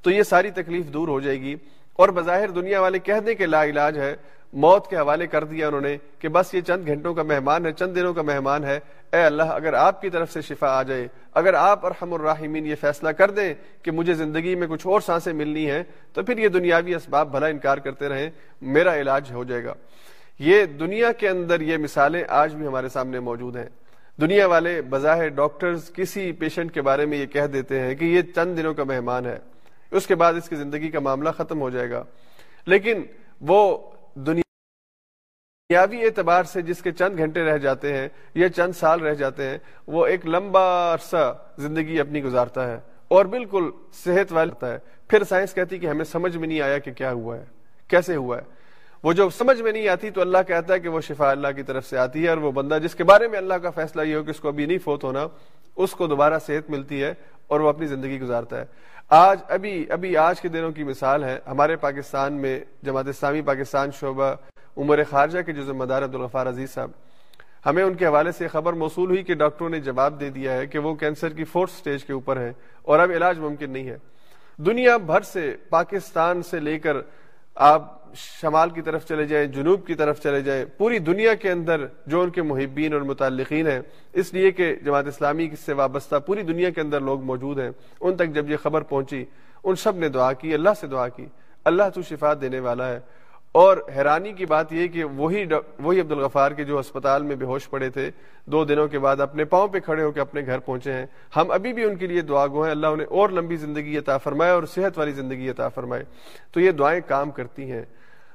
تو 0.02 0.12
یہ 0.12 0.24
ساری 0.24 0.52
تکلیف 0.52 0.86
دور 0.86 1.08
ہو 1.08 1.20
جائے 1.20 1.42
گی۔ 1.42 1.56
اور 1.94 2.10
بظاہر 2.10 2.50
دنیا 2.50 2.82
والے 2.82 3.00
کہہ 3.00 3.20
دیں 3.26 3.36
کہ 3.36 3.46
لا 3.46 3.64
علاج 3.64 3.98
ہے، 3.98 4.16
موت 4.54 4.90
کے 4.90 4.98
حوالے 4.98 5.28
کر 5.28 5.44
دیا 5.44 5.68
انہوں 5.68 5.82
نے 5.82 5.98
کہ 6.20 6.28
بس 6.28 6.54
یہ 6.54 6.62
چند 6.62 6.88
گھنٹوں 6.88 7.14
کا 7.14 7.24
مہمان 7.24 7.66
ہے، 7.66 7.72
چند 7.72 7.96
دنوں 7.96 8.14
کا 8.14 8.22
مہمان 8.22 8.64
ہے۔ 8.64 8.80
اے 9.14 9.24
اللہ، 9.24 9.44
اگر 9.44 9.74
آپ 9.74 10.02
کی 10.02 10.10
طرف 10.10 10.32
سے 10.32 10.42
شفا 10.42 10.68
آ 10.68 10.84
جائے، 10.84 11.08
اگر 11.34 11.54
آپ 11.54 11.86
ارحم 11.86 12.14
الراحمین 12.14 12.66
یہ 12.66 12.76
فیصلہ 12.76 13.10
کر 13.10 13.32
دیں 13.32 13.54
کہ 13.82 13.92
مجھے 13.92 14.14
زندگی 14.14 14.56
میں 14.56 14.68
کچھ 14.68 14.88
اور 14.88 15.02
سانسیں 15.02 15.34
ملنی 15.34 15.72
ہیں، 15.72 15.84
تو 16.14 16.24
پھر 16.24 16.38
یہ 16.38 16.48
دنیاوی 16.48 16.96
اسباب 16.96 17.32
بھلا 17.32 17.48
انکار 17.48 17.78
کرتے 17.78 18.10
رہیں، 18.10 18.30
میرا 18.62 18.96
علاج 18.96 19.32
ہو 19.32 19.44
جائے 19.44 19.64
گا۔ 19.64 19.74
یہ 20.40 20.66
دنیا 20.66 21.12
کے 21.12 21.30
اندر 21.30 21.62
یہ 21.62 21.78
مثالیں 21.78 22.24
آج 22.28 22.56
بھی 22.56 22.68
ہمارے 22.68 22.90
سامنے 22.90 23.20
موجود 23.20 23.56
ہیں۔ 23.56 23.70
دنیا 24.22 24.48
والے 24.48 24.82
بظاہر 24.82 25.28
ڈاکٹرز 25.28 25.92
کسی 25.94 26.32
پیشنٹ 26.32 26.74
کے 26.74 26.82
بارے 26.82 27.06
میں 27.06 27.18
یہ 27.18 27.26
کہہ 27.26 27.46
دیتے 27.46 27.80
ہیں 27.80 27.96
کہ 27.96 28.06
یہ 28.06 28.22
چند 28.22 28.58
دنوں 28.58 28.74
کا 28.74 28.84
مہمان 28.84 29.26
ہے۔ 29.26 29.40
اس 29.92 30.08
کے 30.08 30.16
بعد 30.16 30.34
اس 30.34 30.50
کی 30.50 30.56
زندگی 30.56 30.92
کا 30.92 31.00
معاملہ 31.00 31.30
ختم 31.30 31.62
ہو 31.62 31.70
جائے 31.70 31.90
گا۔ 31.90 32.04
لیکن 32.66 33.02
وہ 33.42 33.90
دنیاوی 34.16 36.04
اعتبار 36.04 36.44
سے 36.44 36.62
جس 36.62 36.82
کے 36.82 36.92
چند 36.92 37.18
گھنٹے 37.18 37.44
رہ 37.44 37.58
جاتے 37.58 37.94
ہیں 37.94 38.10
یا 38.34 38.50
چند 38.50 38.72
سال 38.72 39.00
رہ 39.02 39.14
جاتے 39.14 39.50
ہیں، 39.50 39.58
وہ 39.88 40.06
ایک 40.06 40.26
لمبا 40.26 40.94
عرصہ 40.94 41.46
زندگی 41.58 42.00
اپنی 42.00 42.24
گزارتا 42.24 42.72
ہے 42.72 42.80
اور 43.08 43.26
بالکل 43.26 43.72
صحت 43.94 44.34
والا 44.34 44.74
ہے۔ 44.74 44.78
پھر 45.08 45.24
سائنس 45.24 45.54
کہتی 45.54 45.78
کہ 45.78 45.88
ہمیں 45.88 46.06
سمجھ 46.06 46.38
میں 46.38 46.48
نہیں 46.48 46.62
آیا 46.62 46.78
کہ 46.78 46.94
کیا 46.94 47.12
ہوا 47.12 47.38
ہے، 47.38 47.46
کیسے 47.88 48.16
ہوا 48.16 48.38
ہے۔ 48.38 48.57
وہ 49.04 49.14
جو 49.14 49.30
سمجھ 49.30 49.62
میں 49.62 49.72
نہیں 49.72 49.88
آتی 49.88 50.10
تو 50.10 50.22
اللہ 50.22 50.38
کہتا 50.48 50.74
ہے 50.74 50.80
کہ 50.80 50.90
وہ 50.90 51.02
شفا 51.02 51.30
اللہ 51.32 51.48
کی 51.56 51.64
طرف 51.64 51.86
سے 51.86 51.98
آتی 51.98 52.24
ہے 52.24 52.30
اور 52.30 52.38
وہ 52.38 52.52
بندہ 52.52 52.78
جس 52.84 52.96
کے 52.96 53.04
بارے 53.04 53.28
میں 53.28 53.38
اللہ 53.38 53.54
کا 53.54 53.70
فیصلہ 53.70 54.02
یہ 54.02 54.16
ہو 54.16 54.24
کہ 54.24 54.30
اس 54.30 54.40
کو 54.40 54.48
ابھی 54.48 54.66
نہیں 54.66 54.78
فوت 54.84 55.04
ہونا، 55.04 55.28
اس 55.76 55.92
کو 55.92 56.08
دوبارہ 56.08 56.40
صحت 56.46 56.70
ملتی 56.70 57.04
ہے 57.04 57.14
اور 57.48 57.60
وہ 57.60 57.70
اپنی 57.70 57.88
زندگی 57.88 58.20
گزارتا 58.20 58.60
ہے۔ 58.60 58.66
آج 59.10 59.40
ابھی 59.48 59.86
ابھی 59.90 60.16
آج 60.18 60.42
کے 60.42 60.48
دنوں 60.48 60.72
کی 60.72 60.84
مثال 60.84 61.24
ہے، 61.24 61.40
ہمارے 61.48 61.76
پاکستان 61.76 62.34
میں 62.34 62.60
جماعت 62.84 63.08
اسلامی 63.08 63.42
پاکستان 63.42 63.90
شعبہ 64.00 64.34
عمر 64.78 65.04
خارجہ 65.10 65.42
کے 65.42 65.54
جو 65.54 65.64
ذمہ 65.64 65.86
دار 65.86 66.04
عبدالغفار 66.04 66.48
عزیز 66.48 66.74
صاحب، 66.74 66.92
ہمیں 67.66 67.84
ان 67.84 67.94
کے 67.94 68.06
حوالے 68.06 68.32
سے 68.32 68.48
خبر 68.48 68.74
موصول 68.74 69.10
ہوئی 69.10 69.24
کہ 69.24 69.34
ڈاکٹروں 69.34 69.70
نے 69.70 69.80
جواب 69.80 70.20
دے 70.20 70.30
دیا 70.30 70.54
ہے 70.54 70.68
کہ 70.68 70.80
وہ 70.80 70.94
کینسر 70.96 71.30
کی 71.30 71.44
فورتھ 71.44 71.72
سٹیج 71.72 72.04
کے 72.04 72.14
اوپر 72.14 72.38
ہے 72.38 72.52
اور 72.82 73.00
اب 73.00 73.12
علاج 73.16 73.40
ممکن 73.40 73.70
نہیں 73.70 73.90
ہے۔ 73.90 73.98
دنیا 74.58 74.98
بھر 74.98 75.22
سے، 75.22 75.56
پاکستان 75.70 76.42
سے 76.44 76.60
لے 76.60 76.80
کر 76.80 76.98
آپ 77.60 78.14
شمال 78.14 78.70
کی 78.70 78.82
طرف 78.82 79.06
چلے 79.06 79.26
جائیں، 79.26 79.48
جنوب 79.48 79.88
کی 79.88 79.96
طرف 79.96 80.22
چلے 80.24 80.42
جائیں، 80.42 80.66
پوری 80.78 81.00
دنیا 81.00 81.34
کے 81.34 81.52
اندر 81.52 81.86
جو 82.06 82.22
ان 82.22 82.30
کے 82.30 82.42
محبین 82.42 82.94
اور 82.94 83.02
متعلقین 83.02 83.68
ہیں، 83.68 83.80
اس 84.14 84.34
لیے 84.34 84.52
کہ 84.52 84.76
جماعت 84.76 85.08
اسلامی 85.08 85.50
سے 85.66 85.74
وابستہ 85.74 86.16
پوری 86.16 86.42
دنیا 86.42 86.70
کے 86.70 86.82
اندر 86.82 87.02
لوگ 87.02 87.24
موجود 87.24 87.60
ہیں، 87.60 87.70
ان 88.02 88.16
تک 88.16 88.34
جب 88.34 88.50
یہ 88.50 88.58
خبر 88.58 88.82
پہنچی، 88.82 89.26
ان 89.64 89.76
سب 89.76 89.98
نے 89.98 90.10
دعا 90.10 90.34
کی، 90.34 90.54
اللہ 90.54 90.70
سے 90.82 90.88
دعا 90.88 91.08
کی، 91.08 91.26
اللہ 91.66 91.84
تو 91.94 92.02
شفا 92.02 92.34
دینے 92.42 92.60
والا 92.60 92.90
ہے۔ 92.90 93.00
اور 93.52 93.78
حیرانی 93.96 94.34
کی 94.34 94.46
بات 94.46 94.74
یہ 94.74 94.88
کہ 94.88 95.04
وہی 95.04 95.46
وہی 95.80 96.00
عبد 96.00 96.12
الغفار 96.12 96.52
کے 96.52 96.64
جو 96.64 96.80
اسپتال 96.80 97.24
میں 97.24 97.36
بے 97.36 97.46
ہوش 97.46 97.70
پڑے 97.70 97.90
تھے، 97.90 98.12
دو 98.46 98.66
دنوں 98.66 98.88
کے 98.88 99.00
بعد 99.00 99.20
اپنے 99.20 99.46
پاؤں 99.46 99.68
پہ 99.68 99.80
کھڑے 99.80 100.04
ہو 100.04 100.12
کے 100.12 100.20
اپنے 100.20 100.42
گھر 100.46 100.60
پہنچے 100.60 100.94
ہیں۔ 100.94 101.06
ہم 101.36 101.52
ابھی 101.52 101.74
بھی 101.74 101.84
ان 101.84 101.96
کے 101.96 102.08
لیے 102.08 102.22
دعا 102.22 102.48
گو 102.48 102.64
ہیں۔ 102.64 102.72
اللہ 102.72 102.88
انہیں 102.88 103.08
اور 103.08 103.30
لمبی 103.30 103.56
زندگی 103.56 103.98
عطا 103.98 104.18
فرمائے 104.18 104.52
اور 104.52 104.64
صحت 104.64 104.98
والی 104.98 105.12
زندگی 105.12 105.50
عطا 105.50 105.70
فرمائے۔ 105.70 106.04
تو 106.52 106.60
یہ 106.60 106.72
دعائیں 106.72 107.02
کام 107.08 107.32
کرتی 107.32 107.72
ہیں۔ 107.72 107.82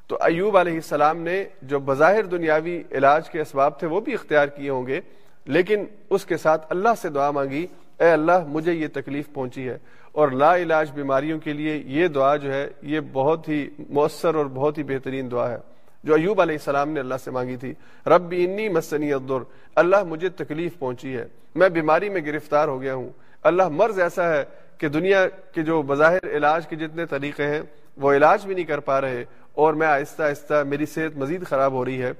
تو 0.06 0.18
ایوب 0.20 0.56
علیہ 0.56 0.74
السلام 0.74 1.20
نے 1.20 1.44
جو 1.62 1.78
بظاہر 1.78 2.24
دنیاوی 2.24 2.82
علاج 2.90 3.30
کے 3.30 3.40
اسباب 3.40 3.78
تھے 3.78 3.86
وہ 3.86 4.00
بھی 4.00 4.14
اختیار 4.14 4.46
کیے 4.46 4.70
ہوں 4.70 4.86
گے، 4.86 5.00
لیکن 5.44 5.84
اس 6.10 6.24
کے 6.24 6.36
ساتھ 6.36 6.66
اللہ 6.68 6.88
سے 7.02 7.08
دعا 7.08 7.30
مانگی۔ 7.30 7.66
اے 8.02 8.10
اللہ، 8.10 8.46
مجھے 8.46 8.72
یہ 8.72 8.86
تکلیف 8.94 9.32
پہنچی 9.32 9.68
ہے۔ 9.68 9.78
اور 10.12 10.28
لا 10.28 10.56
علاج 10.56 10.90
بیماریوں 10.92 11.38
کے 11.38 11.52
لیے 11.52 11.82
یہ 11.86 12.08
دعا 12.08 12.36
جو 12.36 12.52
ہے، 12.52 12.68
یہ 12.82 13.00
بہت 13.12 13.48
ہی 13.48 13.68
مؤثر 13.88 14.34
اور 14.34 14.46
بہت 14.46 14.78
ہی 14.78 14.82
بہترین 14.82 15.30
دعا 15.30 15.50
ہے۔ 15.50 15.56
جو 16.04 16.14
ایوب 16.14 16.40
علیہ 16.40 16.54
السلام 16.54 16.88
نے 16.88 17.00
اللہ 17.00 17.14
سے 17.24 17.30
مانگی 17.30 17.56
تھی۔ 17.56 17.74
رب 18.06 18.34
انی 18.36 18.68
مسنی 18.68 19.12
الدر 19.12 19.44
اللہ، 19.74 20.04
مجھے 20.04 20.28
تکلیف 20.28 20.78
پہنچی 20.78 21.16
ہے۔ 21.16 21.26
میں 21.54 21.68
بیماری 21.68 22.08
میں 22.08 22.20
گرفتار 22.26 22.68
ہو 22.68 22.80
گیا 22.80 22.94
ہوں۔ 22.94 23.10
اللہ، 23.42 23.68
مرض 23.68 24.00
ایسا 24.00 24.30
ہے 24.30 24.44
کہ 24.78 24.88
دنیا 24.88 25.26
کے 25.28 25.62
جو 25.62 25.82
بظاہر 25.82 26.36
علاج 26.36 26.66
کے 26.66 26.76
جتنے 26.76 27.06
طریقے 27.06 27.46
ہیں، 27.46 27.62
وہ 27.96 28.12
علاج 28.12 28.46
بھی 28.46 28.54
نہیں 28.54 28.64
کر 28.64 28.80
پا 28.80 29.00
رہے۔ 29.00 29.24
اور 29.52 29.74
میں 29.74 29.86
آہستہ 29.86 30.22
آہستہ 30.22 30.62
میری 30.68 30.86
صحت 30.86 31.16
مزید 31.16 31.44
خراب 31.46 31.72
ہو 31.72 31.84
رہی 31.84 32.02
ہے۔ 32.02 32.12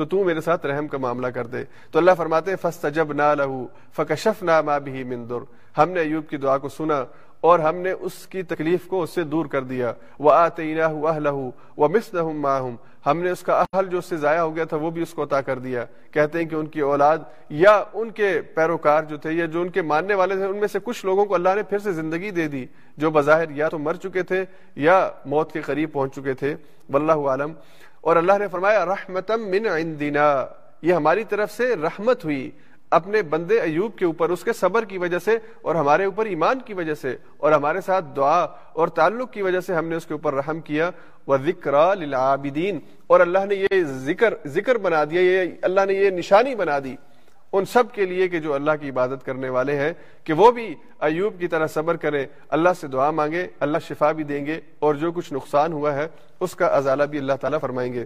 تو 0.00 0.06
تو 0.06 0.24
میرے 0.24 0.40
ساتھ 0.40 0.66
رحم 0.66 0.86
کا 0.88 0.98
معاملہ 0.98 1.26
کر 1.26 1.46
دے۔ 1.46 1.64
تو 1.90 1.98
اللہ 1.98 2.10
فرماتے 2.16 2.56
فسٹ 2.56 2.86
جب 2.94 3.12
نہ 3.12 3.34
لہو 3.38 3.66
فکشف 3.96 4.42
نہ 4.42 4.60
ماں 4.60 4.80
بھی 4.80 5.04
مندر 5.04 5.44
ہم 5.78 5.90
نے 5.90 6.00
ایوب 6.00 6.28
کی 6.28 6.36
دعا 6.36 6.58
کو 6.58 6.68
سنا 6.68 7.04
اور 7.40 7.58
ہم 7.58 7.76
نے 7.76 7.90
اس 7.90 8.26
کی 8.26 8.42
تکلیف 8.42 8.86
کو 8.86 9.02
اس 9.02 9.10
سے 9.10 9.24
دور 9.24 9.46
کر 9.46 9.62
دیا۔ 9.62 9.92
وہ 10.18 10.32
آتے 10.32 10.74
لہو 10.74 11.50
وہ 11.76 11.88
مس 11.88 12.14
نہ 12.14 12.20
ہم 13.06 13.18
نے 13.20 13.30
اس 13.30 13.40
کا 13.40 13.64
اہل 13.72 13.86
جو 13.86 13.98
اس 13.98 14.04
سے 14.04 14.16
ضائع 14.16 14.40
ہو 14.40 14.54
گیا 14.56 14.64
تھا، 14.64 14.76
وہ 14.76 14.90
بھی 14.90 15.02
اس 15.02 15.14
کو 15.14 15.22
عطا 15.22 15.40
کر 15.40 15.58
دیا۔ 15.58 15.84
کہتے 16.10 16.38
ہیں 16.38 16.46
کہ 16.46 16.54
ان 16.54 16.66
کی 16.66 16.80
اولاد 16.80 17.18
یا 17.50 17.82
ان 17.94 18.10
کے 18.10 18.40
پیروکار 18.54 19.02
جو 19.02 19.16
تھے 19.16 19.32
یا 19.32 19.46
جو 19.46 19.60
ان 19.60 19.68
کے 19.68 19.82
ماننے 19.82 20.14
والے 20.14 20.34
تھے، 20.36 20.44
ان 20.44 20.56
میں 20.56 20.68
سے 20.68 20.78
کچھ 20.84 21.04
لوگوں 21.06 21.24
کو 21.24 21.34
اللہ 21.34 21.54
نے 21.56 21.62
پھر 21.62 21.78
سے 21.78 21.92
زندگی 21.92 22.30
دے 22.30 22.48
دی، 22.48 22.66
جو 22.96 23.10
بظاہر 23.10 23.50
یا 23.50 23.68
تو 23.68 23.78
مر 23.78 23.94
چکے 23.94 24.22
تھے 24.22 24.44
یا 24.76 25.10
موت 25.26 25.52
کے 25.52 25.60
قریب 25.60 25.92
پہنچ 25.92 26.14
چکے 26.14 26.32
تھے۔ 26.32 26.54
واللہ 26.92 27.18
عالم۔ 27.28 27.52
اور 28.00 28.16
اللہ 28.16 28.32
نے 28.38 28.48
فرمایا، 28.48 28.86
رحمتم 28.86 29.48
من 29.48 29.66
عندنا. 29.66 30.46
یہ 30.82 30.94
ہماری 30.94 31.24
طرف 31.24 31.50
سے 31.50 31.76
رحمت 31.76 32.24
ہوئی 32.24 32.50
اپنے 32.90 33.22
بندے 33.22 33.60
ایوب 33.60 33.96
کے 33.96 34.04
اوپر، 34.04 34.30
اس 34.30 34.44
کے 34.44 34.52
صبر 34.52 34.84
کی 34.84 34.98
وجہ 34.98 35.18
سے 35.18 35.38
اور 35.62 35.74
ہمارے 35.74 36.04
اوپر 36.04 36.26
ایمان 36.26 36.58
کی 36.58 36.74
وجہ 36.74 36.94
سے 36.94 37.16
اور 37.36 37.52
ہمارے 37.52 37.80
ساتھ 37.80 38.04
دعا 38.16 38.46
اور 38.72 38.88
تعلق 38.88 39.32
کی 39.32 39.42
وجہ 39.42 39.60
سے 39.60 39.74
ہم 39.74 39.88
نے 39.88 39.96
اس 39.96 40.06
کے 40.06 40.14
اوپر 40.14 40.34
رحم 40.34 40.60
کیا۔ 40.60 40.90
وہ 41.26 41.36
ذکر 41.36 41.74
اور 41.74 43.20
اللہ 43.20 43.46
نے 43.48 43.54
یہ 43.54 43.82
ذکر 43.84 44.34
ذکر 44.46 44.78
بنا 44.78 45.04
دیا، 45.04 45.20
یہ 45.20 45.50
اللہ 45.62 45.80
نے 45.86 45.92
یہ 45.92 46.10
نشانی 46.10 46.54
بنا 46.54 46.78
دی۔ 46.78 46.96
ان 47.52 47.64
سب 47.64 47.84
کے 47.92 48.06
لیے 48.06 48.28
کہ 48.28 48.38
جو 48.40 48.54
اللہ 48.54 48.70
کی 48.80 48.88
عبادت 48.90 49.24
کرنے 49.26 49.48
والے 49.48 49.76
ہیں، 49.76 49.92
کہ 50.24 50.32
وہ 50.32 50.50
بھی 50.50 50.74
ایوب 51.00 51.38
کی 51.38 51.48
طرح 51.48 51.66
صبر 51.66 51.96
کریں، 51.96 52.24
اللہ 52.48 52.72
سے 52.80 52.86
دعا 52.86 53.10
مانگے 53.10 53.46
اللہ 53.60 53.78
شفا 53.88 54.12
بھی 54.12 54.24
دیں 54.24 54.44
گے 54.46 54.60
اور 54.78 54.94
جو 54.94 55.12
کچھ 55.12 55.32
نقصان 55.32 55.72
ہوا 55.72 55.94
ہے، 55.94 56.06
اس 56.40 56.54
کا 56.54 56.66
ازالہ 56.66 57.02
بھی 57.02 57.18
اللہ 57.18 57.40
تعالیٰ 57.40 57.60
فرمائیں 57.60 57.92
گے۔ 57.92 58.04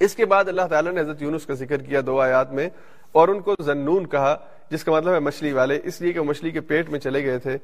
اس 0.00 0.14
کے 0.14 0.24
بعد 0.26 0.48
اللہ 0.48 0.66
تعالیٰ 0.70 0.92
نے 0.92 1.00
حضرت 1.00 1.22
یونس 1.22 1.46
کا 1.46 1.54
ذکر 1.54 1.82
کیا 1.82 2.00
دو 2.06 2.20
آیات 2.20 2.52
میں، 2.52 2.68
اور 3.12 3.28
ان 3.28 3.40
کو 3.40 3.54
زنون 3.64 4.06
کہا، 4.06 4.36
جس 4.70 4.84
کا 4.84 4.92
مطلب 4.92 5.14
ہے 5.14 5.20
مچھلی 5.20 5.52
والے، 5.52 5.78
اس 5.84 6.00
لیے 6.00 6.12
کہ 6.12 6.18
وہ 6.18 6.24
مچھلی 6.24 6.50
کے 6.50 6.60
پیٹ 6.60 6.90
میں 6.90 7.00
چلے 7.00 7.24
گئے 7.24 7.38
تھے۔ 7.38 7.56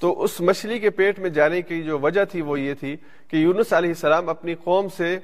تو 0.00 0.22
اس 0.22 0.40
مچھلی 0.40 0.78
کے 0.78 0.90
پیٹ 0.90 1.18
میں 1.18 1.30
جانے 1.30 1.62
کی 1.62 1.82
جو 1.82 1.98
وجہ 1.98 2.24
تھی 2.24 2.42
وہ 2.42 2.60
یہ 2.60 2.74
تھی 2.80 2.96
کہ 3.28 3.36
یونس 3.36 3.72
علیہ 3.72 3.90
السلام 3.90 4.28
اپنی 4.28 4.54
قوم 4.64 4.88
سے 4.96 5.18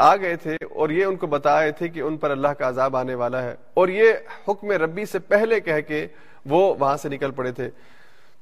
آ 0.00 0.16
گئے 0.16 0.36
تھے 0.36 0.56
اور 0.70 0.90
یہ 0.90 1.04
ان 1.04 1.16
کو 1.16 1.26
بتائے 1.26 1.72
تھے 1.72 1.88
کہ 1.88 2.00
ان 2.00 2.16
پر 2.16 2.30
اللہ 2.30 2.48
کا 2.48 2.68
عذاب 2.68 2.96
آنے 2.96 3.14
والا 3.14 3.42
ہے۔ 3.42 3.54
اور 3.74 3.88
یہ 3.88 4.12
حکم 4.48 4.70
ربی 4.70 5.04
سے 5.04 5.18
پہلے 5.18 5.60
کہہ 5.60 5.80
کے 5.88 6.06
وہ 6.46 6.74
وہاں 6.78 6.96
سے 6.96 7.08
نکل 7.08 7.30
پڑے 7.30 7.52
تھے۔ 7.52 7.70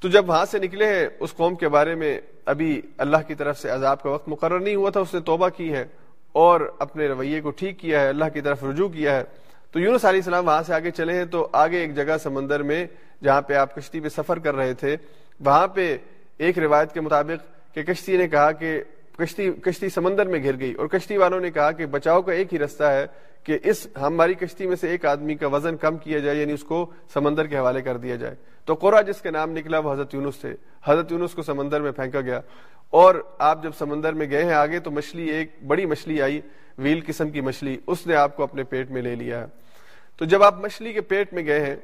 تو 0.01 0.09
جب 0.09 0.29
وہاں 0.29 0.45
سے 0.45 0.59
نکلے 0.59 0.87
ہیں، 0.87 1.09
اس 1.21 1.35
قوم 1.35 1.55
کے 1.55 1.69
بارے 1.69 1.95
میں 1.95 2.21
ابھی 2.47 2.83
اللہ 2.99 3.17
کی 3.27 3.35
طرف 3.35 3.59
سے 3.59 3.71
عذاب 3.71 4.03
کا 4.03 4.11
وقت 4.11 4.29
مقرر 4.29 4.61
نہیں 4.61 4.75
ہوا 4.75 4.91
تھا، 4.91 5.01
اس 5.01 5.15
نے 5.15 5.21
توبہ 5.21 5.49
کی 5.49 5.73
ہے 5.73 5.85
اور 6.33 6.61
اپنے 6.79 7.09
رویے 7.09 7.41
کو 7.41 7.51
ٹھیک 7.51 7.79
کیا 7.79 8.01
ہے، 8.01 8.09
اللہ 8.09 8.25
کی 8.35 8.41
طرف 8.41 8.65
رجوع 8.65 8.89
کیا 8.89 9.17
ہے۔ 9.17 9.25
تو 9.73 9.81
یونس 9.81 10.05
علیہ 10.05 10.21
السلام 10.21 10.47
وہاں 10.47 10.63
سے 10.63 10.75
آگے 10.75 10.91
چلے 10.91 11.15
ہیں، 11.15 11.25
تو 11.25 11.49
آگے 11.53 11.79
ایک 11.79 11.97
جگہ 11.97 12.17
سمندر 12.23 12.63
میں 12.63 12.87
جہاں 13.25 13.43
پہ 13.43 13.55
آپ 13.55 13.75
کشتی 13.75 14.01
پہ 14.01 14.09
سفر 14.09 14.39
کر 14.39 14.55
رہے 14.55 14.75
تھے، 14.75 14.97
وہاں 15.41 15.69
پہ 15.69 15.97
ایک 16.39 16.59
روایت 16.59 16.93
کے 16.93 17.01
مطابق 17.01 17.75
کہ 17.75 17.83
کشتی 17.83 18.17
نے 18.17 18.29
کہا 18.29 18.53
کہ 18.53 18.83
کشتی 19.19 19.51
کشتی 19.53 19.89
سمندر 19.89 20.27
میں 20.27 20.45
گر 20.45 20.61
گئی 20.61 20.75
اور 20.75 20.87
کشتی 20.87 21.17
والوں 21.17 21.41
نے 21.41 21.51
کہا 21.51 21.73
کہ 21.73 21.87
بچاؤ 21.87 22.23
کا 22.23 22.33
ایک 22.33 22.55
ہی 22.55 22.59
رستہ 22.59 22.85
ہے 22.85 23.07
کہ 23.45 23.59
اس 23.65 23.87
ہماری 24.01 24.35
کشتی 24.35 24.67
میں 24.67 24.77
سے 24.77 24.89
ایک 24.89 25.07
آدمی 25.07 25.35
کا 25.35 25.47
وزن 25.47 25.77
کم 25.77 25.97
کیا 25.97 26.19
جائے 26.19 26.37
یعنی 26.37 26.53
اس 26.53 26.65
کو 26.65 26.91
سمندر 27.15 27.47
کے 27.47 27.59
حوالے 27.59 27.83
کر 27.83 27.97
دیا 27.97 28.17
جائے۔ 28.17 28.35
تو 28.65 28.75
قرا 28.75 29.01
جس 29.01 29.21
کے 29.21 29.31
نام 29.31 29.51
نکلا 29.51 29.79
وہ 29.79 29.93
حضرت 29.93 30.15
یونس 30.15 30.37
تھے۔ 30.37 30.55
حضرت 30.85 31.13
یونس 31.13 31.33
کو 31.33 31.43
سمندر 31.43 31.81
میں 31.81 31.93
پھینکا 31.93 32.21
گیا۔ 32.21 32.41
اور 32.91 33.15
آپ 33.39 33.63
جب 33.63 33.71
سمندر 33.79 34.13
میں 34.13 34.31
گئے 34.31 34.45
ہیں 34.45 34.53
آگے 34.53 34.79
تو 34.79 34.91
مچھلی 34.91 35.29
ایک 35.29 35.51
بڑی 35.67 35.87
مچھلی 35.87 36.23
آئی، 36.23 36.41
ویل 36.79 37.01
قسم 37.07 37.31
کی 37.31 37.41
مچھلی۔ 37.41 37.77
اس 37.87 38.07
نے 38.07 38.15
آپ 38.15 38.37
کو 38.37 38.43
اپنے 38.43 38.63
پیٹ 38.63 38.91
میں 38.91 39.03
لے 39.03 39.15
لیا۔ 39.15 39.41
ہے 39.41 39.47
تو 40.17 40.25
جب 40.25 40.43
آپ 40.43 40.61
مچھلی 40.61 40.93
کے 40.93 41.01
پیٹ 41.01 41.33
میں 41.33 41.47
گئے 41.47 41.67
ہیں، 41.67 41.77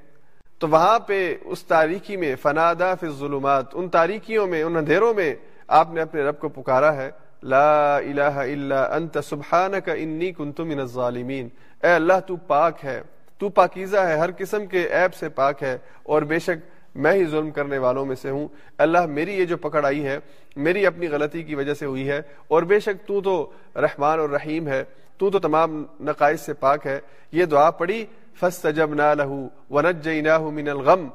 تو 0.58 0.68
وہاں 0.68 0.98
پہ 0.98 1.36
اس 1.44 1.64
تاریخی 1.64 2.16
میں 2.16 2.36
فنادا 2.42 2.94
فی 2.94 3.06
الظلمات، 3.06 3.64
ان 3.72 3.88
تاریکیوں 3.88 4.46
میں، 4.46 4.62
ان 4.62 4.76
اندھیروں 4.76 5.14
میں 5.14 5.34
آپ 5.68 5.92
نے 5.92 6.00
اپنے 6.00 6.22
رب 6.22 6.38
کو 6.38 6.48
پکارا 6.48 6.96
ہے۔ 6.96 7.10
لا 7.44 7.96
الہ 7.96 8.22
الا 8.22 8.84
انت 8.96 9.18
سبحانک 9.28 9.88
انی 9.88 10.32
کنت 10.32 10.60
من 10.60 10.80
الظالمین 10.80 11.48
اے 11.82 11.90
اللہ، 11.90 12.20
تو 12.26 12.36
پاک 12.36 12.84
ہے، 12.84 13.02
تو 13.38 13.48
پاکیزہ 13.48 13.96
ہے، 13.96 14.16
ہر 14.18 14.30
قسم 14.38 14.66
کے 14.66 14.86
عیب 14.92 15.14
سے 15.14 15.28
پاک 15.28 15.62
ہے، 15.62 15.76
اور 16.02 16.22
بے 16.22 16.38
شک 16.38 16.58
میں 16.94 17.12
ہی 17.12 17.24
ظلم 17.24 17.50
کرنے 17.50 17.78
والوں 17.78 18.04
میں 18.06 18.16
سے 18.16 18.30
ہوں۔ 18.30 18.48
اللہ، 18.78 19.06
میری 19.06 19.34
یہ 19.34 19.44
جو 19.44 19.56
پکڑ 19.56 19.84
آئی 19.84 20.04
ہے، 20.04 20.18
میری 20.56 20.86
اپنی 20.86 21.08
غلطی 21.08 21.42
کی 21.42 21.54
وجہ 21.54 21.74
سے 21.74 21.86
ہوئی 21.86 22.08
ہے، 22.08 22.20
اور 22.48 22.62
بے 22.62 22.80
شک 22.80 23.06
تو 23.06 23.20
تو 23.20 23.34
رحمان 23.76 24.18
اور 24.18 24.28
رحیم 24.28 24.68
ہے، 24.68 24.84
تو 25.18 25.30
تو 25.30 25.38
تمام 25.38 25.84
نقائص 26.00 26.40
سے 26.40 26.54
پاک 26.54 26.86
ہے۔ 26.86 26.98
یہ 27.32 27.44
دعا 27.44 27.70
پڑی 27.70 28.04
فَاسْتَجَبْنَا 28.40 29.14
لَهُ 29.14 29.46
وَنَجَّيْنَاهُ 29.70 30.52
مِنَ 30.52 30.70
الْغَمْ۔ 30.70 31.08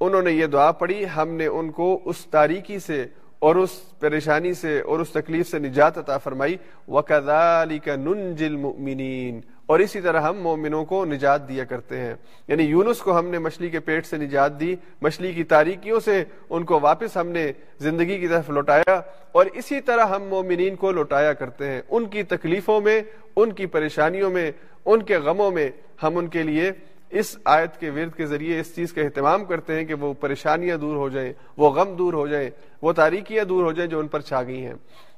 انہوں 0.00 0.22
نے 0.22 0.32
یہ 0.32 0.46
دعا 0.46 0.70
پڑی 0.72 1.04
ہم 1.16 1.28
نے 1.34 1.46
ان 1.46 1.70
کو 1.70 2.00
اس 2.04 2.26
تاریکی 2.26 2.78
سے 2.78 3.04
اور 3.38 3.56
اس 3.56 3.98
پریشانی 3.98 4.52
سے 4.52 4.80
اور 4.80 4.98
اس 4.98 5.10
تکلیف 5.10 5.50
سے 5.50 5.58
نجات 5.58 5.98
عطا 5.98 6.18
فرمائی۔ 6.18 6.56
وَكَذَلِكَ 6.88 7.90
نُنْجِ 7.90 8.44
الْمُؤْمِنِينَ۔ 8.44 9.40
اور 9.66 9.78
اسی 9.78 10.00
طرح 10.00 10.20
ہم 10.20 10.36
مومنوں 10.40 10.84
کو 10.84 11.04
نجات 11.04 11.48
دیا 11.48 11.64
کرتے 11.64 12.00
ہیں۔ 12.00 12.14
یعنی 12.48 12.62
یونس 12.62 12.98
کو 12.98 13.18
ہم 13.18 13.26
نے 13.26 13.38
مچھلی 13.38 13.70
کے 13.70 13.80
پیٹ 13.80 14.06
سے 14.06 14.16
نجات 14.16 14.60
دی، 14.60 14.76
مچھلی 15.02 15.32
کی 15.32 15.44
تاریکیوں 15.44 16.00
سے 16.00 16.24
ان 16.50 16.64
کو 16.64 16.80
واپس 16.80 17.16
ہم 17.16 17.28
نے 17.28 17.52
زندگی 17.78 18.18
کی 18.18 18.28
طرف 18.28 18.50
لوٹایا 18.50 19.00
اور 19.32 19.46
اسی 19.46 19.80
طرح 19.80 20.06
ہم 20.06 20.22
مومنین 20.22 20.76
کو 20.76 20.92
لوٹایا 20.92 21.32
کرتے 21.32 21.66
ہیں۔ 21.66 21.82
ان 21.88 22.06
کی 22.06 22.22
تکلیفوں 22.22 22.80
میں، 22.80 23.02
ان 23.36 23.52
کی 23.52 23.66
پریشانیوں 23.66 24.30
میں، 24.30 24.52
ان 24.84 25.02
کے 25.02 25.16
غموں 25.16 25.50
میں 25.50 25.70
ہم 26.02 26.16
ان 26.16 26.26
کے 26.26 26.42
لیے 26.42 26.72
اس 27.10 27.36
آیت 27.44 27.80
کے 27.80 27.90
ورد 27.90 28.16
کے 28.16 28.26
ذریعے 28.26 28.60
اس 28.60 28.76
چیز 28.76 28.92
کا 28.92 29.02
اہتمام 29.02 29.44
کرتے 29.44 29.74
ہیں 29.74 29.84
کہ 29.84 29.94
وہ 29.94 30.14
پریشانیاں 30.14 30.76
دور 30.76 30.96
ہو 30.96 31.08
جائیں، 31.08 31.32
وہ 31.56 31.70
غم 31.70 31.94
دور 31.94 32.12
ہو 32.12 32.26
جائیں، 32.26 32.50
وہ 32.82 32.92
تاریکیاں 32.92 33.44
دور 33.44 33.64
ہو 33.64 33.72
جائیں 33.72 33.90
جو 33.90 33.98
ان 33.98 34.08
پر 34.08 34.20
چھا 34.20 34.42
گئی 34.42 34.66
ہیں۔ 34.66 34.74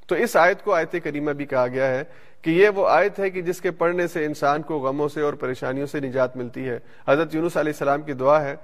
تو 0.07 0.15
اس 0.15 0.35
آیت 0.35 0.63
کو 0.63 0.73
آیت 0.73 0.95
کریمہ 1.03 1.31
بھی 1.31 1.45
کہا 1.45 1.67
گیا 1.67 1.87
ہے 1.87 2.03
کہ 2.41 2.49
یہ 2.49 2.69
وہ 2.69 2.87
آیت 2.89 3.19
ہے 3.19 3.29
کہ 3.29 3.41
جس 3.41 3.61
کے 3.61 3.71
پڑھنے 3.71 4.07
سے 4.07 4.25
انسان 4.25 4.61
کو 4.61 4.79
غموں 4.79 5.09
سے 5.09 5.21
اور 5.21 5.33
پریشانیوں 5.33 5.87
سے 5.87 5.99
نجات 5.99 6.37
ملتی 6.37 6.69
ہے۔ 6.69 6.79
حضرت 7.07 7.35
یونس 7.35 7.57
علیہ 7.57 7.71
السلام 7.71 8.01
کی 8.01 8.13
دعا 8.13 8.43
ہے، 8.43 8.55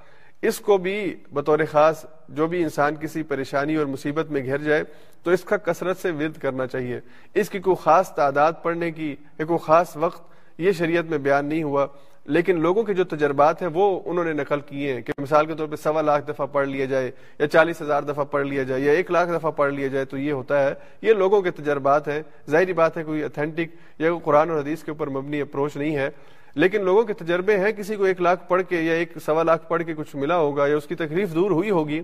اس 0.42 0.60
کو 0.60 0.78
بھی 0.78 1.16
بطور 1.34 1.60
خاص 1.72 2.06
جو 2.30 2.48
بھی 2.48 2.64
انسان 2.64 2.96
کسی 2.96 3.24
پریشانی 3.24 3.76
اور 3.76 3.86
مصیبت 3.86 4.32
میں 4.32 4.46
گھر 4.46 4.58
جائے، 4.58 4.84
تو 5.24 5.32
اس 5.32 5.44
کا 5.44 5.58
کثرت 5.58 5.98
سے 5.98 6.12
ورد 6.12 6.38
کرنا 6.38 6.68
چاہیے۔ 6.68 7.00
اس 7.34 7.50
کی 7.50 7.60
کوئی 7.60 7.76
خاص 7.84 8.16
تعداد 8.16 8.54
پڑھنے 8.64 8.92
کی 8.92 9.16
یا 9.40 9.46
کوئی 9.46 9.60
خاص 9.66 9.98
وقت 9.98 10.34
یہ 10.58 10.72
شریعت 10.72 11.06
میں 11.06 11.18
بیان 11.18 11.46
نہیں 11.46 11.64
ہوا۔ 11.64 11.88
لیکن 12.28 12.60
لوگوں 12.62 12.84
کے 12.84 12.94
جو 12.94 13.04
تجربات 13.04 13.62
ہیں 13.62 13.70
وہ 13.74 14.00
انہوں 14.06 14.26
نے 14.26 14.34
نقل 14.34 14.62
کیے 14.62 14.94
ہیں 14.94 15.02
کہ 15.02 15.14
مثال 15.22 15.46
کے 15.46 15.56
طور 15.56 15.68
پہ 15.68 15.76
سوا 15.76 16.02
لاکھ 16.02 16.28
دفعہ 16.28 16.46
پڑھ 16.46 16.68
لیا 16.68 16.86
جائے 16.86 17.12
یا 17.40 17.48
چالیس 17.48 17.82
ہزار 17.82 18.04
دفعہ 18.04 18.24
پڑھ 18.24 18.48
لیا 18.48 18.64
جائے 18.64 18.82
یا 18.82 18.92
ایک 18.92 19.12
لاکھ 19.12 19.30
دفعہ 19.30 19.52
پڑھ 19.52 19.74
لیا 19.74 19.88
جائے 19.88 20.06
تو 20.06 20.18
یہ 20.18 20.32
ہوتا 20.32 20.64
ہے، 20.64 20.74
یہ 21.02 21.14
لوگوں 21.14 21.42
کے 21.42 21.52
تجربات 21.52 22.08
ہیں۔ 22.08 22.22
ظاہری 22.50 22.74
بات 22.74 22.98
ہے 22.98 23.04
کوئی 23.04 23.24
اتھینٹک 23.24 23.76
یا 24.00 24.10
کوئی 24.10 24.20
قرآن 24.24 24.50
اور 24.50 24.60
حدیث 24.60 24.84
کے 24.84 24.92
اوپر 24.92 25.08
مبنی 25.08 25.42
اپروچ 25.42 25.78
نہیں 25.78 25.96
ہے، 25.96 26.10
لیکن 26.56 26.84
لوگوں 26.86 27.04
کے 27.04 27.14
تجربے 27.14 27.58
ہیں، 27.58 27.72
کسی 27.72 27.96
کو 27.96 28.04
ایک 28.04 28.22
لاکھ 28.22 28.48
پڑھ 28.48 28.62
کے 28.70 28.82
یا 28.82 28.94
ایک 28.94 29.18
سوا 29.26 29.44
لاکھ 29.44 29.68
پڑھ 29.70 29.84
کے 29.84 29.94
کچھ 29.94 30.16
ملا 30.16 30.38
ہوگا 30.38 30.68
یا 30.68 30.78
اس 30.78 30.86
کی 30.86 30.96
تکلیف 30.96 31.34
دور 31.36 31.52
ہوئی 31.52 31.70
ہوگی، 31.70 32.02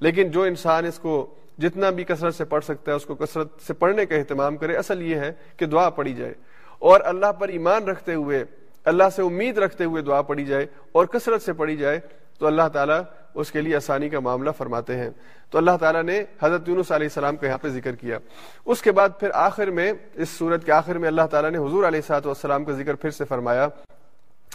لیکن 0.00 0.30
جو 0.30 0.42
انسان 0.42 0.86
اس 0.86 0.98
کو 0.98 1.26
جتنا 1.58 1.90
بھی 1.90 2.04
کثرت 2.04 2.34
سے 2.34 2.44
پڑھ 2.44 2.64
سکتا 2.64 2.90
ہے، 2.92 2.96
اس 2.96 3.04
کو 3.04 3.14
کثرت 3.14 3.60
سے 3.66 3.74
پڑھنے 3.74 4.06
کا 4.06 4.16
اہتمام 4.16 4.56
کرے، 4.56 4.76
اصل 4.76 5.02
یہ 5.02 5.16
ہے 5.16 5.32
کہ 5.56 5.66
دعا 5.66 5.88
پڑھی 5.90 6.14
جائے۔ 6.14 6.34
اور 6.78 7.00
اللہ 7.04 7.32
پر 7.38 7.48
ایمان 7.48 7.84
رکھتے 7.84 8.14
ہوئے 8.14 8.44
اللہ 8.86 9.04
سے 9.16 9.22
امید 9.22 9.58
رکھتے 9.58 9.84
ہوئے 9.84 10.02
دعا 10.02 10.22
پڑھی 10.22 10.44
جائے 10.44 10.66
اور 10.92 11.06
کثرت 11.06 11.42
سے 11.42 11.52
پڑھی 11.52 11.76
جائے 11.76 12.00
تو 12.38 12.46
اللہ 12.46 12.68
تعالیٰ 12.72 13.00
اس 13.34 13.50
کے 13.50 13.60
لیے 13.60 13.76
آسانی 13.76 14.08
کا 14.08 14.20
معاملہ 14.20 14.50
فرماتے 14.50 14.96
ہیں۔ 14.96 15.10
تو 15.50 15.58
اللہ 15.58 15.76
تعالیٰ 15.80 16.02
نے 16.02 16.24
حضرت 16.42 16.68
یونس 16.68 16.92
علیہ 16.92 17.06
السلام 17.06 17.36
کا 17.36 17.46
یہاں 17.46 17.58
پہ 17.58 17.68
ذکر 17.68 17.94
کیا۔ 17.94 18.18
اس 18.64 18.82
کے 18.82 18.92
بعد 18.92 19.08
پھر 19.20 19.30
آخر 19.34 19.66
میں، 19.66 19.92
اس 20.14 20.28
صورت 20.28 20.64
کے 20.64 20.72
آخر 20.72 20.98
میں 20.98 21.08
اللہ 21.08 21.26
تعالیٰ 21.30 21.50
نے 21.50 21.58
حضور 21.58 21.84
علیہ 21.84 22.00
سات 22.00 22.26
والسلام 22.26 22.64
کا 22.64 22.72
ذکر 22.72 22.94
پھر 22.94 23.10
سے 23.10 23.24
فرمایا 23.24 23.68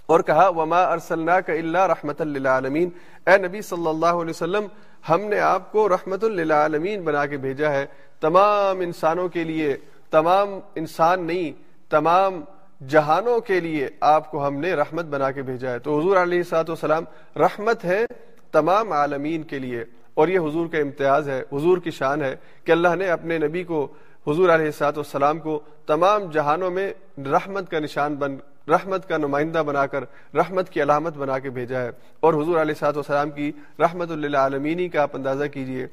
اور 0.06 0.20
کہا، 0.20 0.48
وما 0.48 0.84
ارسلنا 0.84 1.40
کا 1.40 1.54
اللہ 1.54 1.78
رحمت 1.78 2.22
اللہ 2.22 2.50
عالمین 2.50 2.90
اے 3.26 3.38
نبی 3.38 3.62
صلی 3.62 3.88
اللہ 3.88 4.22
علیہ 4.22 4.30
وسلم، 4.30 4.66
ہم 5.10 5.22
نے 5.22 5.40
آپ 5.40 5.72
کو 5.72 5.90
رحمت 5.90 6.24
اللہ 6.24 6.54
عالمین 6.54 7.02
بنا 7.02 7.26
کے 7.26 7.38
بھیجا 7.38 7.72
ہے۔ 7.72 7.86
تمام 8.20 8.80
انسانوں 8.80 9.30
کے 9.30 9.44
لیے، 9.44 9.78
تمام 10.12 10.60
انسان 10.76 11.24
نہیں، 11.24 11.52
تمام 11.90 12.42
جہانوں 12.82 13.40
کے 13.40 13.60
لیے 13.60 13.88
آپ 14.02 14.30
کو 14.32 14.46
ہم 14.48 14.56
نے 14.56 14.74
رحمت 14.74 15.06
بنا 15.06 15.32
کے 15.32 15.42
بھیجا 15.42 15.72
ہے۔ 15.72 15.80
تو 15.80 16.00
حضور 16.00 16.18
علیہ 16.18 16.44
سات 16.44 16.70
وسلام 16.70 17.04
رحمت 17.36 17.84
ہے 17.86 18.06
تمام 18.52 18.92
عالمین 18.92 19.44
کے 19.44 19.60
لیے، 19.60 19.84
اور 20.14 20.28
یہ 20.28 20.40
حضور 20.40 20.68
کا 20.68 20.78
امتیاز 20.78 21.30
ہے، 21.30 21.40
حضور 21.54 21.78
کی 21.78 21.92
شان 21.92 22.22
ہے 22.22 22.36
کہ 22.66 22.72
اللہ 22.72 22.96
نے 22.96 23.10
اپنے 23.10 23.38
نبی 23.38 23.64
کو، 23.64 23.88
حضور 24.28 24.50
علیہ 24.50 24.72
سات 24.72 24.98
والسلام 24.98 25.40
کو 25.40 25.60
تمام 25.88 26.30
جہانوں 26.32 26.70
میں 26.72 26.92
رحمت 27.32 27.70
کا 27.72 27.80
نشان 27.80 28.16
بن، 28.16 28.36
رحمت 28.68 29.08
کا 29.10 29.18
نمائندہ 29.18 29.64
بنا 29.66 29.86
کر، 29.86 30.04
رحمت 30.36 30.70
کی 30.70 30.82
علامت 30.82 31.18
بنا 31.18 31.40
کے 31.40 31.50
بھیجا 31.50 31.82
ہے۔ 31.82 31.92
اور 32.20 32.34
حضور 32.34 32.60
علیہ 32.62 32.76
سات 32.80 32.98
والسلام 32.98 33.32
کی 33.32 33.52
رحمت 33.80 34.12
اللہ 34.12 34.38
عالمینی 34.38 34.90
کا 34.90 35.02
آپ 35.02 35.16
اندازہ 35.16 35.46
کیجیے 35.46 35.88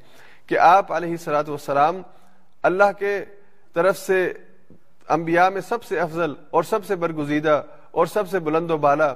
کہ 0.49 0.57
آپ 0.57 0.91
علیہ 0.93 1.17
سلاۃ 1.17 1.47
والسلام 1.47 2.01
اللہ 2.63 2.91
کے 2.99 3.19
طرف 3.75 3.97
سے 3.97 4.31
انبیاء 5.09 5.49
میں 5.49 5.61
سب 5.61 5.83
سے 5.83 5.99
افضل 5.99 6.33
اور 6.49 6.63
سب 6.63 6.85
سے 6.85 6.95
برگزیدہ 6.95 7.61
اور 7.91 8.05
سب 8.05 8.29
سے 8.29 8.39
بلند 8.39 8.71
و 8.71 8.77
بالا 8.77 9.13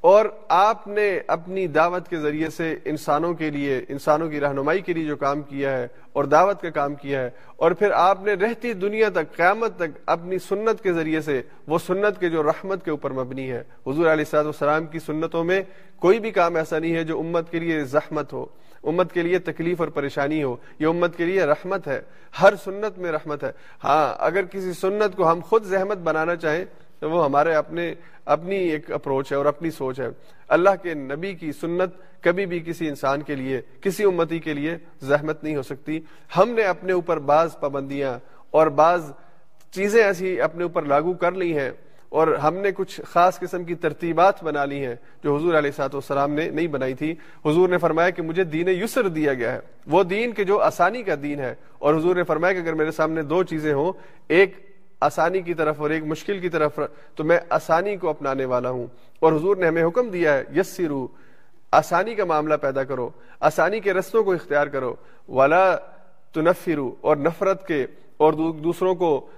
اور 0.00 0.26
آپ 0.48 0.86
نے 0.88 1.20
اپنی 1.26 1.66
دعوت 1.66 2.08
کے 2.08 2.18
ذریعے 2.18 2.50
سے 2.50 2.76
انسانوں 2.84 3.34
کے 3.34 3.50
لیے، 3.50 3.80
انسانوں 3.88 4.28
کی 4.28 4.40
رہنمائی 4.40 4.80
کے 4.80 4.92
لیے 4.92 5.04
جو 5.04 5.16
کام 5.16 5.42
کیا 5.42 5.76
ہے 5.78 5.86
اور 6.12 6.24
دعوت 6.24 6.62
کا 6.62 6.70
کام 6.70 6.94
کیا 6.94 7.20
ہے 7.22 7.30
اور 7.56 7.72
پھر 7.72 7.90
آپ 7.90 8.24
نے 8.24 8.34
رہتی 8.34 8.72
دنیا 8.72 9.08
تک، 9.08 9.36
قیامت 9.36 9.76
تک 9.76 9.98
اپنی 10.06 10.38
سنت 10.38 10.82
کے 10.82 10.92
ذریعے 10.92 11.20
سے 11.20 11.42
وہ 11.66 11.78
سنت 11.78 12.20
کے 12.20 12.28
جو 12.28 12.42
رحمت 12.42 12.84
کے 12.84 12.90
اوپر 12.90 13.10
مبنی 13.10 13.50
ہے۔ 13.50 13.62
حضور 13.86 14.06
علیہ 14.06 14.36
السلام 14.36 14.86
کی 14.86 14.98
سنتوں 14.98 15.44
میں 15.44 15.62
کوئی 15.96 16.20
بھی 16.20 16.30
کام 16.30 16.56
ایسا 16.56 16.78
نہیں 16.78 16.94
ہے 16.94 17.04
جو 17.04 17.18
امت 17.18 17.50
کے 17.50 17.58
لیے 17.58 17.84
زحمت 17.84 18.32
ہو۔ 18.32 18.46
امت 18.84 19.12
کے 19.12 19.22
لیے 19.22 19.38
تکلیف 19.38 19.80
اور 19.80 19.88
پریشانی 19.88 20.42
ہو، 20.42 20.56
یہ 20.78 20.86
امت 20.86 21.16
کے 21.16 21.24
لیے 21.24 21.44
رحمت 21.44 21.88
ہے، 21.88 22.00
ہر 22.42 22.54
سنت 22.64 22.98
میں 22.98 23.12
رحمت 23.12 23.44
ہے۔ 23.44 23.50
ہاں 23.84 24.14
اگر 24.18 24.44
کسی 24.44 24.72
سنت 24.72 25.16
کو 25.16 25.32
ہم 25.32 25.40
خود 25.44 25.64
زحمت 25.64 25.98
بنانا 25.98 26.36
چاہیں، 26.36 26.64
تو 26.98 27.10
وہ 27.10 27.24
ہمارے 27.24 27.54
اپنے، 27.54 27.94
اپنی 28.24 28.56
ایک 28.56 28.92
اپروچ 28.92 29.32
ہے 29.32 29.36
اور 29.36 29.46
اپنی 29.46 29.70
سوچ 29.70 30.00
ہے۔ 30.00 30.08
اللہ 30.48 30.70
کے 30.82 30.94
نبی 30.94 31.34
کی 31.34 31.52
سنت 31.52 32.22
کبھی 32.22 32.46
بھی 32.46 32.60
کسی 32.60 32.88
انسان 32.88 33.22
کے 33.22 33.34
لیے، 33.34 33.60
کسی 33.80 34.04
امتی 34.04 34.38
کے 34.38 34.52
لیے 34.52 34.76
زحمت 35.00 35.44
نہیں 35.44 35.56
ہو 35.56 35.62
سکتی۔ 35.62 36.00
ہم 36.36 36.50
نے 36.50 36.62
اپنے 36.62 36.92
اوپر 36.92 37.18
بعض 37.18 37.58
پابندیاں 37.60 38.18
اور 38.50 38.66
بعض 38.66 39.12
چیزیں 39.70 40.04
ایسی 40.04 40.40
اپنے 40.40 40.62
اوپر 40.62 40.82
لاگو 40.82 41.12
کر 41.12 41.32
لی 41.32 41.58
ہیں۔ 41.58 41.70
اور 42.12 42.28
ہم 42.28 42.54
نے 42.54 42.72
کچھ 42.72 43.00
خاص 43.08 43.38
قسم 43.38 43.64
کی 43.64 43.74
ترتیبات 43.74 44.44
بنا 44.44 44.64
لی 44.64 44.86
ہیں 44.86 44.94
جو 45.24 45.36
حضور 45.36 45.54
علیہ 45.54 45.70
سات 45.70 45.94
والسلام 45.94 46.32
نے 46.32 46.50
نہیں 46.50 46.66
بنائی 46.66 46.94
تھی۔ 46.94 47.14
حضور 47.44 47.68
نے 47.68 47.78
فرمایا 47.78 48.10
کہ 48.10 48.22
مجھے 48.22 48.44
دین 48.44 48.68
یسر 48.68 49.08
دیا 49.08 49.34
گیا 49.34 49.52
ہے۔ 49.52 49.60
وہ 49.86 50.02
دین 50.02 50.32
کے 50.32 50.44
جو 50.44 50.60
آسانی 50.60 51.02
کا 51.02 51.14
دین 51.22 51.40
ہے۔ 51.40 51.54
اور 51.78 51.94
حضور 51.94 52.16
نے 52.16 52.24
فرمایا 52.24 52.52
کہ 52.52 52.58
اگر 52.58 52.72
میرے 52.72 52.90
سامنے 52.90 53.22
دو 53.22 53.42
چیزیں 53.42 53.74
ہوں، 53.74 53.92
ایک 54.28 54.76
آسانی 55.00 55.40
کی 55.40 55.54
طرف 55.54 55.80
اور 55.80 55.90
ایک 55.90 56.04
مشکل 56.04 56.38
کی 56.38 56.48
طرف، 56.48 56.78
تو 57.14 57.24
میں 57.24 57.40
آسانی 57.48 57.96
کو 57.96 58.08
اپنانے 58.08 58.44
والا 58.44 58.70
ہوں۔ 58.70 58.86
اور 59.20 59.32
حضور 59.32 59.56
نے 59.56 59.66
ہمیں 59.66 59.84
حکم 59.84 60.10
دیا 60.10 60.34
ہے 60.34 60.44
یس 60.56 60.80
آسانی 61.70 62.14
کا 62.14 62.24
معاملہ 62.24 62.54
پیدا 62.54 62.84
کرو۔ 62.84 63.10
آسانی 63.40 63.80
کے 63.80 63.92
رستوں 63.92 64.24
کو 64.24 64.32
اختیار 64.32 64.66
کرو۔ 64.66 64.94
والا 65.28 65.76
تنفرو 66.32 66.94
اور 67.00 67.16
نفرت 67.16 67.66
کے 67.66 67.86
اور 68.16 68.32
دوسروں 68.32 68.94
کو 68.94 69.30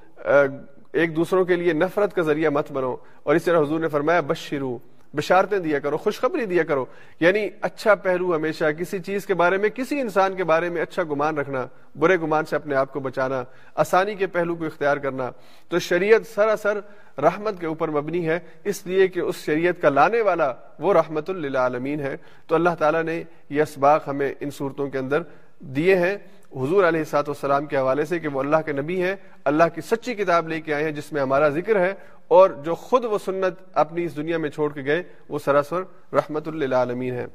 ایک 0.95 1.17
دوسروں 1.17 1.45
کے 1.45 1.57
لیے 1.57 1.73
نفرت 1.73 2.15
کا 2.15 2.23
ذریعہ 2.23 2.51
مت 2.51 2.73
بنو۔ 2.73 2.97
اور 3.23 3.35
اس 3.35 3.45
طرح 3.45 3.61
حضور 3.61 3.81
نے 3.81 3.89
فرمایا، 3.89 4.21
بشرو، 4.27 4.79
بشارتیں 5.15 5.59
دیا 5.59 5.79
کرو، 5.79 5.97
خوشخبری 5.97 6.45
دیا 6.45 6.63
کرو۔ 6.63 6.85
یعنی 7.21 7.49
اچھا 7.61 7.95
پہلو 7.95 8.37
ہمیشہ، 8.37 8.65
کسی 8.79 8.99
چیز 8.99 9.27
کے 9.27 9.35
بارے 9.35 9.57
میں، 9.57 9.69
کسی 9.69 10.01
انسان 10.01 10.35
کے 10.35 10.45
بارے 10.45 10.69
میں 10.69 10.83
اچھا 10.83 11.03
گمان 11.03 11.39
رکھنا، 11.39 11.67
برے 11.99 12.17
گمان 12.17 12.45
سے 12.45 12.57
اپنے 12.57 12.75
آپ 12.75 12.93
کو 12.93 13.01
بچانا، 13.01 13.45
آسانی 13.75 14.15
کے 14.15 14.27
پہلو 14.27 14.55
کو 14.55 14.65
اختیار 14.65 14.97
کرنا۔ 14.97 15.31
تو 15.69 15.79
شریعت 15.79 16.35
سراسر 16.35 16.81
رحمت 17.19 17.61
کے 17.61 17.67
اوپر 17.67 17.89
مبنی 17.89 18.29
ہے، 18.29 18.39
اس 18.65 18.87
لیے 18.87 19.09
کہ 19.09 19.21
اس 19.21 19.37
شریعت 19.37 19.83
کا 19.83 19.89
لانے 19.89 20.21
والا 20.21 20.53
وہ 20.79 20.95
رحمت 20.95 21.31
اللہ 21.31 21.59
عالمین 21.59 22.01
ہے۔ 22.01 22.17
تو 22.47 22.55
اللہ 22.55 22.71
تعالیٰ 22.79 23.03
نے 23.03 23.23
یہ 23.51 23.63
اسباق 23.63 24.09
ہمیں 24.09 24.35
ان 24.41 24.51
صورتوں 24.51 24.89
کے 24.89 24.99
اندر 24.99 25.23
دیے 25.59 25.97
ہیں۔ 25.97 26.17
حضور 26.55 26.85
علیہ 26.85 27.05
سات 27.05 27.29
والسلام 27.29 27.67
کے 27.67 27.77
حوالے 27.77 28.05
سے 28.05 28.19
کہ 28.19 28.29
وہ 28.29 28.41
اللہ 28.41 28.57
کے 28.67 28.73
نبی 28.73 29.03
ہیں، 29.03 29.15
اللہ 29.45 29.65
کی 29.75 29.81
سچی 29.81 30.15
کتاب 30.15 30.49
لے 30.49 30.61
کے 30.61 30.75
آئے 30.75 30.85
ہیں 30.85 30.91
جس 30.91 31.13
میں 31.13 31.23
ہمارا 31.23 31.49
ذکر 31.49 31.81
ہے 31.81 31.95
اور 32.29 32.51
جو 32.51 32.75
خود 32.75 33.05
وہ 33.05 33.19
سنت 33.25 33.61
اپنی 33.75 34.05
اس 34.05 34.17
دنیا 34.17 34.39
میں 34.39 34.51
چھوڑ 34.51 34.73
کے 34.73 34.85
گئے، 34.85 35.03
وہ 35.29 35.39
سراسر 35.45 35.83
رحمت 36.13 36.49
اللہ 36.49 36.75
عالمین 36.75 37.15
ہے 37.15 37.27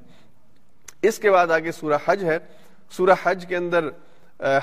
اس 1.02 1.20
کے 1.20 1.32
بعد 1.32 1.48
آگے 1.48 1.72
سورہ 1.72 1.98
حج 2.06 2.24
ہے۔ 2.24 2.38
سورہ 2.92 3.16
حج 3.24 3.46
کے 3.46 3.56
اندر 3.56 3.90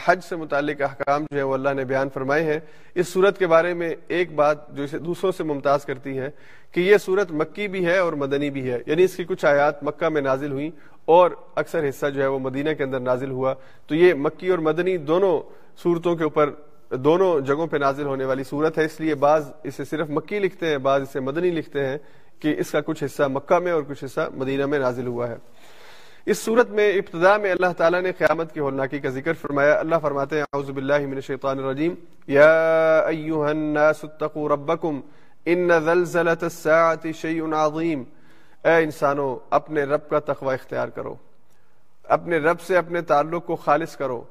حج 0.05 0.25
سے 0.29 0.37
متعلق 0.37 0.83
احکام 0.83 1.23
جو 1.31 1.39
ہے 1.39 1.43
وہ 1.43 1.55
اللہ 1.55 1.75
نے 1.75 1.85
بیان 1.85 2.09
فرمائے 2.15 2.45
ہیں۔ 2.45 2.61
اس 2.95 3.09
صورت 3.09 3.39
کے 3.39 3.47
بارے 3.47 3.75
میں 3.75 3.95
ایک 4.09 4.35
بات 4.35 4.77
جو 4.77 4.83
اسے 4.83 4.99
دوسروں 4.99 5.33
سے 5.33 5.45
ممتاز 5.45 5.85
کرتی 5.85 6.19
ہے 6.19 6.31
کہ 6.73 6.81
یہ 6.81 6.97
صورت 6.97 7.33
مکی 7.33 7.69
بھی 7.69 7.87
ہے 7.87 7.99
اور 7.99 8.13
مدنی 8.13 8.51
بھی 8.51 8.71
ہے۔ 8.71 8.79
یعنی 8.87 9.05
اس 9.05 9.17
کی 9.17 9.25
کچھ 9.25 9.45
آیات 9.45 9.83
مکہ 9.83 10.09
میں 10.09 10.23
نازل 10.23 10.53
ہوئی 10.53 10.71
اور 11.07 11.31
اکثر 11.55 11.89
حصہ 11.89 12.07
جو 12.07 12.23
ہے 12.23 12.27
وہ 12.27 12.39
مدینہ 12.39 12.71
کے 12.79 12.85
اندر 12.85 13.01
نازل 13.01 13.31
ہوا۔ 13.31 13.55
تو 13.87 13.95
یہ 13.95 14.15
مکی 14.15 14.49
اور 14.49 14.59
مدنی 14.59 14.97
دونوں 14.97 15.41
صورتوں 15.83 16.17
کے 16.17 16.25
اوپر، 16.25 16.51
دونوں 16.91 17.41
جگہوں 17.41 17.67
پہ 17.67 17.77
نازل 17.77 18.05
ہونے 18.05 18.25
والی 18.25 18.45
صورت 18.45 18.79
ہے۔ 18.79 18.85
اس 18.85 19.01
لیے 19.01 19.15
بعض 19.15 19.51
اسے 19.65 19.85
صرف 19.85 20.11
مکی 20.11 20.39
لکھتے 20.39 20.67
ہیں، 20.67 20.79
بعض 20.79 21.03
اسے 21.03 21.21
مدنی 21.21 21.51
لکھتے 21.51 21.87
ہیں 21.87 21.99
کہ 22.41 22.55
اس 22.59 22.71
کا 22.71 22.81
کچھ 22.81 23.05
حصہ 23.05 23.23
مکہ 23.23 23.59
میں 23.59 23.73
اور 23.73 23.83
کچھ 23.89 24.05
حصہ 24.05 24.21
مدینہ 24.35 24.67
میں 24.67 24.79
نازل 24.79 25.07
ہوا 25.07 25.29
ہے۔ 25.29 25.37
اس 26.27 26.39
صورت 26.39 26.71
میں 26.71 26.93
ابتدا 26.93 27.37
میں 27.37 27.51
اللہ 27.51 27.73
تعالیٰ 27.77 28.03
نے 28.03 28.13
قیامت 28.13 28.53
کی 28.53 28.61
ہولناکی 28.61 28.99
کا 28.99 29.09
ذکر 29.09 29.33
فرمایا۔ 29.33 29.79
اللہ 29.79 29.95
فرماتے 30.03 30.37
ہیں، 30.37 30.43
اعوذ 30.43 30.71
باللہ 30.71 30.99
من 30.99 31.15
الشیطان 31.15 31.59
الرجیم۔ 31.59 31.95
یا 32.27 32.99
ایوہ 32.99 33.49
الناس 33.49 34.05
اتقوا 34.05 34.49
ربکم 34.49 35.01
ان 35.45 35.71
زلزلت 35.85 36.43
الساعت 36.43 37.07
شیء 37.15 37.43
عظیم۔ 37.53 38.05
اے 38.67 38.77
انسانوں، 38.77 39.47
اپنے 39.51 39.85
رب 39.85 40.09
کا 40.09 40.19
تقوی 40.19 40.55
اختیار 40.55 40.89
کرو۔ 40.89 41.15
اپنے 42.05 42.39
رب 42.39 42.61
سے 42.61 42.77
اپنے 42.77 43.01
تعلق 43.01 43.47
کو 43.47 43.57
خالص 43.57 43.97
کرو 43.97 44.25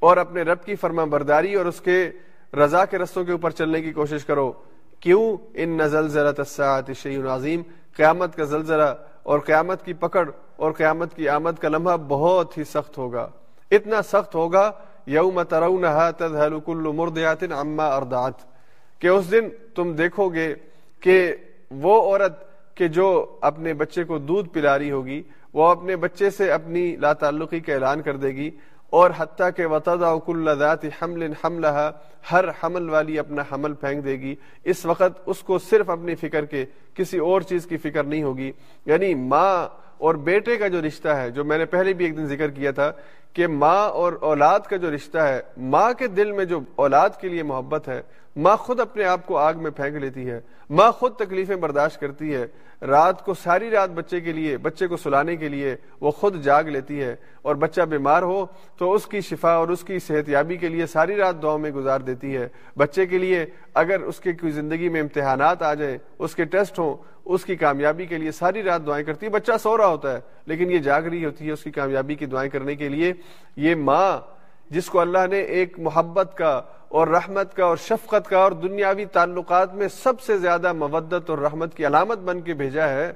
اور 0.00 0.16
اپنے 0.16 0.42
رب 0.42 0.64
کی 0.64 0.76
فرما 0.76 1.04
برداری 1.04 1.54
اور 1.54 1.66
اس 1.66 1.80
کے 1.80 2.10
رضا 2.56 2.84
کے 2.84 2.98
رستوں 2.98 3.24
کے 3.24 3.32
اوپر 3.32 3.50
چلنے 3.50 3.82
کی 3.82 3.92
کوشش 3.92 4.24
کرو۔ 4.24 4.52
کیوں؟ 5.00 5.36
ان 5.54 5.88
زلزلت 5.88 6.38
الساعت 6.38 6.90
شیء 6.92 7.22
عظیم۔ 7.24 7.62
قیامت 7.96 8.36
کا 8.36 8.44
زلزلہ 8.44 8.94
اور 9.22 9.38
قیامت 9.38 9.84
کی 9.84 9.92
پکڑ 9.92 10.30
اور 10.56 10.72
قیامت 10.72 11.14
کی 11.14 11.28
آمد 11.28 11.58
کا 11.60 11.68
لمحہ 11.68 11.96
بہت 11.96 12.58
ہی 12.58 12.64
سخت 12.64 12.98
ہوگا۔ 12.98 13.28
اتنا 13.70 14.02
سخت 14.02 14.34
ہوگا، 14.34 14.70
یوم 15.06 15.42
ترونها 15.42 16.10
تذهل 16.10 16.60
كل 16.60 16.92
مرضعه 16.94 17.60
عما 17.60 17.86
ارضعت۔ 17.86 18.54
کہ 18.98 19.06
اس 19.06 19.30
دن 19.30 19.48
تم 19.74 19.92
دیکھو 19.92 20.28
گے 20.28 20.54
کہ 21.00 21.36
وہ 21.70 22.02
عورت 22.02 22.53
کہ 22.74 22.88
جو 22.88 23.36
اپنے 23.40 23.74
بچے 23.74 24.04
کو 24.04 24.18
دودھ 24.18 24.48
پلا 24.48 24.78
رہی 24.78 24.90
ہوگی، 24.90 25.22
وہ 25.52 25.68
اپنے 25.68 25.96
بچے 25.96 26.30
سے 26.30 26.52
اپنی 26.52 26.96
لا 26.96 27.12
تعلقی 27.12 27.60
کا 27.60 27.74
اعلان 27.74 28.02
کر 28.02 28.16
دے 28.16 28.28
گی 28.28 28.50
اور 28.90 29.10
حتیٰ 29.16 29.48
کہ 29.56 29.66
وطدا 29.66 30.18
کل 30.26 30.48
ذات 30.58 30.84
حمل 31.02 31.32
حملہ 31.44 31.90
ہر 32.32 32.44
حمل 32.62 32.90
والی 32.90 33.18
اپنا 33.18 33.42
حمل 33.52 33.72
پھینک 33.72 34.04
دے 34.04 34.12
گی۔ 34.12 34.34
اس 34.64 34.86
وقت 34.86 35.20
اس 35.26 35.38
کو 35.38 35.58
صرف 35.58 35.90
اپنی 35.90 36.14
فکر 36.14 36.44
کے، 36.44 36.64
کسی 36.94 37.18
اور 37.18 37.40
چیز 37.40 37.66
کی 37.66 37.76
فکر 37.76 38.04
نہیں 38.04 38.22
ہوگی۔ 38.22 38.52
یعنی 38.86 39.14
ماں 39.14 39.68
اور 39.98 40.14
بیٹے 40.14 40.56
کا 40.56 40.68
جو 40.68 40.82
رشتہ 40.82 41.08
ہے، 41.08 41.30
جو 41.30 41.44
میں 41.44 41.58
نے 41.58 41.64
پہلے 41.64 41.92
بھی 41.92 42.04
ایک 42.04 42.16
دن 42.16 42.26
ذکر 42.26 42.50
کیا 42.50 42.70
تھا 42.70 42.92
کہ 43.32 43.46
ماں 43.46 43.88
اور 43.88 44.12
اولاد 44.20 44.60
کا 44.60 44.76
جو 44.76 44.94
رشتہ 44.94 45.18
ہے، 45.18 45.40
ماں 45.56 45.92
کے 45.92 46.06
دل 46.06 46.32
میں 46.32 46.44
جو 46.44 46.60
اولاد 46.76 47.10
کے 47.20 47.28
لیے 47.28 47.42
محبت 47.42 47.88
ہے 47.88 48.02
ماں 48.36 48.56
خود 48.56 48.80
اپنے 48.80 49.04
آپ 49.04 49.26
کو 49.26 49.38
آگ 49.38 49.54
میں 49.56 49.70
پھینک 49.70 49.96
لیتی 49.96 50.30
ہے، 50.30 50.40
ماں 50.70 50.92
خود 50.92 51.14
تکلیفیں 51.14 51.56
برداشت 51.56 52.00
کرتی 52.00 52.34
ہے۔ 52.34 52.46
رات 52.86 53.24
کو 53.24 53.34
ساری 53.34 53.70
رات 53.70 53.90
بچے 53.90 54.20
کے 54.20 54.32
لیے، 54.32 54.56
بچے 54.56 54.86
کو 54.86 54.96
سلانے 54.96 55.36
کے 55.36 55.48
لیے 55.48 55.76
وہ 56.00 56.10
خود 56.10 56.42
جاگ 56.42 56.64
لیتی 56.64 57.02
ہے۔ 57.02 57.16
اور 57.42 57.54
بچہ 57.54 57.80
بیمار 57.80 58.22
ہو 58.22 58.46
تو 58.76 58.92
اس 58.92 59.06
کی 59.06 59.20
شفا 59.20 59.52
اور 59.52 59.68
اس 59.68 59.84
کی 59.84 59.98
صحت 59.98 60.28
یابی 60.28 60.56
کے 60.56 60.68
لیے 60.68 60.86
ساری 60.86 61.16
رات 61.16 61.42
دعاؤں 61.42 61.58
میں 61.58 61.70
گزار 61.70 62.00
دیتی 62.00 62.36
ہے۔ 62.36 62.48
بچے 62.76 63.06
کے 63.06 63.18
لیے 63.18 63.46
اگر 63.74 64.00
اس 64.00 64.20
کے 64.20 64.32
کوئی 64.32 64.52
زندگی 64.52 64.88
میں 64.88 65.00
امتحانات 65.00 65.62
آ 65.62 65.74
جائیں، 65.74 65.98
اس 66.18 66.34
کے 66.34 66.44
ٹیسٹ 66.44 66.78
ہوں، 66.78 66.94
اس 67.24 67.44
کی 67.44 67.56
کامیابی 67.56 68.06
کے 68.06 68.18
لیے 68.18 68.32
ساری 68.32 68.62
رات 68.62 68.86
دعائیں 68.86 69.04
کرتی 69.04 69.26
ہے۔ 69.26 69.30
بچہ 69.30 69.52
سو 69.62 69.76
رہا 69.76 69.86
ہوتا 69.86 70.12
ہے، 70.12 70.20
لیکن 70.46 70.70
یہ 70.70 70.78
جاگ 70.78 71.02
رہی 71.02 71.24
ہوتی 71.24 71.46
ہے 71.46 71.50
اس 71.50 71.64
کی 71.64 71.70
کامیابی 71.70 72.14
کی 72.14 72.26
دعائیں 72.26 72.50
کرنے 72.50 72.76
کے 72.76 72.88
لیے۔ 72.88 73.12
یہ 73.56 73.74
ماں 73.74 74.34
جس 74.70 74.86
کو 74.86 75.00
اللہ 75.00 75.26
نے 75.30 75.40
ایک 75.40 75.78
محبت 75.78 76.36
کا 76.36 76.62
اور 76.94 77.08
رحمت 77.08 77.54
کا 77.54 77.64
اور 77.64 77.76
شفقت 77.76 78.28
کا 78.28 78.38
اور 78.38 78.52
دنیاوی 78.52 79.04
تعلقات 79.04 79.74
میں 79.74 79.88
سب 79.88 80.20
سے 80.20 80.38
زیادہ 80.38 80.72
مودت 80.72 81.30
اور 81.30 81.38
رحمت 81.38 81.74
کی 81.74 81.86
علامت 81.86 82.18
بن 82.18 82.40
کے 82.40 82.54
بھیجا 82.54 82.88
ہے، 82.88 83.12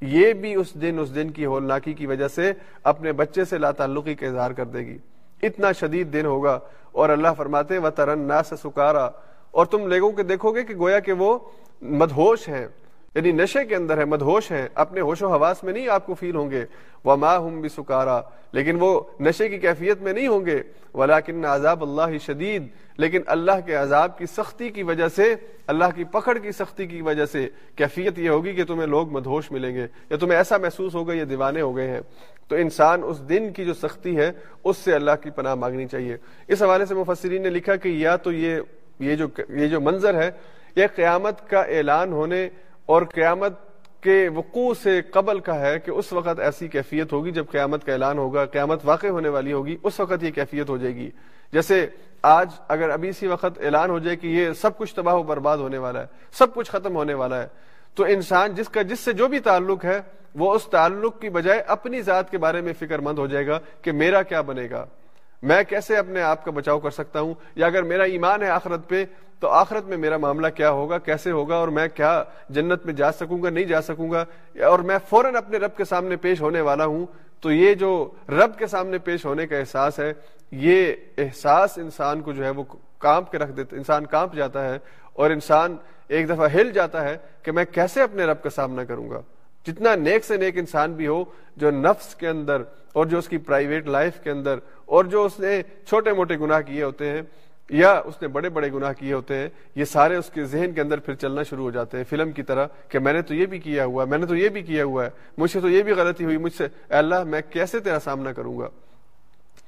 یہ 0.00 0.32
بھی 0.32 0.54
اس 0.54 0.74
دن 0.74 0.98
اس 1.02 1.14
دن 1.14 1.30
کی 1.30 1.44
ہولناکی 1.44 1.92
کی 1.92 2.06
وجہ 2.06 2.28
سے 2.28 2.52
اپنے 2.82 3.12
بچے 3.12 3.44
سے 3.44 3.58
لا 3.58 3.70
تعلقی 3.70 4.14
کا 4.14 4.26
اظہار 4.26 4.50
کر 4.50 4.64
دے 4.64 4.78
گی۔ 4.78 4.98
اتنا 5.42 5.72
شدید 5.72 6.12
دن 6.12 6.26
ہوگا 6.26 6.58
اور 6.92 7.08
اللہ 7.08 7.28
فرماتے 7.36 7.78
و 7.78 7.90
ترن 7.90 8.18
نا 8.18 8.42
سے 8.42 8.56
سکارا 8.56 9.08
اور 9.50 9.66
تم 9.66 9.86
لوگوں 9.86 10.10
کے 10.10 10.22
دیکھو 10.22 10.54
گے 10.54 10.64
کہ 10.64 10.74
گویا 10.74 10.98
کہ 10.98 11.12
وہ 11.12 11.38
مدہوش 11.82 12.48
ہیں۔ 12.48 12.68
یعنی 13.14 13.32
نشے 13.32 13.64
کے 13.64 13.76
اندر 13.76 13.98
ہے، 13.98 14.04
مدہوش 14.04 14.50
ہیں، 14.50 14.68
اپنے 14.74 15.00
ہوش 15.00 15.22
و 15.22 15.32
حواس 15.32 15.64
میں 15.64 15.72
نہیں 15.72 15.88
آپ 15.88 16.06
کو 16.06 16.14
فیل 16.14 16.36
ہوں 16.36 16.50
گے۔ 16.50 16.64
وہ 17.04 17.16
ماں 17.16 17.38
ہوں 17.38 17.60
بھی 17.60 17.68
سکارا 17.68 18.20
لیکن 18.52 18.76
وہ 18.80 19.00
نشے 19.20 19.48
کی 19.48 19.58
کیفیت 19.58 20.02
میں 20.02 20.12
نہیں 20.12 20.26
ہوں 20.26 20.46
گے۔ 20.46 20.62
ولاکن 20.94 21.44
عذاب 21.44 21.82
اللہ 21.82 22.18
شدید 22.18 22.66
لیکن 22.96 23.20
اللہ 23.26 23.60
کے 23.66 23.74
عذاب 23.74 24.18
کی 24.18 24.26
سختی 24.26 24.68
کی 24.68 24.82
وجہ 24.82 25.08
سے، 25.08 25.34
اللہ 25.66 25.84
کی 25.96 26.04
پکڑ 26.04 26.38
کی 26.38 26.52
سختی 26.52 26.86
کی 26.86 27.02
وجہ 27.02 27.26
سے 27.26 27.48
کیفیت 27.76 28.18
یہ 28.18 28.28
ہوگی 28.30 28.52
کہ 28.52 28.64
تمہیں 28.64 28.86
لوگ 28.86 29.10
مدہوش 29.10 29.50
ملیں 29.50 29.74
گے، 29.74 29.86
یا 30.10 30.16
تمہیں 30.16 30.38
ایسا 30.38 30.56
محسوس 30.56 30.94
ہوگا 30.94 31.12
یہ 31.12 31.24
دیوانے 31.24 31.60
ہو 31.60 31.76
گئے 31.76 31.88
ہیں۔ 31.88 32.00
تو 32.48 32.56
انسان 32.56 33.00
اس 33.04 33.28
دن 33.28 33.52
کی 33.52 33.64
جو 33.64 33.74
سختی 33.74 34.16
ہے، 34.16 34.30
اس 34.64 34.76
سے 34.76 34.94
اللہ 34.94 35.10
کی 35.22 35.30
پناہ 35.30 35.54
مانگنی 35.54 35.86
چاہیے۔ 35.86 36.16
اس 36.48 36.62
حوالے 36.62 36.86
سے 36.86 36.94
مفسرین 36.94 37.42
نے 37.42 37.50
لکھا 37.50 37.76
کہ 37.76 37.88
یا 37.88 38.16
تو 38.16 38.32
یہ 38.32 38.60
یہ 38.98 39.16
جو 39.16 39.26
یہ 39.48 39.66
جو 39.66 39.80
منظر 39.80 40.14
ہے، 40.14 40.30
یہ 40.76 40.86
قیامت 40.94 41.48
کا 41.48 41.60
اعلان 41.60 42.12
ہونے 42.12 42.48
اور 42.90 43.02
قیامت 43.02 43.52
کے 44.00 44.28
وقوع 44.34 44.74
سے 44.82 45.02
قبل 45.02 45.40
کا 45.40 45.60
ہے 45.60 45.78
کہ 45.78 45.90
اس 45.90 46.12
وقت 46.12 46.40
ایسی 46.40 46.68
کیفیت 46.68 47.12
ہوگی 47.12 47.30
جب 47.30 47.44
قیامت 47.50 47.84
کا 47.84 47.92
اعلان 47.92 48.18
ہوگا، 48.18 48.44
قیامت 48.44 48.80
واقع 48.84 49.06
ہونے 49.06 49.28
والی 49.28 49.52
ہوگی، 49.52 49.76
اس 49.82 50.00
وقت 50.00 50.22
یہ 50.22 50.30
کیفیت 50.30 50.68
ہو 50.68 50.76
جائے 50.76 50.94
گی۔ 50.94 51.10
جیسے 51.52 51.86
آج 52.22 52.50
اگر 52.68 52.90
ابھی 52.90 53.08
اسی 53.08 53.26
وقت 53.26 53.60
اعلان 53.60 53.90
ہو 53.90 53.98
جائے 53.98 54.16
کہ 54.16 54.26
یہ 54.26 54.52
سب 54.52 54.78
کچھ 54.78 54.94
تباہ 54.94 55.14
و 55.14 55.22
برباد 55.22 55.58
ہونے 55.58 55.78
والا 55.78 56.00
ہے، 56.00 56.06
سب 56.32 56.54
کچھ 56.54 56.70
ختم 56.70 56.96
ہونے 56.96 57.14
والا 57.14 57.42
ہے، 57.42 57.46
تو 57.94 58.04
انسان 58.04 58.54
جس 58.54 58.68
کا 58.68 58.82
جس 58.82 59.00
سے 59.00 59.12
جو 59.12 59.28
بھی 59.28 59.38
تعلق 59.38 59.84
ہے، 59.84 60.00
وہ 60.34 60.54
اس 60.54 60.66
تعلق 60.66 61.20
کی 61.20 61.28
بجائے 61.28 61.60
اپنی 61.60 62.02
ذات 62.02 62.30
کے 62.30 62.38
بارے 62.38 62.60
میں 62.60 62.72
فکر 62.78 62.98
مند 62.98 63.18
ہو 63.18 63.26
جائے 63.26 63.46
گا 63.46 63.58
کہ 63.82 63.92
میرا 63.92 64.22
کیا 64.22 64.40
بنے 64.40 64.68
گا۔ 64.70 64.86
میں 65.42 65.62
کیسے 65.68 65.96
اپنے 65.96 66.22
آپ 66.22 66.44
کا 66.44 66.50
بچاؤ 66.50 66.78
کر 66.78 66.90
سکتا 66.90 67.20
ہوں؟ 67.20 67.34
یا 67.54 67.66
اگر 67.66 67.82
میرا 67.82 68.02
ایمان 68.02 68.42
ہے 68.42 68.48
آخرت 68.48 68.88
پہ 68.88 69.04
تو 69.40 69.48
آخرت 69.48 69.84
میں 69.84 69.96
میرا 69.96 70.16
معاملہ 70.16 70.46
کیا 70.48 70.70
ہوگا؟ 70.70 70.98
کیسے 70.98 71.30
ہوگا؟ 71.30 71.54
اور 71.54 71.68
میں 71.68 71.88
کیا 71.94 72.24
جنت 72.48 72.86
میں 72.86 72.94
جا 72.94 73.12
سکوں 73.12 73.42
گا؟ 73.42 73.50
نہیں 73.50 73.64
جا 73.64 73.82
سکوں 73.82 74.10
گا؟ 74.10 74.24
اور 74.64 74.78
میں 74.78 74.98
فوراً 75.08 75.36
اپنے 75.36 75.58
رب 75.58 75.76
کے 75.76 75.84
سامنے 75.84 76.16
پیش 76.16 76.40
ہونے 76.40 76.60
والا 76.60 76.84
ہوں۔ 76.84 77.06
تو 77.40 77.52
یہ 77.52 77.74
جو 77.74 78.10
رب 78.28 78.58
کے 78.58 78.66
سامنے 78.66 78.98
پیش 78.98 79.24
ہونے 79.24 79.46
کا 79.46 79.56
احساس 79.56 79.98
ہے، 79.98 80.12
یہ 80.50 80.92
احساس 81.18 81.78
انسان 81.78 82.20
کو 82.20 82.32
جو 82.32 82.44
ہے 82.44 82.50
وہ 82.50 82.64
کانپ 82.98 83.30
کے 83.30 83.38
رکھ 83.38 83.52
دیتا، 83.52 83.76
انسان 83.76 84.06
کانپ 84.06 84.34
جاتا 84.34 84.74
ہے 84.74 84.78
اور 85.12 85.30
انسان 85.30 85.76
ایک 86.08 86.28
دفعہ 86.28 86.48
ہل 86.54 86.70
جاتا 86.70 87.04
ہے 87.04 87.16
کہ 87.42 87.52
میں 87.52 87.64
کیسے 87.64 88.02
اپنے 88.02 88.24
رب 88.24 88.42
کا 88.42 88.50
سامنا 88.50 88.84
کروں 88.84 89.10
گا؟ 89.10 89.20
جتنا 89.66 89.94
نیک 89.94 90.24
سے 90.24 90.36
نیک 90.36 90.58
انسان 90.58 90.92
بھی 90.92 91.06
ہو، 91.06 91.24
جو 91.56 91.70
نفس 91.70 92.14
کے 92.14 92.28
اندر 92.28 92.62
اور 92.92 93.06
جو 93.06 93.18
اس 93.18 93.28
کی 93.28 93.38
پرائیویٹ 93.38 93.86
لائف 93.86 94.20
کے 94.20 94.30
اندر 94.30 94.58
اور 94.86 95.04
جو 95.04 95.24
اس 95.24 95.40
نے 95.40 95.62
چھوٹے 95.88 96.12
موٹے 96.12 96.36
گناہ 96.36 96.60
کیے 96.60 96.82
ہوتے 96.82 97.08
ہیں 97.08 97.22
یا 97.70 97.90
اس 98.04 98.22
نے 98.22 98.28
بڑے 98.28 98.48
بڑے 98.48 98.72
گناہ 98.72 98.92
کیے 98.92 99.12
ہوتے 99.12 99.34
ہیں، 99.34 99.48
یہ 99.74 99.84
سارے 99.84 100.16
اس 100.16 100.30
کے 100.34 100.44
ذہن 100.44 100.72
کے 100.72 100.80
اندر 100.80 100.98
پھر 100.98 101.14
چلنا 101.14 101.42
شروع 101.42 101.64
ہو 101.64 101.70
جاتے 101.70 101.96
ہیں 101.96 102.04
فلم 102.04 102.32
کی 102.32 102.42
طرح 102.42 102.66
کہ 102.88 102.98
میں 102.98 103.12
نے 103.12 103.22
تو 103.22 103.34
یہ 103.34 103.46
بھی 103.46 103.58
کیا 103.58 103.84
ہوا 103.84 104.04
ہے 104.04 104.08
میں 104.08 104.18
نے 104.18 104.26
تو 104.26 104.36
یہ 104.36 104.48
بھی 104.48 104.62
کیا 104.62 104.84
ہوا 104.84 105.04
ہے، 105.04 105.10
مجھ 105.38 105.50
سے 105.50 105.60
تو 105.60 105.68
یہ 105.68 105.82
بھی 105.82 105.92
غلطی 105.92 106.24
ہوئی، 106.24 106.36
مجھ 106.36 106.54
سے، 106.54 106.64
اے 106.64 106.96
اللہ، 106.96 107.24
میں 107.24 107.40
کیسے 107.50 107.80
تیرا 107.80 107.98
سامنا 108.04 108.32
کروں 108.32 108.58
گا؟ 108.58 108.68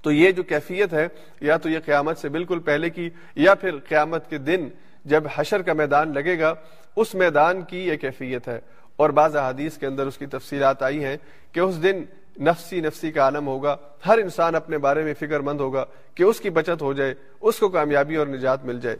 تو 0.02 0.12
یہ 0.12 0.30
جو 0.30 0.42
کیفیت 0.42 0.92
ہے، 0.92 1.08
یا 1.40 1.56
تو 1.56 1.68
یہ 1.68 1.78
قیامت 1.84 2.18
سے 2.18 2.28
بالکل 2.28 2.58
پہلے 2.58 2.90
کی، 2.90 3.10
یا 3.36 3.54
پھر 3.54 3.78
قیامت 3.88 4.30
کے 4.30 4.38
دن 4.38 4.68
جب 5.04 5.24
حشر 5.34 5.62
کا 5.62 5.72
میدان 5.72 6.14
لگے 6.14 6.38
گا، 6.38 6.54
اس 6.96 7.14
میدان 7.14 7.62
کی 7.62 7.78
یہ 7.78 7.96
کیفیت 7.96 8.48
ہے۔ 8.48 8.60
اور 8.96 9.10
بعض 9.10 9.36
احادیث 9.36 9.78
کے 9.78 9.86
اندر 9.86 10.06
اس 10.06 10.18
کی 10.18 10.26
تفصیلات 10.26 10.82
آئی 10.82 11.04
ہیں 11.04 11.16
کہ 11.52 11.60
اس 11.60 11.82
دن 11.82 12.02
نفسی 12.40 12.80
نفسی 12.80 13.10
کا 13.12 13.22
عالم 13.22 13.46
ہوگا، 13.46 13.76
ہر 14.06 14.18
انسان 14.18 14.54
اپنے 14.54 14.78
بارے 14.78 15.02
میں 15.04 15.14
فکر 15.18 15.40
مند 15.40 15.60
ہوگا 15.60 15.84
کہ 16.14 16.22
اس 16.22 16.40
کی 16.40 16.50
بچت 16.50 16.82
ہو 16.82 16.92
جائے، 16.92 17.14
اس 17.40 17.58
کو 17.58 17.68
کامیابی 17.68 18.16
اور 18.16 18.26
نجات 18.26 18.64
مل 18.64 18.80
جائے۔ 18.80 18.96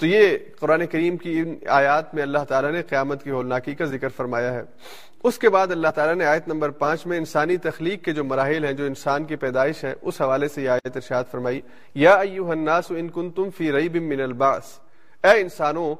تو 0.00 0.06
یہ 0.06 0.36
قرآن 0.60 0.86
کریم 0.86 1.16
کی 1.16 1.38
ان 1.38 1.54
آیات 1.70 2.14
میں 2.14 2.22
اللہ 2.22 2.44
تعالیٰ 2.48 2.70
نے 2.72 2.82
قیامت 2.82 3.22
کی 3.22 3.30
ہولناکی 3.30 3.74
کا 3.74 3.84
ذکر 3.84 4.08
فرمایا 4.08 4.52
ہے۔ 4.54 4.62
اس 5.22 5.38
کے 5.38 5.48
بعد 5.48 5.70
اللہ 5.70 5.88
تعالیٰ 5.94 6.14
نے 6.14 6.24
آیت 6.24 6.48
نمبر 6.48 6.70
پانچ 6.70 7.06
میں 7.06 7.18
انسانی 7.18 7.56
تخلیق 7.56 8.04
کے 8.04 8.12
جو 8.12 8.24
مراحل 8.24 8.64
ہیں، 8.64 8.72
جو 8.72 8.84
انسان 8.84 9.24
کی 9.24 9.36
پیدائش 9.36 9.84
ہے 9.84 9.94
اس 10.02 10.20
حوالے 10.20 10.48
سے 10.48 10.62
یہ 10.62 10.68
آیت 10.70 10.96
ارشاد 10.96 11.30
فرمائی، 11.30 11.60
یا 11.94 12.14
ایوہ 12.14 12.50
الناس 12.50 12.90
ان 12.90 13.08
کنتم 13.08 13.50
فی 13.56 13.72
ریب 13.72 13.96
من 14.02 14.20
الباس 14.20 14.78
اے 15.24 15.40
انسانوں، 15.40 15.94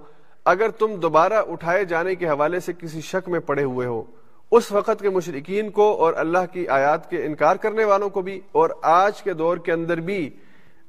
اگر 0.44 0.70
تم 0.70 0.94
دوبارہ 1.00 1.42
اٹھائے 1.48 1.84
جانے 1.84 2.14
کے 2.14 2.28
حوالے 2.28 2.60
سے 2.60 2.72
کسی 2.78 3.00
شک 3.00 3.28
میں 3.28 3.40
پڑے 3.40 3.62
ہوئے 3.64 3.86
ہو 3.86 4.02
اس 4.56 4.70
وقت 4.72 5.00
کے 5.00 5.10
مشرقین 5.10 5.70
کو 5.70 5.84
اور 6.04 6.14
اللہ 6.16 6.44
کی 6.52 6.66
آیات 6.68 7.08
کے 7.10 7.24
انکار 7.26 7.56
کرنے 7.56 7.84
والوں 7.84 8.08
کو 8.10 8.22
بھی 8.22 8.40
اور 8.52 8.70
آج 8.82 9.22
کے 9.22 9.32
دور 9.32 9.56
کے 9.56 9.72
اندر 9.72 10.00
بھی 10.08 10.18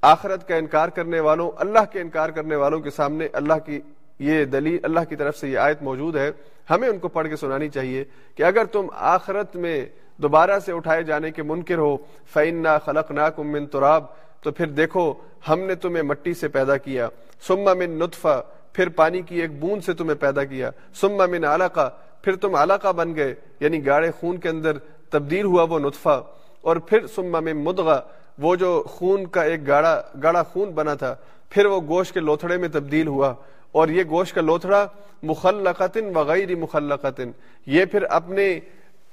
آخرت 0.04 0.48
کا 0.48 0.56
انکار 0.56 0.90
کرنے 0.96 1.20
والوں، 1.20 1.52
اللہ 1.58 1.86
کے 1.92 2.02
انکار 2.02 2.30
کرنے 2.30 2.56
والوں 2.56 2.80
کے 2.80 2.90
سامنے 2.90 3.28
اللہ 3.34 3.66
کی 3.66 3.80
یہ 4.20 4.46
دلیل، 4.46 4.78
اللہ 4.84 5.10
کی 5.10 5.16
طرف 5.16 5.38
سے 5.38 5.50
یہ 5.50 5.58
آیت 5.58 5.82
موجود 5.84 6.16
ہے۔ 6.16 6.30
ہمیں 6.70 6.88
ان 6.90 6.98
کو 7.00 7.08
پڑھ 7.08 7.28
کے 7.30 7.36
سنانی 7.36 7.70
چاہیے 7.70 8.04
کہ 8.36 8.44
اگر 8.44 8.66
تم 8.72 8.88
آخرت 9.16 9.56
میں 9.56 9.86
دوبارہ 10.22 10.60
سے 10.66 10.72
اٹھائے 10.72 11.04
جانے 11.04 11.32
کے 11.32 11.44
منکر 11.44 11.78
ہو 11.78 11.96
فعن 12.34 12.62
نہ 12.64 12.78
خلق 12.86 13.12
نہ 13.12 13.30
من 13.38 13.66
تراب، 13.66 14.04
تو 14.44 14.52
پھر 14.52 14.68
دیکھو 14.80 15.14
ہم 15.50 15.60
نے 15.60 15.76
تمہیں 15.76 16.04
مٹی 16.04 16.34
سے 16.34 16.48
پیدا 16.48 16.78
کیا۔ 16.78 17.08
سما 17.48 17.74
من 17.74 18.00
نطفہ 18.00 18.42
پھر 18.74 18.90
پانی 18.90 19.22
کی 19.22 19.42
ایک 19.42 19.60
بوند 19.60 19.84
سے 19.84 19.94
تمہیں 19.94 20.16
پیدا 20.22 20.44
کیا۔ 20.44 20.70
سما 21.02 21.26
من 21.26 21.46
علاقہ 21.46 21.90
پھر 22.26 22.35
تم 22.41 22.56
علاقہ 22.56 22.91
بن 22.97 23.15
گئے 23.15 23.34
یعنی 23.60 23.85
گاڑے 23.85 24.11
خون 24.19 24.38
کے 24.38 24.49
اندر 24.49 24.77
تبدیل 25.11 25.45
ہوا 25.45 25.64
وہ 25.69 25.80
نطفہ، 25.80 26.22
اور 26.61 26.76
پھر 26.89 27.07
سما 27.15 27.39
میں 27.39 27.53
مدغا 27.53 27.99
وہ 28.41 28.56
جو 28.56 28.72
خون 28.88 29.26
کا 29.31 29.41
ایک 29.43 29.68
گاڑا 29.68 29.99
گاڑا 30.23 30.41
خون 30.53 30.72
بنا 30.76 30.93
تھا، 30.95 31.15
پھر 31.52 31.65
وہ 31.65 31.80
گوشت 31.89 32.14
کے 32.14 32.19
لوتھڑے 32.19 32.57
میں 32.57 32.69
تبدیل 32.69 33.07
ہوا، 33.07 33.34
اور 33.72 33.88
یہ 33.88 34.03
گوشت 34.10 34.35
کا 34.35 34.41
لوتھڑا 34.41 34.85
مخلقتن 35.23 36.15
وغیر 36.15 36.56
مخلقتن، 36.56 37.31
یہ 37.68 37.85
پھر 37.91 38.03
اپنے 38.10 38.47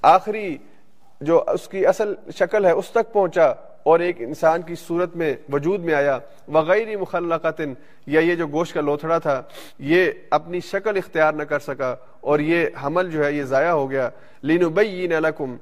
آخری 0.02 0.56
جو 1.20 1.42
اس 1.48 1.68
کی 1.68 1.86
اصل 1.86 2.14
شکل 2.38 2.64
ہے، 2.64 2.70
اس 2.70 2.90
تک 2.90 3.12
پہنچا 3.12 3.52
اور 3.82 4.00
ایک 4.00 4.16
انسان 4.18 4.62
کی 4.62 4.74
صورت 4.74 5.16
میں 5.16 5.34
وجود 5.52 5.84
میں 5.84 5.94
آیا۔ 5.94 6.18
وغیر 6.48 6.96
مخلقتن 6.96 7.74
یا 8.06 8.20
یہ 8.20 8.34
جو 8.34 8.46
گوشت 8.46 8.74
کا 8.74 8.80
لوتھڑا 8.80 9.18
تھا، 9.18 9.42
یہ 9.78 10.10
اپنی 10.30 10.60
شکل 10.60 10.96
اختیار 10.96 11.32
نہ 11.32 11.42
کر 11.42 11.58
سکا 11.58 11.94
اور 12.20 12.38
یہ 12.38 12.66
حمل 12.84 13.10
جو 13.10 13.24
ہے، 13.24 13.32
یہ 13.32 13.42
ضائع 13.42 13.70
ہو 13.70 13.90
گیا۔ 13.90 14.10
لینبین 14.42 15.10
لکم 15.10 15.56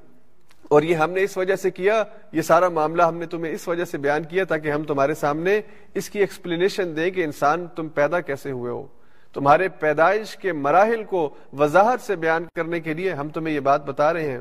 اور 0.69 0.83
یہ 0.83 0.95
ہم 0.95 1.11
نے 1.11 1.23
اس 1.23 1.37
وجہ 1.37 1.57
سے 1.57 1.71
کیا۔ 1.71 2.05
یہ 2.33 2.43
سارا 2.43 2.69
معاملہ 2.69 3.03
ہم 3.03 3.17
نے 3.17 3.27
تمہیں 3.27 3.53
اس 3.53 3.69
وجہ 3.69 3.85
سے 3.85 3.99
بیان 3.99 4.23
کیا 4.23 4.45
تاکہ 4.45 4.71
ہم 4.71 4.83
تمہارے 4.83 5.15
سامنے 5.15 5.61
اس 5.95 6.11
کی 6.11 6.19
ایکسپلینیشن 6.19 6.97
دیں 6.97 7.11
کہ 7.11 7.25
انسان 7.25 7.67
تم 7.77 7.89
پیدا 7.89 8.21
کیسے 8.21 8.51
ہوئے 8.51 8.73
ہو۔ 8.73 8.87
تمہارے 9.33 9.69
پیدائش 9.69 10.37
کے 10.37 10.53
مراحل 10.53 11.05
کو 11.05 11.35
وضاحت 11.53 12.01
سے 12.01 12.17
بیان 12.17 12.45
کرنے 12.55 12.81
کے 12.81 12.95
لیے 12.95 13.13
ہم 13.13 13.29
تمہیں 13.29 13.55
یہ 13.55 13.61
بات 13.61 13.87
بتا 13.87 14.13
رہے 14.13 14.31
ہیں۔ 14.31 14.41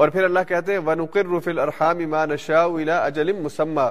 اور 0.00 0.08
پھر 0.08 0.24
اللہ 0.24 0.40
کہتے 0.48 0.72
ہیں، 0.72 0.78
وَنُقِرُّ 0.78 1.40
فِي 1.40 1.50
الْأَرْحَامِ 1.50 2.04
مَا 2.04 2.24
نَشَاءُ 2.24 2.78
إِلَىٰ 2.78 3.06
أَجَلٍ 3.06 3.40
مُسَمَّى۔ 3.40 3.86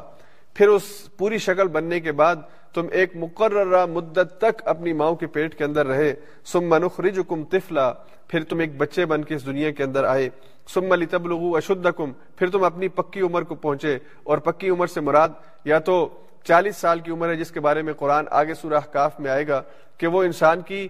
پھر 0.54 0.68
اس 0.68 1.18
پوری 1.18 1.38
شکل 1.38 1.68
بننے 1.68 2.00
کے 2.00 2.12
بعد 2.12 2.36
تم 2.74 2.88
ایک 2.92 3.12
مقررہ 3.16 3.86
مدت 3.86 4.38
تک 4.38 4.62
اپنی 4.66 4.94
ماؤں 4.94 5.16
کے 5.16 5.28
پیٹ 5.28 5.56
کے 5.56 5.64
اندر 5.64 5.88
رہے۔ 5.88 6.14
ثم 6.46 6.76
نخرجکم 6.76 7.44
طفلا۔ 7.44 7.94
پھر 8.28 8.44
تم 8.44 8.60
ایک 8.60 8.78
بچے 8.78 9.06
بن 9.06 9.24
کے 9.24 9.36
اس 9.36 9.46
دنیا 9.46 9.72
کے 9.72 9.84
اندر 9.84 10.04
آئے۔ 10.04 10.30
ثم 10.74 10.94
لتبلغوا 10.94 11.58
اشدکم 11.58 12.12
پھر 12.36 12.50
تم 12.50 12.64
اپنی 12.64 12.88
پکی 12.88 13.22
عمر 13.22 13.42
کو 13.42 13.56
پہنچے۔ 13.56 13.98
اور 14.24 14.38
پکی 14.38 14.70
عمر 14.70 14.88
سے 14.88 15.02
مراد 15.02 15.30
یا 15.66 15.80
تو 15.80 16.10
چالیس 16.44 16.78
سال 16.78 17.00
کی 17.00 17.12
عمر 17.12 17.30
ہے 17.30 17.36
جس 17.36 17.52
کے 17.52 17.60
بارے 17.60 17.82
میں 17.82 17.94
قرآن 17.94 18.26
آگے 18.32 18.54
سورہ 18.54 18.80
کاف 18.92 19.20
میں 19.20 19.32
آئے 19.32 19.48
گا 19.48 19.62
کہ 19.98 20.08
وہ 20.08 20.24
انسان 20.24 20.62
کی 20.62 20.88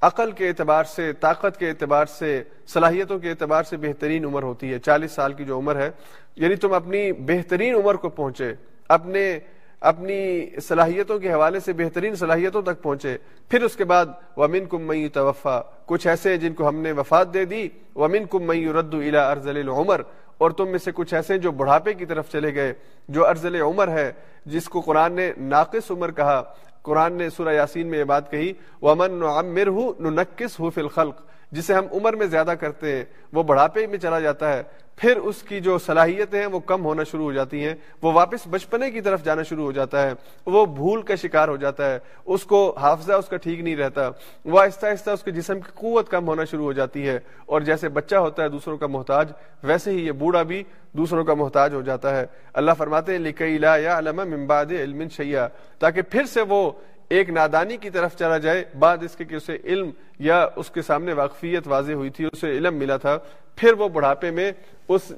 عقل 0.00 0.32
کے 0.32 0.48
اعتبار 0.48 0.84
سے، 0.84 1.12
طاقت 1.12 1.58
کے 1.58 1.68
اعتبار 1.68 2.06
سے، 2.06 2.42
صلاحیتوں 2.66 3.18
کے 3.18 3.30
اعتبار 3.30 3.62
سے 3.62 3.76
بہترین 3.76 4.24
عمر 4.24 4.42
ہوتی 4.42 4.72
ہے، 4.72 4.78
چالیس 4.78 5.12
سال 5.12 5.32
کی 5.32 5.44
جو 5.44 5.58
عمر 5.58 5.76
ہے۔ 5.76 5.90
یعنی 6.36 6.54
تم 6.54 6.72
اپنی 6.72 7.12
بہترین 7.12 7.74
عمر 7.74 7.94
کو 7.94 8.08
پہنچے، 8.08 8.54
اپنے، 8.88 9.38
اپنی 9.80 10.46
صلاحیتوں 10.62 11.18
کے 11.18 11.32
حوالے 11.32 11.60
سے 11.60 11.72
بہترین 11.72 12.14
صلاحیتوں 12.14 12.62
تک 12.62 12.82
پہنچے۔ 12.82 13.16
پھر 13.48 13.62
اس 13.62 13.76
کے 13.76 13.84
بعد 13.84 14.06
ومن 14.36 14.66
کم 14.66 14.78
مئی 14.78 15.08
توفا 15.08 15.60
کچھ 15.86 16.06
ایسے 16.06 16.36
جن 16.36 16.54
کو 16.54 16.68
ہم 16.68 16.76
نے 16.76 16.92
وفات 16.92 17.34
دے 17.34 17.44
دی۔ 17.44 17.68
ومن 17.94 18.24
کم 18.30 18.42
مئی 18.42 18.72
رد 18.72 18.94
الا 18.94 19.30
ارزل 19.30 19.68
عمر 19.68 20.00
اور 20.38 20.50
تم 20.50 20.68
میں 20.68 20.78
سے 20.78 20.90
کچھ 20.94 21.14
ایسے 21.14 21.38
جو 21.38 21.52
بڑھاپے 21.52 21.94
کی 21.94 22.06
طرف 22.06 22.32
چلے 22.32 22.54
گئے، 22.54 22.72
جو 23.08 23.26
ارزل 23.26 23.60
عمر 23.60 23.88
ہے، 23.88 24.12
جس 24.46 24.68
کو 24.68 24.80
قرآن 24.80 25.12
نے 25.12 25.32
ناقص 25.36 25.90
عمر 25.90 26.10
کہا۔ 26.10 26.42
قرآن 26.88 27.12
نے 27.12 27.30
سورہ 27.30 27.52
یاسین 27.52 27.86
میں 27.86 27.98
یہ 27.98 28.04
بات 28.04 28.30
کہی، 28.30 28.52
ومن 28.82 29.12
نعمر 29.12 29.66
ہو 29.66 29.92
ننکس 30.00 30.60
ہو 30.60 30.70
فی 30.70 30.80
الخلق۔ 30.80 31.20
جسے 31.52 31.74
ہم 31.74 31.86
عمر 31.92 32.12
میں 32.12 32.26
زیادہ 32.26 32.54
کرتے 32.60 32.96
ہیں، 32.96 33.04
وہ 33.32 33.42
بڑھاپے 33.42 33.86
میں 33.86 33.98
چلا 33.98 34.20
جاتا 34.20 34.52
ہے۔ 34.52 34.62
پھر 34.98 35.16
اس 35.16 35.42
کی 35.48 35.58
جو 35.60 35.76
صلاحیتیں 35.78 36.38
ہیں 36.38 36.46
وہ 36.46 36.60
کم 36.66 36.84
ہونا 36.84 37.04
شروع 37.04 37.24
ہو 37.24 37.32
جاتی 37.32 37.64
ہیں، 37.64 37.74
وہ 38.02 38.12
واپس 38.12 38.46
بچپنے 38.50 38.90
کی 38.90 39.00
طرف 39.00 39.24
جانا 39.24 39.42
شروع 39.42 39.64
ہو 39.64 39.72
جاتا 39.72 40.02
ہے، 40.02 40.12
وہ 40.46 40.64
بھول 40.66 41.02
کا 41.02 41.14
شکار 41.14 41.48
ہو 41.48 41.56
جاتا 41.56 41.90
ہے، 41.90 41.98
اس 42.26 42.44
کو 42.44 42.60
حافظہ 42.80 43.12
اس 43.12 43.28
کا 43.28 43.36
ٹھیک 43.36 43.60
نہیں 43.60 43.76
رہتا، 43.76 44.08
وہ 44.44 44.60
آہستہ 44.60 44.86
آہستہ 44.86 45.10
اس 45.10 45.22
کے 45.22 45.30
جسم 45.30 45.60
کی 45.60 45.70
قوت 45.74 46.10
کم 46.10 46.28
ہونا 46.28 46.44
شروع 46.44 46.64
ہو 46.64 46.72
جاتی 46.72 47.06
ہے، 47.08 47.18
اور 47.46 47.60
جیسے 47.60 47.88
بچہ 47.88 48.16
ہوتا 48.16 48.42
ہے 48.42 48.48
دوسروں 48.48 48.76
کا 48.78 48.86
محتاج، 48.86 49.32
ویسے 49.62 49.90
ہی 49.90 50.06
یہ 50.06 50.12
بوڑھا 50.18 50.42
بھی 50.42 50.62
دوسروں 50.96 51.24
کا 51.24 51.34
محتاج 51.34 51.74
ہو 51.74 51.82
جاتا 51.82 52.16
ہے۔ 52.16 52.26
اللہ 52.52 52.72
فرماتے 52.78 53.12
ہیں 53.12 53.18
لکھ 53.18 53.42
یا 53.42 53.98
علم 53.98 54.20
ممباد 54.28 54.72
علم 54.80 55.08
شیا 55.16 55.46
تاکہ 55.78 56.02
پھر 56.02 56.26
سے 56.26 56.42
وہ 56.48 56.70
ایک 57.08 57.30
نادانی 57.30 57.76
کی 57.76 57.90
طرف 57.90 58.16
چلا 58.16 58.38
جائے، 58.38 58.64
بعد 58.78 58.98
اس 59.00 59.16
کے 59.16 59.24
کہ 59.24 59.34
اسے 59.34 59.56
علم 59.64 59.90
یا 60.18 60.46
اس 60.56 60.70
کے 60.70 60.82
سامنے 60.82 61.12
واقفیت 61.12 61.68
واضح 61.68 61.92
ہوئی 61.92 62.10
تھی، 62.10 62.24
اسے 62.32 62.50
علم 62.50 62.74
ملا 62.74 62.96
تھا، 62.96 63.18
پھر 63.56 63.72
وہ 63.72 63.88
بڑھاپے 63.88 64.30
میں 64.30 64.52
اس 64.88 65.12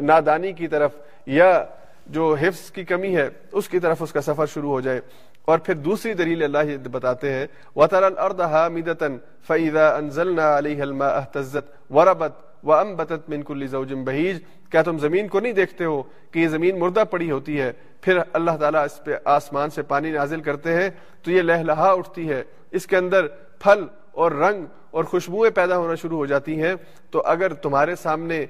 نادانی 0.00 0.52
کی 0.52 0.68
طرف 0.68 0.90
یا 1.26 1.64
جو 2.06 2.36
حفظ 2.40 2.70
کی 2.70 2.84
کمی 2.84 3.16
ہے، 3.16 3.28
اس 3.52 3.68
کی 3.68 3.78
طرف 3.78 4.02
اس 4.02 4.12
کا 4.12 4.20
سفر 4.20 4.46
شروع 4.46 4.70
ہو 4.70 4.80
جائے۔ 4.80 5.00
اور 5.44 5.58
پھر 5.58 5.74
دوسری 5.74 6.14
دلیل 6.14 6.42
اللہ 6.42 6.58
یہ 6.68 6.76
بتاتے 6.76 7.32
ہیں، 7.32 7.46
وَتَرَ 7.76 8.04
الْأَرْضَ 8.04 8.42
حَامِدَةً 8.42 9.16
فَإِذَا 9.46 9.98
أَنزَلْنَا 9.98 10.58
عَلَيْهَا 10.58 10.84
الْمَاءَ 10.84 11.14
اهْتَزَّتْ 11.14 11.92
وَرَبَتْ 11.92 12.51
وَأَنبَتَتْ 12.64 13.28
مِن 13.28 13.42
كُلِّ 13.42 13.66
زَوْجٍ 13.66 13.94
بَهِيجٍ۔ 14.04 14.40
کیا 14.70 14.82
تم 14.82 14.98
زمین 14.98 15.28
کو 15.28 15.40
نہیں 15.40 15.52
دیکھتے 15.52 15.84
ہو 15.84 16.02
کہ 16.30 16.38
یہ 16.38 16.48
زمین 16.48 16.78
مردہ 16.78 17.04
پڑی 17.10 17.30
ہوتی 17.30 17.60
ہے؟ 17.60 17.72
پھر 18.00 18.18
اللہ 18.32 18.50
تعالیٰ 18.60 18.84
اس 18.84 19.04
پہ 19.04 19.14
آسمان 19.24 19.70
سے 19.70 19.82
پانی 19.82 20.10
نازل 20.10 20.40
کرتے 20.40 20.74
ہیں، 20.74 20.90
تو 21.22 21.30
یہ 21.30 21.42
لہلہا 21.42 21.90
اٹھتی 21.90 22.28
ہے۔ 22.28 22.42
اس 22.70 22.86
کے 22.86 22.96
اندر 22.96 23.26
پھل 23.58 23.84
اور 24.12 24.32
رنگ 24.32 24.64
اور 24.90 25.04
خوشبوئیں 25.04 25.50
پیدا 25.50 25.78
ہونا 25.78 25.94
شروع 25.94 26.18
ہو 26.18 26.26
جاتی 26.26 26.62
ہیں۔ 26.62 26.74
تو 27.10 27.22
اگر 27.24 27.54
تمہارے 27.54 27.96
سامنے 27.96 28.46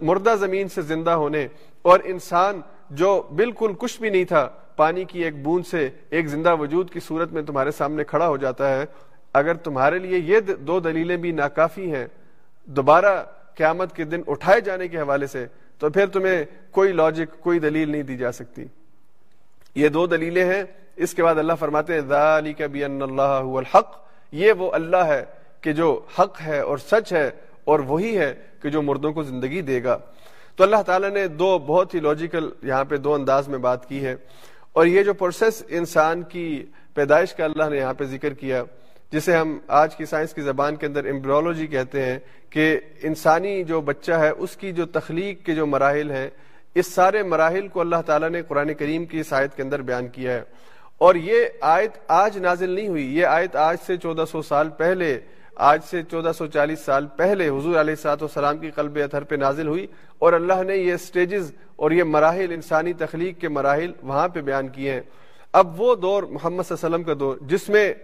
مردہ 0.00 0.34
زمین 0.40 0.68
سے 0.68 0.82
زندہ 0.82 1.10
ہونے 1.10 1.48
اور 1.82 2.00
انسان 2.04 2.60
جو 2.90 3.22
بالکل 3.36 3.72
کچھ 3.78 4.00
بھی 4.00 4.10
نہیں 4.10 4.24
تھا، 4.24 4.48
پانی 4.76 5.04
کی 5.04 5.24
ایک 5.24 5.42
بوند 5.42 5.66
سے 5.66 5.88
ایک 6.10 6.26
زندہ 6.26 6.56
وجود 6.56 6.90
کی 6.90 7.00
صورت 7.00 7.32
میں 7.32 7.42
تمہارے 7.42 7.70
سامنے 7.70 8.04
کھڑا 8.04 8.28
ہو 8.28 8.36
جاتا 8.36 8.70
ہے، 8.70 8.84
اگر 9.32 9.54
تمہارے 9.54 9.98
لیے 9.98 10.18
یہ 10.18 10.40
دو 10.40 10.80
دلیلیں 10.80 11.16
بھی 11.16 11.32
ناکافی 11.32 11.94
ہیں 11.94 12.06
دوبارہ 12.70 13.24
قیامت 13.54 13.96
کے 13.96 14.04
دن 14.04 14.20
اٹھائے 14.26 14.60
جانے 14.60 14.88
کے 14.88 14.98
حوالے 14.98 15.26
سے 15.26 15.46
تو 15.78 15.90
پھر 15.90 16.06
تمہیں 16.06 16.44
کوئی 16.70 16.92
لاجک 16.92 17.40
کوئی 17.40 17.58
دلیل 17.58 17.90
نہیں 17.90 18.02
دی 18.02 18.16
جا 18.16 18.32
سکتی۔ 18.32 18.64
یہ 19.74 19.88
دو 19.88 20.06
دلیلیں 20.06 20.44
ہیں۔ 20.44 20.64
اس 20.96 21.14
کے 21.14 21.22
بعد 21.22 21.34
اللہ 21.34 21.52
فرماتے 21.60 21.94
ہیں 21.94 22.00
ذالک 22.00 22.62
بین 22.62 23.02
اللہ 23.02 23.40
هو 23.44 23.58
الحق۔ 23.58 24.08
یہ 24.32 24.52
وہ 24.52 24.72
اللہ 24.72 24.96
ہے 24.96 25.24
کہ 25.60 25.72
جو 25.72 26.00
حق 26.18 26.40
ہے 26.42 26.60
اور 26.60 26.78
سچ 26.78 27.12
ہے 27.12 27.30
اور 27.64 27.80
وہی 27.80 28.18
ہے 28.18 28.34
کہ 28.62 28.70
جو 28.70 28.82
مردوں 28.82 29.12
کو 29.12 29.22
زندگی 29.22 29.60
دے 29.60 29.84
گا۔ 29.84 29.98
تو 30.56 30.64
اللہ 30.64 30.82
تعالیٰ 30.86 31.10
نے 31.10 31.26
دو 31.26 31.58
بہت 31.58 31.94
ہی 31.94 32.00
لاجیکل 32.00 32.50
یہاں 32.62 32.84
پہ 32.84 32.96
دو 32.96 33.14
انداز 33.14 33.48
میں 33.48 33.58
بات 33.58 33.88
کی 33.88 34.04
ہے۔ 34.04 34.16
اور 34.72 34.86
یہ 34.86 35.02
جو 35.02 35.14
پروسیس 35.14 35.62
انسان 35.68 36.22
کی 36.22 36.66
پیدائش 36.94 37.34
کا 37.34 37.44
اللہ 37.44 37.68
نے 37.70 37.76
یہاں 37.76 37.94
پہ 37.94 38.04
ذکر 38.04 38.34
کیا 38.34 38.64
جسے 39.12 39.36
ہم 39.36 39.58
آج 39.66 39.96
کی 39.96 40.04
سائنس 40.04 40.34
کی 40.34 40.42
زبان 40.42 40.76
کے 40.76 40.86
اندر 40.86 41.04
امبرولوجی 41.04 41.66
کہتے 41.66 42.04
ہیں 42.04 42.18
کہ 42.50 42.80
انسانی 43.02 43.64
جو 43.64 43.80
بچہ 43.80 44.12
ہے، 44.12 44.30
اس 44.30 44.56
کی 44.56 44.72
جو 44.72 44.86
تخلیق 44.86 45.46
کے 45.46 45.54
جو 45.54 45.66
مراحل 45.66 46.10
ہیں، 46.10 46.30
اس 46.74 46.86
سارے 46.86 47.22
مراحل 47.22 47.68
کو 47.68 47.80
اللہ 47.80 48.02
تعالیٰ 48.06 48.30
نے 48.30 48.42
قرآن 48.42 48.74
کریم 48.74 49.04
کی 49.04 49.20
اس 49.20 49.32
آیت 49.32 49.56
کے 49.56 49.62
اندر 49.62 49.82
بیان 49.82 50.08
کیا 50.08 50.32
ہے۔ 50.32 50.42
اور 50.98 51.14
یہ 51.14 51.46
آیت 51.60 51.90
آج 52.08 52.38
نازل 52.38 52.70
نہیں 52.70 52.88
ہوئی، 52.88 53.16
یہ 53.16 53.26
آیت 53.26 53.56
آج 53.56 53.76
سے 53.86 53.96
چودہ 53.96 54.24
سو 54.30 54.42
سال 54.42 54.68
پہلے، 54.68 55.20
آج 55.54 55.80
سے 55.90 56.02
چودہ 56.02 56.32
سو 56.38 56.46
چالیس 56.46 56.80
سال 56.80 57.06
پہلے 57.16 57.48
حضور 57.48 57.76
علیہ 57.76 57.94
سات 57.94 58.22
وسلام 58.22 58.58
کی 58.58 58.70
قلب 58.70 58.98
اتھر 59.04 59.22
پہ 59.22 59.34
نازل 59.34 59.66
ہوئی 59.66 59.86
اور 60.18 60.32
اللہ 60.32 60.62
نے 60.62 60.76
یہ 60.76 60.96
سٹیجز 60.96 61.52
اور 61.76 61.90
یہ 61.90 62.04
مراحل، 62.04 62.52
انسانی 62.52 62.92
تخلیق 62.92 63.40
کے 63.40 63.48
مراحل 63.48 63.92
وہاں 64.02 64.28
پہ 64.28 64.40
بیان 64.40 64.68
کیے 64.68 64.92
ہیں۔ 64.92 65.00
اب 65.52 65.80
وہ 65.80 65.94
دور 65.94 66.22
محمد 66.22 66.62
صلی 66.62 66.76
اللہ 66.82 66.86
علیہ 66.86 66.96
وسلم 66.96 67.02
کا 67.02 67.14
دور، 67.20 67.36
جس 67.40 67.68
میں 67.68 67.94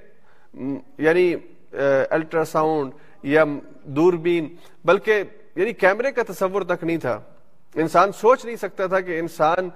یعنی 0.99 1.35
الٹرا 2.11 2.45
ساؤنڈ 2.45 2.93
یا 3.23 3.45
دوربین، 3.97 4.55
بلکہ 4.85 5.23
یعنی 5.57 5.73
کیمرے 5.73 6.13
کا 6.13 6.23
تصور 6.29 6.63
تک 6.63 6.85
نہیں 6.85 6.97
تھا۔ 6.99 7.19
انسان 7.75 8.13
سوچ 8.13 8.45
نہیں 8.45 8.57
سکتا 8.57 8.87
تھا 8.87 9.01
کہ 9.01 9.19
انسان 9.19 9.69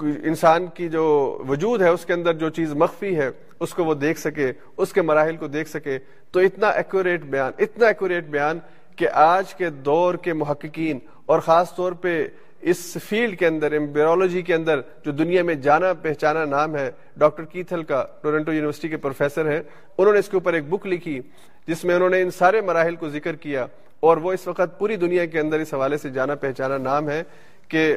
انسان 0.00 0.66
کی 0.66 0.88
جو 0.88 1.04
وجود 1.48 1.82
ہے، 1.82 1.88
اس 1.88 2.04
کے 2.06 2.12
اندر 2.12 2.32
جو 2.34 2.48
چیز 2.50 2.72
مخفی 2.74 3.14
ہے، 3.16 3.28
اس 3.60 3.74
کو 3.74 3.84
وہ 3.84 3.94
دیکھ 3.94 4.18
سکے، 4.20 4.50
اس 4.76 4.92
کے 4.92 5.02
مراحل 5.02 5.36
کو 5.36 5.46
دیکھ 5.46 5.68
سکے۔ 5.70 5.98
تو 6.32 6.40
اتنا 6.40 6.68
ایکوریٹ 6.70 7.24
بیان، 7.24 7.52
اتنا 7.58 7.86
ایکوریٹ 7.86 8.24
بیان 8.30 8.58
کہ 8.96 9.08
آج 9.12 9.54
کے 9.54 9.70
دور 9.70 10.14
کے 10.14 10.32
محققین، 10.32 10.98
اور 11.26 11.40
خاص 11.40 11.74
طور 11.74 11.92
پہ 11.92 12.26
اس 12.70 12.96
فیلڈ 13.08 13.38
کے 13.38 13.46
اندر 13.46 13.72
امبیولوجی 13.76 14.42
کے 14.42 14.54
اندر 14.54 14.80
جو 15.04 15.12
دنیا 15.12 15.42
میں 15.42 15.54
جانا 15.54 15.92
پہچانا 16.02 16.44
نام 16.44 16.76
ہے، 16.76 16.90
ڈاکٹر 17.18 17.44
کیتھل 17.44 17.82
کا، 17.82 18.04
ٹورنٹو 18.22 18.52
یونیورسٹی 18.52 18.88
کے 18.88 18.96
پروفیسر 18.96 19.50
ہیں، 19.50 19.60
انہوں 19.98 20.12
نے 20.12 20.18
اس 20.18 20.28
کے 20.28 20.36
اوپر 20.36 20.52
ایک 20.54 20.68
بک 20.68 20.86
لکھی، 20.86 21.20
جس 21.68 21.84
میں 21.84 21.94
انہوں 21.94 22.10
نے 22.10 22.20
ان 22.22 22.30
سارے 22.30 22.60
مراحل 22.60 22.96
کو 22.96 23.08
ذکر 23.08 23.36
کیا 23.36 23.66
اور 24.00 24.16
وہ 24.16 24.32
اس 24.32 24.46
وقت 24.46 24.78
پوری 24.78 24.96
دنیا 24.96 25.24
کے 25.24 25.40
اندر 25.40 25.60
اس 25.60 25.74
حوالے 25.74 25.96
سے 25.96 26.10
جانا 26.10 26.34
پہچانا 26.34 26.78
نام 26.78 27.08
ہے 27.08 27.22
کہ 27.68 27.94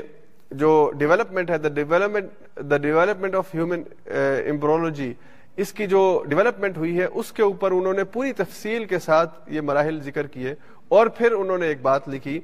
جو 0.52 0.92
ڈیولپمنٹ 0.98 1.50
ہے 1.50 1.58
the 1.58 1.70
development 1.76 2.60
the 2.70 2.78
development 2.78 3.36
of 3.36 3.54
human 3.56 3.82
embryology 4.08 5.14
اس 5.58 5.72
کی 5.74 5.88
جو 5.88 6.02
ڈیولپمنٹ 6.30 6.78
ہوئی 6.78 7.00
ہے، 7.00 7.06
اس 7.06 7.32
کے 7.32 7.44
اوپر 7.44 7.72
انہوں 7.72 7.94
نے 7.94 8.04
پوری 8.14 8.34
تفصیل 8.38 8.86
کے 8.86 9.00
ساتھ 9.00 9.40
یہ 9.54 9.62
مراحل 9.62 10.00
ذکر 10.04 10.28
کیے 10.28 10.54
اور 10.88 11.08
پھر 11.18 11.32
انہوں 11.32 11.58
نے 11.58 11.68
ایک 11.68 11.82
بات 11.82 12.10
لکھی 12.10 12.40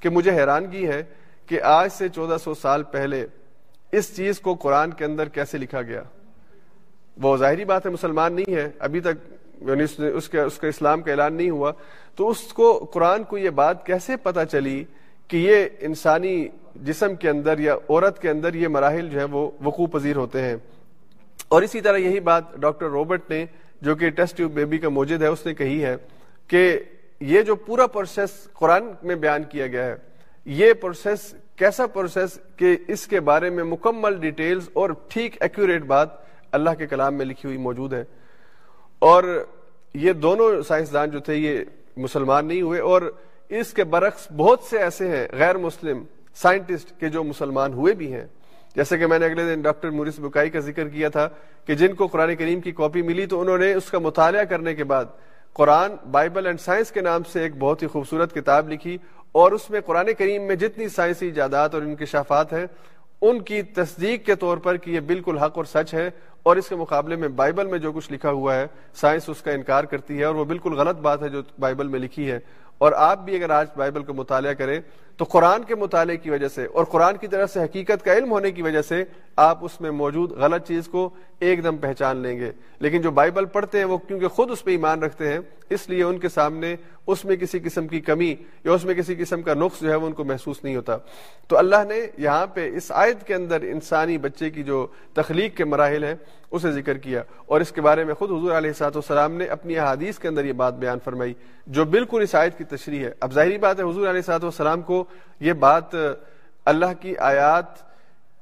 کہ 0.00 0.08
مجھے 0.08 0.30
حیرانگی 0.30 0.86
ہے 0.88 1.02
کہ 1.46 1.62
آج 1.62 1.92
سے 1.92 2.08
چودہ 2.08 2.36
سو 2.44 2.54
سال 2.54 2.82
پہلے 2.82 3.26
اس 3.92 4.16
چیز 4.16 4.40
کو 4.40 4.54
قرآن 4.54 4.90
کے 4.90 5.04
اندر 5.04 5.28
کیسے 5.28 5.58
لکھا 5.58 5.82
گیا؟ 5.82 6.02
وہ 7.22 7.36
ظاہری 7.36 7.64
بات 7.64 7.86
ہے، 7.86 7.90
مسلمان 7.90 8.32
نہیں 8.32 8.54
ہے، 8.54 8.70
ابھی 8.78 9.00
تک 9.00 9.32
یعنی 9.62 9.82
اس 9.82 10.00
اس 10.14 10.28
کے 10.28 10.44
کا 10.60 10.66
اسلام 10.66 11.02
کا 11.02 11.10
اعلان 11.10 11.34
نہیں 11.34 11.50
ہوا۔ 11.50 11.72
تو 12.16 12.28
اس 12.28 12.52
کو 12.52 12.78
قرآن 12.92 13.24
کو 13.24 13.38
یہ 13.38 13.50
بات 13.50 13.86
کیسے 13.86 14.16
پتا 14.16 14.44
چلی 14.44 14.84
کہ 15.28 15.36
یہ 15.36 15.66
انسانی 15.80 16.48
جسم 16.74 17.14
کے 17.14 17.28
اندر 17.30 17.58
یا 17.58 17.74
عورت 17.74 18.22
کے 18.22 18.30
اندر 18.30 18.54
یہ 18.54 18.68
مراحل 18.68 19.08
جو 19.08 19.18
ہے 19.18 19.24
وہ 19.24 19.50
وقوع 19.62 19.86
پذیر 19.86 20.16
ہوتے 20.16 20.42
ہیں؟ 20.42 20.56
اور 21.48 21.62
اسی 21.62 21.80
طرح 21.80 21.96
یہی 21.96 22.20
بات 22.20 22.56
ڈاکٹر 22.56 22.86
روبرٹ 22.86 23.30
نے، 23.30 23.46
جو 23.80 23.94
کہ 23.94 24.10
ٹیسٹ 24.10 24.36
ٹیوب 24.36 24.52
بیبی 24.52 24.78
کا 24.78 24.88
موجود 24.88 25.22
ہے، 25.22 25.26
اس 25.26 25.46
نے 25.46 25.54
کہی 25.54 25.84
ہے 25.84 25.96
کہ 26.48 26.78
یہ 27.20 27.42
جو 27.42 27.54
پورا 27.54 27.86
پروسیس 27.86 28.48
قرآن 28.52 28.82
میں 29.02 29.14
بیان 29.14 29.42
کیا 29.44 29.66
گیا 29.66 29.86
ہے 29.86 29.96
یہ 30.44 30.72
پروسیس 30.72 31.34
کیسا 31.56 31.86
پروسیس 31.86 32.38
کہ 32.56 32.76
اس 32.88 33.06
کے 33.06 33.20
بارے 33.20 33.50
میں 33.50 33.64
مکمل 33.64 34.16
ڈیٹیلز 34.16 34.68
اور 34.72 34.90
ٹھیک 35.08 35.36
ایکوریٹ 35.40 35.82
بات 35.82 36.08
اللہ 36.52 36.70
کے 36.78 36.86
کلام 36.86 37.14
میں 37.14 37.26
لکھی 37.26 37.46
ہوئی 37.46 37.58
موجود 37.58 37.92
ہے۔ 37.92 38.04
اور 38.98 39.44
یہ 39.94 40.12
دونوں 40.12 40.62
سائنسدان 40.62 41.10
جو 41.10 41.18
تھے 41.18 41.34
یہ 41.34 41.64
مسلمان 41.96 42.46
نہیں 42.46 42.62
ہوئے 42.62 42.80
اور 42.80 43.02
اس 43.48 43.72
کے 43.72 43.84
برعکس 43.84 44.32
بہت 44.36 44.60
سے 44.62 44.78
ایسے 44.78 45.08
ہیں 45.08 45.28
غیر 45.32 45.56
مسلم 45.56 46.04
سائنٹسٹ 46.34 47.00
کے 47.00 47.08
جو 47.08 47.24
مسلمان 47.24 47.72
ہوئے 47.72 47.94
بھی 47.94 48.12
ہیں۔ 48.14 48.26
جیسے 48.76 48.98
کہ 48.98 49.06
میں 49.06 49.18
نے 49.18 49.26
اگلے 49.26 49.54
دن 49.54 49.62
ڈاکٹر 49.62 49.90
مورس 49.90 50.18
بکائی 50.18 50.50
کا 50.50 50.58
ذکر 50.58 50.88
کیا 50.88 51.08
تھا 51.08 51.28
کہ 51.66 51.74
جن 51.74 51.94
کو 51.94 52.06
قرآن 52.06 52.36
کریم 52.36 52.60
کی 52.60 52.72
کاپی 52.72 53.02
ملی 53.02 53.26
تو 53.26 53.40
انہوں 53.40 53.58
نے 53.58 53.74
اس 53.74 53.90
کا 53.90 53.98
مطالعہ 53.98 54.44
کرنے 54.44 54.74
کے 54.74 54.84
بعد 54.84 55.04
قرآن، 55.52 55.92
بائبل 56.10 56.46
اینڈ 56.46 56.60
سائنس 56.60 56.90
کے 56.90 57.00
نام 57.00 57.22
سے 57.22 57.40
ایک 57.40 57.56
بہت 57.58 57.82
ہی 57.82 57.86
خوبصورت 57.86 58.34
کتاب 58.34 58.72
لکھی 58.72 58.98
اور 59.34 59.52
اس 59.52 59.70
میں 59.70 59.80
قرآن 59.80 60.08
کریم 60.18 60.42
میں 60.42 60.56
جتنی 60.56 60.88
سائنسی 60.88 61.26
ایجادات 61.26 61.74
اور 61.74 61.82
انکشافات 61.82 62.52
ہیں، 62.52 62.66
ان 63.22 63.40
کی 63.40 63.62
تصدیق 63.62 64.26
کے 64.26 64.34
طور 64.34 64.56
پر 64.56 64.76
کہ 64.76 64.90
یہ 64.90 65.00
بالکل 65.00 65.38
حق 65.38 65.52
اور 65.54 65.64
سچ 65.64 65.94
ہے 65.94 66.10
اور 66.42 66.56
اس 66.56 66.68
کے 66.68 66.76
مقابلے 66.76 67.16
میں 67.16 67.28
بائبل 67.28 67.66
میں 67.66 67.78
جو 67.78 67.92
کچھ 67.92 68.12
لکھا 68.12 68.30
ہوا 68.30 68.54
ہے، 68.54 68.66
سائنس 68.94 69.28
اس 69.28 69.42
کا 69.42 69.50
انکار 69.50 69.84
کرتی 69.84 70.18
ہے 70.18 70.24
اور 70.24 70.34
وہ 70.34 70.44
بالکل 70.44 70.72
غلط 70.72 70.96
بات 70.96 71.22
ہے 71.22 71.28
جو 71.28 71.42
بائبل 71.58 71.88
میں 71.88 72.00
لکھی 72.00 72.30
ہے۔ 72.30 72.38
اور 72.78 72.92
آپ 72.92 73.18
بھی 73.18 73.36
اگر 73.36 73.50
آج 73.50 73.66
بائبل 73.76 74.02
کا 74.02 74.12
مطالعہ 74.12 74.52
کریں 74.52 74.80
تو 75.16 75.24
قرآن 75.24 75.64
کے 75.64 75.74
مطالعے 75.74 76.16
کی 76.16 76.30
وجہ 76.30 76.48
سے 76.48 76.64
اور 76.64 76.84
قرآن 76.84 77.16
کی 77.16 77.26
طرف 77.26 77.52
سے 77.52 77.60
حقیقت 77.60 78.04
کا 78.04 78.12
علم 78.12 78.30
ہونے 78.30 78.50
کی 78.50 78.62
وجہ 78.62 78.82
سے 78.82 79.04
آپ 79.36 79.64
اس 79.64 79.80
میں 79.80 79.90
موجود 79.90 80.32
غلط 80.32 80.68
چیز 80.68 80.88
کو 80.88 81.10
ایک 81.40 81.64
دم 81.64 81.76
پہچان 81.76 82.16
لیں 82.16 82.38
گے۔ 82.38 82.50
لیکن 82.78 83.00
جو 83.00 83.10
بائبل 83.10 83.44
پڑھتے 83.44 83.78
ہیں 83.78 83.84
وہ 83.84 83.98
کیونکہ 83.98 84.28
خود 84.28 84.50
اس 84.50 84.64
پہ 84.64 84.70
ایمان 84.70 85.02
رکھتے 85.02 85.28
ہیں، 85.28 85.38
اس 85.70 85.88
لیے 85.88 86.02
ان 86.02 86.18
کے 86.18 86.28
سامنے 86.28 86.76
اس 87.06 87.24
میں 87.24 87.36
کسی 87.36 87.58
قسم 87.58 87.88
کی 87.88 88.00
کمی 88.00 88.34
یا 88.64 88.72
اس 88.72 88.84
میں 88.84 88.94
کسی 88.94 89.14
قسم 89.14 89.42
کا 89.42 89.54
نقص 89.54 89.80
جو 89.80 89.90
ہے 89.90 89.94
وہ 89.94 90.06
ان 90.06 90.12
کو 90.12 90.24
محسوس 90.24 90.64
نہیں 90.64 90.76
ہوتا۔ 90.76 90.96
تو 91.48 91.58
اللہ 91.58 91.76
نے 91.88 92.06
یہاں 92.18 92.46
پہ 92.46 92.70
اس 92.74 92.92
آیت 92.92 93.26
کے 93.26 93.34
اندر 93.34 93.60
انسانی 93.60 94.18
بچے 94.18 94.50
کی 94.50 94.62
جو 94.62 94.86
تخلیق 95.12 95.56
کے 95.56 95.64
مراحل 95.64 96.04
ہیں، 96.04 96.14
اسے 96.50 96.72
ذکر 96.72 96.98
کیا۔ 96.98 97.22
اور 97.46 97.60
اس 97.60 97.72
کے 97.72 97.80
بارے 97.80 98.04
میں 98.04 98.14
خود 98.14 98.30
حضور 98.30 98.52
علیہ 98.52 98.72
سات 98.72 98.96
والسلام 98.96 99.32
نے 99.32 99.44
اپنی 99.44 99.78
احادیث 99.78 100.18
کے 100.18 100.28
اندر 100.28 100.44
یہ 100.44 100.52
بات 100.52 100.74
بیان 100.74 100.98
فرمائی، 101.04 101.34
جو 101.66 101.84
بالکل 101.84 102.20
اس 102.22 102.34
آیت 102.34 102.58
کی 102.58 102.64
تشریح 102.64 103.04
ہے۔ 103.04 103.12
اب 103.20 103.32
ظاہری 103.32 103.58
بات 103.58 103.80
ہے، 103.80 103.84
حضور 103.84 104.08
علیہ 104.08 104.20
سات 104.20 104.44
والسلام 104.44 104.82
کو 104.82 105.03
یہ 105.40 105.52
بات 105.52 105.94
اللہ 106.64 106.92
کی 107.00 107.16
آیات 107.16 107.82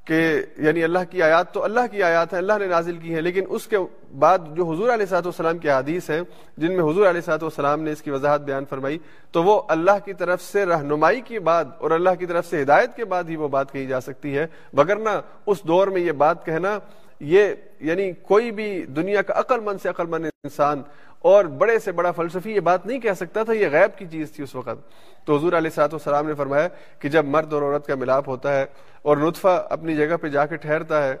کہ 0.07 0.41
یعنی 0.57 0.83
اللہ 0.83 0.99
کی 1.09 1.21
آیات 1.21 1.53
تو 1.53 1.63
اللہ 1.63 1.79
کی 1.91 2.03
آیات 2.03 2.33
ہے 2.33 2.37
اللہ 2.37 2.53
نے 2.59 2.65
نازل 2.67 2.97
کی 2.97 3.15
ہے 3.15 3.21
لیکن 3.21 3.43
اس 3.49 3.67
کے 3.67 3.77
بعد 4.19 4.39
جو 4.55 4.71
حضور 4.71 4.93
علیہ 4.93 5.05
صاحب 5.05 5.25
والسلام 5.25 5.57
کی 5.57 5.69
حدیث 5.69 6.09
ہیں، 6.09 6.21
جن 6.57 6.75
میں 6.75 6.83
حضور 6.83 7.07
علیہ 7.09 7.21
صاحب 7.21 7.43
والسلام 7.43 7.81
نے 7.81 7.91
اس 7.91 8.01
کی 8.01 8.11
وضاحت 8.11 8.41
بیان 8.41 8.65
فرمائی، 8.69 8.97
تو 9.31 9.43
وہ 9.43 9.61
اللہ 9.67 10.05
کی 10.05 10.13
طرف 10.13 10.41
سے 10.41 10.65
رہنمائی 10.65 11.21
کے 11.21 11.39
بعد 11.39 11.65
اور 11.77 11.91
اللہ 11.91 12.09
کی 12.19 12.25
طرف 12.25 12.49
سے 12.49 12.61
ہدایت 12.61 12.95
کے 12.95 13.05
بعد 13.05 13.23
ہی 13.29 13.35
وہ 13.35 13.47
بات 13.47 13.71
کہی 13.71 13.85
جا 13.87 14.01
سکتی 14.01 14.37
ہے۔ 14.37 14.47
وگرنہ 14.73 15.09
اس 15.45 15.63
دور 15.63 15.87
میں 15.87 16.01
یہ 16.01 16.11
بات 16.11 16.45
کہنا، 16.45 16.79
یہ 17.19 17.53
یعنی 17.79 18.11
کوئی 18.11 18.51
بھی 18.51 18.85
دنیا 18.85 19.21
کا 19.21 19.33
عقل 19.39 19.59
مند 19.59 19.81
سے 19.81 19.89
عقل 19.89 20.05
مند 20.05 20.25
انسان 20.25 20.81
اور 21.23 21.45
بڑے 21.45 21.79
سے 21.79 21.91
بڑا 21.91 22.11
فلسفی 22.11 22.51
یہ 22.51 22.59
بات 22.59 22.85
نہیں 22.85 22.99
کہہ 22.99 23.13
سکتا 23.13 23.43
تھا، 23.43 23.53
یہ 23.53 23.67
غیب 23.71 23.97
کی 23.97 24.05
چیز 24.05 24.31
تھی 24.31 24.43
اس 24.43 24.55
وقت۔ 24.55 24.91
تو 25.25 25.37
حضور 25.37 25.53
علیہ 25.53 25.69
صاحب 25.69 25.93
والسلام 25.93 26.27
نے 26.27 26.33
فرمایا 26.33 26.67
کہ 26.99 27.09
جب 27.09 27.25
مرد 27.25 27.53
اور 27.53 27.61
عورت 27.61 27.87
کا 27.87 27.95
ملاپ 27.95 28.29
ہوتا 28.29 28.55
ہے 28.55 28.65
اور 29.01 29.17
نطفہ 29.17 29.67
اپنی 29.69 29.95
جگہ 29.95 30.17
پہ 30.17 30.27
جا 30.27 30.45
کے 30.45 30.55
ٹھہرتا 30.55 31.07
ہے، 31.07 31.15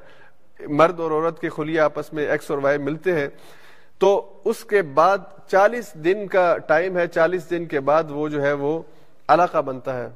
مرد 0.59 0.99
اور 0.99 1.11
عورت 1.11 1.39
کے 1.39 1.49
خلیہ 1.49 1.81
آپس 1.81 2.13
میں 2.13 2.27
ایکس 2.27 2.51
اور 2.51 2.59
وائی 2.59 2.77
ملتے 2.77 3.19
ہیں، 3.19 3.27
تو 3.97 4.33
اس 4.45 4.65
کے 4.65 4.81
بعد 4.81 5.17
چالیس 5.47 5.93
دن 5.93 6.27
کا 6.27 6.57
ٹائم 6.57 6.97
ہے، 6.97 7.07
چالیس 7.07 7.49
دن 7.49 7.65
کے 7.65 7.79
بعد 7.79 8.03
وہ 8.09 8.29
جو 8.29 8.41
ہے 8.41 8.53
وہ 8.53 8.81
علاقہ 9.27 9.61
بنتا 9.61 9.97
ہے۔ 9.97 10.07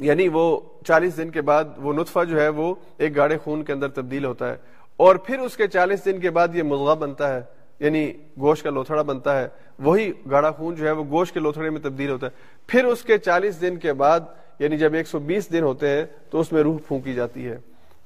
یعنی 0.00 0.28
وہ 0.28 0.60
چالیس 0.86 1.16
دن 1.16 1.30
کے 1.30 1.42
بعد 1.42 1.64
وہ 1.76 1.92
نطفہ 1.92 2.24
جو 2.24 2.40
ہے 2.40 2.48
وہ 2.48 2.74
ایک 2.98 3.16
گاڑے 3.16 3.38
خون 3.38 3.64
کے 3.64 3.72
اندر 3.72 3.88
تبدیل 3.88 4.24
ہوتا 4.24 4.50
ہے۔ 4.50 4.56
اور 4.96 5.16
پھر 5.16 5.38
اس 5.38 5.56
کے 5.56 5.66
چالیس 5.66 6.04
دن 6.04 6.20
کے 6.20 6.30
بعد 6.30 6.48
یہ 6.54 6.62
مضغہ 6.62 6.94
بنتا 6.94 7.34
ہے۔ 7.34 7.40
یعنی 7.80 8.12
گوشت 8.40 8.62
کا 8.62 8.70
لوتھڑا 8.70 9.02
بنتا 9.02 9.38
ہے، 9.40 9.48
وہی 9.78 10.10
گاڑا 10.30 10.50
خون 10.50 10.74
جو 10.74 10.86
ہے 10.86 10.90
وہ 10.92 11.04
گوشت 11.10 11.34
کے 11.34 11.40
لوتھڑے 11.40 11.70
میں 11.70 11.80
تبدیل 11.80 12.10
ہوتا 12.10 12.26
ہے۔ 12.26 12.32
پھر 12.68 12.84
اس 12.84 13.02
کے 13.02 13.18
چالیس 13.18 13.60
دن 13.60 13.76
کے 13.76 13.92
بعد 13.92 14.20
یعنی 14.58 14.78
جب 14.78 14.94
ایک 14.94 15.06
سو 15.08 15.18
بیس 15.18 15.50
دن 15.52 15.62
ہوتے 15.62 15.88
ہیں، 15.88 16.04
تو 16.30 16.40
اس 16.40 16.52
میں 16.52 16.62
روح 16.62 16.76
پھونکی 16.88 17.14
جاتی 17.14 17.46
ہے۔ 17.48 17.56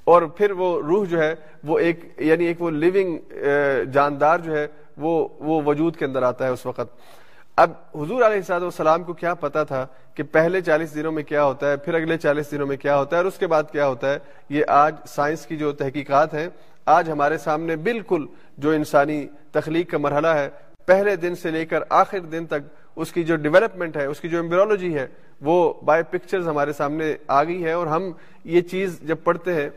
اور 0.05 0.23
پھر 0.37 0.51
وہ 0.59 0.81
روح 0.83 1.05
جو 1.09 1.23
ہے، 1.23 1.35
وہ 1.65 1.79
ایک 1.79 2.05
یعنی 2.19 2.45
ایک 2.47 2.63
وہ 2.63 2.71
لیونگ 2.71 3.19
جاندار 3.93 4.39
جو 4.39 4.57
ہے، 4.57 4.67
وہ 4.97 5.27
وہ 5.41 5.61
وجود 5.67 5.97
کے 5.97 6.05
اندر 6.05 6.23
آتا 6.23 6.45
ہے 6.47 6.51
اس 6.51 6.65
وقت۔ 6.67 6.97
اب 7.57 7.71
حضور 7.95 8.23
علیہ 8.23 8.41
صاحب 8.47 8.63
والسلام 8.63 9.03
کو 9.05 9.13
کیا 9.13 9.35
پتا 9.35 9.63
تھا 9.65 9.87
کہ 10.15 10.23
پہلے 10.23 10.61
چالیس 10.61 10.95
دنوں 10.95 11.13
میں 11.13 11.23
کیا 11.23 11.45
ہوتا 11.45 11.71
ہے، 11.71 11.77
پھر 11.77 11.95
اگلے 11.95 12.17
چالیس 12.19 12.51
دنوں 12.51 12.67
میں 12.67 12.77
کیا 12.77 12.97
ہوتا 12.99 13.17
ہے، 13.17 13.23
اور 13.23 13.27
اس 13.27 13.39
کے 13.39 13.47
بعد 13.47 13.71
کیا 13.73 13.87
ہوتا 13.89 14.13
ہے؟ 14.13 14.19
یہ 14.49 14.65
آج 14.69 14.95
سائنس 15.09 15.47
کی 15.47 15.57
جو 15.57 15.73
تحقیقات 15.73 16.35
ہیں، 16.35 16.49
آج 16.87 17.11
ہمارے 17.11 17.39
سامنے 17.39 17.77
بالکل 17.77 18.27
جو 18.59 18.71
انسانی 18.71 19.27
تخلیق 19.53 19.91
کا 19.91 19.99
مرحلہ 19.99 20.29
ہے، 20.29 20.49
پہلے 20.87 21.17
دن 21.17 21.35
سے 21.35 21.51
لے 21.51 21.65
کر 21.67 21.83
آخر 21.91 22.21
دن 22.33 22.47
تک 22.47 22.69
اس 22.97 23.13
کی 23.13 23.25
جو 23.25 23.37
ڈیولپمنٹ 23.37 23.97
ہے، 23.97 24.05
اس 24.05 24.21
کی 24.21 24.29
جو 24.29 24.39
امبرولوجی 24.39 24.95
ہے، 24.95 25.07
وہ 25.43 25.73
بائی 25.85 26.03
پکچرز 26.11 26.49
ہمارے 26.49 26.73
سامنے 26.73 27.15
آ 27.29 27.43
گئی 27.45 27.65
ہے 27.65 27.73
اور 27.73 27.87
ہم 27.87 28.11
یہ 28.45 28.61
چیز 28.71 28.99
جب 29.09 29.17
پڑھتے 29.25 29.55
ہیں 29.55 29.69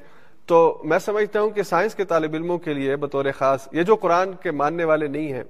تو 0.47 0.81
میں 0.83 0.99
سمجھتا 0.99 1.41
ہوں 1.41 1.49
کہ 1.49 1.63
سائنس 1.63 1.95
کے 1.95 2.05
طالب 2.05 2.33
علموں 2.33 2.57
کے 2.57 2.73
لیے 2.73 2.95
بطور 2.95 3.25
خاص 3.37 3.67
یہ 3.71 3.83
جو 3.83 3.95
قرآن 3.95 4.33
کے 4.41 4.51
ماننے 4.51 4.83
والے 4.83 5.07
نہیں 5.07 5.33
ہیں، 5.33 5.43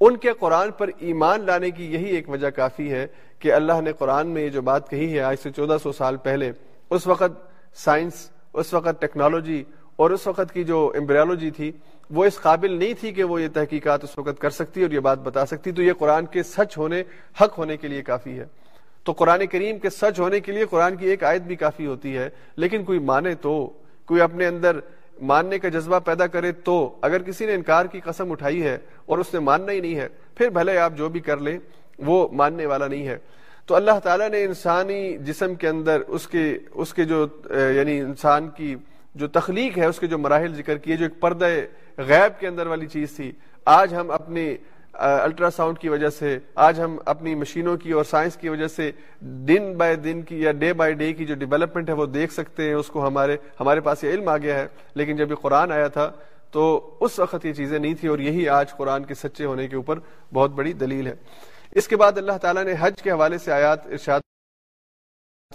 ان 0.00 0.16
کے 0.16 0.32
قرآن 0.40 0.70
پر 0.78 0.90
ایمان 0.98 1.46
لانے 1.46 1.70
کی 1.70 1.92
یہی 1.92 2.10
ایک 2.16 2.28
وجہ 2.30 2.50
کافی 2.50 2.90
ہے 2.92 3.06
کہ 3.38 3.52
اللہ 3.52 3.80
نے 3.80 3.92
قرآن 3.98 4.26
میں 4.26 4.42
یہ 4.42 4.48
جو 4.48 4.62
بات 4.62 4.88
کہی 4.90 5.12
ہے، 5.14 5.20
آج 5.20 5.36
سے 5.42 5.50
چودہ 5.50 5.76
سو 5.82 5.92
سال 5.92 6.16
پہلے، 6.22 6.50
اس 6.90 7.06
وقت 7.06 7.76
سائنس، 7.78 8.28
اس 8.54 8.72
وقت 8.74 9.00
ٹیکنالوجی 9.00 9.62
اور 9.98 10.10
اس 10.10 10.26
وقت 10.26 10.52
کی 10.52 10.64
جو 10.64 10.92
امبریالوجی 10.96 11.50
تھی، 11.50 11.70
وہ 12.10 12.24
اس 12.24 12.38
قابل 12.40 12.72
نہیں 12.78 12.94
تھی 13.00 13.12
کہ 13.12 13.24
وہ 13.24 13.40
یہ 13.42 13.48
تحقیقات 13.52 14.04
اس 14.04 14.18
وقت 14.18 14.40
کر 14.40 14.50
سکتی 14.50 14.82
اور 14.82 14.90
یہ 14.90 15.00
بات 15.00 15.18
بتا 15.18 15.46
سکتی۔ 15.46 15.72
تو 15.72 15.82
یہ 15.82 15.92
قرآن 15.98 16.26
کے 16.26 16.42
سچ 16.42 16.76
ہونے، 16.78 17.02
حق 17.40 17.58
ہونے 17.58 17.76
کے 17.76 17.88
لیے 17.88 18.02
کافی 18.02 18.38
ہے۔ 18.38 18.44
تو 19.04 19.12
قرآن 19.12 19.46
کریم 19.46 19.78
کے 19.78 19.90
سچ 19.90 20.20
ہونے 20.20 20.40
کے 20.40 20.52
لیے 20.52 20.64
قرآن 20.70 20.96
کی 20.96 21.06
ایک 21.06 21.24
آیت 21.24 21.42
بھی 21.42 21.56
کافی 21.56 21.86
ہوتی 21.86 22.16
ہے، 22.16 22.28
لیکن 22.56 22.84
کوئی 22.84 22.98
مانے 22.98 23.34
تو، 23.34 23.54
کوئی 24.06 24.20
اپنے 24.20 24.46
اندر 24.46 24.78
ماننے 25.22 25.58
کا 25.58 25.68
جذبہ 25.68 25.98
پیدا 26.04 26.26
کرے 26.26 26.52
تو، 26.64 26.76
اگر 27.02 27.22
کسی 27.22 27.46
نے 27.46 27.54
انکار 27.54 27.86
کی 27.86 28.00
قسم 28.00 28.32
اٹھائی 28.32 28.62
ہے 28.62 28.76
اور 29.06 29.18
اس 29.18 29.34
نے 29.34 29.40
ماننا 29.40 29.72
ہی 29.72 29.80
نہیں 29.80 29.96
ہے، 29.96 30.08
پھر 30.34 30.48
بھلے 30.48 30.78
آپ 30.78 30.92
جو 30.96 31.08
بھی 31.08 31.20
کر 31.20 31.38
لیں، 31.38 31.58
وہ 31.98 32.28
ماننے 32.32 32.66
والا 32.66 32.88
نہیں 32.88 33.06
ہے۔ 33.06 33.18
تو 33.66 33.74
اللہ 33.74 33.98
تعالیٰ 34.04 34.28
نے 34.30 34.44
انسانی 34.44 35.16
جسم 35.18 35.54
کے 35.54 35.68
اندر، 35.68 36.02
اس 36.08 36.26
کے 36.28 36.44
اس 36.74 36.94
کے 36.94 37.04
جو 37.04 37.26
یعنی 37.76 37.98
انسان 38.00 38.48
کی 38.56 38.74
جو 39.18 39.28
تخلیق 39.28 39.78
ہے، 39.78 39.84
اس 39.84 39.98
کے 39.98 40.06
جو 40.06 40.18
مراحل 40.18 40.54
ذکر 40.54 40.78
کیے، 40.78 40.96
جو 40.96 41.04
ایک 41.04 41.20
پردہ 41.20 41.48
غیب 41.98 42.40
کے 42.40 42.48
اندر 42.48 42.66
والی 42.66 42.86
چیز 42.86 43.16
تھی، 43.16 43.32
آج 43.64 43.94
ہم 43.94 44.10
اپنی 44.10 44.56
الٹرا 44.92 45.50
ساؤنڈ 45.50 45.78
کی 45.78 45.88
وجہ 45.88 46.08
سے، 46.08 46.38
آج 46.54 46.80
ہم 46.80 46.96
اپنی 47.04 47.34
مشینوں 47.34 47.76
کی 47.76 47.92
اور 47.92 48.04
سائنس 48.04 48.36
کی 48.36 48.48
وجہ 48.48 48.66
سے 48.66 48.90
دن 49.20 49.72
بائی 49.78 49.96
دن 49.96 50.22
کی 50.22 50.40
یا 50.42 50.52
ڈے 50.52 50.72
بائی 50.72 50.94
ڈے 50.94 51.12
کی 51.12 51.24
جو 51.24 51.34
ڈیولپمنٹ 51.34 51.88
ہے، 51.88 51.94
وہ 51.94 52.06
دیکھ 52.06 52.32
سکتے 52.32 52.62
ہیں، 52.62 52.74
اس 52.74 52.86
کو 52.86 53.06
ہمارے 53.06 53.36
ہمارے 53.60 53.80
پاس 53.80 54.04
یہ 54.04 54.10
علم 54.10 54.28
آ 54.28 54.36
گیا 54.36 54.58
ہے۔ 54.58 54.66
لیکن 54.94 55.16
جب 55.16 55.30
یہ 55.30 55.36
قرآن 55.36 55.72
آیا 55.72 55.88
تھا، 55.88 56.10
تو 56.50 56.64
اس 57.00 57.18
وقت 57.18 57.44
یہ 57.44 57.52
چیزیں 57.52 57.78
نہیں 57.78 57.94
تھی 57.94 58.08
اور 58.08 58.18
یہی 58.18 58.48
آج 58.48 58.76
قرآن 58.76 59.04
کے 59.04 59.14
سچے 59.14 59.44
ہونے 59.44 59.68
کے 59.68 59.76
اوپر 59.76 59.98
بہت 60.34 60.50
بڑی 60.50 60.72
دلیل 60.72 61.06
ہے۔ 61.06 61.14
اس 61.74 61.88
کے 61.88 61.96
بعد 61.96 62.18
اللہ 62.18 62.38
تعالیٰ 62.42 62.64
نے 62.64 62.74
حج 62.80 63.02
کے 63.02 63.10
حوالے 63.10 63.38
سے 63.38 63.52
آیات 63.52 63.86
ارشاد 63.86 64.20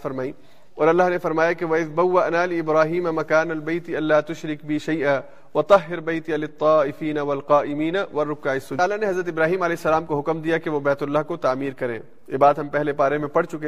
فرمائی۔ 0.01 0.31
اور 0.75 0.87
اللہ 0.87 1.03
نے 1.09 1.17
فرمایا 1.17 1.51
کہ 1.51 1.65
وَإِذْ 1.65 1.89
بَوَّأْنَا 1.89 2.45
لِإِبْرَاهِيمَ 2.45 3.11
مَكَانَ 3.11 3.51
الْبَيْتِ 3.51 3.97
أَلَّا 3.97 4.19
تُشْرِكْ 4.19 4.65
بِي 4.65 4.77
شَيْئًا 4.77 5.21
وَطَهِّرْ 5.55 6.01
بَيْتِيَ 6.01 6.37
لِلطَّائِفِينَ 6.37 7.19
وَالْقَائِمِينَ 7.19 7.97
وَالرُّكَّعِ 8.13 8.53
السُّجُودِ۔ 8.53 8.81
اللہ 8.81 9.05
نے 9.05 9.11
حضرت 9.11 9.27
ابراہیم 9.27 9.61
علیہ 9.61 9.75
السلام 9.79 10.05
کو 10.05 10.19
حکم 10.19 10.41
دیا 10.41 10.57
کہ 10.57 10.69
وہ 10.69 10.79
بیت 10.79 11.03
اللہ 11.03 11.19
کو 11.27 11.37
تعمیر 11.37 11.73
کریں۔ 11.73 11.99
یہ 12.27 12.37
بات 12.37 12.59
ہم 12.59 12.67
پہلے 12.67 12.93
پارے 12.93 13.17
میں 13.17 13.27
پڑھ 13.27 13.45
چکے۔ 13.45 13.67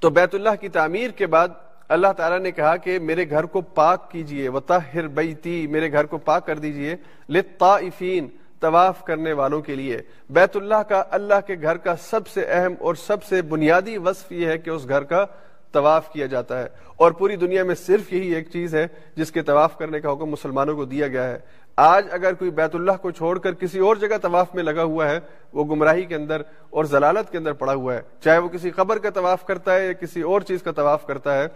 تو 0.00 0.10
بیت 0.10 0.34
اللہ 0.34 0.50
کی 0.60 0.68
تعمیر 0.68 1.10
کے 1.10 1.26
بعد 1.26 1.48
اللہ 1.88 2.12
تعالیٰ 2.16 2.38
نے 2.38 2.50
کہا 2.50 2.76
کہ 2.76 2.98
میرے 2.98 3.30
گھر 3.30 3.44
کو 3.44 3.60
پاک 3.60 4.10
کیجیے 4.10 4.48
وطہر 4.48 5.06
بیتی 5.06 5.66
میرے 5.66 5.92
گھر 5.92 6.06
کو 6.06 6.18
پاک 6.18 6.46
کر 6.46 6.58
دیجیے 6.58 6.96
لطائفین 7.28 8.28
طواف 8.60 9.04
کرنے 9.04 9.32
والوں 9.32 9.60
کے 9.60 9.74
لیے۔ 9.74 9.98
بیت 10.30 10.56
اللہ 10.56 10.82
کا، 10.88 11.04
اللہ 11.10 11.34
کے 11.46 11.56
گھر 11.62 11.76
کا 11.76 11.96
سب 11.96 12.28
سے 12.28 12.44
اہم 12.44 12.74
اور 12.80 12.94
سب 12.94 13.24
سے 13.24 13.42
بنیادی 13.42 13.98
وصف 13.98 14.32
یہ 14.32 14.46
ہے 14.46 14.58
کہ 14.58 14.70
اس 14.70 14.88
گھر 14.88 15.02
کا 15.02 15.26
طواف 15.72 16.12
کیا 16.12 16.26
جاتا 16.26 16.62
ہے 16.62 16.66
اور 16.96 17.12
پوری 17.12 17.36
دنیا 17.36 17.64
میں 17.64 17.74
صرف 17.74 18.12
یہی 18.12 18.34
ایک 18.34 18.50
چیز 18.50 18.74
ہے 18.74 18.86
جس 19.16 19.32
کے 19.32 19.42
طواف 19.42 19.78
کرنے 19.78 20.00
کا 20.00 20.12
حکم 20.12 20.26
مسلمانوں 20.26 20.76
کو 20.76 20.84
دیا 20.84 21.08
گیا 21.08 21.30
ہے۔ 21.30 21.38
آج 21.76 22.06
اگر 22.10 22.34
کوئی 22.34 22.50
بیت 22.50 22.74
اللہ 22.74 22.92
کو 23.02 23.10
چھوڑ 23.10 23.38
کر 23.38 23.52
کسی 23.52 23.78
اور 23.78 23.96
جگہ 23.96 24.16
طواف 24.22 24.54
میں 24.54 24.62
لگا 24.62 24.82
ہوا 24.82 25.08
ہے، 25.08 25.20
وہ 25.52 25.64
گمراہی 25.64 26.02
کے 26.02 26.14
اندر 26.14 26.42
اور 26.70 26.84
ضلالت 26.84 27.30
کے 27.30 27.38
اندر 27.38 27.52
پڑا 27.52 27.74
ہوا 27.74 27.94
ہے۔ 27.94 28.00
چاہے 28.20 28.38
وہ 28.38 28.48
کسی 28.48 28.70
قبر 28.70 28.98
کا 28.98 29.10
طواف 29.10 29.44
کرتا 29.44 29.74
ہے 29.74 29.86
یا 29.86 29.92
کسی 29.92 30.22
اور 30.22 30.40
چیز 30.40 30.62
کا 30.62 30.72
طواف 30.72 31.06
کرتا 31.06 31.38
ہے، 31.38 31.46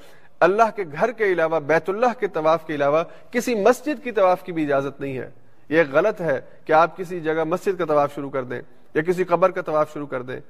اللہ 0.40 0.76
کے 0.76 0.84
گھر 0.92 1.12
کے 1.12 1.24
علاوہ، 1.24 1.60
بیت 1.60 1.88
اللہ 1.88 2.20
کے 2.20 2.28
طواف 2.28 2.66
کے 2.66 2.74
علاوہ 2.74 3.04
کسی 3.30 3.54
مسجد 3.54 4.04
کی 4.04 4.12
طواف 4.12 4.42
کی 4.42 4.52
بھی 4.52 4.64
اجازت 4.64 5.00
نہیں 5.00 5.18
ہے۔ 5.18 5.30
یہ 5.68 5.82
غلط 5.92 6.20
ہے 6.20 6.40
کہ 6.64 6.72
آپ 6.72 6.96
کسی 6.96 7.20
جگہ 7.20 7.44
مسجد 7.44 7.78
کا 7.78 7.84
طواف 7.84 8.14
شروع 8.14 8.30
کر 8.30 8.44
دیں 8.44 8.60
یا 8.94 9.02
کسی 9.02 9.24
قبر 9.24 9.50
کا 9.50 9.60
طواف 9.60 9.92
شروع 9.92 10.06
کر 10.06 10.22
دیں۔ 10.22 10.40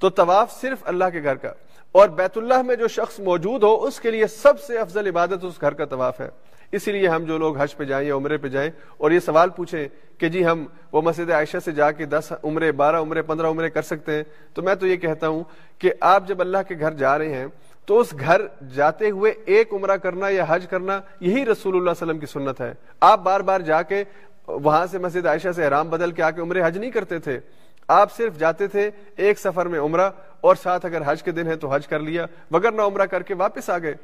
تو 0.00 0.10
طواف 0.10 0.60
صرف 0.60 0.78
اللہ 0.82 1.04
کے 1.12 1.22
گھر 1.22 1.34
کا۔ 1.34 1.52
اور 1.92 2.08
بیت 2.08 2.38
اللہ 2.38 2.62
میں 2.62 2.76
جو 2.76 2.88
شخص 2.88 3.20
موجود 3.20 3.62
ہو، 3.62 3.84
اس 3.84 4.00
کے 4.00 4.10
لیے 4.10 4.26
سب 4.26 4.60
سے 4.60 4.78
افضل 4.78 5.06
عبادت 5.06 5.44
اس 5.44 5.60
گھر 5.60 5.72
کا 5.72 5.84
طواف 5.84 6.20
ہے۔ 6.20 6.28
اسی 6.72 6.92
لیے 6.92 7.08
ہم 7.08 7.24
جو 7.24 7.38
لوگ 7.38 7.58
حج 7.58 7.76
پہ 7.76 7.84
جائیں 7.84 8.08
یا 8.08 8.14
عمرے 8.14 8.36
پہ 8.36 8.48
جائیں 8.48 8.70
اور 8.96 9.10
یہ 9.10 9.18
سوال 9.18 9.48
پوچھیں 9.48 9.88
کہ 10.18 10.28
جی 10.28 10.46
ہم 10.46 10.66
وہ 10.92 11.02
مسجد 11.02 11.30
عائشہ 11.30 11.56
سے 11.64 11.72
جا 11.72 11.90
کے 11.90 12.04
دس 12.04 12.32
عمرے، 12.44 12.72
بارہ 12.72 12.96
عمرے، 12.96 13.22
پندرہ 13.22 13.46
عمرے 13.46 13.70
کر 13.70 13.82
سکتے 13.82 14.12
ہیں؟ 14.12 14.22
تو 14.54 14.62
میں 14.62 14.74
تو 14.74 14.86
یہ 14.86 14.96
کہتا 14.96 15.28
ہوں 15.28 15.44
کہ 15.78 15.92
آپ 16.00 16.28
جب 16.28 16.40
اللہ 16.40 16.58
کے 16.68 16.74
گھر 16.80 16.92
جا 16.92 17.18
رہے 17.18 17.34
ہیں 17.34 17.46
تو 17.86 17.98
اس 17.98 18.14
گھر 18.20 18.40
جاتے 18.74 19.10
ہوئے 19.10 19.32
ایک 19.44 19.72
عمرہ 19.72 19.96
کرنا 19.96 20.28
یا 20.28 20.44
حج 20.48 20.66
کرنا 20.70 21.00
یہی 21.20 21.46
رسول 21.46 21.76
اللہ 21.76 21.90
علیہ 21.90 22.02
وسلم 22.02 22.18
کی 22.18 22.26
سنت 22.26 22.60
ہے۔ 22.60 22.74
آپ 23.00 23.20
بار 23.20 23.40
بار 23.40 23.60
جا 23.60 23.82
کے 23.82 24.04
وہاں 24.46 24.86
سے 24.86 24.98
مسجد 24.98 25.26
عائشہ 25.26 25.48
سے 25.56 25.64
احرام 25.64 25.90
بدل 25.90 26.10
کے 26.10 26.22
آ 26.22 26.30
کے 26.30 26.40
عمرے 26.40 26.62
حج 26.64 26.78
نہیں 26.78 26.90
کرتے 26.90 27.18
تھے۔ 27.18 27.40
آپ 27.90 28.16
صرف 28.16 28.38
جاتے 28.38 28.66
تھے 28.66 28.90
ایک 29.16 29.38
سفر 29.38 29.66
میں 29.66 29.80
عمرہ 29.80 30.10
اور 30.40 30.54
ساتھ 30.54 30.86
اگر 30.86 31.02
حج 31.06 31.22
کے 31.22 31.30
دن 31.30 31.46
ہے 31.46 31.56
تو 31.56 31.68
حج 31.68 31.86
کر 31.86 32.00
لیا، 32.00 32.26
مگر 32.50 32.72
نہ 32.72 32.82
عمرہ 32.82 33.06
کر 33.06 33.22
کے 33.22 33.34
واپس 33.34 33.70
آ 33.70 33.78
گئے۔ 33.78 33.94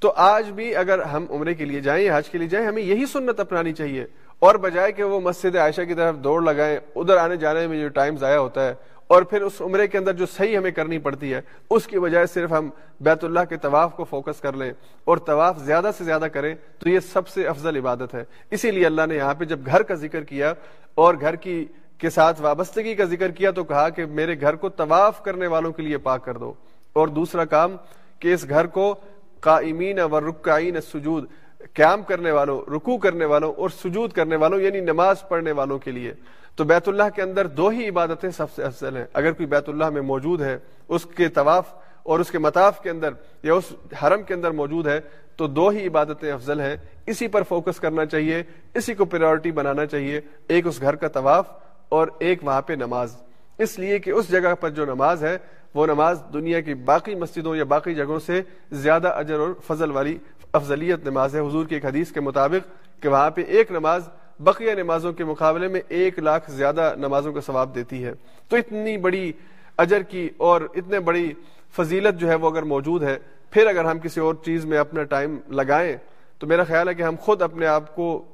تو 0.00 0.12
آج 0.16 0.50
بھی 0.50 0.74
اگر 0.76 1.02
ہم 1.02 1.26
عمرے 1.30 1.54
کے 1.54 1.64
لیے 1.64 1.80
جائیں 1.80 2.04
یا 2.04 2.16
حج 2.18 2.28
کے 2.28 2.38
لیے 2.38 2.48
جائیں، 2.48 2.66
ہمیں 2.66 2.82
یہی 2.82 3.06
سنت 3.06 3.40
اپنانی 3.40 3.72
چاہیے۔ 3.72 4.06
اور 4.38 4.54
بجائے 4.54 4.92
کہ 4.92 5.04
وہ 5.04 5.20
مسجد 5.20 5.56
عائشہ 5.56 5.82
کی 5.82 5.94
طرف 5.94 6.16
دوڑ 6.16 6.42
لگائیں، 6.42 6.78
ادھر 6.96 7.16
آنے 7.16 7.36
جانے 7.36 7.66
میں 7.66 7.80
جو 7.80 7.88
ٹائم 7.88 8.16
ضائع 8.16 8.38
ہوتا 8.38 8.66
ہے، 8.66 8.74
اور 9.06 9.22
پھر 9.22 9.42
اس 9.42 9.60
عمرے 9.60 9.86
کے 9.86 9.98
اندر 9.98 10.12
جو 10.12 10.26
صحیح 10.26 10.56
ہمیں 10.58 10.70
کرنی 10.70 10.98
پڑتی 10.98 11.32
ہے، 11.34 11.40
اس 11.70 11.86
کی 11.86 11.98
بجائے 11.98 12.26
صرف 12.26 12.52
ہم 12.52 12.68
بیت 13.00 13.24
اللہ 13.24 13.44
کے 13.48 13.56
طواف 13.56 13.94
کو 13.96 14.04
فوکس 14.04 14.40
کر 14.40 14.52
لیں 14.52 14.72
اور 15.04 15.18
طواف 15.18 15.58
زیادہ 15.58 15.90
سے 15.98 16.04
زیادہ 16.04 16.26
کریں، 16.32 16.54
تو 16.78 16.88
یہ 16.88 17.00
سب 17.12 17.28
سے 17.28 17.46
افضل 17.46 17.76
عبادت 17.76 18.14
ہے۔ 18.14 18.24
اسی 18.50 18.70
لیے 18.70 18.86
اللہ 18.86 19.06
نے 19.08 19.16
یہاں 19.16 19.34
پہ 19.34 19.44
جب 19.44 19.66
گھر 19.66 19.82
کا 19.82 19.94
ذکر 19.94 20.24
کیا 20.24 20.52
اور 20.94 21.14
گھر 21.20 21.36
کی 21.36 21.64
کے 21.98 22.10
ساتھ 22.10 22.42
وابستگی 22.42 22.94
کا 22.94 23.04
ذکر 23.04 23.30
کیا 23.30 23.50
تو 23.50 23.64
کہا 23.64 23.88
کہ 23.88 24.06
میرے 24.06 24.40
گھر 24.40 24.56
کو 24.56 24.68
طواف 24.68 25.22
کرنے 25.22 25.46
والوں 25.46 25.72
کے 25.72 25.82
لیے 25.82 25.98
پاک 25.98 26.24
کر 26.24 26.36
دو۔ 26.36 26.52
اور 26.92 27.08
دوسرا 27.08 27.44
کام 27.44 27.76
کہ 28.18 28.34
اس 28.34 28.48
گھر 28.48 28.66
کو 28.66 28.94
قائمین 29.40 30.00
و 30.00 30.20
رکعین 30.20 30.80
سجود، 30.80 31.26
قیام 31.74 32.02
کرنے 32.02 32.30
والوں، 32.30 32.70
رکوع 32.70 32.98
کرنے 32.98 33.24
والوں 33.24 33.54
اور 33.54 33.68
سجود 33.68 34.12
کرنے 34.12 34.36
والوں 34.36 34.60
یعنی 34.60 34.80
نماز 34.80 35.28
پڑھنے 35.28 35.52
والوں 35.52 35.78
کے 35.78 35.90
لیے۔ 35.90 36.12
تو 36.56 36.64
بیت 36.64 36.88
اللہ 36.88 37.02
کے 37.14 37.22
اندر 37.22 37.46
دو 37.46 37.68
ہی 37.68 37.88
عبادتیں 37.88 38.30
سب 38.30 38.46
سے 38.50 38.64
افضل 38.64 38.96
ہیں۔ 38.96 39.04
اگر 39.12 39.32
کوئی 39.32 39.46
بیت 39.46 39.68
اللہ 39.68 39.90
میں 39.90 40.02
موجود 40.02 40.42
ہے، 40.42 40.58
اس 40.88 41.04
کے 41.04 41.28
طواف 41.28 41.74
اور 42.02 42.20
اس 42.20 42.30
کے 42.30 42.38
مطاف 42.38 42.82
کے 42.82 42.90
اندر 42.90 43.10
یا 43.42 43.54
اس 43.54 43.64
حرم 44.02 44.22
کے 44.22 44.34
اندر 44.34 44.50
موجود 44.50 44.86
ہے، 44.86 45.00
تو 45.36 45.46
دو 45.46 45.68
ہی 45.68 45.86
عبادتیں 45.86 46.32
افضل 46.32 46.60
ہیں۔ 46.60 46.76
اسی 47.06 47.28
پر 47.28 47.42
فوکس 47.42 47.80
کرنا 47.80 48.06
چاہیے، 48.06 48.42
اسی 48.74 48.94
کو 48.94 49.04
پریورٹی 49.04 49.50
بنانا 49.50 49.86
چاہیے۔ 49.86 50.20
ایک 50.48 50.66
اس 50.66 50.80
گھر 50.80 50.94
کا 50.94 51.08
طواف 51.08 51.67
اور 51.88 52.08
ایک 52.18 52.44
وہاں 52.44 52.62
پہ 52.62 52.72
نماز۔ 52.72 53.16
اس 53.58 53.78
لیے 53.78 53.98
کہ 53.98 54.10
اس 54.10 54.30
جگہ 54.30 54.54
پر 54.54 54.70
جو 54.70 54.84
نماز 54.84 55.24
ہے، 55.24 55.38
وہ 55.74 55.86
نماز 55.86 56.22
دنیا 56.32 56.60
کی 56.60 56.74
باقی 56.74 57.14
مسجدوں 57.14 57.56
یا 57.56 57.64
باقی 57.64 57.94
جگہوں 57.94 58.18
سے 58.18 58.42
زیادہ 58.70 59.08
اجر 59.08 59.38
اور 59.38 59.48
فضل 59.66 59.90
والی 59.90 60.18
افضلیت 60.52 61.06
نماز 61.06 61.36
ہے۔ 61.36 61.40
حضور 61.40 61.66
کی 61.66 61.74
ایک 61.74 61.84
حدیث 61.84 62.12
کے 62.12 62.20
مطابق 62.20 63.02
کہ 63.02 63.08
وہاں 63.08 63.30
پہ 63.30 63.40
ایک 63.40 63.70
نماز 63.70 64.08
بقیہ 64.40 64.72
نمازوں 64.72 65.12
کے 65.12 65.24
مقابلے 65.24 65.68
میں 65.68 65.80
ایک 65.88 66.18
لاکھ 66.18 66.50
زیادہ 66.50 66.94
نمازوں 66.96 67.32
کا 67.32 67.40
ثواب 67.40 67.74
دیتی 67.74 68.04
ہے۔ 68.04 68.12
تو 68.48 68.56
اتنی 68.56 68.96
بڑی 68.96 69.32
اجر 69.76 70.02
کی 70.02 70.28
اور 70.36 70.60
اتنے 70.74 71.00
بڑی 71.00 71.32
فضیلت 71.76 72.20
جو 72.20 72.28
ہے 72.28 72.34
وہ 72.34 72.50
اگر 72.50 72.62
موجود 72.62 73.02
ہے، 73.02 73.18
پھر 73.50 73.66
اگر 73.66 73.84
ہم 73.84 73.98
کسی 73.98 74.20
اور 74.20 74.34
چیز 74.44 74.64
میں 74.64 74.78
اپنا 74.78 75.02
ٹائم 75.02 75.38
لگائیں، 75.48 75.96
تو 76.38 76.46
میرا 76.46 76.64
خیال 76.64 76.88
ہے 76.88 76.94
کہ 76.94 77.02
ہم 77.02 77.14
خود 77.20 77.42
اپنے 77.42 77.66
آپ 77.66 77.94
کو 77.94 78.24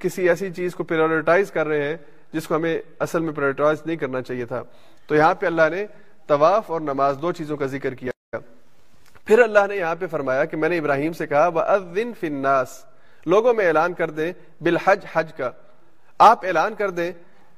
کسی 0.00 0.28
ایسی 0.28 0.50
چیز 0.50 0.74
کو 0.74 0.84
پریورٹائز 0.84 1.50
کر 1.50 1.66
رہے 1.66 1.88
ہیں 1.88 1.96
جس 2.32 2.46
کو 2.46 2.56
ہمیں 2.56 2.82
اصل 2.98 3.20
میں 3.20 3.32
پریورٹائز 3.32 3.78
نہیں 3.86 3.96
کرنا 3.96 4.22
چاہیے 4.22 4.44
تھا۔ 4.44 4.62
تو 5.06 5.14
یہاں 5.14 5.34
پہ 5.34 5.46
اللہ 5.46 5.62
نے 5.70 5.86
طواف 6.26 6.70
اور 6.70 6.80
نماز 6.80 7.16
دو 7.22 7.32
چیزوں 7.32 7.56
کا 7.56 7.66
ذکر 7.66 7.94
کیا۔ 7.94 8.38
پھر 9.24 9.38
اللہ 9.38 9.58
نے 9.68 9.76
یہاں 9.76 9.94
پہ 9.98 10.06
فرمایا 10.06 10.44
کہ 10.44 10.56
میں 10.56 10.68
نے 10.68 10.78
ابراہیم 10.78 11.12
سے 11.12 11.26
کہا، 11.26 11.46
وَأَذِّن 11.46 12.12
فِي 12.20 12.28
النَّاسِ 12.28 12.84
لوگوں 13.26 13.54
میں 13.54 13.66
اعلان 13.66 13.92
کر 13.92 14.10
دیں 14.10 14.32
بالحج، 14.60 15.06
حج 15.12 15.32
کا۔ 15.32 15.50
آپ 16.18 16.46
اعلان 16.46 16.74
کر 16.74 16.90
دیں 16.90 17.12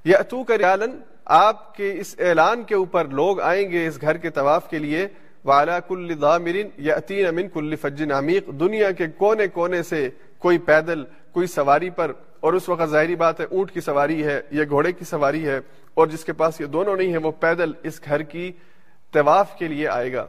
یا 0.05 0.23
تو 0.23 0.45
ریالن 0.49 0.91
آپ 1.25 1.75
کے 1.75 1.95
اس 2.01 2.15
اعلان 2.19 2.63
کے 2.63 2.75
اوپر 2.75 3.05
لوگ 3.05 3.41
آئیں 3.41 3.71
گے 3.71 3.87
اس 3.87 4.01
گھر 4.01 4.17
کے 4.17 4.31
طواف 4.31 4.71
کے 4.71 4.79
لیے۔ 4.79 5.09
والا 5.45 5.81
کل 5.81 6.21
ضامرین 6.21 6.69
یا 6.77 6.97
عطین 6.97 7.27
امن 7.27 7.49
کل 7.49 7.77
فجن 7.77 8.13
عمیق 8.13 8.47
دنیا 8.47 8.91
کے 8.91 9.07
کونے 9.07 9.49
کونے 9.49 9.83
سے 9.83 10.09
کوئی 10.39 10.59
پیدل، 10.59 11.05
کوئی 11.33 11.47
سواری 11.47 11.91
پر 11.91 12.13
اور 12.45 12.53
اس 12.53 12.69
وقت 12.69 12.91
ظاہری 12.91 13.17
بات 13.17 13.41
ہے، 13.41 13.45
اونٹ 13.51 13.71
کی 13.71 13.81
سواری 13.81 14.25
ہے 14.25 14.41
یا 14.51 14.65
گھوڑے 14.69 14.93
کی 14.93 15.05
سواری 15.05 15.47
ہے 15.49 15.61
اور 15.95 16.07
جس 16.07 16.25
کے 16.25 16.33
پاس 16.33 16.61
یہ 16.61 16.67
دونوں 16.67 16.97
نہیں 16.97 17.13
ہے 17.13 17.19
وہ 17.19 17.31
پیدل 17.31 17.73
اس 17.83 18.01
گھر 18.05 18.23
کی 18.23 18.53
طواف 19.13 19.57
کے 19.59 19.69
لیے 19.69 19.89
آئے 19.89 20.13
گا۔ 20.13 20.27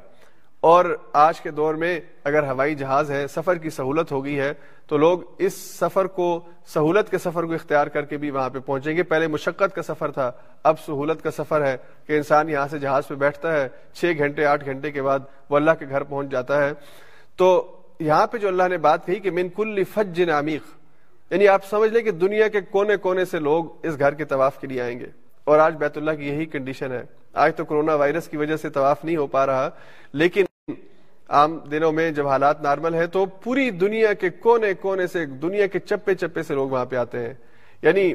اور 0.60 0.86
آج 1.14 1.42
کے 1.42 1.52
دور 1.52 1.76
میں 1.76 2.00
اگر 2.24 2.44
ہوائی 2.44 2.76
جہاز 2.76 3.12
ہے، 3.12 3.28
سفر 3.28 3.56
کی 3.56 3.70
سہولت 3.70 4.12
ہو 4.12 4.24
گئی 4.26 4.40
ہے، 4.40 4.54
تو 4.88 4.98
لوگ 4.98 5.20
اس 5.38 5.54
سفر 5.54 6.08
کو، 6.08 6.28
سہولت 6.68 7.12
کے 7.12 7.18
سفر 7.18 7.44
کو 7.44 7.54
اختیار 7.54 7.88
کر 7.88 8.06
کے 8.06 8.18
بھی 8.18 8.32
وہاں 8.32 8.50
پہ 8.50 8.60
پہنچیں 8.60 8.98
گے۔ 8.98 9.04
پہلے 9.04 9.28
مشقت 9.28 9.76
کا 9.76 9.82
سفر 9.82 10.12
تھا، 10.12 10.32
اب 10.64 10.80
سہولت 10.80 11.24
کا 11.24 11.32
سفر 11.32 11.66
ہے 11.66 11.78
کہ 12.08 12.14
انسان 12.14 12.50
یہاں 12.50 12.68
سے 12.72 12.80
جہاز 12.80 13.08
پہ 13.08 13.16
بیٹھتا 13.16 13.54
ہے، 13.54 13.68
چھ 13.94 14.06
گھنٹے، 14.18 14.46
آٹھ 14.46 14.66
گھنٹے 14.66 14.92
کے 14.92 15.02
بعد 15.02 15.20
وہ 15.50 15.56
اللہ 15.56 15.72
کے 15.80 15.86
گھر 15.90 16.04
پہنچ 16.04 16.32
جاتا 16.32 16.66
ہے۔ 16.66 16.72
تو 17.36 17.78
یہاں 18.00 18.28
پہ 18.28 18.38
جو 18.38 18.48
اللہ 18.48 18.68
نے 18.70 18.78
بات 18.78 19.06
کہی 19.06 19.16
کہ 19.16 19.32
من 19.32 19.50
کل 19.50 19.84
فج 19.84 20.22
عمیق 20.30 20.85
یعنی 21.32 21.48
آپ 21.48 21.66
سمجھ 21.66 21.92
لیں 21.92 22.02
کہ 22.02 22.12
دنیا 22.12 22.48
کے 22.48 22.62
کونے 22.62 22.98
کونے 22.98 23.26
سے 23.26 23.40
لوگ 23.40 23.66
اس 23.86 24.00
گھر 24.00 24.14
کے 24.14 24.26
طواف 24.26 24.60
کے 24.60 24.68
لیے 24.68 24.82
آئیں 24.82 25.00
گے 25.00 25.06
اور 25.44 25.60
آج 25.60 25.76
بیت 25.76 25.98
اللہ 25.98 26.12
کی 26.12 26.28
یہی 26.28 26.46
کنڈیشن 26.46 26.92
ہے۔ 26.92 27.04
آج 27.34 27.56
تو 27.56 27.66
کرونا 27.66 27.96
وائرس 27.96 28.28
کی 28.28 28.38
وجہ 28.38 28.56
سے 28.56 28.70
طواف 28.70 29.06
نہیں 29.06 29.16
ہو 29.16 29.28
پا 29.28 29.46
رہا، 29.46 29.70
لیکن 30.14 30.46
عام 31.30 31.58
دنوں 31.58 31.92
میں 31.92 32.12
جب 32.12 32.28
حالات 32.28 32.62
نارمل 32.62 32.94
ہے 32.94 33.08
تو 33.08 33.26
پوری 33.26 33.70
دنیا 33.72 34.14
کے 34.14 34.30
کونے 34.30 34.74
کونے 34.74 35.08
سے، 35.08 35.26
دنیا 35.26 35.68
کے 35.68 35.80
چپے 35.80 36.16
چپے 36.16 36.44
سے 36.44 36.56
لوگ 36.56 36.70
وہاں 36.70 36.86
پہ 36.86 36.96
آتے 36.96 37.20
ہیں۔ 37.20 37.34
یعنی 37.82 38.14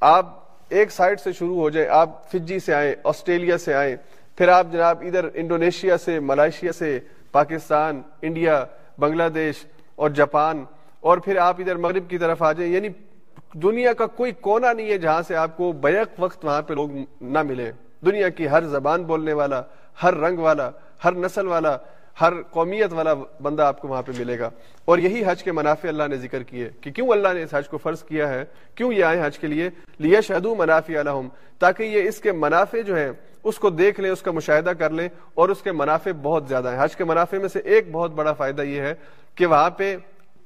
آپ 0.00 0.38
ایک 0.68 0.90
سائڈ 0.90 1.20
سے 1.20 1.32
شروع 1.32 1.56
ہو 1.56 1.70
جائیں، 1.70 1.88
آپ 1.88 2.30
فجی 2.30 2.58
سے 2.58 2.74
آئیں، 2.74 2.94
آسٹریلیا 3.04 3.58
سے 3.58 3.74
آئیں، 3.74 3.96
پھر 4.36 4.48
آپ 4.48 4.66
جناب 4.72 5.02
ادھر 5.06 5.28
انڈونیشیا 5.34 5.98
سے، 5.98 6.20
ملائیشیا 6.20 6.72
سے، 6.72 6.98
پاکستان، 7.32 8.02
انڈیا، 8.22 8.64
بنگلہ 8.98 9.28
دیش 9.28 9.66
اور 9.94 10.10
جاپان 10.10 10.64
اور 11.02 11.18
پھر 11.18 11.36
آپ 11.36 11.60
ادھر 11.60 11.76
مغرب 11.76 12.10
کی 12.10 12.18
طرف 12.18 12.42
آ 12.42 12.52
جائیں 12.52 12.72
یعنی 12.72 12.88
دنیا 13.54 13.92
کا 13.92 14.06
کوئی 14.06 14.32
کونا 14.32 14.72
نہیں 14.72 14.90
ہے 14.90 14.98
جہاں 14.98 15.22
سے 15.22 15.36
آپ 15.36 15.56
کو 15.56 15.72
بیک 15.72 16.08
وقت 16.18 16.44
وہاں 16.44 16.62
پہ 16.62 16.74
لوگ 16.74 16.90
نہ 17.20 17.42
ملے۔ 17.42 17.72
دنیا 18.06 18.28
کی 18.28 18.48
ہر 18.48 18.64
زبان 18.64 19.02
بولنے 19.02 19.32
والا، 19.32 19.62
ہر 20.02 20.14
رنگ 20.14 20.38
والا، 20.38 20.70
ہر 21.04 21.12
نسل 21.12 21.46
والا، 21.46 21.76
ہر 22.20 22.32
قومیت 22.50 22.92
والا 22.92 23.14
بندہ 23.40 23.62
آپ 23.62 23.80
کو 23.80 23.88
وہاں 23.88 24.02
پہ 24.02 24.12
ملے 24.18 24.38
گا۔ 24.38 24.50
اور 24.84 24.98
یہی 24.98 25.22
حج 25.26 25.42
کے 25.42 25.52
منافع 25.52 25.88
اللہ 25.88 26.02
نے 26.08 26.16
ذکر 26.16 26.42
کیے 26.42 26.70
کہ 26.80 26.90
کیوں 26.90 27.08
اللہ 27.08 27.28
نے 27.32 27.42
اس 27.42 27.54
حج 27.54 27.68
کو 27.68 27.78
فرض 27.78 28.02
کیا 28.02 28.28
ہے؟ 28.28 28.44
کیوں 28.74 28.92
یہ 28.92 29.04
آئے 29.04 29.20
حج 29.24 29.38
کے 29.38 29.46
لیے؟ 29.46 29.70
لیا 29.98 30.20
شہدو 30.20 30.54
منافع 30.54 30.98
الحم 30.98 31.28
تاکہ 31.58 31.82
یہ 31.82 32.02
اس 32.08 32.20
کے 32.20 32.32
منافع 32.32 32.78
جو 32.86 32.96
ہیں، 32.96 33.12
اس 33.44 33.58
کو 33.58 33.70
دیکھ 33.70 34.00
لیں، 34.00 34.10
اس 34.10 34.22
کا 34.22 34.30
مشاہدہ 34.30 34.70
کر 34.70 34.90
لیں 34.90 35.08
اور 35.34 35.48
اس 35.48 35.62
کے 35.62 35.72
منافع 35.72 36.10
بہت 36.22 36.48
زیادہ 36.48 36.70
ہیں۔ 36.70 36.84
حج 36.84 36.96
کے 36.96 37.04
منافع 37.04 37.36
میں 37.36 37.48
سے 37.48 37.58
ایک 37.58 37.90
بہت 37.92 38.10
بڑا 38.10 38.32
فائدہ 38.32 38.62
یہ 38.62 38.80
ہے 38.80 38.94
کہ 39.34 39.46
وہاں 39.46 39.70
پہ 39.70 39.96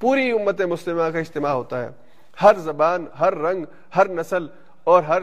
پوری 0.00 0.30
امت 0.30 0.60
مسلمہ 0.60 1.02
کا 1.12 1.18
اجتماع 1.18 1.50
ہوتا 1.50 1.84
ہے۔ 1.84 1.88
ہر 2.42 2.54
زبان، 2.54 3.06
ہر 3.20 3.34
رنگ، 3.34 3.64
ہر 3.96 4.08
نسل 4.08 4.46
اور 4.84 5.02
ہر 5.02 5.22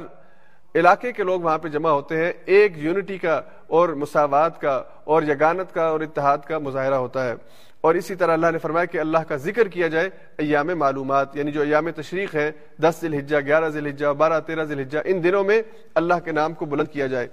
علاقے 0.76 1.12
کے 1.12 1.24
لوگ 1.24 1.41
وہاں 1.41 1.58
پہ 1.58 1.68
جمع 1.68 1.90
ہوتے 1.90 2.26
ہیں۔ 2.26 2.34
ایک 2.45 2.72
یونٹی 2.76 3.18
کا 3.18 3.41
اور 3.68 3.90
مساوات 3.90 4.62
کا 4.62 4.84
اور 5.04 5.24
یگانت 5.24 5.74
کا 5.74 5.86
اور 5.86 6.00
اتحاد 6.00 6.38
کا 6.38 6.58
مظاہرہ 6.58 6.94
ہوتا 6.94 7.26
ہے۔ 7.26 7.36
اور 7.82 7.95
اسی 7.95 8.16
طرح 8.16 8.34
اللہ 8.34 8.52
نے 8.52 8.58
فرمایا 8.58 8.86
کہ 8.86 8.98
اللہ 8.98 9.18
کا 9.18 9.36
ذکر 9.36 9.68
کیا 9.68 9.88
جائے 9.88 10.10
ایام 10.38 10.68
معلومات 10.68 11.36
یعنی 11.36 11.52
جو 11.52 11.62
ایام 11.62 11.91
تشریق 11.91 12.36
ہے 12.36 12.52
دس 12.82 12.95
ذی 13.02 13.08
الحجہ، 13.08 13.36
گیارہ 13.45 13.70
ذی 13.70 13.80
الحجہ، 13.80 14.08
بارہ 14.08 14.40
تیرہ 14.40 14.64
ذی 14.64 14.74
الحجہ، 14.74 15.00
ان 15.06 15.24
دنوں 15.24 15.44
میں 15.44 15.62
اللہ 15.95 16.14
کے 16.26 16.32
نام 16.32 16.54
کو 16.54 16.66
بلند 16.66 16.88
کیا 16.88 17.08
جائے۔ 17.08 17.28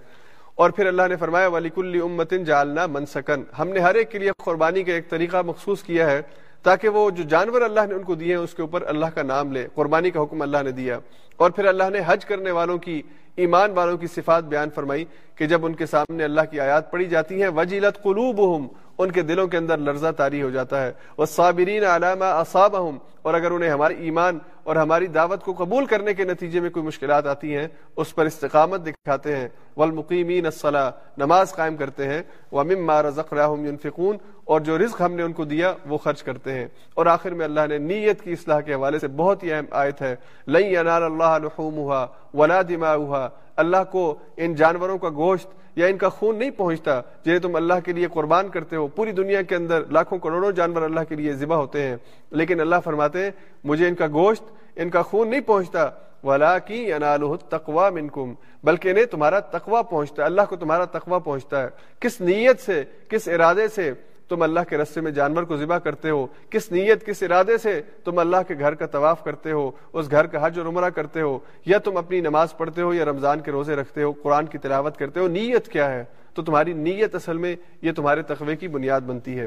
اور 0.54 0.70
پھر 0.70 0.86
اللہ 0.86 1.02
نے 1.08 1.16
فرمایا 1.16 1.46
ولی 1.48 1.68
کل 1.68 2.00
امتن 2.04 2.44
جالنا 2.44 2.86
منسکن 2.86 3.42
ہم 3.58 3.68
نے 3.68 3.80
ہر 3.80 3.94
ایک 3.94 4.10
کے 4.10 4.18
لیے 4.18 4.30
قربانی 4.44 4.82
کا 4.82 4.92
ایک 4.92 5.10
طریقہ 5.10 5.42
مخصوص 5.42 5.82
کیا 5.82 6.10
ہے۔ 6.10 6.22
تاکہ 6.62 6.88
وہ 6.88 7.10
جو 7.10 7.22
جانور 7.22 7.60
اللہ 7.60 7.80
نے 7.88 7.94
ان 7.94 8.02
کو 8.02 8.14
دیے 8.14 8.28
ہیں، 8.28 8.42
اس 8.42 8.54
کے 8.54 8.62
اوپر 8.62 8.82
اللہ 8.86 9.06
کا 9.06 9.22
نام 9.22 9.52
لے، 9.52 9.68
قربانی 9.74 10.10
کا 10.10 10.22
حکم 10.22 10.42
اللہ 10.42 10.62
نے 10.64 10.70
دیا۔ 10.70 10.98
اور 11.36 11.50
پھر 11.50 11.64
اللہ 11.64 11.90
نے 11.92 11.98
حج 12.06 12.24
کرنے 12.24 12.50
والوں 12.50 12.78
کی، 12.78 13.02
ایمان 13.36 13.70
والوں 13.70 13.98
کی 13.98 14.06
صفات 14.06 14.44
بیان 14.44 14.70
فرمائی 14.74 15.04
کہ 15.34 15.46
جب 15.46 15.66
ان 15.66 15.74
کے 15.74 15.86
سامنے 15.86 16.24
اللہ 16.24 16.40
کی 16.50 16.60
آیات 16.60 16.90
پڑھی 16.90 17.06
جاتی 17.06 17.42
ہیں 17.42 17.48
وجیلت 17.48 18.02
قلوب 18.02 18.40
ان 18.98 19.10
کے 19.10 19.22
دلوں 19.22 19.46
کے 19.46 19.56
اندر 19.56 19.78
لرزہ 19.78 20.10
تاری 20.16 20.42
ہو 20.42 20.50
جاتا 20.50 20.86
ہے۔ 20.86 20.92
وہ 21.16 21.26
صابرین 21.26 21.84
علامہ 21.84 22.42
اور 23.22 23.34
اگر 23.34 23.50
انہیں 23.50 23.70
ہمارے 23.70 23.94
ایمان 23.94 24.38
اور 24.64 24.76
ہماری 24.76 25.06
دعوت 25.06 25.44
کو 25.44 25.52
قبول 25.52 25.84
کرنے 25.84 26.14
کے 26.14 26.24
نتیجے 26.24 26.60
میں 26.60 26.70
کوئی 26.70 26.86
مشکلات 26.86 27.26
آتی 27.26 27.56
ہیں، 27.56 27.68
اس 27.96 28.14
پر 28.14 28.24
استقامت 28.24 28.86
دکھاتے 28.86 29.36
ہیں۔ 29.36 29.48
والمقیمین 29.76 30.46
الصلاح 30.46 30.90
نماز 31.16 31.52
قائم 31.52 31.76
کرتے 31.76 32.08
ہیں۔ 32.08 32.22
ومما 32.52 33.02
رزقناهم 33.02 33.64
ينفقون، 33.64 34.16
اور 34.44 34.60
جو 34.60 34.78
رزق 34.78 35.00
ہم 35.00 35.12
نے 35.12 35.22
ان 35.22 35.32
کو 35.32 35.44
دیا، 35.44 35.74
وہ 35.86 35.98
خرچ 35.98 36.22
کرتے 36.22 36.54
ہیں۔ 36.54 36.68
اور 36.94 37.06
آخر 37.06 37.30
میں 37.30 37.44
اللہ 37.44 37.60
نے 37.68 37.78
نیت 37.78 38.22
کی 38.22 38.32
اصلاح 38.32 38.60
کے 38.60 38.74
حوالے 38.74 38.98
سے 38.98 39.08
بہت 39.08 39.42
ہی 39.42 39.52
اہم 39.52 39.64
آیت 39.70 40.02
ہے۔ 40.02 40.16
لن 40.46 40.64
ينال 40.64 41.02
الله 41.02 41.38
لحومها 41.38 42.06
ولا 42.34 42.62
دماؤها۔ 42.62 43.28
اللہ 43.56 43.84
کو 43.92 44.18
ان 44.36 44.54
جانوروں 44.54 44.98
کا 44.98 45.08
گوشت 45.08 45.46
یا 45.76 45.86
ان 45.86 45.98
کا 45.98 46.08
خون 46.08 46.38
نہیں 46.38 46.50
پہنچتا 46.50 47.00
جنہیں 47.24 47.38
تم 47.38 47.56
اللہ 47.56 47.74
کے 47.84 47.92
لیے 47.92 48.06
قربان 48.12 48.48
کرتے 48.48 48.76
ہو۔ 48.76 48.86
پوری 48.86 49.12
دنیا 49.12 49.42
کے 49.42 49.54
اندر 49.54 49.82
لاکھوں 49.90 50.18
کروڑوں 50.18 50.52
جانور 50.52 50.82
اللہ 50.82 51.00
کے 51.08 51.14
لیے 51.14 51.32
ذبح 51.32 51.56
ہوتے 51.56 51.82
ہیں۔ 51.82 51.96
لیکن 52.30 52.60
اللہ 52.60 52.76
فرماتے 52.84 53.30
مجھے 53.64 53.88
ان 53.88 53.94
کا 53.94 54.06
گوشت، 54.06 54.44
ان 54.76 54.90
کا 54.90 55.02
خون 55.02 55.28
نہیں 55.28 55.40
پہنچتا۔ 55.40 55.90
ولا 56.24 56.58
کی 56.58 56.90
تقوا 57.48 57.90
منکم 57.90 58.34
بلکہ 58.64 58.88
انہیں 58.88 59.04
تمہارا 59.04 59.40
تقوا 59.40 59.82
پہنچتا 59.82 60.22
ہے۔ 60.22 60.26
اللہ 60.26 60.42
کو 60.48 60.56
تمہارا 60.56 60.84
تقوا 60.84 61.18
پہنچتا 61.18 61.62
ہے۔ 61.62 61.68
کس 62.00 62.20
نیت 62.20 62.60
سے، 62.60 62.84
کس 63.08 63.28
ارادے 63.28 63.68
سے 63.68 63.92
تم 64.28 64.42
اللہ 64.42 64.60
کے 64.68 64.78
رستے 64.78 65.00
میں 65.00 65.10
جانور 65.10 65.42
کو 65.42 65.56
ذبح 65.56 65.78
کرتے 65.78 66.10
ہو؟ 66.10 66.26
کس 66.50 66.72
نیت، 66.72 67.06
کس 67.06 67.22
ارادے 67.22 67.58
سے 67.58 67.82
تم 68.04 68.18
اللہ 68.18 68.36
کے 68.48 68.54
گھر 68.58 68.74
کا 68.74 68.86
طواف 68.86 69.24
کرتے 69.24 69.52
ہو؟ 69.52 69.70
اس 69.92 70.10
گھر 70.10 70.26
کا 70.26 70.46
حج 70.46 70.58
اور 70.58 70.66
عمرہ 70.66 70.90
کرتے 70.90 71.20
ہو؟ 71.20 71.38
یا 71.66 71.78
تم 71.78 71.96
اپنی 71.96 72.20
نماز 72.20 72.56
پڑھتے 72.56 72.82
ہو 72.82 72.94
یا 72.94 73.04
رمضان 73.04 73.40
کے 73.40 73.50
روزے 73.50 73.74
رکھتے 73.74 74.02
ہو؟ 74.02 74.12
قرآن 74.12 74.46
کی 74.46 74.58
تلاوت 74.58 74.96
کرتے 74.96 75.20
ہو؟ 75.20 75.28
نیت 75.28 75.68
کیا 75.68 75.90
ہے؟ 75.90 76.04
تو 76.34 76.42
تمہاری 76.42 76.72
نیت 76.72 77.14
اصل 77.14 77.36
میں 77.36 77.56
یہ 77.82 77.92
تمہارے 77.92 78.22
تقوی 78.22 78.56
کی 78.56 78.68
بنیاد 78.68 79.00
بنتی 79.00 79.38
ہے۔ 79.38 79.46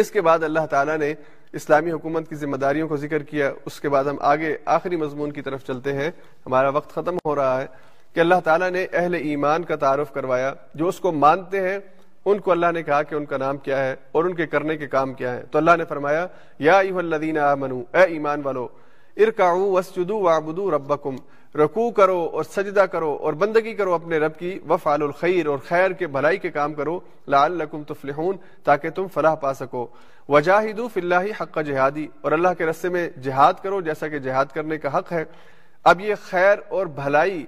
اس 0.00 0.10
کے 0.10 0.20
بعد 0.20 0.42
اللہ 0.42 0.66
تعالیٰ 0.70 0.98
نے 0.98 1.14
اسلامی 1.52 1.92
حکومت 1.92 2.28
کی 2.28 2.34
ذمہ 2.34 2.56
داریوں 2.56 2.88
کو 2.88 2.96
ذکر 2.96 3.22
کیا۔ 3.22 3.52
اس 3.64 3.80
کے 3.80 3.88
بعد 3.88 4.04
ہم 4.04 4.16
آگے 4.20 4.56
آخری 4.64 4.96
مضمون 4.96 5.32
کی 5.32 5.42
طرف 5.42 5.64
چلتے 5.64 5.92
ہیں۔ 5.92 6.10
ہمارا 6.46 6.68
وقت 6.68 6.90
ختم 6.90 7.16
ہو 7.24 7.34
رہا 7.34 7.60
ہے۔ 7.60 7.66
کہ 8.14 8.20
اللہ 8.20 8.34
تعالیٰ 8.44 8.70
نے 8.70 8.86
اہل 8.92 9.14
ایمان 9.14 9.62
کا 9.62 9.76
تعارف 9.76 10.12
کروایا۔ 10.12 10.54
جو 10.74 10.88
اس 10.88 11.00
کو 11.00 11.12
مانتے 11.12 11.68
ہیں، 11.68 11.78
ان 12.24 12.38
کو 12.38 12.50
اللہ 12.50 12.72
نے 12.72 12.82
کہا 12.82 13.02
کہ 13.02 13.14
ان 13.14 13.24
کا 13.24 13.36
نام 13.36 13.56
کیا 13.56 13.84
ہے 13.84 13.96
اور 14.12 14.24
ان 14.24 14.34
کے 14.34 14.46
کرنے 14.46 14.76
کے 14.76 14.86
کام 14.86 15.14
کیا 15.14 15.32
ہے۔ 15.32 15.44
تو 15.50 15.58
اللہ 15.58 15.70
نے 15.78 15.84
فرمایا، 15.84 16.26
یا 16.58 16.78
الذین 16.78 17.38
آمنو 17.38 17.82
اے 17.94 18.02
ایمان 18.02 18.40
والو، 18.44 18.68
ارکعوا 19.16 19.72
واسجدوا 19.72 20.34
وعبدوا 20.34 20.70
ربکم۔ 20.76 21.16
رکوع 21.54 21.90
کرو 21.90 22.30
اور 22.32 22.44
سجدہ 22.44 22.80
کرو 22.80 23.18
اور 23.20 23.32
بندگی 23.32 23.74
کرو 23.74 23.94
اپنے 23.94 24.18
رب 24.18 24.36
کی 24.38 24.58
وفعل 24.68 25.02
الخیر 25.02 25.46
اور 25.46 25.58
خیر 25.58 25.90
کے 25.90 26.06
بھلائی 26.06 26.38
کے 26.38 26.50
کام 26.50 26.74
کرو۔ 26.74 27.00
لعلکم 27.28 27.82
تفلحون، 27.82 28.36
تاکہ 28.64 28.90
تم 28.90 29.06
فلاح 29.14 29.34
پا 29.34 29.54
سکو۔ 29.54 29.86
وجاہدوا 30.28 30.88
فی 30.94 31.00
اللہ 31.00 31.42
حق 31.42 31.58
جہادی، 31.66 32.06
اور 32.20 32.32
اللہ 32.32 32.48
کے 32.58 32.66
رستے 32.66 32.88
میں 32.88 33.10
جہاد 33.22 33.52
کرو 33.62 33.80
جیسا 33.80 34.08
کہ 34.08 34.18
جہاد 34.18 34.46
کرنے 34.54 34.78
کا 34.78 34.98
حق 34.98 35.12
ہے۔ 35.12 35.24
اب 35.84 36.00
یہ 36.00 36.14
خیر 36.22 36.58
اور 36.68 36.86
بھلائی، 36.86 37.46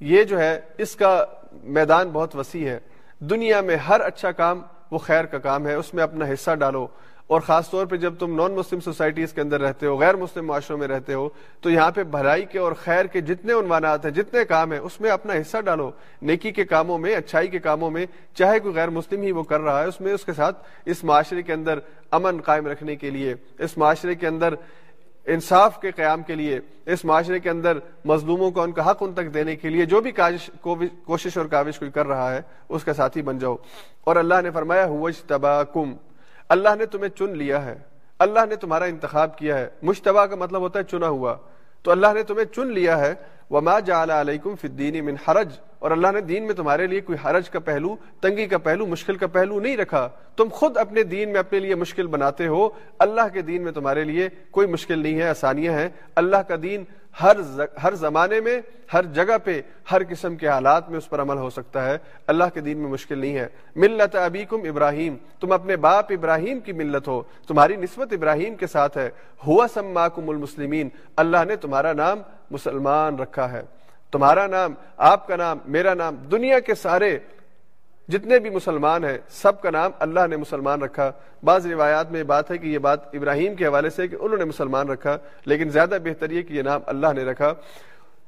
یہ 0.00 0.24
جو 0.24 0.40
ہے، 0.40 0.60
اس 0.78 0.96
کا 0.96 1.24
میدان 1.62 2.08
بہت 2.08 2.36
وسیع 2.36 2.68
ہے۔ 2.68 2.78
دنیا 3.18 3.60
میں 3.60 3.76
ہر 3.76 4.00
اچھا 4.00 4.32
کام 4.32 4.60
وہ 4.90 4.98
خیر 4.98 5.24
کا 5.24 5.38
کام 5.38 5.66
ہے، 5.66 5.74
اس 5.74 5.94
میں 5.94 6.02
اپنا 6.02 6.24
حصہ 6.24 6.54
ڈالو۔ 6.54 6.86
اور 7.26 7.40
خاص 7.40 7.70
طور 7.70 7.86
پہ 7.86 7.96
جب 7.96 8.14
تم 8.18 8.34
نان 8.36 8.52
مسلم 8.54 8.80
سوسائٹیز 8.80 9.32
کے 9.32 9.40
اندر 9.40 9.60
رہتے 9.60 9.86
ہو 9.86 9.96
غیر 9.96 10.16
مسلم 10.16 10.46
معاشروں 10.46 10.78
میں 10.78 10.88
رہتے 10.88 11.14
ہو، 11.14 11.28
تو 11.60 11.70
یہاں 11.70 11.90
پہ 11.90 12.02
بھلائی 12.02 12.44
کے 12.44 12.58
اور 12.58 12.72
خیر 12.72 13.06
کے 13.06 13.20
جتنے 13.20 13.52
عنوانات 13.52 14.04
ہیں، 14.04 14.12
جتنے 14.12 14.44
کام 14.44 14.72
ہیں، 14.72 14.80
اس 14.80 15.00
میں 15.00 15.10
اپنا 15.10 15.32
حصہ 15.32 15.60
ڈالو۔ 15.60 15.90
نیکی 16.22 16.52
کے 16.52 16.64
کاموں 16.64 16.98
میں، 16.98 17.14
اچھائی 17.16 17.48
کے 17.48 17.58
کاموں 17.58 17.90
میں، 17.90 18.06
چاہے 18.34 18.60
کوئی 18.60 18.74
غیر 18.74 18.90
مسلم 18.90 19.22
ہی 19.22 19.32
وہ 19.32 19.42
کر 19.42 19.60
رہا 19.60 19.80
ہے، 19.82 19.86
اس 19.86 20.00
میں 20.00 20.12
اس 20.12 20.24
کے 20.24 20.32
ساتھ 20.32 20.66
اس 20.84 21.04
معاشرے 21.04 21.42
کے 21.42 21.52
اندر 21.52 21.78
امن 22.10 22.40
قائم 22.40 22.66
رکھنے 22.66 22.96
کے 22.96 23.10
لیے، 23.10 23.34
اس 23.58 23.76
معاشرے 23.78 24.14
کے 24.14 24.26
اندر 24.26 24.54
انصاف 25.26 25.80
کے 25.80 25.90
قیام 25.90 26.22
کے 26.22 26.34
لیے، 26.34 26.58
اس 26.86 27.04
معاشرے 27.04 27.38
کے 27.40 27.50
اندر 27.50 27.78
مظلوموں 28.04 28.50
کو 28.50 28.62
ان 28.62 28.72
کا 28.72 28.90
حق 28.90 29.02
ان 29.02 29.12
تک 29.14 29.32
دینے 29.34 29.56
کے 29.56 29.68
لیے، 29.68 29.84
جو 29.84 30.00
بھی 30.00 30.12
کوشش 31.04 31.36
اور 31.36 31.46
کاوش 31.46 31.78
کوئی 31.78 31.90
کر 31.90 32.06
رہا 32.06 32.34
ہے، 32.34 32.40
اس 32.68 32.84
کا 32.84 32.94
ساتھی 32.94 33.22
بن 33.22 33.38
جاؤ۔ 33.38 33.56
اور 34.04 34.16
اللہ 34.16 34.40
نے 34.42 34.50
فرمایا 34.50 34.84
ہوا 34.86 35.62
کم 35.64 35.94
اللہ 36.48 36.68
نے 36.78 36.86
تمہیں 36.86 37.08
چن 37.08 37.36
لیا 37.36 37.64
ہے۔ 37.64 37.78
اللہ 38.18 38.40
نے 38.48 38.56
تمہارا 38.56 38.84
انتخاب 38.84 39.38
کیا 39.38 39.58
ہے۔ 39.58 39.68
مشتبہ 39.82 40.26
کا 40.26 40.36
مطلب 40.36 40.60
ہوتا 40.60 40.78
ہے 40.78 40.84
چنا 40.84 41.08
ہوا۔ 41.08 41.36
تو 41.82 41.90
اللہ 41.90 42.06
نے 42.14 42.22
تمہیں 42.22 42.44
چن 42.44 42.66
لیا 42.66 42.98
ہے۔ 42.98 43.14
وما 43.50 43.80
جعل 43.80 44.10
علیکم 44.10 44.54
فی 44.54 44.68
الدین 44.68 45.04
من 45.04 45.14
حرج۔ 45.28 45.52
اور 45.78 45.90
اللہ 45.90 46.06
نے 46.12 46.20
دین 46.20 46.46
میں 46.46 46.54
تمہارے 46.54 46.86
لیے 46.86 47.00
کوئی 47.00 47.18
حرج 47.24 47.50
کا 47.50 47.58
پہلو، 47.58 47.96
تنگی 48.20 48.46
کا 48.46 48.58
پہلو، 48.58 48.86
مشکل 48.86 49.16
کا 49.16 49.26
پہلو 49.26 49.60
نہیں 49.60 49.76
رکھا۔ 49.76 50.08
تم 50.36 50.48
خود 50.52 50.76
اپنے 50.76 51.02
دین 51.02 51.32
میں 51.32 51.40
اپنے 51.40 51.58
لیے 51.58 51.74
مشکل 51.74 52.06
بناتے 52.06 52.46
ہو۔ 52.46 52.68
اللہ 52.98 53.28
کے 53.32 53.42
دین 53.42 53.62
میں 53.62 53.72
تمہارے 53.72 54.04
لیے 54.04 54.28
کوئی 54.50 54.66
مشکل 54.66 54.98
نہیں 54.98 55.18
ہے، 55.18 55.28
آسانیاں 55.28 55.72
ہیں۔ 55.72 55.88
اللہ 56.14 56.36
کا 56.36 56.54
دین 56.62 56.84
ہر 57.22 57.36
ہر 57.82 57.94
زمانے 57.94 58.40
میں، 58.40 58.60
ہر 58.92 59.04
جگہ 59.04 59.38
پہ، 59.44 59.60
ہر 59.92 60.02
قسم 60.08 60.36
کے 60.36 60.48
حالات 60.48 60.90
میں 60.90 60.98
اس 60.98 61.10
پر 61.10 61.20
عمل 61.20 61.36
ہو 61.36 61.50
سکتا 61.50 61.86
ہے۔ 61.86 61.98
اللہ 62.26 62.44
کے 62.54 62.60
دین 62.60 62.78
میں 62.78 62.88
مشکل 62.88 63.18
نہیں 63.18 63.36
ہے۔ 63.36 63.46
ملت 63.76 64.16
ابیکم 64.16 64.58
ابراہیم، 64.68 65.16
تم 65.40 65.52
اپنے 65.52 65.76
باپ 65.76 66.06
ابراہیم 66.10 66.60
کی 66.60 66.72
ملت 66.72 67.08
ہو۔ 67.08 67.22
تمہاری 67.48 67.76
نسبت 67.76 68.12
ابراہیم 68.12 68.54
کے 68.54 68.66
ساتھ 68.66 68.98
ہے۔ 68.98 69.10
ہوا 69.46 69.66
سماکم 69.74 70.30
المسلمین، 70.30 70.88
اللہ 71.16 71.36
نے 71.48 71.56
تمہارا 71.56 71.92
نام 71.92 72.18
مسلمان 72.50 73.18
رکھا 73.18 73.52
ہے۔ 73.52 73.62
تمہارا 74.12 74.46
نام، 74.46 74.74
آپ 74.96 75.26
کا 75.26 75.36
نام، 75.36 75.58
میرا 75.66 75.94
نام، 75.94 76.14
دنیا 76.14 76.58
کے 76.58 76.74
سارے 76.74 77.18
جتنے 78.08 78.38
بھی 78.38 78.50
مسلمان 78.50 79.04
ہیں، 79.04 79.18
سب 79.28 79.60
کا 79.60 79.70
نام 79.70 79.90
اللہ 79.98 80.26
نے 80.30 80.36
مسلمان 80.36 80.82
رکھا۔ 80.82 81.12
بعض 81.42 81.66
روایات 81.66 82.12
میں 82.12 82.18
یہ 82.18 82.24
بات 82.24 82.50
ہے 82.50 82.58
کہ 82.58 82.66
یہ 82.66 82.78
بات 82.78 83.14
ابراہیم 83.14 83.54
کے 83.54 83.66
حوالے 83.66 83.90
سے 83.90 84.08
کہ 84.08 84.16
انہوں 84.20 84.38
نے 84.38 84.44
مسلمان 84.44 84.88
رکھا، 84.88 85.18
لیکن 85.44 85.70
زیادہ 85.70 85.98
بہتر 86.04 86.30
یہ 86.30 86.42
کہ 86.42 86.52
یہ 86.54 86.62
نام 86.62 86.80
اللہ 86.86 87.06
نے 87.16 87.24
رکھا۔ 87.24 87.54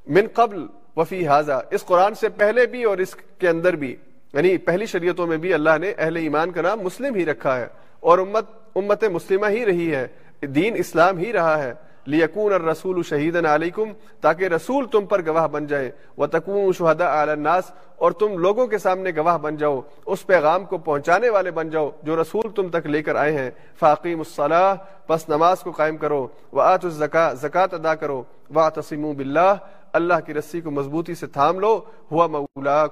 من 0.07 0.27
قبل 0.33 0.65
وفی 0.95 1.27
حاضہ 1.27 1.61
اس 1.71 1.85
قرآن 1.85 2.13
سے 2.13 2.29
پہلے 2.29 2.65
بھی 2.65 2.83
اور 2.83 2.97
اس 2.97 3.15
کے 3.15 3.49
اندر 3.49 3.75
بھی۔ 3.75 3.95
یعنی 4.33 4.57
پہلی 4.57 4.85
شریعتوں 4.85 5.27
میں 5.27 5.37
بھی 5.37 5.53
اللہ 5.53 5.77
نے 5.81 5.93
اہل 5.97 6.15
ایمان 6.15 6.51
کا 6.51 6.61
نام 6.61 6.79
مسلم 6.79 7.15
ہی 7.15 7.25
رکھا 7.25 7.59
ہے 7.59 7.67
اور 7.99 8.19
امت 8.19 8.45
امت 8.75 9.03
مسلمہ 9.03 9.45
ہی 9.49 9.65
رہی 9.65 9.95
ہے، 9.95 10.07
دین 10.41 10.73
اسلام 10.77 11.17
ہی 11.17 11.33
رہا 11.33 11.63
ہے۔ 11.63 11.73
لیکون 12.09 12.53
الرسول 12.53 13.01
شہید 13.03 13.35
علیکم 13.45 13.91
تاکہ 14.21 14.47
رسول 14.47 14.85
تم 14.91 15.05
پر 15.05 15.25
گواہ 15.25 15.47
بن 15.47 15.67
جائے۔ 15.67 15.91
وہ 16.17 16.25
تکون 16.25 16.71
شہدا 16.73 17.21
الناس، 17.21 17.71
اور 17.97 18.11
تم 18.11 18.37
لوگوں 18.37 18.67
کے 18.67 18.77
سامنے 18.77 19.11
گواہ 19.17 19.37
بن 19.37 19.57
جاؤ، 19.57 19.79
اس 20.05 20.25
پیغام 20.27 20.65
کو 20.65 20.77
پہنچانے 20.77 21.29
والے 21.29 21.51
بن 21.51 21.69
جاؤ 21.69 21.89
جو 22.03 22.21
رسول 22.21 22.51
تم 22.55 22.69
تک 22.69 22.87
لے 22.87 23.03
کر 23.03 23.15
آئے 23.15 23.33
ہیں۔ 23.37 23.49
فاقیم 23.79 24.19
الصلاح 24.19 24.73
پس 25.07 25.29
نماز 25.29 25.59
کو 25.59 25.71
قائم 25.71 25.97
کرو۔ 25.97 26.27
وہ 26.51 26.61
آت 26.61 26.85
الزکا 26.85 27.33
زکات 27.33 27.73
ادا 27.73 27.95
کرو۔ 27.95 28.21
وا 28.53 28.69
تسیم 28.69 29.11
بلّہ 29.17 29.53
اللہ 29.93 30.19
کی 30.25 30.33
رسی 30.33 30.61
کو 30.61 30.71
مضبوطی 30.71 31.15
سے 31.15 31.27
تھام 31.27 31.59
لو۔ 31.59 31.79
ہوا 32.11 32.27
مولا 32.27 32.85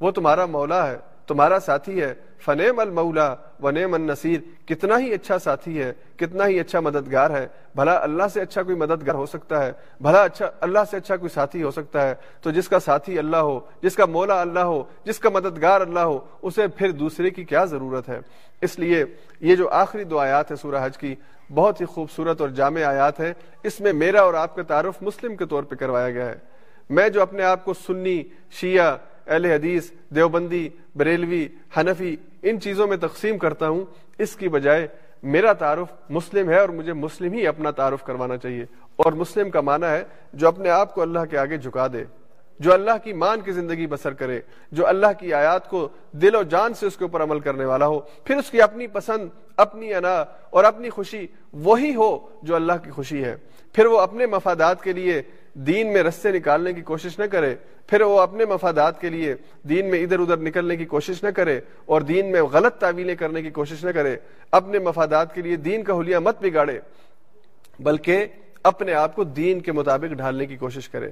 وہ 0.00 0.10
تمہارا 0.10 0.46
مولا 0.46 0.86
ہے۔ 0.90 0.96
تمہارا 1.26 1.58
ساتھی 1.58 2.02
ہے۔ 2.02 2.14
فنیم 2.44 2.78
المولا 2.78 3.34
ونیم 3.62 3.94
النصیر۔ 3.94 4.68
کتنا 4.68 4.98
ہی 4.98 5.12
اچھا 5.12 5.38
ساتھی 5.38 5.82
ہے، 5.82 5.92
کتنا 6.16 6.46
ہی 6.46 6.60
اچھا 6.60 6.80
مددگار 6.80 7.30
ہے۔ 7.30 7.46
بھلا 7.74 8.02
اللہ 8.02 8.22
سے 8.34 8.40
اچھا 8.40 8.62
کوئی 8.62 8.76
مددگار 8.76 9.14
ہو 9.14 9.26
سکتا 9.26 9.66
ہے۔ 9.66 9.72
بھلا 10.00 10.22
اچھا 10.22 10.50
اللہ 10.60 10.78
سے 10.90 10.96
اچھا 10.96 11.16
کوئی 11.16 11.28
ساتھی 11.28 11.62
ہو 11.62 11.70
سکتا 11.70 12.08
ہے۔ 12.08 12.14
تو 12.40 12.50
جس 12.50 12.68
کا 12.68 12.78
ساتھی 12.78 13.18
اللہ 13.18 13.36
ہو، 13.36 13.60
جس 13.82 13.96
کا 13.96 14.06
مولا 14.06 14.40
اللہ 14.40 14.60
ہو، 14.60 14.84
جس 15.04 15.18
کا 15.18 15.28
مددگار 15.28 15.80
اللہ 15.80 16.00
ہو، 16.00 16.18
اسے 16.42 16.68
پھر 16.68 16.90
دوسرے 16.90 17.30
کی 17.30 17.44
کیا 17.44 17.64
ضرورت 17.64 18.08
ہے؟ 18.08 18.20
اس 18.60 18.78
لیے 18.78 19.04
یہ 19.40 19.56
جو 19.56 19.68
آخری 19.68 20.04
دو 20.04 20.18
آیات 20.18 20.50
ہے 20.50 20.56
سورہ 20.56 20.76
حج 20.82 20.98
کی، 20.98 21.14
بہت 21.54 21.80
ہی 21.80 21.86
خوبصورت 21.86 22.40
اور 22.40 22.48
جامع 22.48 22.82
آیات 22.82 23.20
ہے 23.20 23.32
اس 23.62 23.80
میں 23.80 23.92
میرا 23.92 24.20
اور 24.20 24.34
آپ 24.34 24.56
کا 24.56 24.62
تعارف 24.62 25.02
مسلم 25.02 25.36
کے 25.36 25.46
طور 25.46 25.62
پہ 25.62 25.74
کروایا 25.74 26.10
گیا 26.10 26.26
ہے۔ 26.26 26.36
میں 26.90 27.08
جو 27.08 27.22
اپنے 27.22 27.42
آپ 27.42 27.64
کو 27.64 27.74
سنی، 27.74 28.22
شیعہ 28.50 28.96
اہل 29.26 29.44
حدیث، 29.44 29.90
دیوبندی، 30.10 30.68
بریلوی، 30.96 31.48
حنفی، 31.76 32.16
ان 32.42 32.60
چیزوں 32.60 32.86
میں 32.86 32.96
تقسیم 32.96 33.38
کرتا 33.38 33.68
ہوں۔ 33.68 33.84
اس 34.18 34.36
کی 34.36 34.48
بجائے 34.48 34.86
میرا 35.22 35.52
تعارف 35.52 36.10
مسلم 36.10 36.50
ہے 36.50 36.58
اور 36.58 36.68
مجھے 36.68 36.92
مسلم 36.92 37.32
ہی 37.32 37.46
اپنا 37.46 37.70
تعارف 37.70 38.02
کروانا 38.02 38.36
چاہیے۔ 38.36 38.64
اور 38.96 39.12
مسلم 39.12 39.50
کا 39.50 39.60
معنی 39.60 39.86
ہے 39.86 40.04
جو 40.32 40.48
اپنے 40.48 40.70
آپ 40.70 40.94
کو 40.94 41.02
اللہ 41.02 41.18
کے 41.30 41.38
آگے 41.38 41.56
جھکا 41.56 41.86
دے، 41.86 42.04
جو 42.58 42.72
اللہ 42.72 42.90
کی 43.04 43.12
مان 43.12 43.40
کی 43.40 43.52
زندگی 43.52 43.86
بسر 43.86 44.12
کرے، 44.12 44.40
جو 44.72 44.86
اللہ 44.86 45.06
کی 45.18 45.34
آیات 45.34 45.68
کو 45.68 45.88
دل 46.12 46.34
و 46.34 46.42
جان 46.42 46.74
سے 46.74 46.86
اس 46.86 46.96
کے 46.96 47.04
اوپر 47.04 47.22
عمل 47.22 47.40
کرنے 47.40 47.64
والا 47.64 47.86
ہو۔ 47.86 48.00
پھر 48.00 48.36
اس 48.36 48.50
کی 48.50 48.62
اپنی 48.62 48.86
پسند، 48.86 49.28
اپنی 49.56 49.94
انا 49.94 50.24
اور 50.50 50.64
اپنی 50.64 50.90
خوشی 50.90 51.26
وہی 51.52 51.94
ہو 51.94 52.18
جو 52.42 52.54
اللہ 52.54 52.72
کی 52.84 52.90
خوشی 52.90 53.24
ہے۔ 53.24 53.36
پھر 53.72 53.86
وہ 53.86 54.00
اپنے 54.00 54.26
مفادات 54.26 54.82
کے 54.82 54.92
لیے 54.92 55.22
دین 55.54 55.92
میں 55.92 56.02
رستے 56.02 56.32
نکالنے 56.32 56.72
کی 56.72 56.80
کوشش 56.80 57.18
نہ 57.18 57.24
کرے۔ 57.24 57.54
پھر 57.86 58.00
وہ 58.00 58.20
اپنے 58.20 58.44
مفادات 58.44 59.00
کے 59.00 59.08
لیے 59.10 59.34
دین 59.68 59.90
میں 59.90 60.02
ادھر 60.02 60.18
ادھر 60.18 60.36
نکلنے 60.36 60.76
کی 60.76 60.84
کوشش 60.84 61.22
نہ 61.24 61.30
کرے 61.30 61.60
اور 61.84 62.00
دین 62.00 62.32
میں 62.32 62.42
غلط 62.42 62.78
تعویلیں 62.78 63.14
کرنے 63.14 63.42
کی 63.42 63.50
کوشش 63.50 63.84
نہ 63.84 63.90
کرے، 63.90 64.16
اپنے 64.52 64.78
مفادات 64.78 65.34
کے 65.34 65.42
لیے 65.42 65.56
دین 65.56 65.82
کا 65.82 65.98
حلیہ 65.98 66.18
مت 66.18 66.42
بگاڑے، 66.42 66.78
بلکہ 67.78 68.26
اپنے 68.62 68.92
آپ 68.94 69.14
کو 69.16 69.24
دین 69.24 69.60
کے 69.60 69.72
مطابق 69.72 70.12
ڈھالنے 70.12 70.46
کی 70.46 70.56
کوشش 70.56 70.88
کرے۔ 70.88 71.10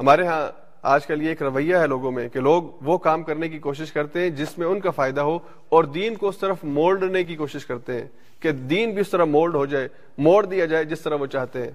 ہمارے 0.00 0.26
ہاں 0.26 0.46
آج 0.82 1.06
کل 1.06 1.22
یہ 1.22 1.28
ایک 1.28 1.42
رویہ 1.42 1.76
ہے 1.76 1.86
لوگوں 1.86 2.10
میں 2.12 2.28
کہ 2.28 2.40
لوگ 2.40 2.62
وہ 2.82 2.98
کام 2.98 3.22
کرنے 3.22 3.48
کی 3.48 3.58
کوشش 3.58 3.92
کرتے 3.92 4.20
ہیں 4.20 4.30
جس 4.30 4.58
میں 4.58 4.66
ان 4.66 4.80
کا 4.80 4.90
فائدہ 4.90 5.20
ہو 5.20 5.38
اور 5.68 5.84
دین 5.84 6.14
کو 6.14 6.28
اس 6.28 6.38
طرف 6.38 6.64
مولڈنے 6.64 7.24
کی 7.24 7.36
کوشش 7.36 7.66
کرتے 7.66 7.94
ہیں 7.94 8.06
کہ 8.40 8.50
دین 8.50 8.90
بھی 8.90 9.00
اس 9.00 9.08
طرح 9.08 9.24
مولڈ 9.24 9.54
ہو 9.54 9.66
جائے، 9.66 9.88
موڑ 10.18 10.44
دیا 10.46 10.66
جائے 10.66 10.84
جس 10.84 11.00
طرح 11.00 11.14
وہ 11.14 11.26
چاہتے 11.26 11.62
ہیں۔ 11.62 11.72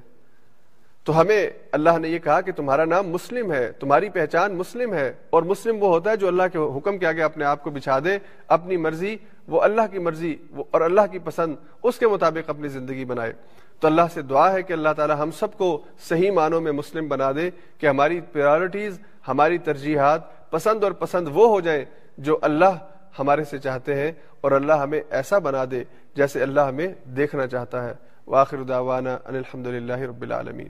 تو 1.09 1.21
ہمیں 1.21 1.49
اللہ 1.71 1.97
نے 1.97 2.09
یہ 2.09 2.19
کہا 2.19 2.41
کہ 2.41 2.51
تمہارا 2.51 2.85
نام 2.85 3.09
مسلم 3.09 3.51
ہے، 3.51 3.71
تمہاری 3.71 4.09
پہچان 4.09 4.55
مسلم 4.55 4.93
ہے، 4.93 5.13
اور 5.29 5.43
مسلم 5.43 5.83
وہ 5.83 5.87
ہوتا 5.87 6.11
ہے 6.11 6.17
جو 6.17 6.27
اللہ 6.27 6.43
کے 6.53 6.57
حکم 6.77 6.97
کے 6.97 7.07
آگے 7.07 7.23
اپنے 7.23 7.45
آپ 7.45 7.63
کو 7.63 7.69
بچھا 7.69 7.99
دے، 7.99 8.17
اپنی 8.47 8.77
مرضی، 8.77 9.15
وہ 9.47 9.61
اللہ 9.61 9.81
کی 9.91 9.99
مرضی 9.99 10.35
اور 10.71 10.81
اللہ 10.81 11.01
کی 11.11 11.19
پسند، 11.19 11.55
اس 11.83 11.99
کے 11.99 12.07
مطابق 12.07 12.49
اپنی 12.49 12.67
زندگی 12.67 13.05
بنائے۔ 13.05 13.33
تو 13.79 13.87
اللہ 13.87 14.01
سے 14.13 14.21
دعا 14.21 14.53
ہے 14.53 14.63
کہ 14.63 14.73
اللہ 14.73 14.89
تعالی 14.95 15.13
ہم 15.19 15.31
سب 15.31 15.57
کو 15.57 15.81
صحیح 16.09 16.31
معنوں 16.31 16.61
میں 16.61 16.71
مسلم 16.71 17.07
بنا 17.07 17.31
دے 17.31 17.49
کہ 17.77 17.87
ہماری 17.87 18.21
پریورٹیز 18.21 18.99
ہماری 19.27 19.57
ترجیحات 19.57 20.51
پسند 20.51 20.83
اور 20.83 20.91
پسند 20.91 21.27
وہ 21.33 21.47
ہو 21.47 21.59
جائیں 21.59 21.85
جو 22.17 22.37
اللہ 22.41 22.77
ہمارے 23.19 23.43
سے 23.43 23.57
چاہتے 23.57 23.95
ہیں 23.95 24.11
اور 24.41 24.51
اللہ 24.51 24.73
ہمیں 24.73 25.01
ایسا 25.09 25.39
بنا 25.39 25.65
دے 25.71 25.83
جیسے 26.15 26.41
اللہ 26.41 26.61
ہمیں 26.61 26.87
دیکھنا 27.05 27.47
چاہتا 27.47 27.83
ہے۔ 27.89 27.93
واخر 28.27 28.63
دعوانا 28.63 29.17
ان 29.25 29.35
الحمد 29.35 29.67
رب 29.91 30.21
العالمین۔ 30.21 30.67